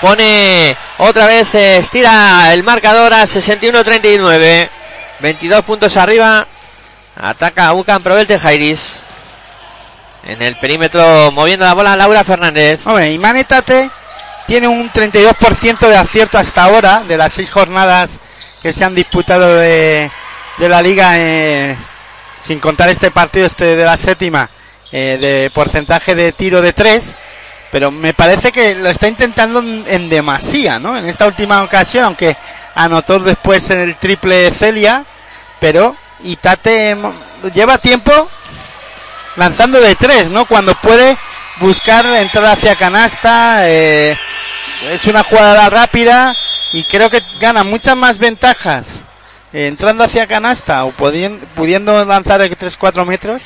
pone 0.00 0.76
otra 0.98 1.26
vez, 1.26 1.52
estira 1.54 2.52
el 2.52 2.62
marcador 2.62 3.12
a 3.12 3.24
61-39, 3.24 4.68
22 5.20 5.64
puntos 5.64 5.96
arriba, 5.96 6.46
Ataca 7.22 7.68
a 7.68 7.74
Ucan 7.74 8.02
Provelte 8.02 8.36
Jairis. 8.36 8.98
En 10.24 10.42
el 10.42 10.56
perímetro 10.56 11.30
moviendo 11.30 11.64
la 11.64 11.74
bola 11.74 11.94
Laura 11.94 12.24
Fernández. 12.24 12.80
Y 13.08 13.18
Manetate 13.18 13.88
tiene 14.48 14.66
un 14.66 14.90
32% 14.90 15.86
de 15.86 15.96
acierto 15.96 16.36
hasta 16.36 16.64
ahora 16.64 17.04
de 17.04 17.16
las 17.16 17.32
seis 17.32 17.48
jornadas 17.48 18.18
que 18.60 18.72
se 18.72 18.84
han 18.84 18.96
disputado 18.96 19.56
de, 19.56 20.10
la 20.58 20.82
liga, 20.82 21.12
eh, 21.16 21.76
sin 22.44 22.58
contar 22.58 22.88
este 22.88 23.12
partido, 23.12 23.46
este 23.46 23.76
de 23.76 23.84
la 23.84 23.96
séptima, 23.96 24.50
eh, 24.90 25.16
de 25.20 25.50
porcentaje 25.50 26.16
de 26.16 26.32
tiro 26.32 26.60
de 26.60 26.72
tres. 26.72 27.16
Pero 27.70 27.92
me 27.92 28.14
parece 28.14 28.50
que 28.50 28.74
lo 28.74 28.88
está 28.88 29.06
intentando 29.06 29.60
en, 29.60 29.84
en 29.86 30.08
demasía, 30.08 30.80
¿no? 30.80 30.98
En 30.98 31.08
esta 31.08 31.28
última 31.28 31.62
ocasión, 31.62 32.04
aunque 32.04 32.36
anotó 32.74 33.20
después 33.20 33.70
en 33.70 33.78
el 33.78 33.94
triple 33.94 34.50
Celia, 34.50 35.04
pero 35.60 35.96
Itate 36.24 36.94
mo- 36.94 37.12
lleva 37.54 37.78
tiempo 37.78 38.28
lanzando 39.36 39.80
de 39.80 39.94
tres, 39.94 40.30
¿no? 40.30 40.46
Cuando 40.46 40.74
puede 40.76 41.16
buscar 41.60 42.04
entrar 42.06 42.44
hacia 42.46 42.76
canasta, 42.76 43.68
eh, 43.68 44.16
es 44.90 45.04
una 45.06 45.22
jugada 45.22 45.68
rápida 45.70 46.36
y 46.72 46.84
creo 46.84 47.10
que 47.10 47.22
gana 47.40 47.64
muchas 47.64 47.96
más 47.96 48.18
ventajas 48.18 49.02
eh, 49.52 49.66
entrando 49.66 50.04
hacia 50.04 50.26
canasta 50.26 50.84
o 50.84 50.90
pudiendo 50.92 52.04
lanzar 52.04 52.40
de 52.40 52.50
3-4 52.56 53.04
metros 53.04 53.42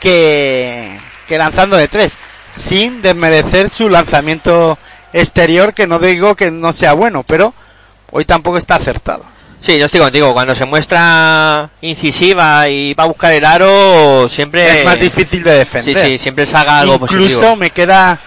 que, 0.00 0.98
que 1.26 1.38
lanzando 1.38 1.76
de 1.76 1.88
tres, 1.88 2.16
sin 2.54 3.02
desmerecer 3.02 3.70
su 3.70 3.88
lanzamiento 3.88 4.78
exterior, 5.12 5.72
que 5.74 5.86
no 5.86 5.98
digo 5.98 6.34
que 6.36 6.50
no 6.50 6.72
sea 6.72 6.92
bueno, 6.92 7.22
pero 7.22 7.54
hoy 8.10 8.24
tampoco 8.24 8.58
está 8.58 8.74
acertado. 8.76 9.24
Sí, 9.62 9.78
yo 9.78 9.86
estoy 9.86 10.00
contigo. 10.00 10.32
Cuando 10.32 10.54
se 10.54 10.64
muestra 10.64 11.68
incisiva 11.80 12.68
y 12.68 12.94
va 12.94 13.04
a 13.04 13.08
buscar 13.08 13.32
el 13.32 13.44
aro, 13.44 14.28
siempre. 14.28 14.80
es 14.80 14.84
más 14.84 14.98
difícil 14.98 15.42
de 15.42 15.52
Sí, 15.52 15.58
defender. 15.58 15.98
sí, 16.06 16.18
siempre 16.18 16.46
salga 16.46 16.78
algo 16.80 16.94
Incluso 16.94 17.16
positivo. 17.40 17.56
me 17.56 17.70
queda 17.70 18.20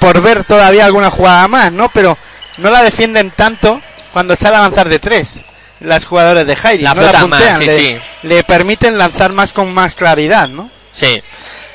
por 0.00 0.20
ver 0.20 0.44
todavía 0.44 0.84
alguna 0.86 1.10
jugada 1.10 1.46
más, 1.48 1.70
¿no? 1.72 1.88
Pero 1.90 2.18
no 2.58 2.70
la 2.70 2.82
defienden 2.82 3.30
tanto 3.30 3.80
cuando 4.12 4.34
sale 4.36 4.56
a 4.56 4.60
lanzar 4.62 4.88
de 4.88 4.98
tres. 4.98 5.44
Las 5.80 6.06
jugadores 6.06 6.46
de 6.46 6.56
Jairi 6.56 6.82
La 6.82 6.94
no 6.94 7.02
la 7.02 7.26
más, 7.26 7.58
sí, 7.58 7.64
le, 7.66 7.76
sí. 7.78 7.96
le 8.22 8.42
permiten 8.44 8.96
lanzar 8.96 9.32
más 9.32 9.52
con 9.52 9.72
más 9.74 9.94
claridad, 9.94 10.48
¿no? 10.48 10.70
Sí. 10.98 11.22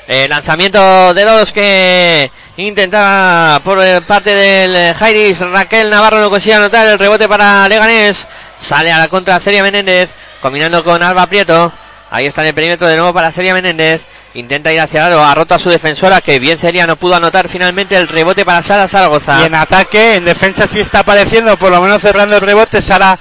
Eh, 0.08 0.26
lanzamiento 0.28 1.14
de 1.14 1.24
dos 1.24 1.52
que 1.52 2.30
intentaba 2.66 3.60
por 3.60 3.80
eh, 3.82 4.00
parte 4.00 4.34
del 4.34 4.74
eh, 4.74 4.94
Jairis. 4.94 5.40
Raquel 5.40 5.90
Navarro 5.90 6.20
no 6.20 6.30
consigue 6.30 6.54
anotar 6.54 6.86
el 6.86 6.98
rebote 6.98 7.28
para 7.28 7.68
Leganés. 7.68 8.26
Sale 8.56 8.90
a 8.90 8.98
la 8.98 9.08
contra 9.08 9.38
Celia 9.40 9.62
Menéndez. 9.62 10.10
Combinando 10.40 10.82
con 10.82 11.02
Alba 11.02 11.26
Prieto. 11.26 11.72
Ahí 12.10 12.26
está 12.26 12.42
en 12.42 12.48
el 12.48 12.54
perímetro 12.54 12.88
de 12.88 12.96
nuevo 12.96 13.12
para 13.12 13.30
Celia 13.30 13.54
Menéndez. 13.54 14.02
Intenta 14.34 14.72
ir 14.72 14.80
hacia 14.80 15.00
el 15.00 15.12
aro. 15.12 15.24
Ha 15.24 15.34
roto 15.34 15.54
a 15.54 15.58
su 15.58 15.70
defensora. 15.70 16.20
Que 16.20 16.38
bien 16.38 16.58
Celia 16.58 16.86
no 16.86 16.96
pudo 16.96 17.14
anotar 17.14 17.48
finalmente 17.48 17.96
el 17.96 18.08
rebote 18.08 18.44
para 18.44 18.62
Sara 18.62 18.88
Zaragoza. 18.88 19.40
Y 19.42 19.46
en 19.46 19.54
ataque, 19.54 20.16
en 20.16 20.24
defensa 20.24 20.66
sí 20.66 20.80
está 20.80 21.00
apareciendo, 21.00 21.56
por 21.56 21.70
lo 21.70 21.80
menos 21.80 22.02
cerrando 22.02 22.36
el 22.36 22.42
rebote, 22.42 22.82
Sara, 22.82 23.18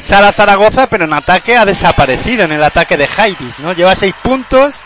Sara 0.00 0.32
Zaragoza, 0.32 0.88
pero 0.88 1.04
en 1.04 1.12
ataque 1.12 1.56
ha 1.56 1.64
desaparecido 1.64 2.44
en 2.44 2.52
el 2.52 2.62
ataque 2.62 2.96
de 2.96 3.06
Jairis, 3.06 3.58
¿no? 3.58 3.72
Lleva 3.72 3.94
seis 3.94 4.14
puntos 4.22 4.80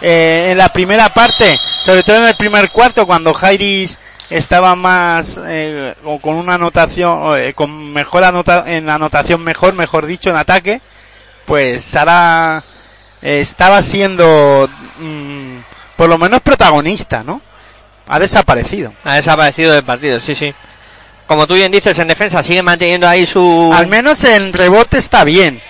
eh, 0.00 0.48
en 0.50 0.58
la 0.58 0.68
primera 0.68 1.08
parte, 1.08 1.58
sobre 1.80 2.02
todo 2.02 2.16
en 2.16 2.24
el 2.24 2.36
primer 2.36 2.70
cuarto, 2.70 3.06
cuando 3.06 3.34
Jairis 3.34 3.98
estaba 4.30 4.74
más 4.74 5.40
eh, 5.44 5.94
o 6.04 6.18
con 6.18 6.34
una 6.36 6.54
anotación, 6.54 7.38
eh, 7.38 7.54
con 7.54 7.92
mejor 7.92 8.24
anota 8.24 8.64
en 8.66 8.88
anotación 8.88 9.42
mejor, 9.42 9.74
mejor 9.74 10.06
dicho, 10.06 10.30
en 10.30 10.36
ataque, 10.36 10.80
pues 11.44 11.84
Sara 11.84 12.62
eh, 13.22 13.40
estaba 13.40 13.82
siendo 13.82 14.68
mm, 14.98 15.58
por 15.96 16.08
lo 16.08 16.18
menos 16.18 16.40
protagonista, 16.42 17.22
¿no? 17.22 17.40
Ha 18.08 18.18
desaparecido. 18.18 18.92
Ha 19.04 19.16
desaparecido 19.16 19.72
del 19.72 19.84
partido, 19.84 20.20
sí, 20.20 20.34
sí. 20.34 20.54
como 21.26 21.46
tú 21.46 21.54
bien 21.54 21.72
dices, 21.72 21.98
en 21.98 22.08
defensa 22.08 22.42
sigue 22.42 22.62
manteniendo 22.62 23.08
ahí 23.08 23.26
su... 23.26 23.72
Al 23.74 23.86
menos 23.86 24.22
en 24.24 24.52
rebote 24.52 24.98
está 24.98 25.24
bien. 25.24 25.60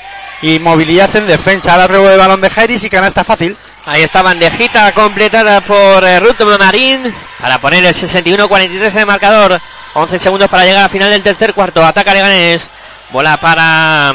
Y 0.42 0.58
movilidad 0.58 1.14
en 1.16 1.26
defensa. 1.26 1.72
Ahora 1.72 1.86
rebote 1.86 2.10
de 2.10 2.16
balón 2.18 2.42
de 2.42 2.50
Jairis 2.50 2.84
y 2.84 2.90
canasta 2.90 3.24
fácil. 3.24 3.56
Ahí 3.86 4.02
está 4.02 4.20
bandejita 4.22 4.92
completada 4.92 5.60
por 5.60 6.02
eh, 6.04 6.18
Ruth 6.18 6.40
Marín 6.58 7.14
para 7.40 7.58
poner 7.60 7.84
el 7.84 7.94
61-43 7.94 8.92
en 8.92 8.98
el 8.98 9.06
marcador. 9.06 9.60
11 9.94 10.18
segundos 10.18 10.48
para 10.50 10.64
llegar 10.64 10.82
al 10.84 10.90
final 10.90 11.10
del 11.10 11.22
tercer 11.22 11.54
cuarto. 11.54 11.84
Ataca 11.84 12.12
Leganés. 12.12 12.68
Bola 13.10 13.36
para 13.36 14.14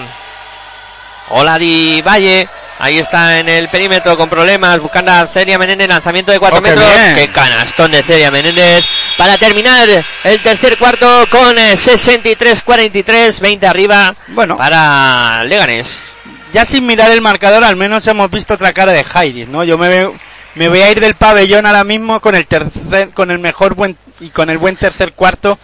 Oladi 1.30 2.02
Valle. 2.02 2.48
Ahí 2.80 2.98
está 2.98 3.38
en 3.39 3.48
el 3.48 3.69
perímetro 3.69 4.18
con 4.18 4.27
problemas, 4.27 4.80
buscando 4.80 5.11
a 5.11 5.27
Celia 5.27 5.60
Menéndez, 5.60 5.88
lanzamiento 5.88 6.31
de 6.31 6.39
4 6.39 6.57
Oh, 6.57 6.61
qué 6.64 6.69
metros. 6.72 6.89
Qué 7.15 7.27
canastón 7.27 7.91
de 7.91 8.02
Celia 8.02 8.31
Menéndez 8.31 8.84
para 9.18 9.38
terminar 9.38 9.88
el 10.23 10.39
tercer 10.41 10.77
cuarto 10.80 11.27
con 11.30 11.57
eh, 11.60 11.73
63-43, 11.76 13.39
20 13.39 13.68
arriba 13.68 14.15
Bueno. 14.30 14.57
para 14.57 15.43
Leganés. 15.43 16.11
Ya 16.53 16.65
sin 16.65 16.86
mirar 16.86 17.11
el 17.11 17.22
marcador, 17.22 17.64
al 17.64 17.76
menos 17.76 18.06
hemos 18.07 18.30
visto 18.30 18.53
otra 18.53 18.73
cara 18.73 18.91
de 18.91 19.03
Jairis, 19.03 19.48
¿no? 19.48 19.64
Yo 19.64 19.78
me 19.78 19.88
veo, 19.90 20.14
me 20.56 20.68
voy 20.69 20.82
a 20.82 20.91
ir 20.91 20.99
del 20.99 21.15
pabellón 21.15 21.65
ahora 21.65 21.84
mismo 21.84 22.19
con 22.19 22.36
el 22.36 22.45
tercer, 22.45 23.10
con 23.11 23.32
el 23.32 23.40
mejor 23.40 23.73
buen 23.76 23.98
y 24.19 24.30
con 24.30 24.49
el 24.49 24.57
buen 24.57 24.76
tercer 24.76 25.14
cuarto 25.14 25.57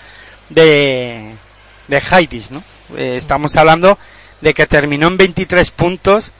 de 0.49 1.33
de 1.87 2.01
Jairis, 2.01 2.51
¿no? 2.51 2.63
Eh, 2.97 3.15
estamos 3.17 3.55
hablando 3.57 3.97
de 4.41 4.53
que 4.53 4.65
terminó 4.67 5.07
en 5.07 5.17
23 5.17 5.71
puntos 5.71 6.31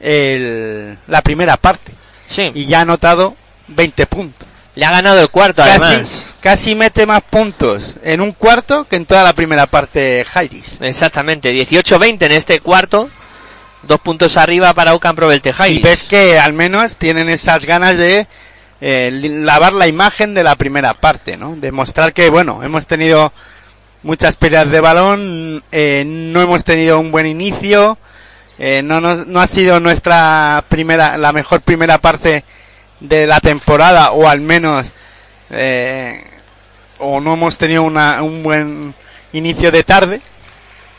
el, 0.00 0.98
la 1.06 1.22
primera 1.22 1.56
parte 1.56 1.92
Sí, 2.28 2.50
y 2.54 2.66
ya 2.66 2.78
ha 2.78 2.82
anotado 2.82 3.36
20 3.68 4.06
puntos. 4.06 4.48
le 4.74 4.84
ha 4.84 4.90
ganado 4.90 5.20
el 5.20 5.28
cuarto 5.30 5.62
Casi, 5.62 5.82
además. 5.84 6.26
casi 6.40 6.74
mete 6.74 7.06
más 7.06 7.22
puntos 7.22 7.96
en 8.02 8.20
un 8.20 8.32
cuarto 8.32 8.84
que 8.84 8.96
en 8.96 9.06
toda 9.06 9.22
la 9.24 9.32
primera 9.32 9.66
parte 9.66 10.24
Jairis. 10.28 10.80
Exactamente, 10.80 11.52
18-20 11.52 12.22
en 12.26 12.32
este 12.32 12.60
cuarto. 12.60 13.08
Dos 13.86 14.00
puntos 14.00 14.36
arriba 14.36 14.72
para 14.74 14.94
Ucan 14.94 15.14
Provelte 15.14 15.52
Y 15.68 15.78
ves 15.80 16.02
que 16.02 16.38
al 16.38 16.52
menos 16.52 16.96
tienen 16.96 17.28
esas 17.28 17.64
ganas 17.64 17.96
de 17.96 18.26
eh, 18.80 19.10
lavar 19.12 19.72
la 19.72 19.86
imagen 19.86 20.34
de 20.34 20.42
la 20.42 20.56
primera 20.56 20.94
parte, 20.94 21.36
¿no? 21.36 21.54
Demostrar 21.56 22.12
que, 22.12 22.28
bueno, 22.28 22.62
hemos 22.62 22.86
tenido 22.86 23.32
muchas 24.02 24.36
pérdidas 24.36 24.70
de 24.70 24.80
balón, 24.80 25.62
eh, 25.72 26.04
no 26.06 26.42
hemos 26.42 26.64
tenido 26.64 27.00
un 27.00 27.10
buen 27.10 27.26
inicio, 27.26 27.96
eh, 28.58 28.82
no, 28.82 29.00
nos- 29.00 29.26
no 29.26 29.40
ha 29.40 29.46
sido 29.46 29.80
nuestra 29.80 30.62
primera, 30.68 31.16
la 31.16 31.32
mejor 31.32 31.60
primera 31.60 31.98
parte 31.98 32.44
de 33.00 33.26
la 33.26 33.40
temporada, 33.40 34.12
o 34.12 34.28
al 34.28 34.40
menos, 34.40 34.92
eh, 35.50 36.22
o 36.98 37.20
no 37.20 37.34
hemos 37.34 37.56
tenido 37.58 37.82
una, 37.82 38.22
un 38.22 38.42
buen 38.42 38.94
inicio 39.32 39.70
de 39.72 39.84
tarde, 39.84 40.20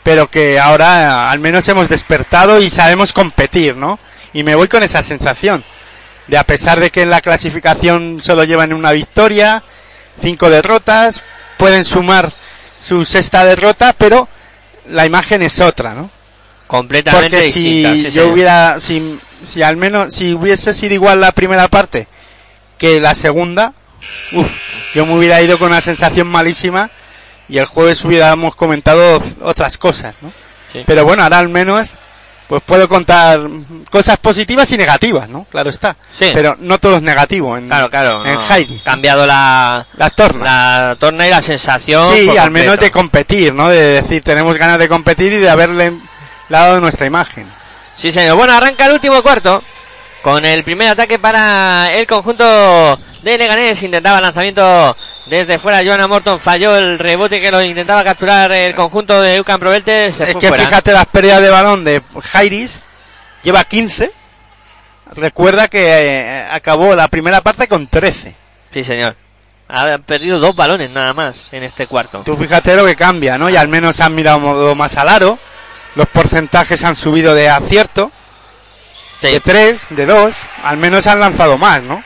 pero 0.08 0.30
que 0.30 0.58
ahora 0.58 1.30
al 1.30 1.38
menos 1.38 1.68
hemos 1.68 1.90
despertado 1.90 2.62
y 2.62 2.70
sabemos 2.70 3.12
competir, 3.12 3.76
¿no? 3.76 3.98
Y 4.32 4.42
me 4.42 4.54
voy 4.54 4.66
con 4.66 4.82
esa 4.82 5.02
sensación 5.02 5.62
de 6.28 6.38
a 6.38 6.44
pesar 6.44 6.80
de 6.80 6.88
que 6.90 7.02
en 7.02 7.10
la 7.10 7.20
clasificación 7.20 8.22
solo 8.22 8.44
llevan 8.44 8.72
una 8.72 8.92
victoria, 8.92 9.62
cinco 10.22 10.48
derrotas, 10.48 11.24
pueden 11.58 11.84
sumar 11.84 12.32
su 12.80 13.04
sexta 13.04 13.44
derrota, 13.44 13.94
pero 13.98 14.30
la 14.88 15.04
imagen 15.04 15.42
es 15.42 15.60
otra, 15.60 15.92
¿no? 15.92 16.10
completamente 16.66 17.36
Porque 17.36 17.52
si 17.52 17.82
distinta. 17.82 17.94
sí, 17.94 18.02
yo 18.04 18.22
señor. 18.22 18.32
hubiera, 18.32 18.80
si, 18.80 19.20
si 19.44 19.60
al 19.60 19.76
menos, 19.76 20.14
si 20.14 20.32
hubiese 20.32 20.72
sido 20.72 20.94
igual 20.94 21.20
la 21.20 21.32
primera 21.32 21.68
parte 21.68 22.08
que 22.78 22.98
la 22.98 23.14
segunda, 23.14 23.74
uff, 24.32 24.56
yo 24.94 25.04
me 25.04 25.18
hubiera 25.18 25.42
ido 25.42 25.58
con 25.58 25.68
una 25.68 25.82
sensación 25.82 26.28
malísima 26.28 26.90
y 27.48 27.58
el 27.58 27.66
jueves 27.66 28.04
hubiéramos 28.04 28.54
comentado 28.54 29.22
otras 29.42 29.78
cosas, 29.78 30.16
¿no? 30.20 30.32
Sí. 30.72 30.82
Pero 30.86 31.04
bueno, 31.04 31.22
ahora 31.22 31.38
al 31.38 31.48
menos, 31.48 31.96
pues 32.46 32.62
puedo 32.64 32.88
contar 32.88 33.40
cosas 33.90 34.18
positivas 34.18 34.70
y 34.72 34.76
negativas, 34.76 35.28
¿no? 35.28 35.46
Claro 35.50 35.70
está. 35.70 35.96
Sí. 36.18 36.30
Pero 36.34 36.56
no 36.60 36.78
todo 36.78 36.96
es 36.96 37.02
negativo 37.02 37.56
en, 37.56 37.66
Claro, 37.68 37.88
claro. 37.90 38.24
en 38.26 38.34
no. 38.34 38.80
Cambiado 38.84 39.26
la, 39.26 39.86
Las 39.96 40.14
tornas. 40.14 40.42
la 40.42 40.96
torna 40.98 41.26
y 41.26 41.30
la 41.30 41.42
sensación. 41.42 42.14
Sí, 42.14 42.36
al 42.36 42.50
menos 42.50 42.78
de 42.78 42.90
competir, 42.90 43.54
¿no? 43.54 43.68
De 43.68 44.02
decir, 44.02 44.22
tenemos 44.22 44.56
ganas 44.58 44.78
de 44.78 44.88
competir 44.88 45.32
y 45.32 45.36
de 45.36 45.48
haberle 45.50 45.92
dado 46.48 46.80
nuestra 46.80 47.06
imagen. 47.06 47.46
Sí, 47.96 48.12
señor. 48.12 48.36
Bueno, 48.36 48.52
arranca 48.52 48.86
el 48.86 48.92
último 48.92 49.22
cuarto. 49.22 49.62
Con 50.22 50.44
el 50.44 50.64
primer 50.64 50.88
ataque 50.88 51.18
para 51.18 51.94
el 51.94 52.06
conjunto 52.06 52.98
de 53.32 53.38
Leganés. 53.38 53.82
Intentaba 53.82 54.20
lanzamiento 54.20 54.96
desde 55.26 55.58
fuera. 55.58 55.84
Joana 55.84 56.06
Morton 56.06 56.40
falló 56.40 56.76
el 56.76 56.98
rebote 56.98 57.40
que 57.40 57.50
lo 57.50 57.62
intentaba 57.62 58.04
capturar 58.04 58.50
el 58.52 58.74
conjunto 58.74 59.20
de 59.20 59.40
Ucan 59.40 59.60
Provelte. 59.60 60.12
Se 60.12 60.30
es 60.30 60.36
que 60.36 60.48
fuera. 60.48 60.64
fíjate 60.64 60.92
las 60.92 61.06
pérdidas 61.06 61.42
de 61.42 61.50
balón 61.50 61.84
de 61.84 62.02
Jairis, 62.22 62.82
lleva 63.42 63.64
15. 63.64 64.12
Recuerda 65.14 65.68
que 65.68 65.80
eh, 65.84 66.46
acabó 66.50 66.94
la 66.94 67.08
primera 67.08 67.40
parte 67.40 67.66
con 67.68 67.86
13. 67.86 68.34
Sí, 68.72 68.84
señor. 68.84 69.16
Ha 69.68 69.98
perdido 69.98 70.38
dos 70.38 70.56
balones 70.56 70.90
nada 70.90 71.12
más 71.12 71.52
en 71.52 71.62
este 71.62 71.86
cuarto. 71.86 72.22
Tú 72.24 72.36
fíjate 72.36 72.74
lo 72.74 72.86
que 72.86 72.96
cambia, 72.96 73.36
¿no? 73.36 73.50
Y 73.50 73.56
al 73.56 73.68
menos 73.68 74.00
han 74.00 74.14
mirado 74.14 74.74
más 74.74 74.96
al 74.96 75.08
aro. 75.08 75.38
Los 75.94 76.08
porcentajes 76.08 76.84
han 76.84 76.96
subido 76.96 77.34
de 77.34 77.48
acierto. 77.50 78.10
Sí. 79.20 79.28
De 79.28 79.40
3, 79.40 79.86
de 79.90 80.06
2. 80.06 80.34
Al 80.62 80.76
menos 80.78 81.06
han 81.06 81.20
lanzado 81.20 81.58
más, 81.58 81.82
¿no? 81.82 82.02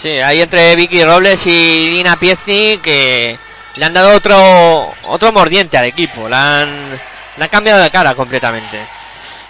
Sí, 0.00 0.08
ahí 0.18 0.42
entre 0.42 0.74
Vicky 0.76 1.04
Robles 1.04 1.46
y 1.46 1.90
Lina 1.96 2.16
Piestri 2.18 2.80
que 2.82 3.38
le 3.76 3.84
han 3.84 3.92
dado 3.94 4.16
otro 4.16 4.92
otro 5.04 5.32
mordiente 5.32 5.76
al 5.78 5.84
equipo. 5.86 6.28
Le 6.28 6.34
han, 6.36 7.00
cambiado 7.50 7.82
de 7.82 7.90
cara 7.90 8.14
completamente. 8.14 8.80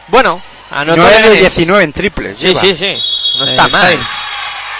Bueno, 0.08 0.42
anotó 0.70 1.00
9 1.02 1.14
de 1.14 1.20
Leganés. 1.22 1.40
19 1.40 1.84
en 1.84 1.92
triples. 1.92 2.36
Sí, 2.36 2.48
lleva. 2.48 2.60
sí, 2.60 2.76
sí. 2.76 3.38
No 3.38 3.46
está 3.46 3.66
Eh, 3.66 3.70
mal. 3.70 3.82
Jaime. 3.86 4.02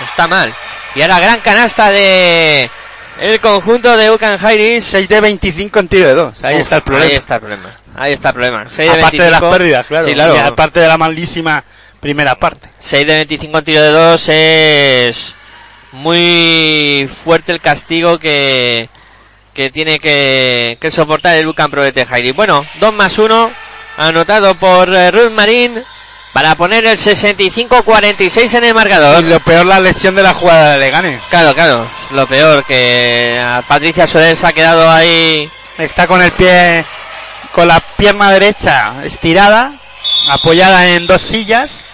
No 0.00 0.06
está 0.06 0.26
mal. 0.26 0.54
Y 0.94 1.02
ahora 1.02 1.20
gran 1.20 1.40
canasta 1.40 1.90
de 1.90 2.70
el 3.20 3.40
conjunto 3.40 3.96
de 3.96 4.10
Ucan 4.10 4.38
Jairis. 4.38 4.84
6 4.84 5.08
de 5.08 5.20
25 5.20 5.78
en 5.78 5.88
tiro 5.88 6.08
de 6.08 6.14
2. 6.14 6.44
Ahí 6.44 6.56
Uf, 6.56 6.60
está 6.60 6.76
el 6.76 6.82
problema. 6.82 7.06
Ahí 7.06 7.16
está 7.16 7.34
el 7.34 7.40
problema. 7.40 7.68
Ahí 7.94 8.12
está 8.12 8.28
el 8.28 8.34
problema. 8.34 8.64
6 8.68 8.92
de 8.92 8.98
aparte 8.98 9.22
de 9.22 9.30
las 9.30 9.40
25. 9.40 9.50
pérdidas, 9.50 9.86
claro. 9.86 10.06
Sí, 10.06 10.14
claro. 10.14 10.34
Y 10.34 10.38
aparte 10.38 10.80
de 10.80 10.88
la 10.88 10.98
malísima 10.98 11.64
primera 12.00 12.34
parte. 12.38 12.68
6 12.80 13.06
de 13.06 13.14
25 13.14 13.58
en 13.58 13.64
tiro 13.64 13.82
de 13.82 13.90
2 13.90 14.28
es 14.28 15.34
muy 15.92 17.08
fuerte 17.24 17.52
el 17.52 17.60
castigo 17.60 18.18
que, 18.18 18.88
que 19.54 19.70
tiene 19.70 19.98
que, 19.98 20.78
que 20.80 20.90
soportar 20.90 21.36
el 21.36 21.44
Lucan 21.44 21.70
Pro 21.70 21.82
de 21.82 22.06
Jairi. 22.06 22.32
Bueno, 22.32 22.64
2 22.80 22.92
más 22.94 23.18
1 23.18 23.50
anotado 23.98 24.54
por 24.54 24.92
eh, 24.94 25.10
Ruth 25.10 25.30
Marín 25.32 25.82
para 26.32 26.54
poner 26.54 26.86
el 26.86 26.96
65-46 26.98 28.54
en 28.54 28.64
el 28.64 28.70
Y 28.70 28.74
marcador. 28.74 29.22
lo 29.24 29.38
peor 29.40 29.66
la 29.66 29.80
lesión 29.80 30.14
de 30.14 30.22
la 30.22 30.32
jugada 30.32 30.72
de 30.72 30.78
Leganés. 30.78 31.20
Claro, 31.28 31.54
claro, 31.54 31.86
lo 32.12 32.26
peor 32.26 32.64
que 32.64 33.38
a 33.42 33.62
Patricia 33.68 34.06
Soler 34.06 34.36
se 34.36 34.46
ha 34.46 34.52
quedado 34.52 34.90
ahí. 34.90 35.50
Está 35.78 36.06
con 36.06 36.22
el 36.22 36.32
pie, 36.32 36.84
con 37.52 37.68
la 37.68 37.80
pierna 37.80 38.30
derecha 38.30 38.94
estirada, 39.04 39.74
apoyada 40.30 40.88
en 40.88 41.06
dos 41.06 41.20
sillas. 41.20 41.84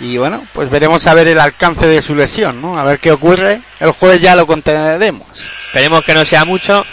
Y 0.00 0.16
bueno, 0.16 0.46
pues 0.52 0.70
veremos 0.70 1.06
a 1.06 1.14
ver 1.14 1.26
el 1.28 1.40
alcance 1.40 1.86
de 1.86 2.00
su 2.02 2.14
lesión, 2.14 2.60
¿no? 2.60 2.78
A 2.78 2.84
ver 2.84 3.00
qué 3.00 3.10
ocurre. 3.10 3.60
El 3.80 3.90
jueves 3.90 4.20
ya 4.20 4.36
lo 4.36 4.46
contaremos. 4.46 5.26
Esperemos 5.66 6.04
que 6.04 6.14
no 6.14 6.24
sea 6.24 6.44
mucho. 6.44 6.84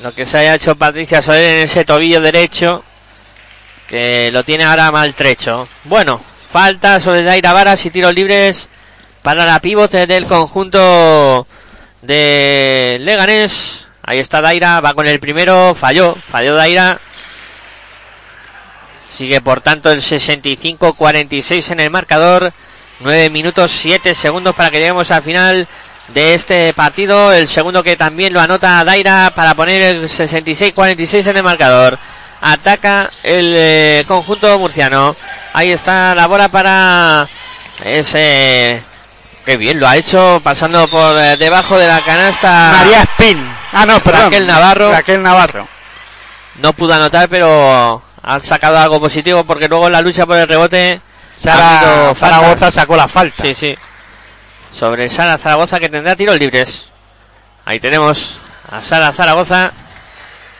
Lo 0.00 0.14
que 0.14 0.26
se 0.26 0.38
haya 0.38 0.54
hecho 0.54 0.76
Patricia 0.76 1.22
Soler 1.22 1.56
en 1.56 1.64
ese 1.64 1.84
tobillo 1.84 2.20
derecho. 2.20 2.84
Que 3.86 4.30
lo 4.32 4.44
tiene 4.44 4.64
ahora 4.64 4.92
maltrecho. 4.92 5.66
Bueno, 5.84 6.20
falta 6.48 7.00
sobre 7.00 7.22
Daira 7.22 7.52
Varas 7.52 7.84
y 7.86 7.90
tiros 7.90 8.14
libres 8.14 8.68
para 9.22 9.46
la 9.46 9.60
pivote 9.60 10.06
del 10.06 10.26
conjunto 10.26 11.46
de 12.02 12.98
Leganés. 13.00 13.86
Ahí 14.02 14.18
está 14.18 14.40
Daira, 14.40 14.80
va 14.80 14.94
con 14.94 15.06
el 15.06 15.20
primero, 15.20 15.74
falló, 15.74 16.14
falló 16.14 16.54
Daira. 16.54 16.98
Sigue 19.10 19.40
por 19.40 19.60
tanto 19.60 19.90
el 19.90 20.00
65-46 20.00 21.72
en 21.72 21.80
el 21.80 21.90
marcador. 21.90 22.52
9 23.00 23.30
minutos 23.30 23.72
7 23.72 24.14
segundos 24.14 24.54
para 24.54 24.70
que 24.70 24.78
lleguemos 24.78 25.10
al 25.10 25.22
final 25.22 25.66
de 26.08 26.34
este 26.34 26.72
partido. 26.74 27.32
El 27.32 27.48
segundo 27.48 27.82
que 27.82 27.96
también 27.96 28.32
lo 28.32 28.40
anota 28.40 28.84
Daira 28.84 29.32
para 29.34 29.54
poner 29.54 29.82
el 29.82 30.08
66-46 30.08 31.26
en 31.26 31.36
el 31.36 31.42
marcador. 31.42 31.98
Ataca 32.40 33.08
el 33.22 33.52
eh, 33.56 34.04
conjunto 34.06 34.58
murciano. 34.58 35.14
Ahí 35.52 35.70
está 35.70 36.14
la 36.14 36.26
bola 36.26 36.48
para 36.48 37.28
ese... 37.84 38.82
Qué 39.44 39.56
bien 39.56 39.80
lo 39.80 39.88
ha 39.88 39.96
hecho 39.96 40.40
pasando 40.44 40.86
por 40.88 41.16
eh, 41.18 41.36
debajo 41.38 41.78
de 41.78 41.88
la 41.88 42.00
canasta. 42.02 42.72
María 42.76 43.02
Spin. 43.02 43.38
Ah, 43.72 43.86
no, 43.86 43.98
perdón. 44.00 44.24
Raquel 44.24 44.46
Navarro. 44.46 44.92
Raquel 44.92 45.22
Navarro. 45.22 45.68
No 46.56 46.72
pudo 46.74 46.92
anotar, 46.94 47.28
pero 47.28 48.02
han 48.22 48.42
sacado 48.42 48.78
algo 48.78 49.00
positivo 49.00 49.44
porque 49.44 49.68
luego 49.68 49.86
en 49.86 49.92
la 49.92 50.00
lucha 50.02 50.26
por 50.26 50.36
el 50.36 50.46
rebote 50.48 51.00
Sara. 51.34 52.14
Zaragoza 52.14 52.70
sacó 52.70 52.96
la 52.96 53.08
falta. 53.08 53.42
Sí, 53.44 53.54
sí. 53.54 53.76
Sobre 54.72 55.08
Sara 55.08 55.38
Zaragoza 55.38 55.80
que 55.80 55.88
tendrá 55.88 56.14
tiros 56.16 56.38
libres. 56.38 56.86
Ahí 57.64 57.80
tenemos 57.80 58.36
a 58.70 58.80
Sara 58.80 59.12
Zaragoza 59.12 59.72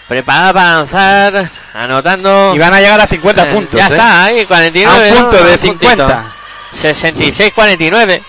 preparada 0.09 0.53
para 0.53 0.75
lanzar, 0.77 1.49
anotando. 1.75 2.53
Y 2.55 2.59
van 2.59 2.75
a 2.75 2.81
llegar 2.81 3.01
a 3.01 3.07
50 3.07 3.43
Eh, 3.43 3.53
puntos. 3.53 3.79
Ya 3.79 3.87
¿eh? 3.87 3.91
está, 3.91 4.25
ahí, 4.25 4.47
49. 4.47 5.11
A 5.11 5.13
un 5.13 5.19
punto 5.21 5.37
¿no? 5.37 5.45
de 5.45 5.53
A 5.53 5.55
un 5.55 5.61
puntito. 5.61 6.09
50. 6.09 6.25
66-49. 6.75 8.23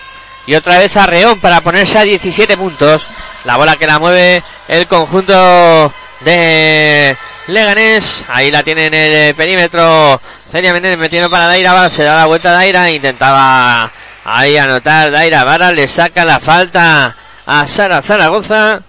Y 0.46 0.54
otra 0.54 0.78
vez 0.78 0.96
a 0.96 1.06
Reón 1.06 1.40
para 1.40 1.60
ponerse 1.60 1.98
a 1.98 2.02
17 2.02 2.56
puntos. 2.56 3.06
La 3.44 3.56
bola 3.56 3.76
que 3.76 3.86
la 3.86 3.98
mueve 3.98 4.42
el 4.68 4.86
conjunto 4.86 5.92
de 6.20 7.16
Leganés. 7.48 8.24
Ahí 8.28 8.50
la 8.50 8.62
tiene 8.62 8.86
en 8.86 8.94
el 8.94 9.34
perímetro. 9.34 10.20
Celia 10.50 10.72
Méndez 10.72 10.96
metiendo 10.96 11.28
para 11.28 11.46
Daira 11.46 11.72
Vara. 11.72 11.90
Se 11.90 12.02
da 12.02 12.16
la 12.16 12.26
vuelta 12.26 12.50
a 12.50 12.52
Daira. 12.52 12.90
Intentaba 12.90 13.90
ahí 14.24 14.56
anotar 14.56 15.10
Daira 15.10 15.44
Vara. 15.44 15.72
Le 15.72 15.88
saca 15.88 16.24
la 16.24 16.40
falta 16.40 17.16
a 17.44 17.66
Sara 17.66 18.00
Zaragoza. 18.02 18.82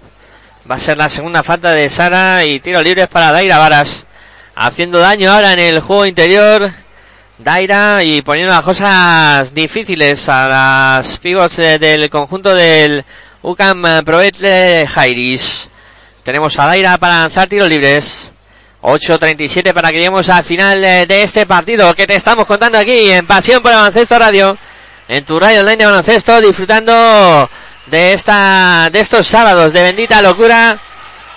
Va 0.70 0.76
a 0.76 0.80
ser 0.80 0.98
la 0.98 1.10
segunda 1.10 1.42
falta 1.44 1.72
de 1.72 1.90
Sara. 1.90 2.46
Y 2.46 2.60
tiro 2.60 2.82
libres 2.84 3.08
para 3.08 3.32
Daira 3.32 3.58
Varas. 3.58 4.06
Haciendo 4.56 5.00
daño 5.00 5.32
ahora 5.32 5.54
en 5.54 5.60
el 5.60 5.80
juego 5.80 6.06
interior. 6.06 6.72
Daira 7.40 8.04
y 8.04 8.22
poniendo 8.22 8.54
las 8.54 8.64
cosas 8.64 9.54
difíciles 9.54 10.30
a 10.30 10.48
las 10.48 11.18
pivots 11.18 11.58
eh, 11.58 11.80
del 11.80 12.10
conjunto 12.10 12.54
del 12.54 13.04
UCAM 13.42 13.86
eh, 13.86 14.04
Proetle 14.06 14.88
Jairis. 14.88 15.70
Tenemos 16.24 16.58
a 16.60 16.68
Daira 16.68 16.98
para 17.00 17.22
lanzar 17.22 17.50
tiros 17.50 17.68
libres. 17.68 18.33
8.37 18.84 19.74
para 19.74 19.90
que 19.90 19.96
lleguemos 19.96 20.28
al 20.28 20.44
final 20.44 20.84
eh, 20.84 21.06
de 21.06 21.24
este 21.24 21.46
partido 21.46 21.96
que 21.96 22.06
te 22.06 22.16
estamos 22.16 22.46
contando 22.46 22.78
aquí 22.78 23.12
en 23.12 23.26
Pasión 23.26 23.62
por 23.62 23.72
el 23.72 23.78
Baloncesto 23.78 24.20
Radio. 24.20 24.58
En 25.08 25.24
tu 25.24 25.40
radio 25.40 25.62
online 25.62 25.78
de 25.78 25.86
baloncesto 25.86 26.42
disfrutando 26.42 27.50
de 27.86 28.14
esta, 28.14 28.90
de 28.92 29.00
estos 29.00 29.26
sábados 29.26 29.72
de 29.72 29.84
bendita 29.84 30.22
locura 30.22 30.78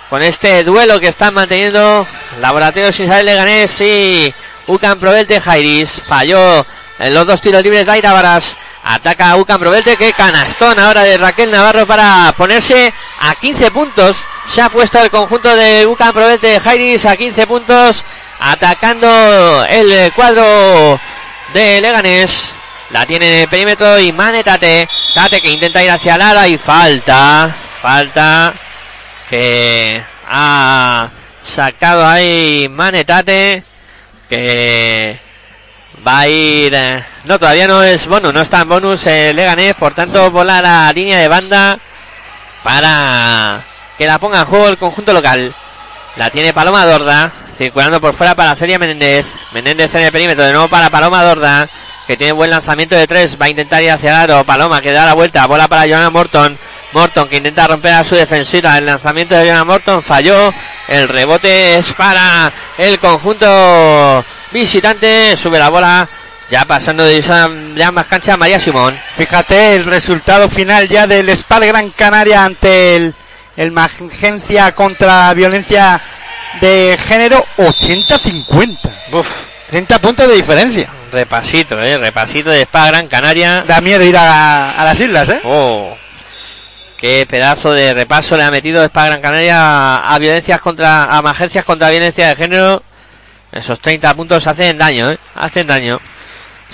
con 0.09 0.21
este 0.21 0.63
duelo 0.63 0.99
que 0.99 1.07
están 1.07 1.33
manteniendo 1.33 2.05
Laboratorios 2.41 2.99
Isabel 2.99 3.25
Leganés 3.25 3.79
y 3.79 4.33
Ucan 4.67 4.99
Provelte 4.99 5.39
Jairis. 5.39 6.01
Falló 6.05 6.65
en 6.99 7.13
los 7.13 7.25
dos 7.25 7.39
tiros 7.39 7.63
libres 7.63 7.85
Daira 7.85 8.11
Varas. 8.11 8.57
Ataca 8.83 9.31
a 9.31 9.37
Ucan 9.37 9.59
Provelte 9.59 9.95
que 9.95 10.11
canastón 10.11 10.79
ahora 10.79 11.03
de 11.03 11.17
Raquel 11.17 11.51
Navarro 11.51 11.87
para 11.87 12.33
ponerse 12.37 12.93
a 13.21 13.35
15 13.35 13.71
puntos. 13.71 14.17
Se 14.47 14.61
ha 14.61 14.69
puesto 14.69 14.99
el 14.99 15.09
conjunto 15.09 15.55
de 15.55 15.85
Ucan 15.85 16.13
Provelte 16.13 16.59
Jairis 16.59 17.05
a 17.05 17.17
15 17.17 17.47
puntos. 17.47 18.05
Atacando 18.39 19.65
el 19.69 20.11
cuadro 20.13 20.99
de 21.53 21.81
Leganés. 21.81 22.53
La 22.91 23.05
tiene 23.05 23.27
en 23.27 23.41
el 23.41 23.47
perímetro 23.49 23.99
y 23.99 24.11
Mane 24.11 24.43
Tate. 24.43 24.87
Que 25.29 25.51
intenta 25.51 25.83
ir 25.83 25.91
hacia 25.91 26.17
Lara 26.17 26.47
y 26.47 26.57
falta. 26.57 27.53
Falta 27.81 28.53
que 29.29 30.01
ha 30.29 31.09
sacado 31.41 32.05
ahí 32.05 32.67
Manetate 32.69 33.63
que 34.29 35.17
va 36.05 36.19
a 36.19 36.27
ir 36.27 36.77
no 37.25 37.39
todavía 37.39 37.67
no 37.67 37.81
es 37.81 38.07
bonus 38.07 38.33
no 38.33 38.41
está 38.41 38.61
en 38.61 38.69
bonus 38.69 39.07
eh, 39.07 39.33
Leganés 39.33 39.75
por 39.75 39.93
tanto 39.93 40.29
bola 40.31 40.59
a 40.59 40.61
la 40.61 40.93
línea 40.93 41.19
de 41.19 41.27
banda 41.27 41.79
para 42.63 43.61
que 43.97 44.07
la 44.07 44.19
ponga 44.19 44.39
en 44.39 44.45
juego 44.45 44.69
el 44.69 44.77
conjunto 44.77 45.13
local 45.13 45.53
la 46.15 46.29
tiene 46.29 46.53
Paloma 46.53 46.85
Dorda 46.85 47.31
circulando 47.57 47.99
por 47.99 48.13
fuera 48.13 48.35
para 48.35 48.55
Celia 48.55 48.79
Menéndez 48.79 49.25
Menéndez 49.53 49.93
en 49.95 50.01
el 50.01 50.11
perímetro 50.11 50.43
de 50.43 50.51
nuevo 50.51 50.67
para 50.67 50.89
Paloma 50.89 51.23
Dorda 51.23 51.67
que 52.05 52.17
tiene 52.17 52.33
buen 52.33 52.49
lanzamiento 52.49 52.95
de 52.95 53.07
tres 53.07 53.39
va 53.39 53.45
a 53.45 53.49
intentar 53.49 53.83
ir 53.83 53.91
hacia 53.91 54.23
el 54.23 54.45
Paloma 54.45 54.81
que 54.81 54.91
da 54.91 55.05
la 55.05 55.13
vuelta 55.13 55.45
bola 55.45 55.67
para 55.67 55.87
Joana 55.87 56.09
Morton 56.09 56.57
Morton 56.93 57.27
que 57.27 57.37
intenta 57.37 57.67
romper 57.67 57.93
a 57.93 58.03
su 58.03 58.15
defensiva. 58.15 58.77
El 58.77 58.85
lanzamiento 58.85 59.35
de 59.35 59.47
Jonah 59.47 59.63
Morton 59.63 60.01
falló. 60.01 60.53
El 60.87 61.07
rebote 61.09 61.77
es 61.77 61.93
para 61.93 62.51
el 62.77 62.99
conjunto 62.99 64.25
visitante. 64.51 65.35
Sube 65.37 65.59
la 65.59 65.69
bola. 65.69 66.07
Ya 66.49 66.63
pasando 66.63 67.03
de 67.03 67.21
de 67.21 67.83
ambas 67.83 68.07
canchas 68.07 68.37
María 68.37 68.59
Simón. 68.59 68.97
Fíjate 69.17 69.75
el 69.75 69.83
resultado 69.83 70.49
final 70.49 70.87
ya 70.87 71.05
del 71.05 71.35
SPAL 71.35 71.65
Gran 71.65 71.89
Canaria 71.89 72.45
ante 72.45 72.95
el, 72.95 73.15
el 73.57 73.71
Magencia 73.71 74.71
contra 74.73 75.33
violencia 75.33 75.99
de 76.61 76.97
género 77.07 77.43
80-50. 77.57 78.77
Uf, 79.11 79.27
30 79.69 79.99
puntos 79.99 80.27
de 80.27 80.35
diferencia. 80.35 80.89
repasito, 81.11 81.81
eh. 81.81 81.97
Repasito 81.97 82.49
de 82.51 82.61
Spa 82.61 82.87
Gran 82.87 83.07
Canaria. 83.07 83.63
Da 83.67 83.81
miedo 83.81 84.03
ir 84.03 84.15
a, 84.15 84.71
a 84.79 84.85
las 84.85 84.99
islas, 84.99 85.27
¿eh? 85.29 85.41
Oh, 85.43 85.95
qué 86.97 87.25
pedazo 87.27 87.73
de 87.73 87.93
repaso 87.93 88.37
le 88.37 88.43
ha 88.43 88.51
metido 88.51 88.83
Spa 88.85 89.07
Gran 89.07 89.21
Canaria 89.21 89.57
a, 89.59 90.13
a 90.13 90.19
violencias 90.19 90.61
contra, 90.61 91.13
a 91.15 91.19
emergencias 91.19 91.65
contra 91.65 91.89
violencia 91.89 92.29
de 92.29 92.35
género. 92.35 92.83
Esos 93.51 93.79
30 93.79 94.13
puntos 94.13 94.45
hacen 94.45 94.77
daño, 94.77 95.11
¿eh? 95.11 95.17
Hacen 95.35 95.65
daño. 95.67 95.99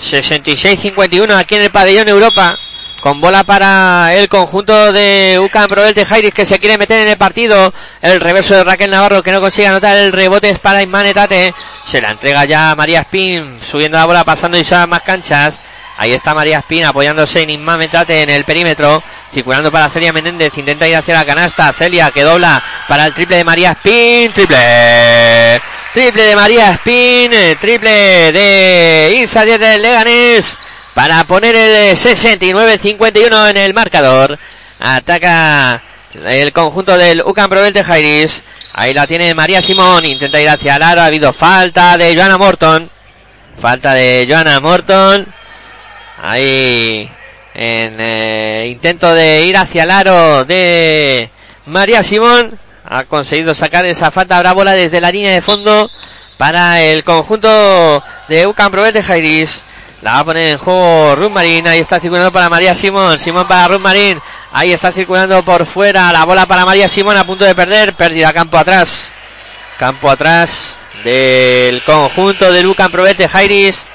66-51 0.00 1.34
aquí 1.36 1.54
en 1.54 1.62
el 1.62 1.70
pabellón 1.70 2.08
Europa. 2.08 2.58
Con 3.04 3.20
bola 3.20 3.44
para 3.44 4.14
el 4.14 4.30
conjunto 4.30 4.90
de 4.90 5.38
Ucan 5.38 5.68
Provelte 5.68 6.06
Jairis 6.06 6.32
que 6.32 6.46
se 6.46 6.58
quiere 6.58 6.78
meter 6.78 7.02
en 7.02 7.08
el 7.08 7.18
partido. 7.18 7.70
El 8.00 8.18
reverso 8.18 8.54
de 8.54 8.64
Raquel 8.64 8.90
Navarro 8.90 9.22
que 9.22 9.30
no 9.30 9.42
consigue 9.42 9.66
anotar. 9.66 9.94
El 9.94 10.10
rebote 10.10 10.48
es 10.48 10.58
para 10.58 10.80
Imane 10.80 11.12
Tate. 11.12 11.52
Se 11.86 12.00
la 12.00 12.12
entrega 12.12 12.46
ya 12.46 12.74
María 12.74 13.00
Spin. 13.00 13.58
Subiendo 13.62 13.98
la 13.98 14.06
bola, 14.06 14.24
pasando 14.24 14.56
y 14.56 14.64
más 14.88 15.02
canchas. 15.02 15.60
Ahí 15.98 16.14
está 16.14 16.32
María 16.32 16.60
Spin 16.60 16.86
apoyándose 16.86 17.42
en 17.42 17.50
Imane 17.50 17.88
Tate 17.88 18.22
en 18.22 18.30
el 18.30 18.46
perímetro. 18.46 19.02
Circulando 19.30 19.70
para 19.70 19.90
Celia 19.90 20.14
Menéndez. 20.14 20.56
Intenta 20.56 20.88
ir 20.88 20.96
hacia 20.96 21.12
la 21.12 21.26
canasta. 21.26 21.74
Celia 21.74 22.10
que 22.10 22.22
dobla 22.22 22.64
para 22.88 23.04
el 23.04 23.12
triple 23.12 23.36
de 23.36 23.44
María 23.44 23.72
Spin. 23.72 24.32
Triple. 24.32 25.60
Triple 25.92 26.22
de 26.22 26.36
María 26.36 26.70
Spin. 26.70 27.30
Triple 27.60 28.32
de 28.32 29.16
Irsa 29.18 29.44
Díaz 29.44 29.60
del 29.60 29.82
Leganés. 29.82 30.56
Para 30.94 31.24
poner 31.24 31.56
el 31.56 31.96
69-51 31.96 33.50
en 33.50 33.56
el 33.56 33.74
marcador. 33.74 34.38
Ataca 34.78 35.82
el 36.24 36.52
conjunto 36.52 36.96
del 36.96 37.22
Ucan 37.22 37.48
Provelte 37.48 37.82
Jairis. 37.82 38.42
Ahí 38.72 38.94
la 38.94 39.06
tiene 39.06 39.34
María 39.34 39.60
Simón. 39.60 40.04
Intenta 40.04 40.40
ir 40.40 40.48
hacia 40.48 40.76
el 40.76 40.82
aro. 40.82 41.00
Ha 41.00 41.06
habido 41.06 41.32
falta 41.32 41.98
de 41.98 42.14
Joana 42.14 42.38
Morton. 42.38 42.88
Falta 43.60 43.92
de 43.94 44.26
Joana 44.28 44.60
Morton. 44.60 45.26
Ahí 46.22 47.10
en 47.54 47.96
eh, 47.98 48.68
intento 48.70 49.14
de 49.14 49.46
ir 49.46 49.56
hacia 49.56 49.84
el 49.84 49.90
aro 49.90 50.44
de 50.44 51.28
María 51.66 52.02
Simón. 52.02 52.58
Ha 52.84 53.04
conseguido 53.04 53.54
sacar 53.54 53.84
esa 53.86 54.10
falta 54.10 54.38
brávola 54.38 54.72
desde 54.72 55.00
la 55.00 55.10
línea 55.10 55.32
de 55.32 55.42
fondo 55.42 55.90
para 56.36 56.82
el 56.82 57.02
conjunto 57.02 58.02
de 58.28 58.46
Ucan 58.46 58.70
Provelte 58.70 59.02
Jairis. 59.02 59.62
La 60.04 60.12
va 60.12 60.18
a 60.18 60.24
poner 60.24 60.48
en 60.50 60.58
juego 60.58 61.14
Ruth 61.16 61.30
Marín. 61.32 61.66
Ahí 61.66 61.78
está 61.80 61.98
circulando 61.98 62.30
para 62.30 62.50
María 62.50 62.74
Simón. 62.74 63.18
Simón 63.18 63.46
para 63.48 63.68
Ruth 63.68 63.80
Marín. 63.80 64.20
Ahí 64.52 64.70
está 64.70 64.92
circulando 64.92 65.42
por 65.42 65.64
fuera. 65.64 66.12
La 66.12 66.24
bola 66.24 66.44
para 66.44 66.66
María 66.66 66.90
Simón 66.90 67.16
a 67.16 67.24
punto 67.24 67.46
de 67.46 67.54
perder. 67.54 67.94
Pérdida 67.94 68.30
campo 68.34 68.58
atrás. 68.58 69.12
Campo 69.78 70.10
atrás 70.10 70.76
del 71.04 71.80
conjunto 71.84 72.52
de 72.52 72.62
Lucan 72.62 72.90
Provete 72.90 73.28
Jairis. 73.28 73.86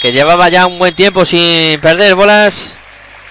Que 0.00 0.10
llevaba 0.10 0.48
ya 0.48 0.66
un 0.66 0.78
buen 0.78 0.94
tiempo 0.94 1.26
sin 1.26 1.78
perder 1.80 2.14
bolas. 2.14 2.74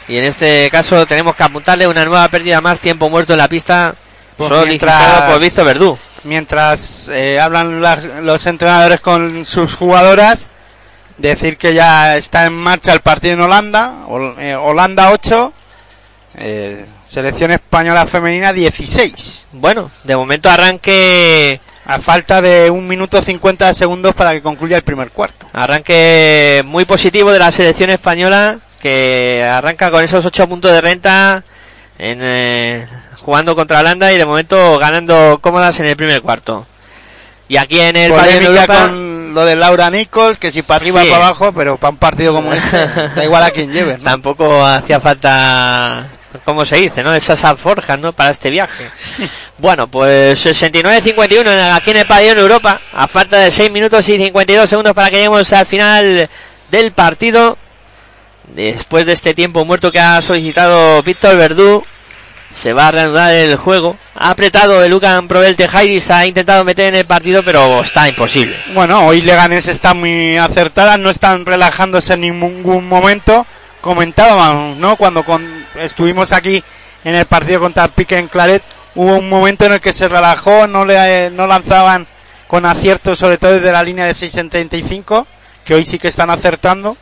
Y 0.07 0.17
en 0.17 0.25
este 0.25 0.69
caso 0.69 1.07
tenemos 1.07 1.35
que 1.35 1.41
apuntarle 1.43 1.87
una 1.87 2.05
nueva 2.05 2.27
pérdida 2.27 2.61
más. 2.61 2.79
Tiempo 2.79 3.09
muerto 3.09 3.33
en 3.33 3.39
la 3.39 3.47
pista. 3.47 3.95
Pues 4.37 4.47
solicitado 4.49 4.99
mientras- 4.99 5.31
por 5.31 5.39
Víctor 5.41 5.65
Verdú. 5.65 5.99
Mientras 6.23 7.09
eh, 7.11 7.39
hablan 7.39 7.81
las- 7.81 8.03
los 8.21 8.45
entrenadores 8.45 9.01
con 9.01 9.43
sus 9.43 9.73
jugadoras, 9.73 10.49
decir 11.17 11.57
que 11.57 11.73
ya 11.73 12.17
está 12.17 12.45
en 12.45 12.53
marcha 12.53 12.93
el 12.93 13.01
partido 13.01 13.33
en 13.35 13.41
Holanda, 13.41 14.05
Hol- 14.07 14.35
eh, 14.39 14.55
Holanda 14.55 15.11
8, 15.11 15.53
eh, 16.35 16.85
selección 17.07 17.51
española 17.51 18.05
femenina 18.07 18.53
16. 18.53 19.47
Bueno, 19.53 19.91
de 20.03 20.15
momento 20.15 20.49
arranque 20.49 21.59
A 21.85 21.99
falta 21.99 22.41
de 22.41 22.69
un 22.69 22.87
minuto 22.87 23.21
50 23.21 23.73
segundos 23.73 24.13
para 24.13 24.31
que 24.33 24.41
concluya 24.41 24.77
el 24.77 24.83
primer 24.83 25.09
cuarto. 25.11 25.47
Arranque 25.51 26.61
muy 26.65 26.85
positivo 26.85 27.31
de 27.31 27.39
la 27.39 27.51
selección 27.51 27.89
española 27.89 28.59
que 28.79 29.43
arranca 29.51 29.89
con 29.89 30.03
esos 30.03 30.23
8 30.23 30.47
puntos 30.47 30.71
de 30.71 30.79
renta 30.79 31.43
en, 31.97 32.19
eh, 32.21 32.87
jugando 33.17 33.55
contra 33.55 33.79
Holanda 33.79 34.13
y 34.13 34.17
de 34.17 34.25
momento 34.25 34.77
ganando 34.77 35.39
cómodas 35.41 35.79
en 35.79 35.87
el 35.87 35.95
primer 35.95 36.21
cuarto. 36.21 36.65
Y 37.49 37.57
aquí 37.57 37.79
en 37.79 37.95
el 37.97 38.11
Polémica 38.11 38.45
Europa, 38.61 38.87
con 38.87 39.10
lo 39.33 39.45
de 39.45 39.55
Laura 39.55 39.89
Nichols, 39.89 40.37
que 40.37 40.51
si 40.51 40.61
para 40.61 40.77
arriba 40.81 41.01
Sí. 41.03 41.09
para 41.09 41.25
abajo, 41.25 41.51
pero 41.53 41.77
para 41.77 41.91
un 41.91 41.97
partido 41.97 42.33
como 42.33 42.53
este, 42.53 42.87
da 43.15 43.23
igual 43.23 43.43
a 43.43 43.51
quien 43.51 43.71
lleves. 43.71 43.99
¿no? 43.99 44.03
tampoco 44.05 44.65
hacía 44.65 44.99
falta, 44.99 46.07
¿cómo 46.45 46.65
se 46.65 46.77
dice? 46.77 47.03
¿no? 47.03 47.13
Esas 47.13 47.43
alforjas, 47.43 47.99
¿no? 47.99 48.13
Para 48.13 48.31
este 48.31 48.49
viaje. 48.49 48.85
bueno, 49.57 49.87
pues 49.87 50.45
69-51 50.45 51.39
en- 51.51 51.71
aquí 51.73 51.91
en 51.91 51.97
el 51.97 52.05
pabellón 52.05 52.39
Europa, 52.39 52.79
a 52.93 53.07
falta 53.07 53.37
de 53.37 53.51
6 53.51 53.71
minutos 53.71 54.07
y 54.09 54.17
52 54.17 54.69
segundos 54.69 54.93
para 54.93 55.09
que 55.09 55.15
lleguemos 55.17 55.51
al 55.53 55.65
final 55.65 56.29
del 56.69 56.91
partido. 56.91 57.57
Después 58.53 59.05
de 59.05 59.13
este 59.13 59.33
tiempo 59.33 59.63
muerto 59.63 59.91
que 59.91 59.99
ha 59.99 60.21
solicitado 60.21 61.01
Víctor 61.03 61.37
Verdú, 61.37 61.85
se 62.51 62.73
va 62.73 62.87
a 62.87 62.91
reanudar 62.91 63.33
el 63.33 63.55
juego 63.55 63.97
ha 64.21 64.29
apretado 64.29 64.83
el 64.83 64.91
Lucan 64.91 65.27
Provelte 65.27 65.67
Jairis, 65.67 66.11
ha 66.11 66.27
intentado 66.27 66.63
meter 66.63 66.85
en 66.85 66.95
el 66.95 67.05
partido, 67.05 67.41
pero 67.43 67.81
está 67.81 68.07
imposible. 68.07 68.55
Bueno, 68.73 69.07
hoy 69.07 69.21
Leganés 69.21 69.67
está 69.67 69.95
muy 69.95 70.37
acertada, 70.37 70.97
no 70.97 71.09
están 71.09 71.43
relajándose 71.43 72.13
en 72.13 72.21
ningún 72.21 72.87
momento. 72.87 73.47
Comentábamos, 73.81 74.77
¿no? 74.77 74.95
Cuando 74.95 75.25
estuvimos 75.79 76.33
aquí 76.33 76.63
en 77.03 77.15
el 77.15 77.25
partido 77.25 77.61
contra 77.61 77.85
el 77.85 77.89
Pique 77.91 78.19
en 78.19 78.27
Claret, 78.27 78.61
hubo 78.93 79.15
un 79.15 79.27
momento 79.27 79.65
en 79.65 79.73
el 79.73 79.79
que 79.79 79.91
se 79.91 80.07
relajó, 80.07 80.67
no 80.67 80.85
le 80.85 81.31
no 81.31 81.47
lanzaban 81.47 82.05
con 82.47 82.67
acierto, 82.67 83.15
sobre 83.15 83.39
todo 83.39 83.53
desde 83.53 83.71
la 83.71 83.81
línea 83.81 84.05
de 84.05 84.11
6.75, 84.11 85.25
que 85.63 85.73
hoy 85.73 85.85
sí 85.85 85.97
que 85.97 86.09
están 86.09 86.29
acertando. 86.29 86.95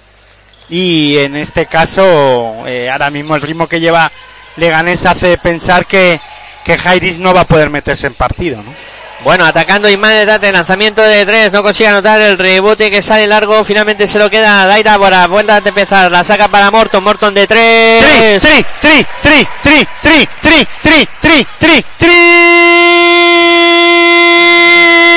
Y 0.70 1.18
en 1.18 1.36
este 1.36 1.66
caso, 1.66 2.66
eh, 2.68 2.90
ahora 2.90 3.10
mismo 3.10 3.36
el 3.36 3.42
ritmo 3.42 3.68
que 3.68 3.80
lleva 3.82 4.10
Leganés 4.60 5.06
hace 5.06 5.38
pensar 5.38 5.86
que, 5.86 6.20
que 6.64 6.78
Jairis 6.78 7.20
no 7.20 7.34
va 7.34 7.42
a 7.42 7.48
poder 7.48 7.70
meterse 7.70 8.08
en 8.08 8.14
partido, 8.14 8.62
¿no? 8.64 8.74
Bueno, 9.24 9.46
atacando 9.46 9.90
Imán 9.90 10.16
de 10.16 10.26
Tate, 10.26 10.50
lanzamiento 10.52 11.02
de 11.02 11.26
tres, 11.26 11.52
no 11.52 11.62
consigue 11.62 11.90
anotar 11.90 12.22
el 12.22 12.38
rebote 12.38 12.90
que 12.90 13.02
sale 13.02 13.28
largo, 13.28 13.66
finalmente 13.66 14.08
se 14.08 14.18
lo 14.18 14.30
queda 14.30 14.66
Daira 14.66 14.96
Bora, 14.98 15.28
vuelta 15.28 15.56
a 15.56 15.58
empezar, 15.58 16.10
la 16.10 16.24
saca 16.24 16.48
para 16.48 16.72
Morton, 16.72 17.04
Morton 17.04 17.34
de 17.34 17.46
tres. 17.46 18.42
tri, 18.42 18.66
tri, 18.80 19.06
tri, 19.22 19.46
tri, 19.62 19.88
tri, 20.02 20.28
tri, 20.42 20.68
tri, 20.82 21.08
tri, 21.20 21.46
tri, 21.60 21.86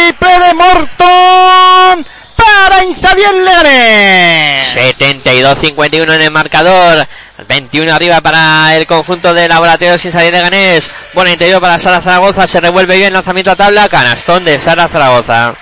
triple 0.03 0.47
de 0.47 0.55
Morton 0.55 2.07
para 2.35 2.83
Insadiel 2.83 3.45
Leganés. 3.45 4.77
72-51 4.77 6.15
en 6.15 6.23
el 6.23 6.31
marcador. 6.33 7.07
21 7.47 7.95
arriba 7.95 8.21
para 8.21 8.77
el 8.77 8.87
conjunto 8.87 9.35
de 9.35 9.49
Laboratorio 9.49 9.99
sin 9.99 10.13
salir 10.13 10.33
de 10.33 10.41
Ganés. 10.41 10.91
Buena 11.15 11.33
interior 11.33 11.61
para 11.61 11.79
Sara 11.79 12.01
Zaragoza. 12.01 12.47
Se 12.47 12.61
revuelve 12.61 12.97
bien 12.97 13.13
lanzamiento 13.13 13.51
a 13.51 13.57
tabla. 13.57 13.89
Canastón 13.89 14.45
de 14.45 14.59
Sara 14.59 14.89
Zaragoza. 14.89 15.55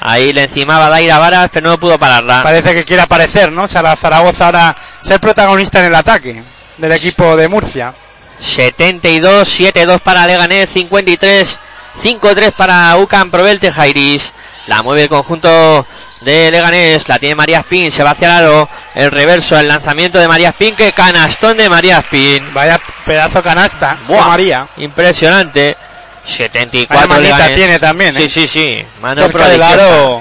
Ahí 0.00 0.32
le 0.32 0.44
encimaba 0.44 0.88
Daira 0.88 1.18
Varas, 1.18 1.50
pero 1.52 1.70
no 1.70 1.78
pudo 1.78 1.98
pararla. 1.98 2.42
Parece 2.42 2.72
que 2.72 2.84
quiere 2.84 3.02
aparecer, 3.02 3.50
¿no? 3.50 3.66
Sara 3.66 3.96
Zaragoza 3.96 4.46
ahora 4.46 4.76
ser 5.00 5.20
protagonista 5.20 5.80
en 5.80 5.86
el 5.86 5.94
ataque 5.94 6.42
del 6.76 6.92
equipo 6.92 7.36
de 7.36 7.48
Murcia. 7.48 7.94
72, 8.40 9.60
7-2 9.60 9.98
para 10.00 10.26
Leganés, 10.26 10.70
53, 10.70 11.58
5-3 12.00 12.52
para 12.52 12.96
UCAM 12.96 13.30
Provelte 13.30 13.72
Jairis. 13.72 14.32
La 14.66 14.82
mueve 14.82 15.04
el 15.04 15.08
conjunto 15.08 15.86
de 16.20 16.50
Leganés, 16.50 17.08
la 17.08 17.18
tiene 17.18 17.34
María 17.34 17.60
Spin, 17.60 17.90
se 17.90 18.02
va 18.02 18.10
hacia 18.10 18.28
el 18.28 18.44
aro, 18.46 18.68
el 18.94 19.10
reverso, 19.10 19.58
el 19.58 19.68
lanzamiento 19.68 20.18
de 20.18 20.26
María 20.28 20.48
Spin, 20.50 20.74
que 20.74 20.92
canastón 20.92 21.56
de 21.56 21.68
María 21.68 21.98
Spin. 21.98 22.52
Vaya 22.52 22.80
pedazo 23.04 23.42
canasta 23.42 23.96
Buah, 24.06 24.26
María. 24.28 24.66
Impresionante. 24.78 25.76
74 26.24 27.08
Vaya 27.08 27.20
Leganés. 27.22 27.54
tiene 27.56 27.78
también, 27.78 28.16
¿eh? 28.16 28.20
Sí, 28.22 28.28
sí, 28.28 28.48
sí. 28.48 28.86
Mano 29.00 29.22
Cerca 29.22 29.38
prodigiosa. 29.44 30.20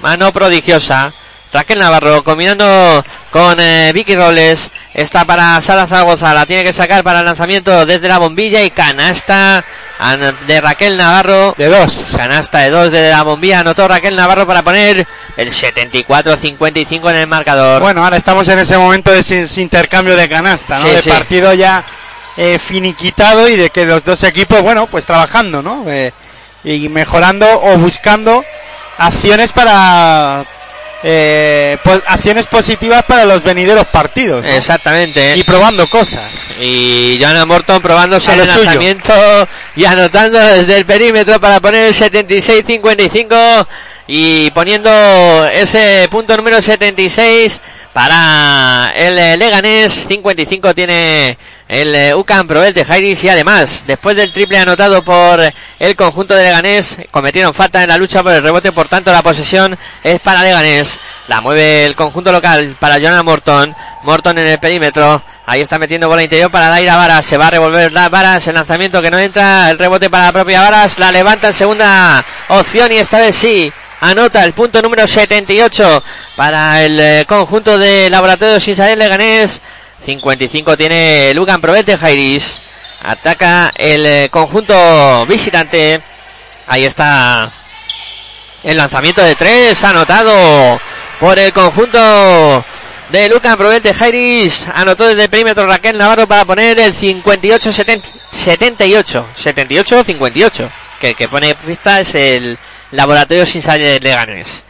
Mano 0.00 0.32
prodigiosa. 0.32 1.12
Raquel 1.52 1.78
Navarro 1.80 2.22
combinando 2.24 3.02
con 3.30 3.58
eh, 3.60 3.90
Vicky 3.92 4.14
Robles. 4.16 4.70
Está 4.94 5.24
para 5.24 5.60
Sara 5.60 5.86
Zaragoza. 5.86 6.32
La 6.32 6.46
tiene 6.46 6.64
que 6.64 6.72
sacar 6.72 7.02
para 7.04 7.20
el 7.20 7.24
lanzamiento 7.26 7.84
desde 7.86 8.08
la 8.08 8.18
bombilla 8.18 8.62
y 8.62 8.70
canasta 8.70 9.56
an- 9.58 9.64
de 10.46 10.60
Raquel 10.60 10.96
Navarro. 10.96 11.54
De 11.56 11.66
dos. 11.66 12.12
Canasta 12.16 12.60
de 12.60 12.70
dos 12.70 12.90
de 12.90 13.10
la 13.10 13.22
bombilla. 13.22 13.60
Anotó 13.60 13.86
Raquel 13.86 14.16
Navarro 14.16 14.46
para 14.46 14.62
poner 14.62 15.06
el 15.36 15.50
74-55 15.50 17.10
en 17.10 17.16
el 17.16 17.26
marcador. 17.26 17.82
Bueno, 17.82 18.04
ahora 18.04 18.16
estamos 18.16 18.48
en 18.48 18.58
ese 18.58 18.78
momento 18.78 19.10
de 19.10 19.20
ese 19.20 19.60
intercambio 19.60 20.16
de 20.16 20.28
canasta, 20.28 20.78
¿no? 20.78 20.86
Sí, 20.86 20.94
de 20.94 21.02
sí. 21.02 21.10
partido 21.10 21.52
ya 21.52 21.84
eh, 22.36 22.58
finiquitado 22.58 23.48
y 23.48 23.56
de 23.56 23.70
que 23.70 23.84
los 23.84 24.02
dos 24.02 24.22
equipos, 24.24 24.62
bueno, 24.62 24.86
pues 24.86 25.04
trabajando, 25.04 25.62
¿no? 25.62 25.84
Eh, 25.88 26.12
y 26.64 26.88
mejorando 26.88 27.46
o 27.62 27.76
buscando 27.78 28.44
acciones 28.98 29.52
para 29.52 30.44
eh, 31.02 31.78
po- 31.82 32.00
acciones 32.06 32.46
positivas 32.46 33.02
para 33.04 33.24
los 33.24 33.42
venideros 33.42 33.86
partidos, 33.86 34.44
¿no? 34.44 34.50
Exactamente. 34.50 35.36
Y 35.36 35.42
probando 35.44 35.86
cosas. 35.88 36.30
Y 36.60 37.18
Joanna 37.20 37.46
Morton 37.46 37.80
probándose 37.80 38.32
el 38.34 38.46
suyo. 38.46 38.64
lanzamiento 38.64 39.12
y 39.76 39.84
anotando 39.84 40.38
desde 40.38 40.76
el 40.76 40.84
perímetro 40.84 41.40
para 41.40 41.58
poner 41.60 41.86
el 41.86 41.94
76-55 41.94 43.66
y 44.06 44.50
poniendo 44.50 44.90
ese 45.52 46.08
punto 46.10 46.36
número 46.36 46.60
76 46.60 47.60
para 47.92 48.92
el 48.94 49.18
eh, 49.18 49.36
Leganés. 49.36 50.06
55 50.08 50.74
tiene 50.74 51.36
el 51.68 51.94
eh, 51.94 52.14
UCAM 52.14 52.46
Provelte 52.46 52.84
Jairis 52.84 53.22
y 53.24 53.28
además, 53.28 53.84
después 53.86 54.16
del 54.16 54.32
triple 54.32 54.58
anotado 54.58 55.02
por 55.02 55.40
el 55.78 55.96
conjunto 55.96 56.34
de 56.34 56.44
Leganés, 56.44 56.98
cometieron 57.10 57.54
falta 57.54 57.82
en 57.82 57.88
la 57.88 57.98
lucha 57.98 58.22
por 58.22 58.32
el 58.32 58.42
rebote, 58.42 58.72
por 58.72 58.88
tanto 58.88 59.12
la 59.12 59.22
posesión 59.22 59.76
es 60.02 60.20
para 60.20 60.42
Leganés. 60.42 60.98
La 61.28 61.40
mueve 61.40 61.86
el 61.86 61.94
conjunto 61.94 62.32
local 62.32 62.76
para 62.78 62.98
Joanna 63.00 63.22
Morton. 63.22 63.74
Morton 64.02 64.38
en 64.38 64.46
el 64.46 64.58
perímetro. 64.58 65.22
Ahí 65.46 65.60
está 65.60 65.78
metiendo 65.78 66.08
bola 66.08 66.22
interior 66.22 66.50
para 66.50 66.68
Daira 66.68 66.96
Varas. 66.96 67.26
Se 67.26 67.36
va 67.36 67.48
a 67.48 67.50
revolver 67.50 67.92
la 67.92 68.08
Varas. 68.08 68.46
El 68.46 68.54
lanzamiento 68.54 69.02
que 69.02 69.10
no 69.10 69.18
entra. 69.18 69.70
El 69.70 69.78
rebote 69.78 70.08
para 70.10 70.26
la 70.26 70.32
propia 70.32 70.60
Varas. 70.60 70.98
La 70.98 71.12
levanta 71.12 71.48
en 71.48 71.54
segunda 71.54 72.24
opción 72.48 72.90
y 72.92 72.96
esta 72.96 73.18
vez 73.18 73.36
sí. 73.36 73.72
Anota 74.00 74.44
el 74.44 74.54
punto 74.54 74.80
número 74.80 75.06
78 75.06 76.02
para 76.34 76.82
el 76.82 76.98
eh, 76.98 77.24
conjunto 77.28 77.76
de 77.76 78.08
Laboratorios 78.08 78.66
Israel 78.66 78.98
Leganés. 78.98 79.60
55 80.02 80.74
tiene 80.78 81.34
Lugan 81.34 81.60
Provete 81.60 81.98
Jairis. 81.98 82.62
Ataca 83.02 83.70
el 83.76 84.06
eh, 84.06 84.28
conjunto 84.30 85.26
visitante. 85.26 86.00
Ahí 86.66 86.86
está 86.86 87.50
el 88.62 88.76
lanzamiento 88.78 89.22
de 89.22 89.34
tres 89.34 89.84
anotado 89.84 90.80
por 91.18 91.38
el 91.38 91.52
conjunto 91.52 92.64
de 93.10 93.28
Lucas 93.28 93.56
Provete 93.56 93.92
Jairis. 93.92 94.66
Anotó 94.74 95.08
desde 95.08 95.24
el 95.24 95.28
perímetro 95.28 95.66
Raquel 95.66 95.98
Navarro 95.98 96.26
para 96.26 96.46
poner 96.46 96.78
el 96.78 96.94
58 96.94 97.70
70 97.70 98.08
78 98.30 99.26
78 99.36 100.04
58 100.04 100.70
que, 100.98 101.14
que 101.14 101.28
pone 101.28 101.54
pista 101.54 102.00
es 102.00 102.14
el 102.14 102.58
laboratorio 102.92 103.46
sin 103.46 103.62
salir 103.62 103.86
de 103.86 104.00
Leganes. 104.00 104.64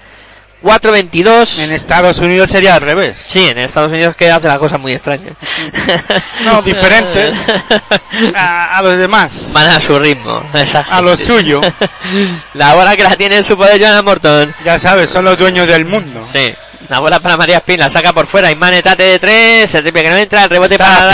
4-22. 0.63 1.59
En 1.61 1.73
Estados 1.73 2.19
Unidos 2.19 2.51
sería 2.51 2.75
al 2.75 2.83
revés. 2.83 3.17
Sí, 3.29 3.49
en 3.49 3.59
Estados 3.59 3.93
Unidos 3.93 4.15
que 4.15 4.31
hace 4.31 4.47
las 4.47 4.59
cosas 4.59 4.79
muy 4.79 4.93
extrañas. 4.93 5.35
No, 6.45 6.63
diferentes 6.63 7.35
a, 8.35 8.79
a 8.79 8.83
los 8.83 8.97
demás. 8.99 9.51
Van 9.53 9.69
a 9.71 9.81
su 9.81 9.99
ritmo. 9.99 10.43
A 10.91 11.01
lo 11.03 11.17
suyo. 11.17 11.61
La 12.55 12.75
bola 12.75 12.97
que 12.97 13.03
la 13.03 13.17
tiene 13.17 13.37
en 13.37 13.45
su 13.45 13.57
poder 13.57 13.79
Joana 13.81 14.03
Morton. 14.03 14.55
Ya 14.65 14.79
sabes, 14.79 15.11
son 15.11 15.25
los 15.25 15.37
dueños 15.39 15.67
del 15.69 15.85
mundo. 15.85 16.27
Sí. 16.33 16.55
La 16.89 16.99
bola 16.99 17.21
para 17.21 17.37
María 17.37 17.59
Spin, 17.59 17.79
la 17.79 17.89
saca 17.91 18.13
por 18.13 18.27
fuera. 18.27 18.51
Imane 18.51 18.83
Tate 18.83 19.03
de 19.05 19.19
tres. 19.19 19.75
El 19.75 19.83
triple 19.83 20.03
que 20.03 20.11
no 20.11 20.17
entra. 20.17 20.45
El 20.45 20.51
rebote 20.51 20.75
Está 20.75 20.87
para 20.87 21.07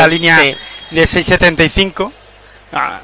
la 0.00 0.08
línea 0.08 0.38
Sí. 0.40 0.54
de 0.90 1.02
6.75. 1.04 2.12
Ah, 2.72 2.98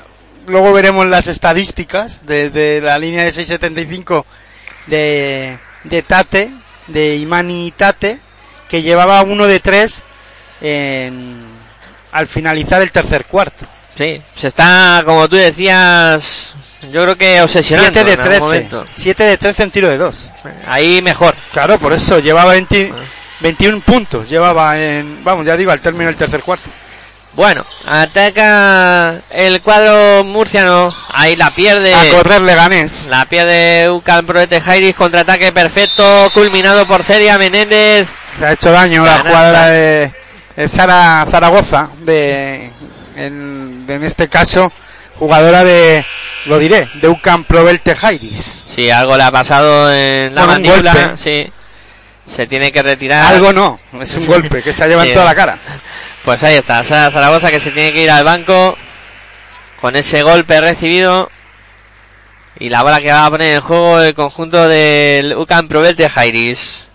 luego 0.46 0.72
veremos 0.72 1.06
las 1.06 1.28
estadísticas 1.28 2.24
de, 2.26 2.50
de 2.50 2.80
la 2.80 2.98
línea 2.98 3.24
de 3.24 3.30
6.75 3.30 4.24
de, 4.86 5.58
de 5.84 6.02
Tate, 6.02 6.50
de 6.88 7.16
Imani 7.16 7.72
Tate, 7.76 8.20
que 8.68 8.82
llevaba 8.82 9.22
uno 9.22 9.46
de 9.46 9.60
tres 9.60 10.04
en- 10.60 11.44
al 12.12 12.26
finalizar 12.26 12.82
el 12.82 12.90
tercer 12.92 13.24
cuarto. 13.26 13.66
Sí, 13.96 14.20
se 14.34 14.48
está, 14.48 15.02
como 15.04 15.28
tú 15.28 15.36
decías, 15.36 16.52
yo 16.90 17.02
creo 17.02 17.16
que 17.16 17.40
obsesionando 17.42 17.92
7 17.92 18.04
de 18.04 18.12
en 18.14 18.20
algún 18.20 18.30
13. 18.30 18.40
momento. 18.40 18.86
7 18.94 19.24
de 19.24 19.38
13 19.38 19.62
en 19.64 19.70
tiro 19.70 19.88
de 19.88 19.98
2. 19.98 20.32
Ahí 20.66 21.00
mejor. 21.02 21.34
Claro, 21.52 21.78
por 21.78 21.92
eso 21.92 22.18
llevaba 22.18 22.52
20 22.52 22.92
21 23.40 23.80
puntos. 23.80 24.28
Llevaba 24.28 24.80
en, 24.80 25.22
vamos, 25.24 25.44
ya 25.44 25.56
digo, 25.56 25.72
al 25.72 25.80
término 25.80 26.06
del 26.06 26.16
tercer 26.16 26.42
cuarto. 26.42 26.70
Bueno, 27.34 27.64
ataca 27.86 29.14
el 29.30 29.60
cuadro 29.62 30.22
murciano. 30.24 30.94
Ahí 31.14 31.34
la 31.36 31.50
pierde. 31.54 31.94
A 31.94 32.10
correr 32.10 32.42
Leganés. 32.42 33.06
La 33.08 33.24
pierde 33.24 33.90
Ucal 33.90 34.24
Proete 34.24 34.60
Jairis. 34.60 34.94
Contraataque 34.94 35.50
perfecto. 35.52 36.30
Culminado 36.34 36.86
por 36.86 37.02
Celia 37.04 37.38
Menéndez. 37.38 38.06
Se 38.38 38.46
ha 38.46 38.52
hecho 38.52 38.70
daño 38.70 39.04
la 39.04 39.18
jugadora 39.20 39.66
de, 39.70 40.12
de 40.56 40.68
Sara 40.68 41.26
Zaragoza, 41.30 41.88
de, 42.00 42.70
en, 43.16 43.86
de- 43.86 43.94
en 43.94 44.04
este 44.04 44.28
caso, 44.28 44.72
jugadora 45.18 45.64
de, 45.64 46.04
lo 46.46 46.58
diré, 46.58 46.88
de 46.94 47.08
UCAM 47.08 47.44
Provelte 47.44 47.94
Jairis. 47.94 48.64
Sí, 48.74 48.90
algo 48.90 49.16
le 49.16 49.22
ha 49.22 49.30
pasado 49.30 49.92
en 49.92 50.34
la 50.34 50.46
mandíbula. 50.46 51.14
Sí. 51.16 51.50
Se 52.26 52.46
tiene 52.46 52.72
que 52.72 52.82
retirar. 52.82 53.24
Algo 53.26 53.52
no, 53.52 53.78
es 54.00 54.14
un 54.16 54.26
golpe 54.28 54.62
que 54.62 54.72
se 54.72 54.84
ha 54.84 54.86
llevado 54.86 55.04
en 55.04 55.10
Sí. 55.10 55.14
toda 55.14 55.26
la 55.26 55.34
cara. 55.34 55.58
Pues 56.24 56.42
ahí 56.44 56.54
está, 56.54 56.84
Sara 56.84 57.10
Zaragoza 57.10 57.50
que 57.50 57.58
se 57.58 57.72
tiene 57.72 57.92
que 57.92 58.02
ir 58.02 58.10
al 58.10 58.24
banco 58.24 58.76
con 59.80 59.96
ese 59.96 60.22
golpe 60.22 60.60
recibido. 60.60 61.30
Y 62.58 62.68
la 62.68 62.82
bola 62.82 63.00
que 63.00 63.10
va 63.10 63.26
a 63.26 63.30
poner 63.30 63.56
en 63.56 63.60
juego 63.60 64.00
el 64.00 64.14
conjunto 64.14 64.68
del 64.68 65.34
UCAM 65.34 65.66
Probel 65.66 65.96
de 65.96 66.08
Jairis. 66.08 66.86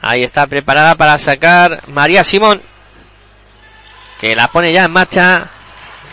Ahí 0.00 0.22
está 0.22 0.46
preparada 0.46 0.94
para 0.94 1.18
sacar 1.18 1.82
María 1.88 2.22
Simón. 2.22 2.62
Que 4.20 4.36
la 4.36 4.46
pone 4.48 4.72
ya 4.72 4.84
en 4.84 4.92
marcha. 4.92 5.48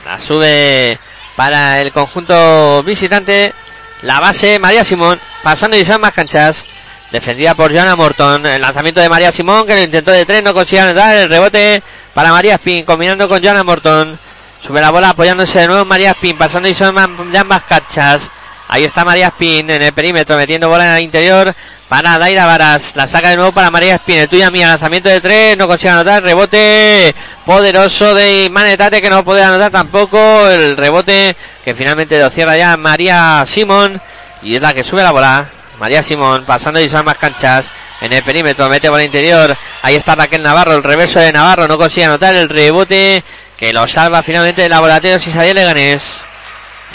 La 0.06 0.19
sube 0.19 0.97
para 1.35 1.81
el 1.81 1.91
conjunto 1.91 2.81
visitante. 2.81 3.53
La 4.02 4.19
base 4.19 4.57
María 4.57 4.84
Simón. 4.84 5.19
Pasando 5.43 5.77
y 5.77 5.85
son 5.85 6.02
más 6.02 6.14
canchas. 6.14 6.65
Defendida 7.11 7.53
por 7.53 7.72
Joana 7.72 7.95
Morton. 7.95 8.43
El 8.47 8.61
lanzamiento 8.61 9.02
de 9.02 9.10
María 9.10 9.31
Simón 9.31 9.68
que 9.68 9.76
lo 9.76 9.84
intentó 9.84 10.10
de 10.11 10.26
tres. 10.26 10.41
No 10.43 10.56
consigue 10.56 10.93
dar 10.93 11.15
el 11.15 11.30
rebote 11.30 11.84
para 12.16 12.32
María 12.32 12.56
Spin, 12.56 12.86
combinando 12.86 13.28
con 13.28 13.44
Joana 13.44 13.66
Morton. 13.66 14.18
Sube 14.66 14.80
la 14.80 14.90
bola 14.90 15.10
apoyándose 15.10 15.60
de 15.60 15.68
nuevo 15.68 15.84
María 15.84 16.12
Spin, 16.12 16.38
pasando 16.38 16.70
y 16.70 16.74
son 16.74 16.96
de 17.30 17.38
ambas 17.38 17.66
cachas. 17.66 18.32
Ahí 18.70 18.86
está 18.86 19.04
María 19.04 19.28
Spin 19.28 19.70
en 19.70 19.84
el 19.84 19.92
perímetro, 19.92 20.38
metiendo 20.38 20.70
bola 20.70 20.86
en 20.86 20.92
el 20.94 21.04
interior 21.04 21.54
para 21.90 22.18
Daira 22.18 22.46
Varas. 22.46 22.96
La 22.96 23.06
saca 23.06 23.30
de 23.30 23.36
nuevo 23.36 23.52
para 23.52 23.70
María 23.70 23.96
Spin. 23.96 24.16
El 24.16 24.30
tuya 24.30 24.50
mía, 24.50 24.70
lanzamiento 24.70 25.10
de 25.10 25.20
tres, 25.20 25.58
no 25.58 25.68
consigue 25.68 25.90
anotar. 25.90 26.24
Rebote 26.24 27.14
poderoso 27.46 28.16
de 28.16 28.50
Manetate 28.50 29.02
que 29.02 29.10
no 29.10 29.26
puede 29.26 29.44
anotar 29.44 29.70
tampoco. 29.70 30.48
El 30.48 30.78
rebote 30.78 31.36
que 31.66 31.76
finalmente 31.76 32.18
lo 32.18 32.30
cierra 32.30 32.56
ya 32.56 32.78
María 32.78 33.44
Simón. 33.46 34.02
Y 34.42 34.56
es 34.56 34.62
la 34.62 34.74
que 34.74 34.86
sube 34.86 35.04
la 35.04 35.12
bola. 35.12 35.48
María 35.82 36.02
Simón 36.02 36.46
pasando 36.46 36.80
y 36.80 36.88
son 36.88 37.04
más 37.04 37.18
canchas 37.18 37.70
en 38.06 38.14
el 38.14 38.23
perímetro, 38.23 38.69
mete 38.69 38.90
por 38.90 38.99
el 38.99 39.07
interior. 39.07 39.56
Ahí 39.82 39.95
está 39.95 40.15
Raquel 40.15 40.44
Navarro, 40.44 40.76
el 40.76 40.84
reverso 40.84 41.19
de 41.19 41.32
Navarro, 41.32 41.68
no 41.68 41.77
consigue 41.77 42.06
anotar 42.06 42.36
el 42.36 42.49
rebote 42.49 43.23
que 43.57 43.73
lo 43.73 43.88
salva 43.88 44.22
finalmente 44.22 44.65
el 44.65 44.69
laboratorio 44.69 45.19
Sisadiel 45.19 45.56
Leganés. 45.56 46.03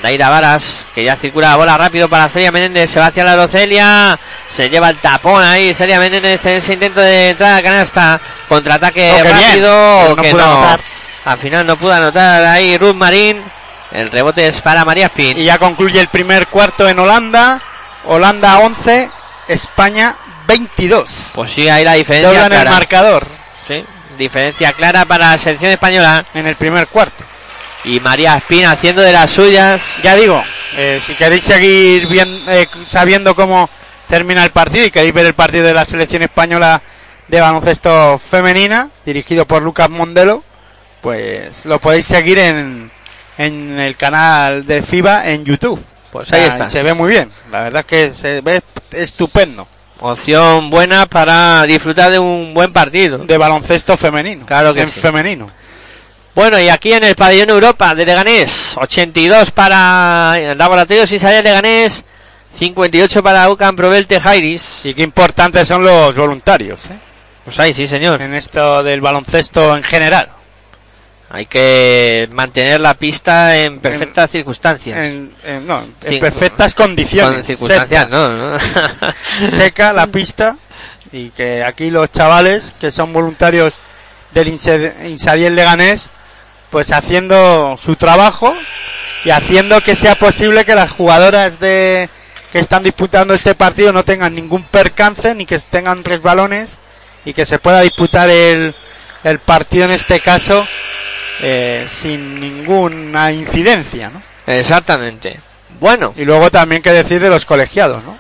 Daira 0.03 0.31
Varas, 0.31 0.87
que 0.95 1.05
ya 1.05 1.15
circula 1.15 1.51
la 1.51 1.57
bola 1.57 1.77
rápido 1.77 2.09
para 2.09 2.29
Celia 2.31 2.51
Menéndez, 2.51 2.91
se 2.91 2.99
va 2.99 3.07
hacia 3.07 3.23
la 3.23 3.37
Rocelia, 3.37 4.19
se 4.49 4.71
lleva 4.71 4.89
el 4.89 4.97
tapón 4.97 5.45
ahí, 5.45 5.75
Celia 5.75 5.99
Menéndez 5.99 6.45
en 6.47 6.57
ese 6.57 6.73
intento 6.73 7.01
de 7.01 7.31
entrar 7.31 7.59
a 7.59 7.63
canasta, 7.63 8.19
contraataque 8.49 9.13
oh, 9.13 9.25
rápido, 9.25 10.17
al 11.27 11.39
final 11.39 11.67
no 11.67 11.77
pudo 11.77 11.93
anotar 11.93 12.47
ahí 12.47 12.79
Ruth 12.79 12.95
Marín, 12.95 13.43
el 13.93 14.11
rebote 14.11 14.47
es 14.47 14.63
para 14.63 14.87
María 14.87 15.07
Spin. 15.07 15.37
Y 15.37 15.45
ya 15.45 15.59
concluye 15.59 16.01
el 16.01 16.09
primer 16.09 16.47
cuarto 16.47 16.89
en 16.89 16.99
Holanda, 16.99 17.61
Holanda 18.07 18.59
11, 18.61 19.11
España 19.49 20.17
22. 20.51 21.31
Pues 21.35 21.53
sí, 21.53 21.69
ahí 21.69 21.85
la 21.85 21.95
diferencia. 21.95 22.29
Doblan 22.29 22.49
clara. 22.49 22.71
el 22.71 22.77
marcador. 22.77 23.27
Sí, 23.69 23.85
diferencia 24.19 24.73
clara 24.73 25.05
para 25.05 25.31
la 25.31 25.39
selección 25.39 25.71
española. 25.71 26.25
En 26.35 26.47
el 26.47 26.57
primer 26.57 26.89
cuarto. 26.89 27.25
Y 27.85 28.01
María 28.01 28.37
Espina 28.37 28.73
haciendo 28.73 29.01
de 29.01 29.13
las 29.13 29.31
suyas. 29.31 29.81
Ya 30.03 30.17
digo, 30.17 30.43
eh, 30.77 31.01
si 31.05 31.15
queréis 31.15 31.45
seguir 31.45 32.09
bien, 32.09 32.43
eh, 32.49 32.67
sabiendo 32.87 33.35
cómo 33.37 33.71
termina 34.09 34.45
el 34.45 34.51
partido 34.51 34.85
y 34.85 34.91
queréis 34.91 35.15
ver 35.15 35.27
el 35.27 35.35
partido 35.35 35.65
de 35.67 35.75
la 35.75 35.85
selección 35.85 36.23
española 36.23 36.83
de 37.29 37.41
baloncesto 37.41 38.19
femenina, 38.19 38.91
dirigido 39.07 39.47
por 39.47 39.63
Lucas 39.63 39.89
Mondelo, 39.89 40.43
pues 41.01 41.65
lo 41.65 41.79
podéis 41.81 42.07
seguir 42.07 42.39
en, 42.39 42.91
en 43.39 43.79
el 43.79 43.97
canal 43.97 44.67
de 44.67 44.83
FIBA 44.83 45.31
en 45.31 45.45
YouTube. 45.45 45.83
Pues 46.11 46.33
ahí 46.33 46.43
ah, 46.43 46.47
está. 46.47 46.71
Se 46.71 46.83
ve 46.83 46.93
muy 46.93 47.09
bien. 47.09 47.31
La 47.53 47.63
verdad 47.63 47.81
es 47.81 47.87
que 47.87 48.15
se 48.15 48.41
ve 48.41 48.61
estupendo 48.91 49.69
opción 50.01 50.71
buena 50.71 51.07
para 51.07 51.63
disfrutar 51.65 52.11
de 52.11 52.19
un 52.19 52.53
buen 52.55 52.73
partido. 52.73 53.19
De 53.19 53.39
baloncesto 53.39 53.97
femenino. 53.97 54.47
Claro 54.47 54.75
que 54.75 54.83
en 54.83 54.89
sí. 54.89 55.01
femenino. 55.01 55.51
Bueno, 56.35 56.61
y 56.61 56.69
aquí 56.69 56.93
en 56.93 57.05
el 57.05 57.17
pabellón 57.17 57.51
Europa 57.51 57.95
de 57.95 58.07
Leganés, 58.07 58.77
82 58.77 59.51
para 59.51 60.35
el 60.39 60.57
Laboratorio 60.57 61.07
Cisarea 61.07 61.43
Leganés, 61.43 62.05
58 62.59 63.23
para 63.23 63.51
UCAM 63.51 63.77
Probel 63.77 64.07
Tejairis. 64.07 64.81
Y 64.85 64.95
qué 64.95 65.03
importantes 65.03 65.67
son 65.67 65.83
los 65.83 66.15
voluntarios, 66.15 66.87
¿eh? 66.87 66.99
Pues 67.45 67.59
ahí, 67.59 67.75
sí, 67.75 67.89
señor. 67.89 68.23
En 68.23 68.35
esto 68.35 68.83
del 68.83 69.01
baloncesto 69.01 69.77
en 69.77 69.83
general. 69.83 70.29
Hay 71.33 71.47
que 71.47 72.29
mantener 72.33 72.81
la 72.81 72.95
pista 72.95 73.57
en 73.57 73.79
perfectas 73.79 74.33
circunstancias. 74.33 74.99
En, 74.99 75.33
en, 75.45 75.65
no, 75.65 75.85
en 76.03 76.19
perfectas 76.19 76.75
condiciones. 76.75 77.47
Circunstancias, 77.47 78.05
seca. 78.05 78.09
No, 78.11 78.29
no. 78.29 78.59
seca 79.49 79.93
la 79.93 80.09
pista 80.09 80.57
y 81.13 81.31
que 81.31 81.63
aquí 81.63 81.91
los 81.91 82.11
chavales 82.11 82.75
que 82.81 82.91
son 82.91 83.13
voluntarios 83.13 83.79
del 84.33 84.49
Insadiel 84.49 85.55
Leganés, 85.55 86.11
pues 86.71 86.91
haciendo 86.91 87.79
su 87.81 87.95
trabajo 87.95 88.53
y 89.25 89.31
haciendo 89.31 89.81
que 89.83 89.95
sea 89.95 90.17
posible 90.17 90.65
que 90.65 90.75
las 90.75 90.91
jugadoras 90.91 91.61
de 91.61 92.09
que 92.51 92.59
están 92.59 92.83
disputando 92.83 93.35
este 93.35 93.55
partido 93.55 93.93
no 93.93 94.05
tengan 94.05 94.35
ningún 94.35 94.65
percance 94.65 95.37
ni 95.37 95.47
que 95.47 95.61
tengan 95.61 96.03
tres 96.03 96.23
balones 96.23 96.79
y 97.25 97.35
que 97.35 97.47
se 97.47 97.61
pueda 97.61 97.83
disputar 97.83 98.29
el, 98.31 98.75
el 99.23 99.39
partido 99.39 99.85
en 99.85 99.93
este 99.93 100.19
caso 100.19 100.67
eh, 101.43 101.87
sin 101.91 102.41
ninguna 102.41 103.33
incidencia, 103.33 104.11
¿no? 104.11 104.23
Exactamente. 104.47 105.41
Bueno. 105.79 106.13
Y 106.17 106.25
luego 106.25 106.51
también 106.51 106.83
que 106.83 106.93
decir 106.93 107.21
de 107.21 107.31
los 107.31 107.45
colegiados, 107.45 108.05
¿no? 108.05 108.17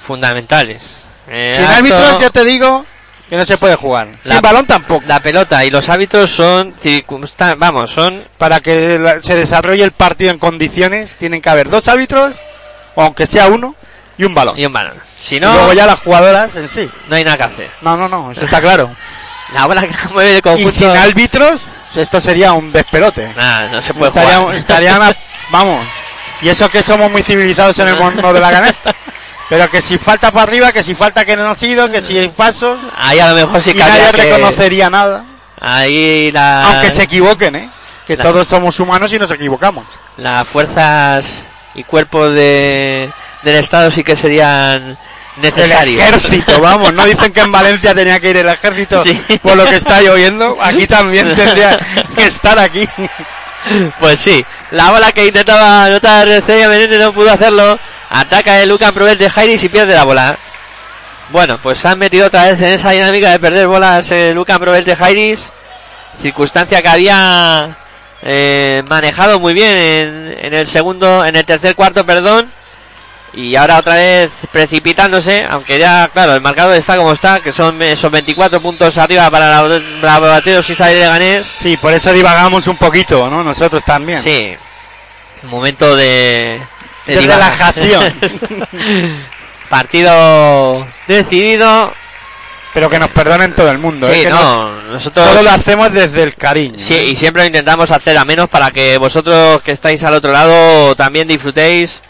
Fundamentales. 0.00 0.98
Eh, 1.28 1.56
sin 1.58 1.66
árbitros, 1.66 2.20
ya 2.20 2.30
te 2.30 2.44
digo 2.44 2.84
que 3.28 3.36
no 3.36 3.44
se 3.44 3.58
puede 3.58 3.74
jugar. 3.74 4.08
La, 4.24 4.34
sin 4.34 4.42
balón 4.42 4.66
tampoco. 4.66 5.04
La 5.06 5.20
pelota 5.20 5.64
y 5.64 5.70
los 5.70 5.88
hábitos 5.88 6.30
son 6.30 6.74
circunstancias, 6.80 7.58
vamos, 7.58 7.90
son... 7.90 8.22
Para 8.38 8.60
que 8.60 9.20
se 9.22 9.34
desarrolle 9.34 9.82
el 9.82 9.92
partido 9.92 10.30
en 10.30 10.38
condiciones, 10.38 11.16
tienen 11.16 11.40
que 11.40 11.50
haber 11.50 11.68
dos 11.68 11.88
árbitros, 11.88 12.36
aunque 12.94 13.26
sea 13.26 13.48
uno, 13.48 13.74
y 14.16 14.24
un 14.24 14.34
balón. 14.34 14.58
Y 14.58 14.66
un 14.66 14.72
balón. 14.72 14.94
Si 15.24 15.40
no... 15.40 15.52
Luego 15.52 15.72
ya 15.72 15.86
las 15.86 15.98
jugadoras 15.98 16.54
en 16.54 16.68
sí. 16.68 16.88
No 17.08 17.16
hay 17.16 17.24
nada 17.24 17.36
que 17.36 17.42
hacer. 17.42 17.70
No, 17.82 17.96
no, 17.96 18.08
no, 18.08 18.30
eso 18.30 18.44
está 18.44 18.60
claro. 18.60 18.88
La 19.52 19.66
bola 19.66 19.82
que 19.86 19.94
mueve 20.12 20.36
el 20.36 20.42
conjunto... 20.42 20.68
Y 20.68 20.72
sin 20.72 20.88
árbitros, 20.88 21.62
esto 21.94 22.20
sería 22.20 22.52
un 22.52 22.72
despelote. 22.72 23.32
Nah, 23.36 23.68
no 23.68 23.82
se 23.82 23.94
puede 23.94 24.10
jugar. 24.10 24.54
Estaría 24.54 24.98
vamos. 25.50 25.86
Y 26.42 26.48
eso 26.48 26.68
que 26.68 26.82
somos 26.82 27.10
muy 27.10 27.22
civilizados 27.22 27.78
en 27.78 27.88
el 27.88 27.96
mundo 27.98 28.32
de 28.32 28.40
la 28.40 28.50
canasta. 28.50 28.94
Pero 29.48 29.70
que 29.70 29.80
si 29.80 29.96
falta 29.96 30.30
para 30.32 30.42
arriba, 30.42 30.72
que 30.72 30.82
si 30.82 30.94
falta 30.94 31.24
que 31.24 31.36
no 31.36 31.48
ha 31.48 31.54
sido, 31.54 31.88
que 31.90 32.02
si 32.02 32.18
hay 32.18 32.28
pasos. 32.28 32.80
Ahí 32.98 33.20
a 33.20 33.30
lo 33.30 33.36
mejor 33.36 33.60
sí 33.60 33.70
y 33.70 33.74
nadie 33.74 34.10
que... 34.10 34.22
reconocería 34.24 34.90
nada. 34.90 35.24
Ahí. 35.60 36.32
Aunque 36.36 36.90
se 36.90 37.04
equivoquen, 37.04 37.54
¿eh? 37.56 37.70
Que 38.06 38.16
todos 38.16 38.46
somos 38.46 38.78
humanos 38.80 39.12
y 39.12 39.18
nos 39.18 39.30
equivocamos. 39.30 39.86
Las 40.16 40.46
fuerzas 40.46 41.44
y 41.74 41.84
cuerpos 41.84 42.32
de... 42.32 43.10
del 43.42 43.56
Estado 43.56 43.90
sí 43.90 44.04
que 44.04 44.16
serían 44.16 44.96
necesario. 45.36 46.00
Ejército, 46.00 46.60
vamos, 46.60 46.92
no 46.92 47.04
dicen 47.04 47.32
que 47.32 47.40
en 47.40 47.52
Valencia 47.52 47.94
tenía 47.94 48.20
que 48.20 48.30
ir 48.30 48.36
el 48.38 48.48
ejército 48.48 49.02
por 49.42 49.56
lo 49.56 49.64
que 49.64 49.76
está 49.76 50.00
lloviendo, 50.00 50.56
aquí 50.60 50.86
también 50.86 51.34
tendría 51.34 51.78
que 52.14 52.26
estar 52.26 52.58
aquí. 52.58 52.88
Pues 53.98 54.20
sí, 54.20 54.44
la 54.70 54.90
bola 54.92 55.10
que 55.10 55.26
intentaba 55.26 55.84
anotar 55.84 56.28
Celia 56.42 56.68
Benítez 56.68 57.00
no 57.00 57.12
pudo 57.12 57.32
hacerlo, 57.32 57.78
ataca 58.10 58.62
el 58.62 58.68
Lucan 58.68 58.94
Provet 58.94 59.18
de 59.18 59.28
Jairis 59.28 59.64
y 59.64 59.68
pierde 59.68 59.94
la 59.94 60.04
bola. 60.04 60.38
Bueno, 61.30 61.58
pues 61.58 61.78
se 61.78 61.88
han 61.88 61.98
metido 61.98 62.28
otra 62.28 62.44
vez 62.44 62.60
en 62.60 62.68
esa 62.68 62.90
dinámica 62.90 63.30
de 63.30 63.40
perder 63.40 63.66
bolas 63.66 64.08
eh, 64.12 64.32
Lucan 64.32 64.60
Provet 64.60 64.84
de 64.84 64.94
Jairis, 64.94 65.52
circunstancia 66.22 66.80
que 66.80 66.88
había 66.88 67.76
eh, 68.22 68.84
manejado 68.86 69.40
muy 69.40 69.52
bien 69.52 69.76
en, 69.76 70.36
en 70.40 70.54
el 70.54 70.66
segundo, 70.66 71.24
en 71.24 71.34
el 71.34 71.44
tercer 71.44 71.74
cuarto, 71.74 72.06
perdón, 72.06 72.48
y 73.36 73.54
ahora 73.54 73.78
otra 73.78 73.96
vez 73.96 74.30
precipitándose, 74.50 75.46
aunque 75.50 75.78
ya, 75.78 76.08
claro, 76.10 76.34
el 76.34 76.40
marcador 76.40 76.74
está 76.74 76.96
como 76.96 77.12
está, 77.12 77.40
que 77.40 77.52
son 77.52 77.80
esos 77.82 78.10
24 78.10 78.62
puntos 78.62 78.96
arriba 78.96 79.30
para 79.30 79.62
la, 79.62 80.18
Bateos 80.18 80.70
y 80.70 80.74
salir 80.74 80.98
de 80.98 81.06
Ganés. 81.06 81.46
Sí, 81.58 81.76
por 81.76 81.92
eso 81.92 82.12
divagamos 82.12 82.66
un 82.66 82.78
poquito, 82.78 83.28
¿no? 83.28 83.44
Nosotros 83.44 83.84
también. 83.84 84.22
Sí. 84.22 84.56
Momento 85.42 85.94
de, 85.94 86.62
de, 87.04 87.20
relajación. 87.20 88.18
Partido 89.68 90.86
decidido. 91.06 91.92
Pero 92.72 92.88
que 92.88 92.98
nos 92.98 93.10
perdonen 93.10 93.54
todo 93.54 93.70
el 93.70 93.78
mundo. 93.78 94.08
¿eh? 94.08 94.14
Sí, 94.14 94.20
¿eh? 94.20 94.24
que 94.24 94.30
no, 94.30 94.70
nosotros... 94.92 95.26
Todo 95.26 95.42
lo 95.42 95.50
hacemos 95.50 95.92
desde 95.92 96.22
el 96.22 96.36
cariño. 96.36 96.78
Sí, 96.78 96.94
¿eh? 96.94 97.04
y 97.06 97.16
siempre 97.16 97.42
lo 97.42 97.46
intentamos 97.46 97.90
hacer 97.90 98.16
a 98.16 98.24
menos 98.24 98.48
para 98.48 98.70
que 98.70 98.96
vosotros 98.96 99.62
que 99.62 99.72
estáis 99.72 100.02
al 100.04 100.14
otro 100.14 100.32
lado 100.32 100.94
también 100.94 101.28
disfrutéis 101.28 102.02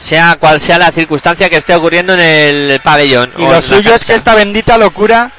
sea 0.00 0.36
cual 0.38 0.60
sea 0.60 0.78
la 0.78 0.90
circunstancia 0.92 1.48
que 1.48 1.56
esté 1.56 1.74
ocurriendo 1.74 2.14
en 2.14 2.20
el 2.20 2.80
pabellón. 2.80 3.32
Y 3.36 3.42
lo 3.42 3.60
suyo 3.62 3.94
es 3.94 4.04
que 4.04 4.14
esta 4.14 4.34
bendita 4.34 4.78
locura 4.78 5.32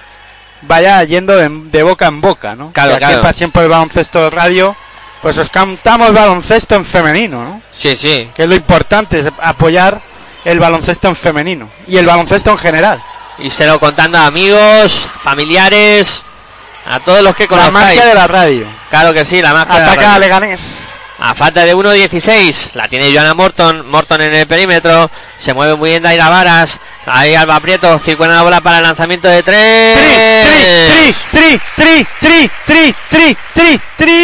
vaya 0.62 1.04
yendo 1.04 1.36
de, 1.36 1.50
de 1.50 1.84
boca 1.84 2.08
en 2.08 2.22
boca, 2.22 2.56
¿no? 2.56 2.72
Claro, 2.72 2.94
que 2.94 3.00
claro. 3.00 3.26
Aquí 3.26 3.38
siempre 3.38 3.64
el 3.64 3.70
baloncesto 3.70 4.30
radio, 4.30 4.76
pues 5.22 5.38
os 5.38 5.50
cantamos 5.50 6.14
baloncesto 6.14 6.76
en 6.76 6.86
femenino, 6.86 7.44
¿no? 7.44 7.62
Sí, 7.78 7.96
sí. 7.96 8.30
Que 8.36 8.44
es 8.44 8.50
lo 8.50 8.56
importante, 8.56 9.20
es 9.20 9.28
apoyar 9.42 10.02
el 10.46 10.60
baloncesto 10.60 11.08
en 11.08 11.16
femenino 11.16 11.70
y 11.88 11.98
el 11.98 12.06
baloncesto 12.06 12.52
en 12.52 12.58
general. 12.58 13.02
Y 13.40 13.52
se 13.52 13.68
lo 13.68 13.80
contando 13.80 14.18
a 14.18 14.26
amigos, 14.26 15.08
familiares, 15.22 16.24
a 16.88 17.00
todos 17.00 17.22
los 17.22 17.36
que 17.36 17.48
conozcáis. 17.48 17.74
La 17.74 17.80
magia 17.80 18.06
de 18.06 18.16
la 18.16 18.28
radio. 18.28 18.68
Claro 18.90 19.14
que 19.14 19.26
sí, 19.26 19.42
la 19.42 19.54
magia 19.54 19.76
Ataca 19.76 19.90
de 19.90 19.96
la 19.96 20.02
radio. 20.04 20.16
a 20.16 20.20
Leganés. 20.20 20.94
A 21.20 21.34
falta 21.34 21.66
de 21.66 21.76
1.16. 21.76 22.74
La 22.76 22.88
tiene 22.88 23.12
Joana 23.12 23.34
Morton. 23.34 23.90
Morton 23.90 24.22
en 24.22 24.34
el 24.34 24.46
perímetro. 24.48 25.10
Se 25.38 25.54
mueve 25.54 25.76
muy 25.76 25.90
bien 25.92 26.04
Daira 26.04 26.30
Varas. 26.30 26.80
Ahí 27.06 27.34
Alba 27.34 27.60
Prieto. 27.60 27.98
Circuena 28.00 28.36
la 28.36 28.44
bola 28.44 28.62
para 28.62 28.78
el 28.78 28.84
lanzamiento 28.84 29.28
de 29.28 29.42
tres. 29.42 29.98
Tri, 30.88 31.16
tri, 31.32 31.60
tri, 31.76 32.08
tri, 32.20 32.50
tri, 32.66 32.96
tri, 33.10 33.38
tri, 33.54 33.82
tri. 33.98 34.22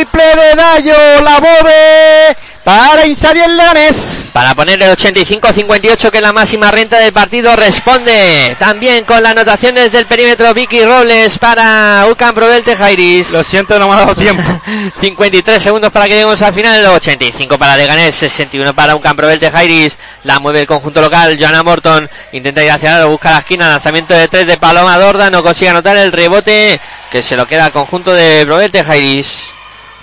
Triple 0.00 0.24
de 0.36 0.54
Dayo. 0.56 1.20
La 1.22 1.40
mueve 1.40 2.36
para 2.70 3.04
Insariel 3.04 3.56
Leganés. 3.56 4.30
Para 4.32 4.54
poner 4.54 4.80
el 4.80 4.96
85-58 4.96 6.08
que 6.08 6.18
es 6.18 6.22
la 6.22 6.32
máxima 6.32 6.70
renta 6.70 6.98
del 6.98 7.12
partido 7.12 7.56
responde 7.56 8.54
también 8.60 9.04
con 9.04 9.20
las 9.20 9.32
anotaciones 9.32 9.90
del 9.90 10.06
perímetro 10.06 10.54
Vicky 10.54 10.84
Robles 10.84 11.36
para 11.40 12.06
Ucan 12.08 12.32
Provelte 12.32 12.76
Jairis. 12.76 13.32
Lo 13.32 13.42
siento, 13.42 13.76
no 13.80 13.88
me 13.88 13.94
ha 13.94 14.00
dado 14.00 14.14
tiempo. 14.14 14.44
53 15.00 15.60
segundos 15.60 15.90
para 15.90 16.04
que 16.04 16.12
lleguemos 16.12 16.40
al 16.42 16.54
final, 16.54 16.86
85 16.86 17.58
para 17.58 17.76
Leganés, 17.76 18.14
61 18.14 18.72
para 18.72 18.94
Ucan 18.94 19.16
Provelte 19.16 19.50
Jairis. 19.50 19.98
La 20.22 20.38
mueve 20.38 20.60
el 20.60 20.66
conjunto 20.68 21.00
local, 21.00 21.36
Joanna 21.40 21.64
Morton 21.64 22.08
intenta 22.30 22.62
ir 22.62 22.70
hacia 22.70 22.92
lado, 22.92 23.08
busca 23.08 23.32
la 23.32 23.38
esquina, 23.40 23.68
lanzamiento 23.68 24.14
de 24.14 24.28
3 24.28 24.46
de 24.46 24.56
Paloma 24.58 24.96
Dorda, 24.96 25.28
no 25.28 25.42
consigue 25.42 25.70
anotar 25.70 25.96
el 25.96 26.12
rebote 26.12 26.80
que 27.10 27.20
se 27.20 27.36
lo 27.36 27.48
queda 27.48 27.64
al 27.64 27.72
conjunto 27.72 28.12
de 28.12 28.46
Provelte 28.46 28.84
Jairis. 28.84 29.50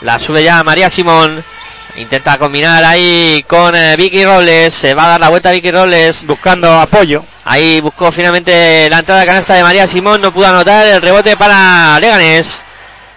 La 0.02 0.20
sube 0.20 0.44
ya 0.44 0.62
María 0.66 0.90
Simón. 0.90 1.46
Intenta 1.96 2.38
combinar 2.38 2.84
ahí 2.84 3.44
con 3.48 3.76
eh, 3.76 3.96
Vicky 3.96 4.24
Robles. 4.24 4.74
Se 4.74 4.94
va 4.94 5.06
a 5.06 5.08
dar 5.10 5.20
la 5.20 5.30
vuelta 5.30 5.52
Vicky 5.52 5.72
Robles. 5.72 6.26
Buscando 6.28 6.80
apoyo. 6.80 7.24
Ahí 7.46 7.80
buscó 7.82 8.12
finalmente 8.12 8.90
la 8.90 9.00
entrada 9.00 9.22
de 9.22 9.28
canasta 9.28 9.54
de 9.56 9.64
María 9.64 9.88
Simón. 9.88 10.22
No 10.22 10.32
pudo 10.34 10.48
anotar 10.48 10.86
el 10.86 11.02
rebote 11.02 11.36
para 11.38 12.00
Leganés. 12.00 12.64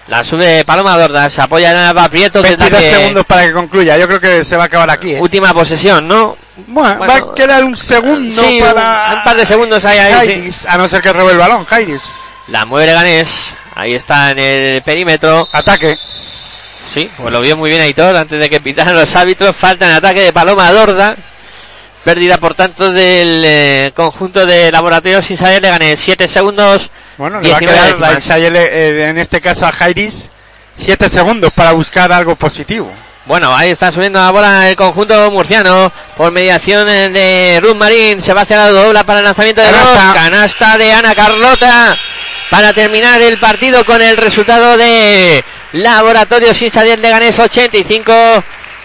La 0.06 0.24
sube 0.24 0.64
Paloma 0.64 0.96
Dorda. 0.96 1.28
Se 1.28 1.42
apoya 1.42 1.70
en 1.72 1.96
el 1.98 2.10
Prieto. 2.10 2.40
desde 2.42 2.56
22 2.56 2.80
que- 2.82 2.90
segundos 2.96 3.26
para 3.26 3.44
que 3.46 3.52
concluya. 3.52 3.98
Yo 3.98 4.06
creo 4.06 4.20
que 4.20 4.44
se 4.44 4.56
va 4.56 4.64
a 4.64 4.66
acabar 4.66 4.88
aquí. 4.90 5.12
¿eh? 5.14 5.20
Última 5.20 5.52
posesión, 5.52 6.08
¿no? 6.08 6.36
Bueno, 6.66 6.96
bueno, 6.98 7.12
va 7.12 7.18
a 7.32 7.34
quedar 7.34 7.64
un 7.64 7.76
segundo 7.76 8.42
sí, 8.42 8.60
para. 8.60 9.14
un 9.16 9.24
par 9.24 9.36
de 9.36 9.46
segundos 9.46 9.84
ahí, 9.84 9.98
ahí, 9.98 10.12
Jairis, 10.12 10.66
A 10.66 10.76
no 10.78 10.88
ser 10.88 11.00
que 11.02 11.12
robe 11.12 11.32
el 11.32 11.38
balón, 11.38 11.64
Jairis. 11.64 12.02
La 12.48 12.64
mueve 12.66 12.86
Leganés. 12.88 13.54
Ahí 13.76 13.94
está 13.94 14.32
en 14.32 14.38
el 14.38 14.82
perímetro. 14.82 15.46
Ataque. 15.52 15.96
Sí, 16.92 17.10
pues 17.16 17.32
lo 17.32 17.40
vio 17.40 17.56
muy 17.56 17.70
bien 17.70 17.82
Aitor 17.82 18.16
antes 18.16 18.38
de 18.38 18.50
que 18.50 18.60
pitaran 18.60 18.94
los 18.94 19.14
árbitros. 19.16 19.54
Falta 19.54 19.86
en 19.86 19.92
ataque 19.92 20.20
de 20.20 20.32
Paloma 20.32 20.70
Dorda. 20.72 21.16
Pérdida, 22.04 22.38
por 22.38 22.54
tanto, 22.54 22.90
del 22.92 23.42
eh, 23.44 23.92
conjunto 23.94 24.46
de 24.46 24.72
laboratorios 24.72 25.26
sin 25.26 25.36
saber 25.36 25.60
le 25.60 25.68
gané 25.68 25.96
7 25.96 26.26
segundos. 26.28 26.90
Bueno, 27.18 27.40
le 27.40 27.50
va 27.50 27.58
a 27.58 27.60
19 27.60 27.66
quedar 27.66 28.00
la 28.00 28.08
décimas. 28.08 28.24
Insayel, 28.24 28.56
eh, 28.56 29.10
en 29.10 29.18
este 29.18 29.40
caso 29.40 29.66
a 29.66 29.72
Jairis 29.72 30.30
7 30.76 31.08
segundos 31.10 31.52
para 31.52 31.72
buscar 31.72 32.10
algo 32.10 32.36
positivo. 32.36 32.90
Bueno, 33.26 33.54
ahí 33.54 33.70
está 33.70 33.92
subiendo 33.92 34.18
la 34.18 34.30
bola 34.30 34.70
el 34.70 34.76
conjunto 34.76 35.30
murciano 35.30 35.92
por 36.16 36.32
mediación 36.32 36.88
eh, 36.88 37.10
de 37.10 37.60
Ruth 37.60 37.76
Marín. 37.76 38.22
Se 38.22 38.32
va 38.32 38.40
hacia 38.40 38.56
la 38.56 38.70
dobla 38.70 39.04
para 39.04 39.18
el 39.20 39.24
lanzamiento 39.26 39.60
de 39.60 39.70
Canasta. 39.70 40.06
dos. 40.06 40.14
Canasta 40.14 40.78
de 40.78 40.92
Ana 40.92 41.14
Carlota 41.14 41.96
para 42.48 42.72
terminar 42.72 43.20
el 43.20 43.38
partido 43.38 43.84
con 43.84 44.00
el 44.00 44.16
resultado 44.16 44.76
de 44.76 45.44
Laboratorio 45.72 46.52
Sin 46.52 46.70
Salir 46.70 46.98
Leganés 46.98 47.38
85. 47.38 48.12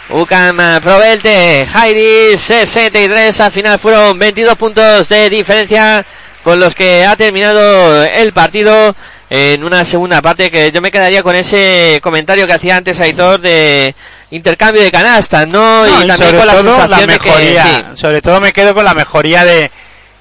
Ucam 0.09 0.59
eh, 0.59 0.79
Provelte, 0.81 1.67
Jairis 1.71 2.39
63. 2.39 3.41
Al 3.41 3.51
final 3.51 3.79
fueron 3.79 4.19
22 4.19 4.55
puntos 4.55 5.09
de 5.09 5.29
diferencia 5.29 6.05
con 6.43 6.59
los 6.59 6.75
que 6.75 7.05
ha 7.05 7.15
terminado 7.15 8.03
el 8.03 8.31
partido 8.31 8.95
en 9.31 9.63
una 9.63 9.83
segunda 9.83 10.21
parte 10.21 10.51
que 10.51 10.71
yo 10.71 10.79
me 10.81 10.91
quedaría 10.91 11.23
con 11.23 11.35
ese 11.35 11.99
comentario 12.03 12.45
que 12.45 12.53
hacía 12.53 12.77
antes 12.77 12.99
Aitor 12.99 13.39
de 13.41 13.95
intercambio 14.29 14.83
de 14.83 14.91
canastas, 14.91 15.47
¿no? 15.47 15.85
No, 15.85 16.01
y 16.01 16.03
y 16.03 16.07
también 16.07 16.17
sobre 16.17 16.37
con 16.37 16.47
la 16.47 16.53
todo 16.53 16.63
la 16.63 16.87
sensación 16.87 17.09
de 17.09 17.19
que 17.19 17.29
mejoría. 17.29 17.63
sí, 17.63 17.99
Sobre 17.99 18.21
todo 18.21 18.39
me 18.39 18.53
quedo 18.53 18.75
con 18.75 18.85
la 18.85 18.93
mejoría 18.93 19.43
de 19.43 19.71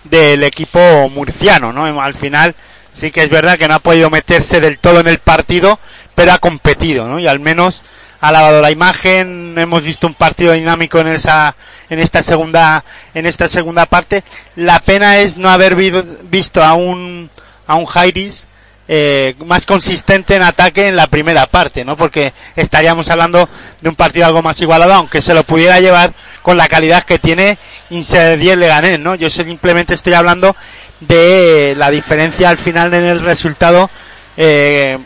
del 0.04 0.42
equipo 0.44 1.08
murciano, 1.10 1.72
¿no? 1.72 2.00
Al 2.00 2.14
final 2.14 2.54
sí 2.92 3.10
que 3.10 3.22
es 3.22 3.30
verdad 3.30 3.58
que 3.58 3.68
no 3.68 3.74
ha 3.74 3.78
podido 3.80 4.08
meterse 4.08 4.60
del 4.60 4.78
todo 4.78 5.00
en 5.00 5.08
el 5.08 5.18
partido, 5.18 5.78
pero 6.14 6.32
ha 6.32 6.38
competido, 6.38 7.06
¿no? 7.06 7.18
Y 7.18 7.26
al 7.26 7.40
menos 7.40 7.82
ha 8.20 8.32
lavado 8.32 8.62
la 8.62 8.70
imagen, 8.70 9.54
hemos 9.58 9.82
visto 9.82 10.06
un 10.06 10.14
partido 10.14 10.52
dinámico 10.52 10.98
en 10.98 11.08
esa 11.08 11.54
en 11.90 11.98
esta 11.98 12.22
segunda 12.22 12.84
en 13.12 13.26
esta 13.26 13.48
segunda 13.48 13.86
parte. 13.86 14.24
La 14.56 14.80
pena 14.80 15.18
es 15.18 15.36
no 15.36 15.50
haber 15.50 15.74
visto 15.74 16.62
a 16.62 16.74
un 16.74 17.30
a 17.66 17.74
un 17.74 17.86
Jairis 17.86 18.46
eh, 18.86 19.34
más 19.46 19.64
consistente 19.64 20.36
en 20.36 20.42
ataque 20.42 20.88
en 20.88 20.96
la 20.96 21.06
primera 21.06 21.46
parte, 21.46 21.86
¿no? 21.86 21.96
Porque 21.96 22.34
estaríamos 22.54 23.08
hablando 23.08 23.48
de 23.80 23.88
un 23.88 23.94
partido 23.94 24.26
algo 24.26 24.42
más 24.42 24.60
igualado, 24.60 24.92
aunque 24.92 25.22
se 25.22 25.32
lo 25.32 25.42
pudiera 25.42 25.80
llevar 25.80 26.12
con 26.42 26.58
la 26.58 26.68
calidad 26.68 27.02
que 27.02 27.18
tiene 27.18 27.56
Insediel 27.88 28.60
Leganés, 28.60 29.00
¿no? 29.00 29.14
Yo 29.14 29.30
simplemente 29.30 29.94
estoy 29.94 30.12
hablando 30.12 30.54
de 31.00 31.74
la 31.78 31.90
diferencia 31.90 32.50
al 32.50 32.58
final 32.58 32.92
en 32.92 33.04
el 33.04 33.20
resultado, 33.20 33.88
eh, 34.36 34.98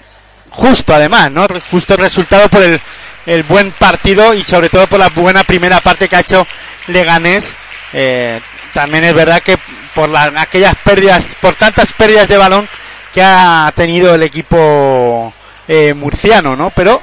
justo 0.51 0.95
además, 0.95 1.31
¿no? 1.31 1.47
Justo 1.71 1.95
el 1.95 2.01
resultado 2.01 2.49
por 2.49 2.63
el, 2.63 2.81
el 3.27 3.43
buen 3.45 3.71
partido 3.73 4.35
y 4.35 4.45
sobre 4.45 4.69
todo 4.69 4.87
por 4.87 4.99
la 4.99 5.09
buena 5.11 5.45
primera 5.45 5.81
parte 5.81 6.09
que 6.09 6.17
ha 6.17 6.21
hecho 6.21 6.47
Leganés. 6.89 7.57
Eh, 7.93 8.41
también 8.73 9.05
es 9.05 9.15
verdad 9.15 9.43
que 9.43 9.59
por 9.95 10.09
la- 10.09 10.33
aquellas 10.37 10.75
pérdidas, 10.77 11.29
por 11.41 11.55
tantas 11.55 11.93
pérdidas 11.93 12.29
de 12.29 12.37
balón 12.37 12.69
que 13.13 13.23
ha 13.23 13.73
tenido 13.75 14.15
el 14.15 14.23
equipo 14.23 15.33
eh, 15.67 15.95
murciano, 15.95 16.55
¿no? 16.57 16.71
Pero 16.71 17.01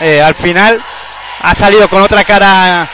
eh, 0.00 0.20
al 0.22 0.34
final 0.34 0.82
ha 1.42 1.54
salido 1.54 1.88
con 1.88 2.02
otra 2.02 2.24
cara 2.24 2.88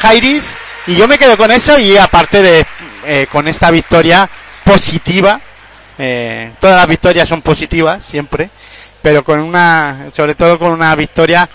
Jairis 0.00 0.50
y 0.86 0.96
yo 0.96 1.06
me 1.06 1.18
quedo 1.18 1.36
con 1.36 1.50
eso 1.50 1.78
y 1.78 1.96
aparte 1.96 2.42
de 2.42 3.26
con 3.30 3.46
esta 3.48 3.70
victoria 3.70 4.28
positiva, 4.64 5.40
eh, 6.02 6.52
todas 6.58 6.76
las 6.76 6.88
victorias 6.88 7.28
son 7.28 7.42
positivas 7.42 8.02
siempre, 8.02 8.48
pero 9.02 9.22
con 9.22 9.38
una, 9.38 10.06
sobre 10.14 10.34
todo 10.34 10.58
con 10.58 10.72
una 10.72 10.94
victoria 10.96 11.46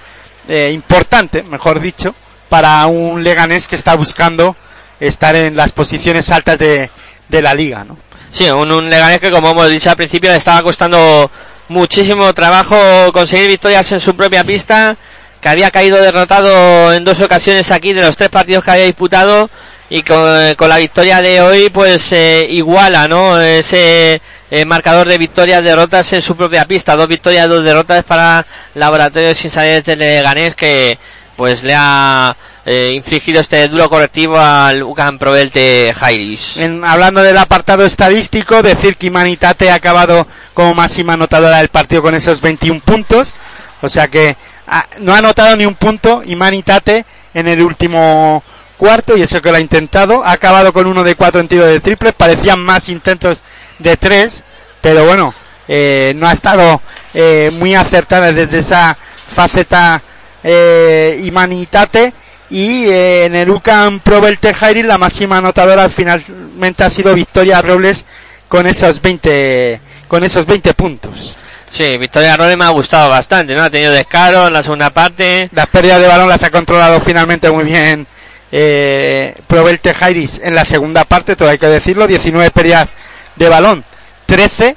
eh, 0.48 0.72
importante, 0.72 1.42
mejor 1.42 1.80
dicho, 1.80 2.14
para 2.48 2.86
un 2.86 3.24
Leganés 3.24 3.68
que 3.68 3.76
está 3.76 3.96
buscando 3.96 4.56
estar 5.00 5.36
en 5.36 5.58
las 5.58 5.72
posiciones 5.72 6.32
altas 6.32 6.60
de, 6.60 6.92
de 7.28 7.42
la 7.42 7.56
liga, 7.56 7.84
¿no? 7.84 7.98
Sí, 8.32 8.48
un, 8.50 8.72
un 8.72 8.88
Leganés 8.88 9.20
que 9.20 9.32
como 9.32 9.50
hemos 9.50 9.68
dicho 9.68 9.90
al 9.90 9.96
principio 9.96 10.30
le 10.30 10.38
estaba 10.38 10.62
costando 10.62 11.32
muchísimo 11.70 12.32
trabajo 12.34 12.78
conseguir 13.14 13.48
victorias 13.48 13.92
en 13.94 14.00
su 14.00 14.16
propia 14.16 14.44
pista, 14.44 14.96
que 15.42 15.50
había 15.50 15.72
caído 15.72 15.98
derrotado 15.98 16.94
en 16.94 17.04
dos 17.04 17.20
ocasiones 17.20 17.72
aquí 17.72 17.94
de 17.94 18.02
los 18.02 18.16
tres 18.16 18.30
partidos 18.30 18.64
que 18.64 18.72
había 18.72 18.86
disputado 18.86 19.50
y 19.90 20.04
con, 20.04 20.56
con 20.56 20.70
la 20.70 20.78
victoria 20.78 21.22
de 21.22 21.42
hoy 21.42 21.70
pues 21.70 22.12
eh, 22.12 22.48
iguala, 22.50 23.08
¿no? 23.08 23.40
Ese 23.40 24.22
eh, 24.56 24.64
marcador 24.64 25.06
de 25.06 25.18
victorias, 25.18 25.62
derrotas 25.66 26.14
en 26.14 26.22
su 26.22 26.38
propia 26.38 26.64
pista, 26.64 26.96
dos 26.96 27.10
victorias, 27.10 27.50
dos 27.50 27.62
derrotas 27.62 28.06
para 28.06 28.46
Laboratorios 28.74 29.38
Sin 29.38 29.52
Saber 29.52 29.84
de 29.84 29.98
Leganés 29.98 30.56
que 30.56 30.98
pues 31.36 31.62
le 31.62 31.74
ha 31.76 32.34
eh, 32.66 32.94
infligido 32.96 33.42
este 33.42 33.68
duro 33.68 33.90
correctivo 33.90 34.40
al 34.40 34.82
UCAM 34.82 35.20
Provelte 35.20 35.94
Jairis. 35.94 36.56
Hablando 36.86 37.22
del 37.22 37.38
apartado 37.38 37.86
estadístico, 37.86 38.64
decir 38.64 38.96
que 38.96 39.08
Imanitate 39.08 39.70
ha 39.72 39.76
acabado 39.76 40.26
como 40.54 40.74
máxima 40.74 41.16
anotadora 41.16 41.58
del 41.58 41.68
partido 41.68 42.02
con 42.02 42.16
esos 42.16 42.40
21 42.40 42.80
puntos. 42.80 43.34
O 43.82 43.90
sea 43.90 44.08
que 44.08 44.38
ah, 44.68 44.88
no 45.00 45.14
ha 45.14 45.18
anotado 45.18 45.58
ni 45.58 45.66
un 45.66 45.76
punto 45.76 46.24
Imanitate 46.26 47.06
en 47.34 47.50
el 47.50 47.62
último 47.62 48.42
cuarto 48.78 49.18
y 49.18 49.22
eso 49.22 49.42
que 49.42 49.52
lo 49.52 49.58
ha 49.58 49.60
intentado. 49.60 50.24
Ha 50.24 50.32
acabado 50.32 50.72
con 50.72 50.88
uno 50.88 51.04
de 51.04 51.16
cuatro 51.16 51.42
en 51.42 51.50
tiro 51.50 51.66
de 51.66 51.82
triples. 51.82 52.14
Parecían 52.14 52.62
más 52.62 52.88
intentos 52.88 53.40
de 53.80 53.98
tres, 53.98 54.44
pero 54.82 55.06
bueno, 55.06 55.34
eh, 55.68 56.14
no 56.16 56.28
ha 56.28 56.34
estado 56.34 56.82
eh, 57.14 57.52
muy 57.56 57.76
acertada 57.76 58.32
desde 58.32 58.60
esa 58.60 58.98
faceta 59.28 60.02
eh, 60.44 61.22
Imanitate. 61.24 62.14
Y 62.48 62.86
eh, 62.86 63.26
en 63.26 63.36
el 63.36 63.50
UCAM 63.50 64.00
Provelte 64.00 64.54
Jairis 64.54 64.86
la 64.86 65.00
máxima 65.00 65.40
anotadora 65.40 65.90
finalmente 65.90 66.84
ha 66.84 66.90
sido 66.92 67.16
Victoria 67.16 67.60
Robles 67.60 68.06
con 68.48 68.68
esos 68.68 69.02
20 69.02 69.82
con 70.08 70.24
esos 70.24 70.46
20 70.46 70.76
puntos. 70.76 71.38
Sí, 71.74 71.98
Victoria 71.98 72.38
Robles 72.38 72.56
me 72.56 72.66
ha 72.66 72.70
gustado 72.70 73.10
bastante, 73.10 73.56
¿no? 73.56 73.64
Ha 73.64 73.70
tenido 73.72 73.92
descaro 73.92 74.48
en 74.48 74.54
la 74.54 74.62
segunda 74.62 74.92
parte. 74.92 75.50
Las 75.54 75.66
pérdidas 75.68 76.00
de 76.00 76.08
balón 76.08 76.30
las 76.30 76.44
ha 76.44 76.52
controlado 76.52 77.02
finalmente 77.02 77.50
muy 77.50 77.64
bien 77.64 78.06
eh, 78.52 79.36
Provelte 79.48 79.94
Jairis 79.94 80.40
en 80.44 80.56
la 80.56 80.64
segunda 80.64 81.04
parte, 81.04 81.36
todo 81.36 81.50
hay 81.50 81.58
que 81.58 81.68
decirlo, 81.68 82.08
19 82.08 82.52
pérdidas 82.52 82.90
de 83.36 83.50
balón, 83.50 83.84
13 84.26 84.76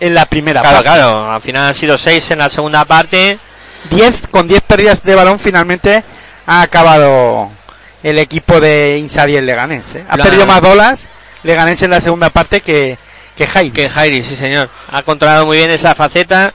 en 0.00 0.14
la 0.14 0.26
primera 0.26 0.60
Claro, 0.60 0.76
parte. 0.78 0.88
claro. 0.90 1.30
Al 1.32 1.40
final 1.42 1.68
han 1.68 1.74
sido 1.74 1.96
seis 1.98 2.30
en 2.30 2.38
la 2.38 2.48
segunda 2.48 2.84
parte. 2.84 3.38
10 3.90 4.28
con 4.30 4.48
10 4.48 4.62
pérdidas 4.62 5.02
de 5.02 5.14
balón 5.14 5.38
finalmente 5.38 6.02
ha 6.46 6.62
acabado 6.62 7.50
el 8.02 8.18
equipo 8.18 8.60
de 8.60 8.98
Insadiel 8.98 9.46
Leganés. 9.46 9.94
¿eh? 9.94 10.04
Ha 10.08 10.14
Claro. 10.14 10.24
perdido 10.30 10.46
más 10.46 10.60
bolas 10.60 11.06
Leganés 11.42 11.82
en 11.82 11.90
la 11.90 12.00
segunda 12.00 12.30
parte 12.30 12.60
que, 12.62 12.98
que 13.36 13.46
Jairis. 13.46 13.74
Que 13.74 13.88
Jairi, 13.88 14.22
sí 14.22 14.36
señor. 14.36 14.70
Ha 14.90 15.02
controlado 15.02 15.44
muy 15.46 15.58
bien 15.58 15.70
esa 15.70 15.94
faceta. 15.94 16.52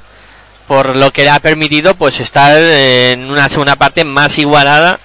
Por 0.68 0.96
lo 0.96 1.12
que 1.12 1.24
le 1.24 1.32
ha 1.32 1.40
permitido 1.40 1.96
pues 1.96 2.20
estar 2.20 2.56
en 2.56 3.32
una 3.32 3.50
segunda 3.50 3.76
parte 3.76 4.04
más 4.06 4.38
igualada 4.38 5.00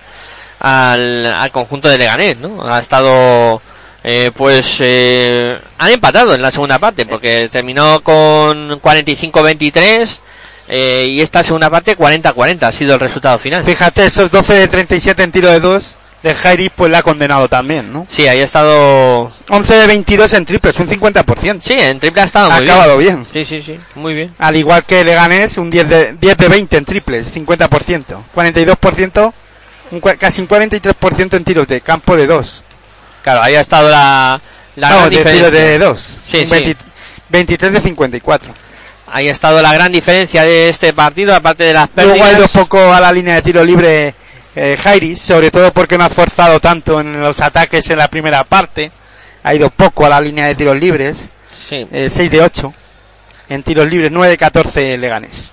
al, 0.60 1.24
al 1.26 1.51
conjunto 1.52 1.88
de 1.88 1.96
Leganés, 1.98 2.36
¿no? 2.38 2.66
Ha 2.70 2.78
estado 2.78 3.62
eh, 4.06 4.31
pues 4.36 4.76
eh, 4.81 5.59
han 5.78 5.90
empatado 5.90 6.35
en 6.35 6.43
la 6.43 6.51
segunda 6.51 6.78
parte 6.78 7.06
porque 7.06 7.48
terminó 7.51 8.02
con 8.02 8.81
45-23 8.82 10.18
eh, 10.68 11.06
y 11.10 11.22
esta 11.22 11.43
segunda 11.43 11.70
parte 11.70 11.97
40-40 11.97 12.62
ha 12.64 12.72
sido 12.72 12.94
el 12.94 13.01
resultado 13.01 13.39
final. 13.39 13.64
Fíjate, 13.64 14.05
esos 14.05 14.31
12 14.31 14.52
de 14.52 14.68
37 14.68 15.22
en 15.22 15.32
tiro 15.32 15.48
de 15.51 15.59
2 15.59 15.98
de 16.22 16.35
Jairi, 16.35 16.70
pues 16.70 16.90
la 16.90 16.98
ha 16.98 17.02
condenado 17.02 17.48
también, 17.48 17.93
¿no? 17.93 18.06
Sí, 18.09 18.26
ahí 18.26 18.40
ha 18.40 18.44
estado... 18.44 19.31
11 19.51 19.74
de 19.74 19.86
22 19.86 20.32
en 20.32 20.44
triples, 20.47 20.78
un 20.81 20.89
50%. 20.89 21.60
Sí, 21.62 21.74
en 21.74 22.01
triple 22.01 22.22
ha 22.22 22.24
estado 22.24 22.51
ha 22.51 22.56
muy 22.56 22.64
acabado 22.64 22.97
bien. 22.97 23.26
bien. 23.31 23.47
Sí, 23.47 23.62
sí, 23.62 23.62
sí, 23.62 23.78
muy 23.94 24.14
bien. 24.14 24.35
Al 24.39 24.56
igual 24.56 24.85
que 24.85 25.05
Leganés, 25.05 25.59
un 25.59 25.70
10 25.70 25.89
de, 25.89 26.12
10 26.14 26.36
de 26.39 26.48
20 26.48 26.76
en 26.78 26.85
triples, 26.86 27.35
50%. 27.35 28.22
42%, 28.35 29.32
un, 29.90 30.01
casi 30.01 30.40
un 30.40 30.48
43% 30.48 31.36
en 31.36 31.44
tiros 31.44 31.68
de 31.68 31.82
campo 31.82 32.16
de 32.16 32.26
2. 32.26 32.64
Claro, 33.24 33.42
ahí 33.42 33.56
ha 33.56 33.60
estado 33.60 33.90
la, 33.90 34.40
la 34.76 34.90
no, 34.90 34.96
gran 34.98 35.10
de 35.10 35.16
diferencia. 35.16 35.48
tiros 35.51 35.52
de 35.60 35.78
2. 35.80 36.20
Sí, 36.30 36.46
sí. 36.46 36.76
23 37.30 37.72
de 37.72 37.80
54. 37.80 38.55
Ahí 39.12 39.28
ha 39.28 39.32
estado 39.32 39.60
la 39.62 39.72
gran 39.72 39.90
diferencia 39.90 40.42
de 40.44 40.68
este 40.68 40.92
partido, 40.92 41.34
aparte 41.34 41.64
de 41.64 41.72
las 41.72 41.88
Luego 41.96 42.12
ha 42.12 42.14
pérdidas. 42.16 42.38
ido 42.38 42.48
poco 42.48 42.92
a 42.92 43.01
la 43.01 43.10
línea 43.12 43.34
de 43.36 43.42
tiro 43.42 43.64
libre 43.64 44.14
eh, 44.55 44.76
Jairi, 44.80 45.16
sobre 45.16 45.51
todo 45.51 45.72
porque 45.72 45.98
no 45.98 46.05
ha 46.05 46.09
forzado 46.10 46.60
tanto 46.60 47.01
en 47.01 47.20
los 47.20 47.40
ataques 47.40 47.88
en 47.90 47.98
la 47.98 48.09
primera 48.09 48.44
parte. 48.44 48.90
Ha 49.42 49.55
ido 49.55 49.70
poco 49.70 50.06
a 50.06 50.09
la 50.10 50.20
línea 50.20 50.46
de 50.46 50.55
tiros 50.55 50.76
libres. 50.78 51.30
Sí. 51.68 51.86
eh, 51.90 52.09
6 52.10 52.30
de 52.30 52.42
8 52.42 52.74
en 53.48 53.62
tiros 53.62 53.88
libres, 53.88 54.10
9 54.12 54.30
de 54.32 54.36
14 54.38 54.98
Leganés. 54.98 55.52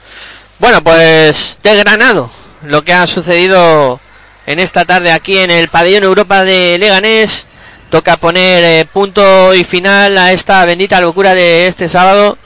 Bueno, 0.59 0.83
pues 0.83 1.57
desgranado 1.63 2.29
lo 2.63 2.83
que 2.83 2.93
ha 2.93 3.07
sucedido 3.07 3.99
en 4.45 4.59
esta 4.59 4.85
tarde 4.85 5.11
aquí 5.11 5.37
en 5.37 5.51
el 5.51 5.69
pabellón 5.69 6.03
Europa 6.03 6.43
de 6.43 6.77
Leganés. 6.77 7.45
Toca 7.91 8.15
poner 8.15 8.63
eh, 8.63 8.85
punto 8.85 9.53
y 9.53 9.65
final 9.65 10.17
a 10.17 10.31
esta 10.31 10.63
bendita 10.65 11.01
locura 11.01 11.35
de 11.35 11.67
este 11.67 11.89
sábado. 11.89 12.37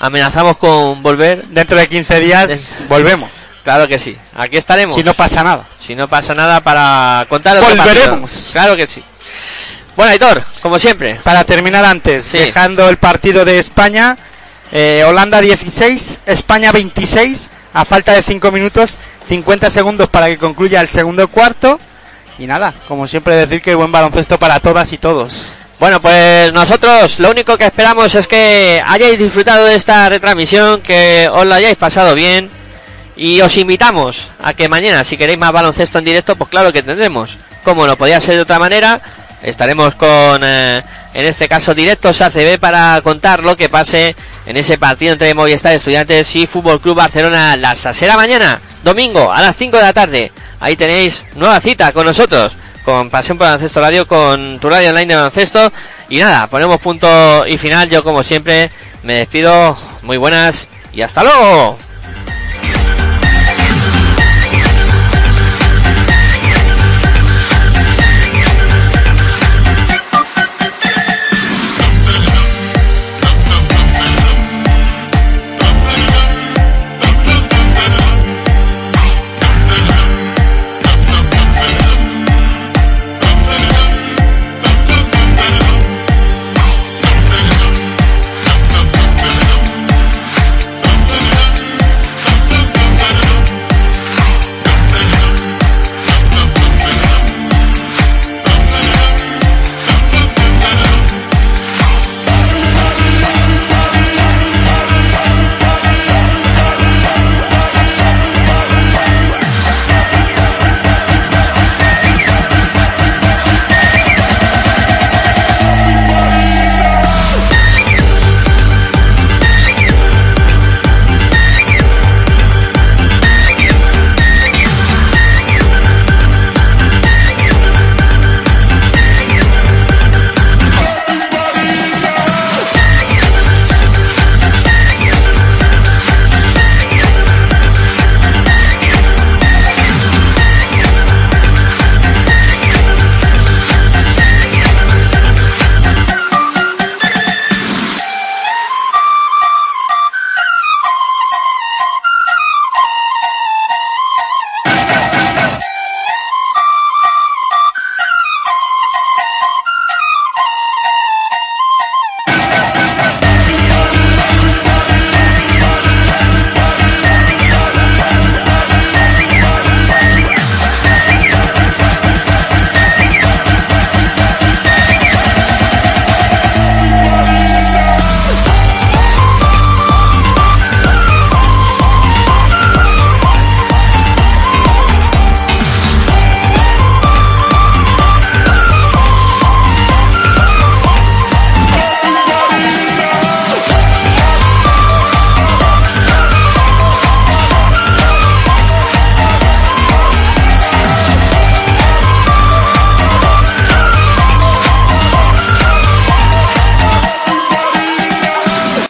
Amenazamos 0.00 0.56
con 0.56 1.02
volver. 1.02 1.44
Dentro 1.48 1.76
de 1.76 1.86
15 1.86 2.20
días 2.20 2.68
volvemos, 2.88 3.30
Claro 3.64 3.86
que 3.86 3.98
sí. 3.98 4.16
Aquí 4.34 4.56
estaremos. 4.56 4.96
si 4.96 5.02
no 5.02 5.12
pasa 5.12 5.44
nada. 5.44 5.68
Si 5.78 5.94
no 5.94 6.08
pasa 6.08 6.34
nada 6.34 6.60
para 6.62 7.26
contar 7.28 7.58
otro 7.58 7.76
Volveremos. 7.76 8.48
Claro 8.52 8.76
que 8.76 8.86
sí. 8.86 9.02
Bueno, 9.94 10.12
Aitor, 10.12 10.42
como 10.62 10.78
siempre. 10.78 11.16
Para 11.22 11.44
terminar 11.44 11.84
antes, 11.84 12.24
Sí. 12.24 12.38
dejando 12.38 12.88
el 12.88 12.96
partido 12.96 13.44
de 13.44 13.58
España, 13.58 14.16
eh, 14.72 15.04
Holanda 15.06 15.42
16, 15.42 16.18
España 16.24 16.72
26, 16.72 17.50
a 17.74 17.84
falta 17.84 18.12
de 18.12 18.22
5 18.22 18.50
minutos, 18.50 18.96
50 19.28 19.68
segundos 19.68 20.08
para 20.08 20.28
que 20.28 20.38
concluya 20.38 20.80
el 20.80 20.88
segundo 20.88 21.28
cuarto. 21.28 21.78
Y 22.38 22.46
nada, 22.46 22.72
como 22.86 23.06
siempre 23.06 23.34
decir 23.34 23.60
que 23.60 23.74
buen 23.74 23.90
baloncesto 23.90 24.38
para 24.38 24.60
todas 24.60 24.92
y 24.92 24.98
todos. 24.98 25.56
Bueno, 25.80 26.00
pues 26.00 26.52
nosotros 26.52 27.20
lo 27.20 27.30
único 27.30 27.56
que 27.56 27.66
esperamos 27.66 28.14
es 28.14 28.26
que 28.26 28.82
hayáis 28.84 29.18
disfrutado 29.18 29.66
de 29.66 29.74
esta 29.74 30.08
retransmisión, 30.08 30.80
que 30.80 31.28
os 31.32 31.46
lo 31.46 31.54
hayáis 31.54 31.76
pasado 31.76 32.14
bien 32.14 32.50
y 33.16 33.40
os 33.40 33.56
invitamos 33.56 34.30
a 34.42 34.54
que 34.54 34.68
mañana, 34.68 35.04
si 35.04 35.16
queréis 35.16 35.38
más 35.38 35.52
baloncesto 35.52 35.98
en 35.98 36.04
directo, 36.04 36.36
pues 36.36 36.50
claro 36.50 36.72
que 36.72 36.82
tendremos. 36.82 37.38
Como 37.64 37.86
no 37.86 37.96
podía 37.96 38.20
ser 38.20 38.36
de 38.36 38.42
otra 38.42 38.58
manera, 38.58 39.00
estaremos 39.42 39.94
con, 39.94 40.42
eh, 40.44 40.82
en 41.14 41.26
este 41.26 41.48
caso, 41.48 41.74
directos 41.74 42.20
ACB 42.20 42.58
para 42.58 43.00
contar 43.02 43.42
lo 43.42 43.56
que 43.56 43.68
pase 43.68 44.14
en 44.46 44.56
ese 44.56 44.78
partido 44.78 45.12
entre 45.12 45.34
Movistar 45.34 45.72
Estudiantes 45.72 46.34
y 46.36 46.46
Fútbol 46.46 46.80
Club 46.80 46.96
Barcelona 46.96 47.56
la 47.56 47.74
será 47.74 48.16
mañana, 48.16 48.60
domingo, 48.82 49.32
a 49.32 49.42
las 49.42 49.56
5 49.56 49.76
de 49.76 49.82
la 49.82 49.92
tarde. 49.92 50.32
Ahí 50.60 50.76
tenéis 50.76 51.24
nueva 51.34 51.60
cita 51.60 51.92
con 51.92 52.04
nosotros 52.04 52.56
con 52.88 53.10
Pasión 53.10 53.36
por 53.36 53.46
Baloncesto 53.46 53.82
Radio, 53.82 54.06
con 54.06 54.58
tu 54.60 54.70
radio 54.70 54.88
online 54.88 55.08
de 55.08 55.16
baloncesto. 55.16 55.70
Y 56.08 56.20
nada, 56.20 56.46
ponemos 56.46 56.80
punto 56.80 57.46
y 57.46 57.58
final. 57.58 57.90
Yo, 57.90 58.02
como 58.02 58.22
siempre, 58.22 58.70
me 59.02 59.12
despido. 59.12 59.76
Muy 60.00 60.16
buenas 60.16 60.68
y 60.90 61.02
hasta 61.02 61.22
luego. 61.22 61.87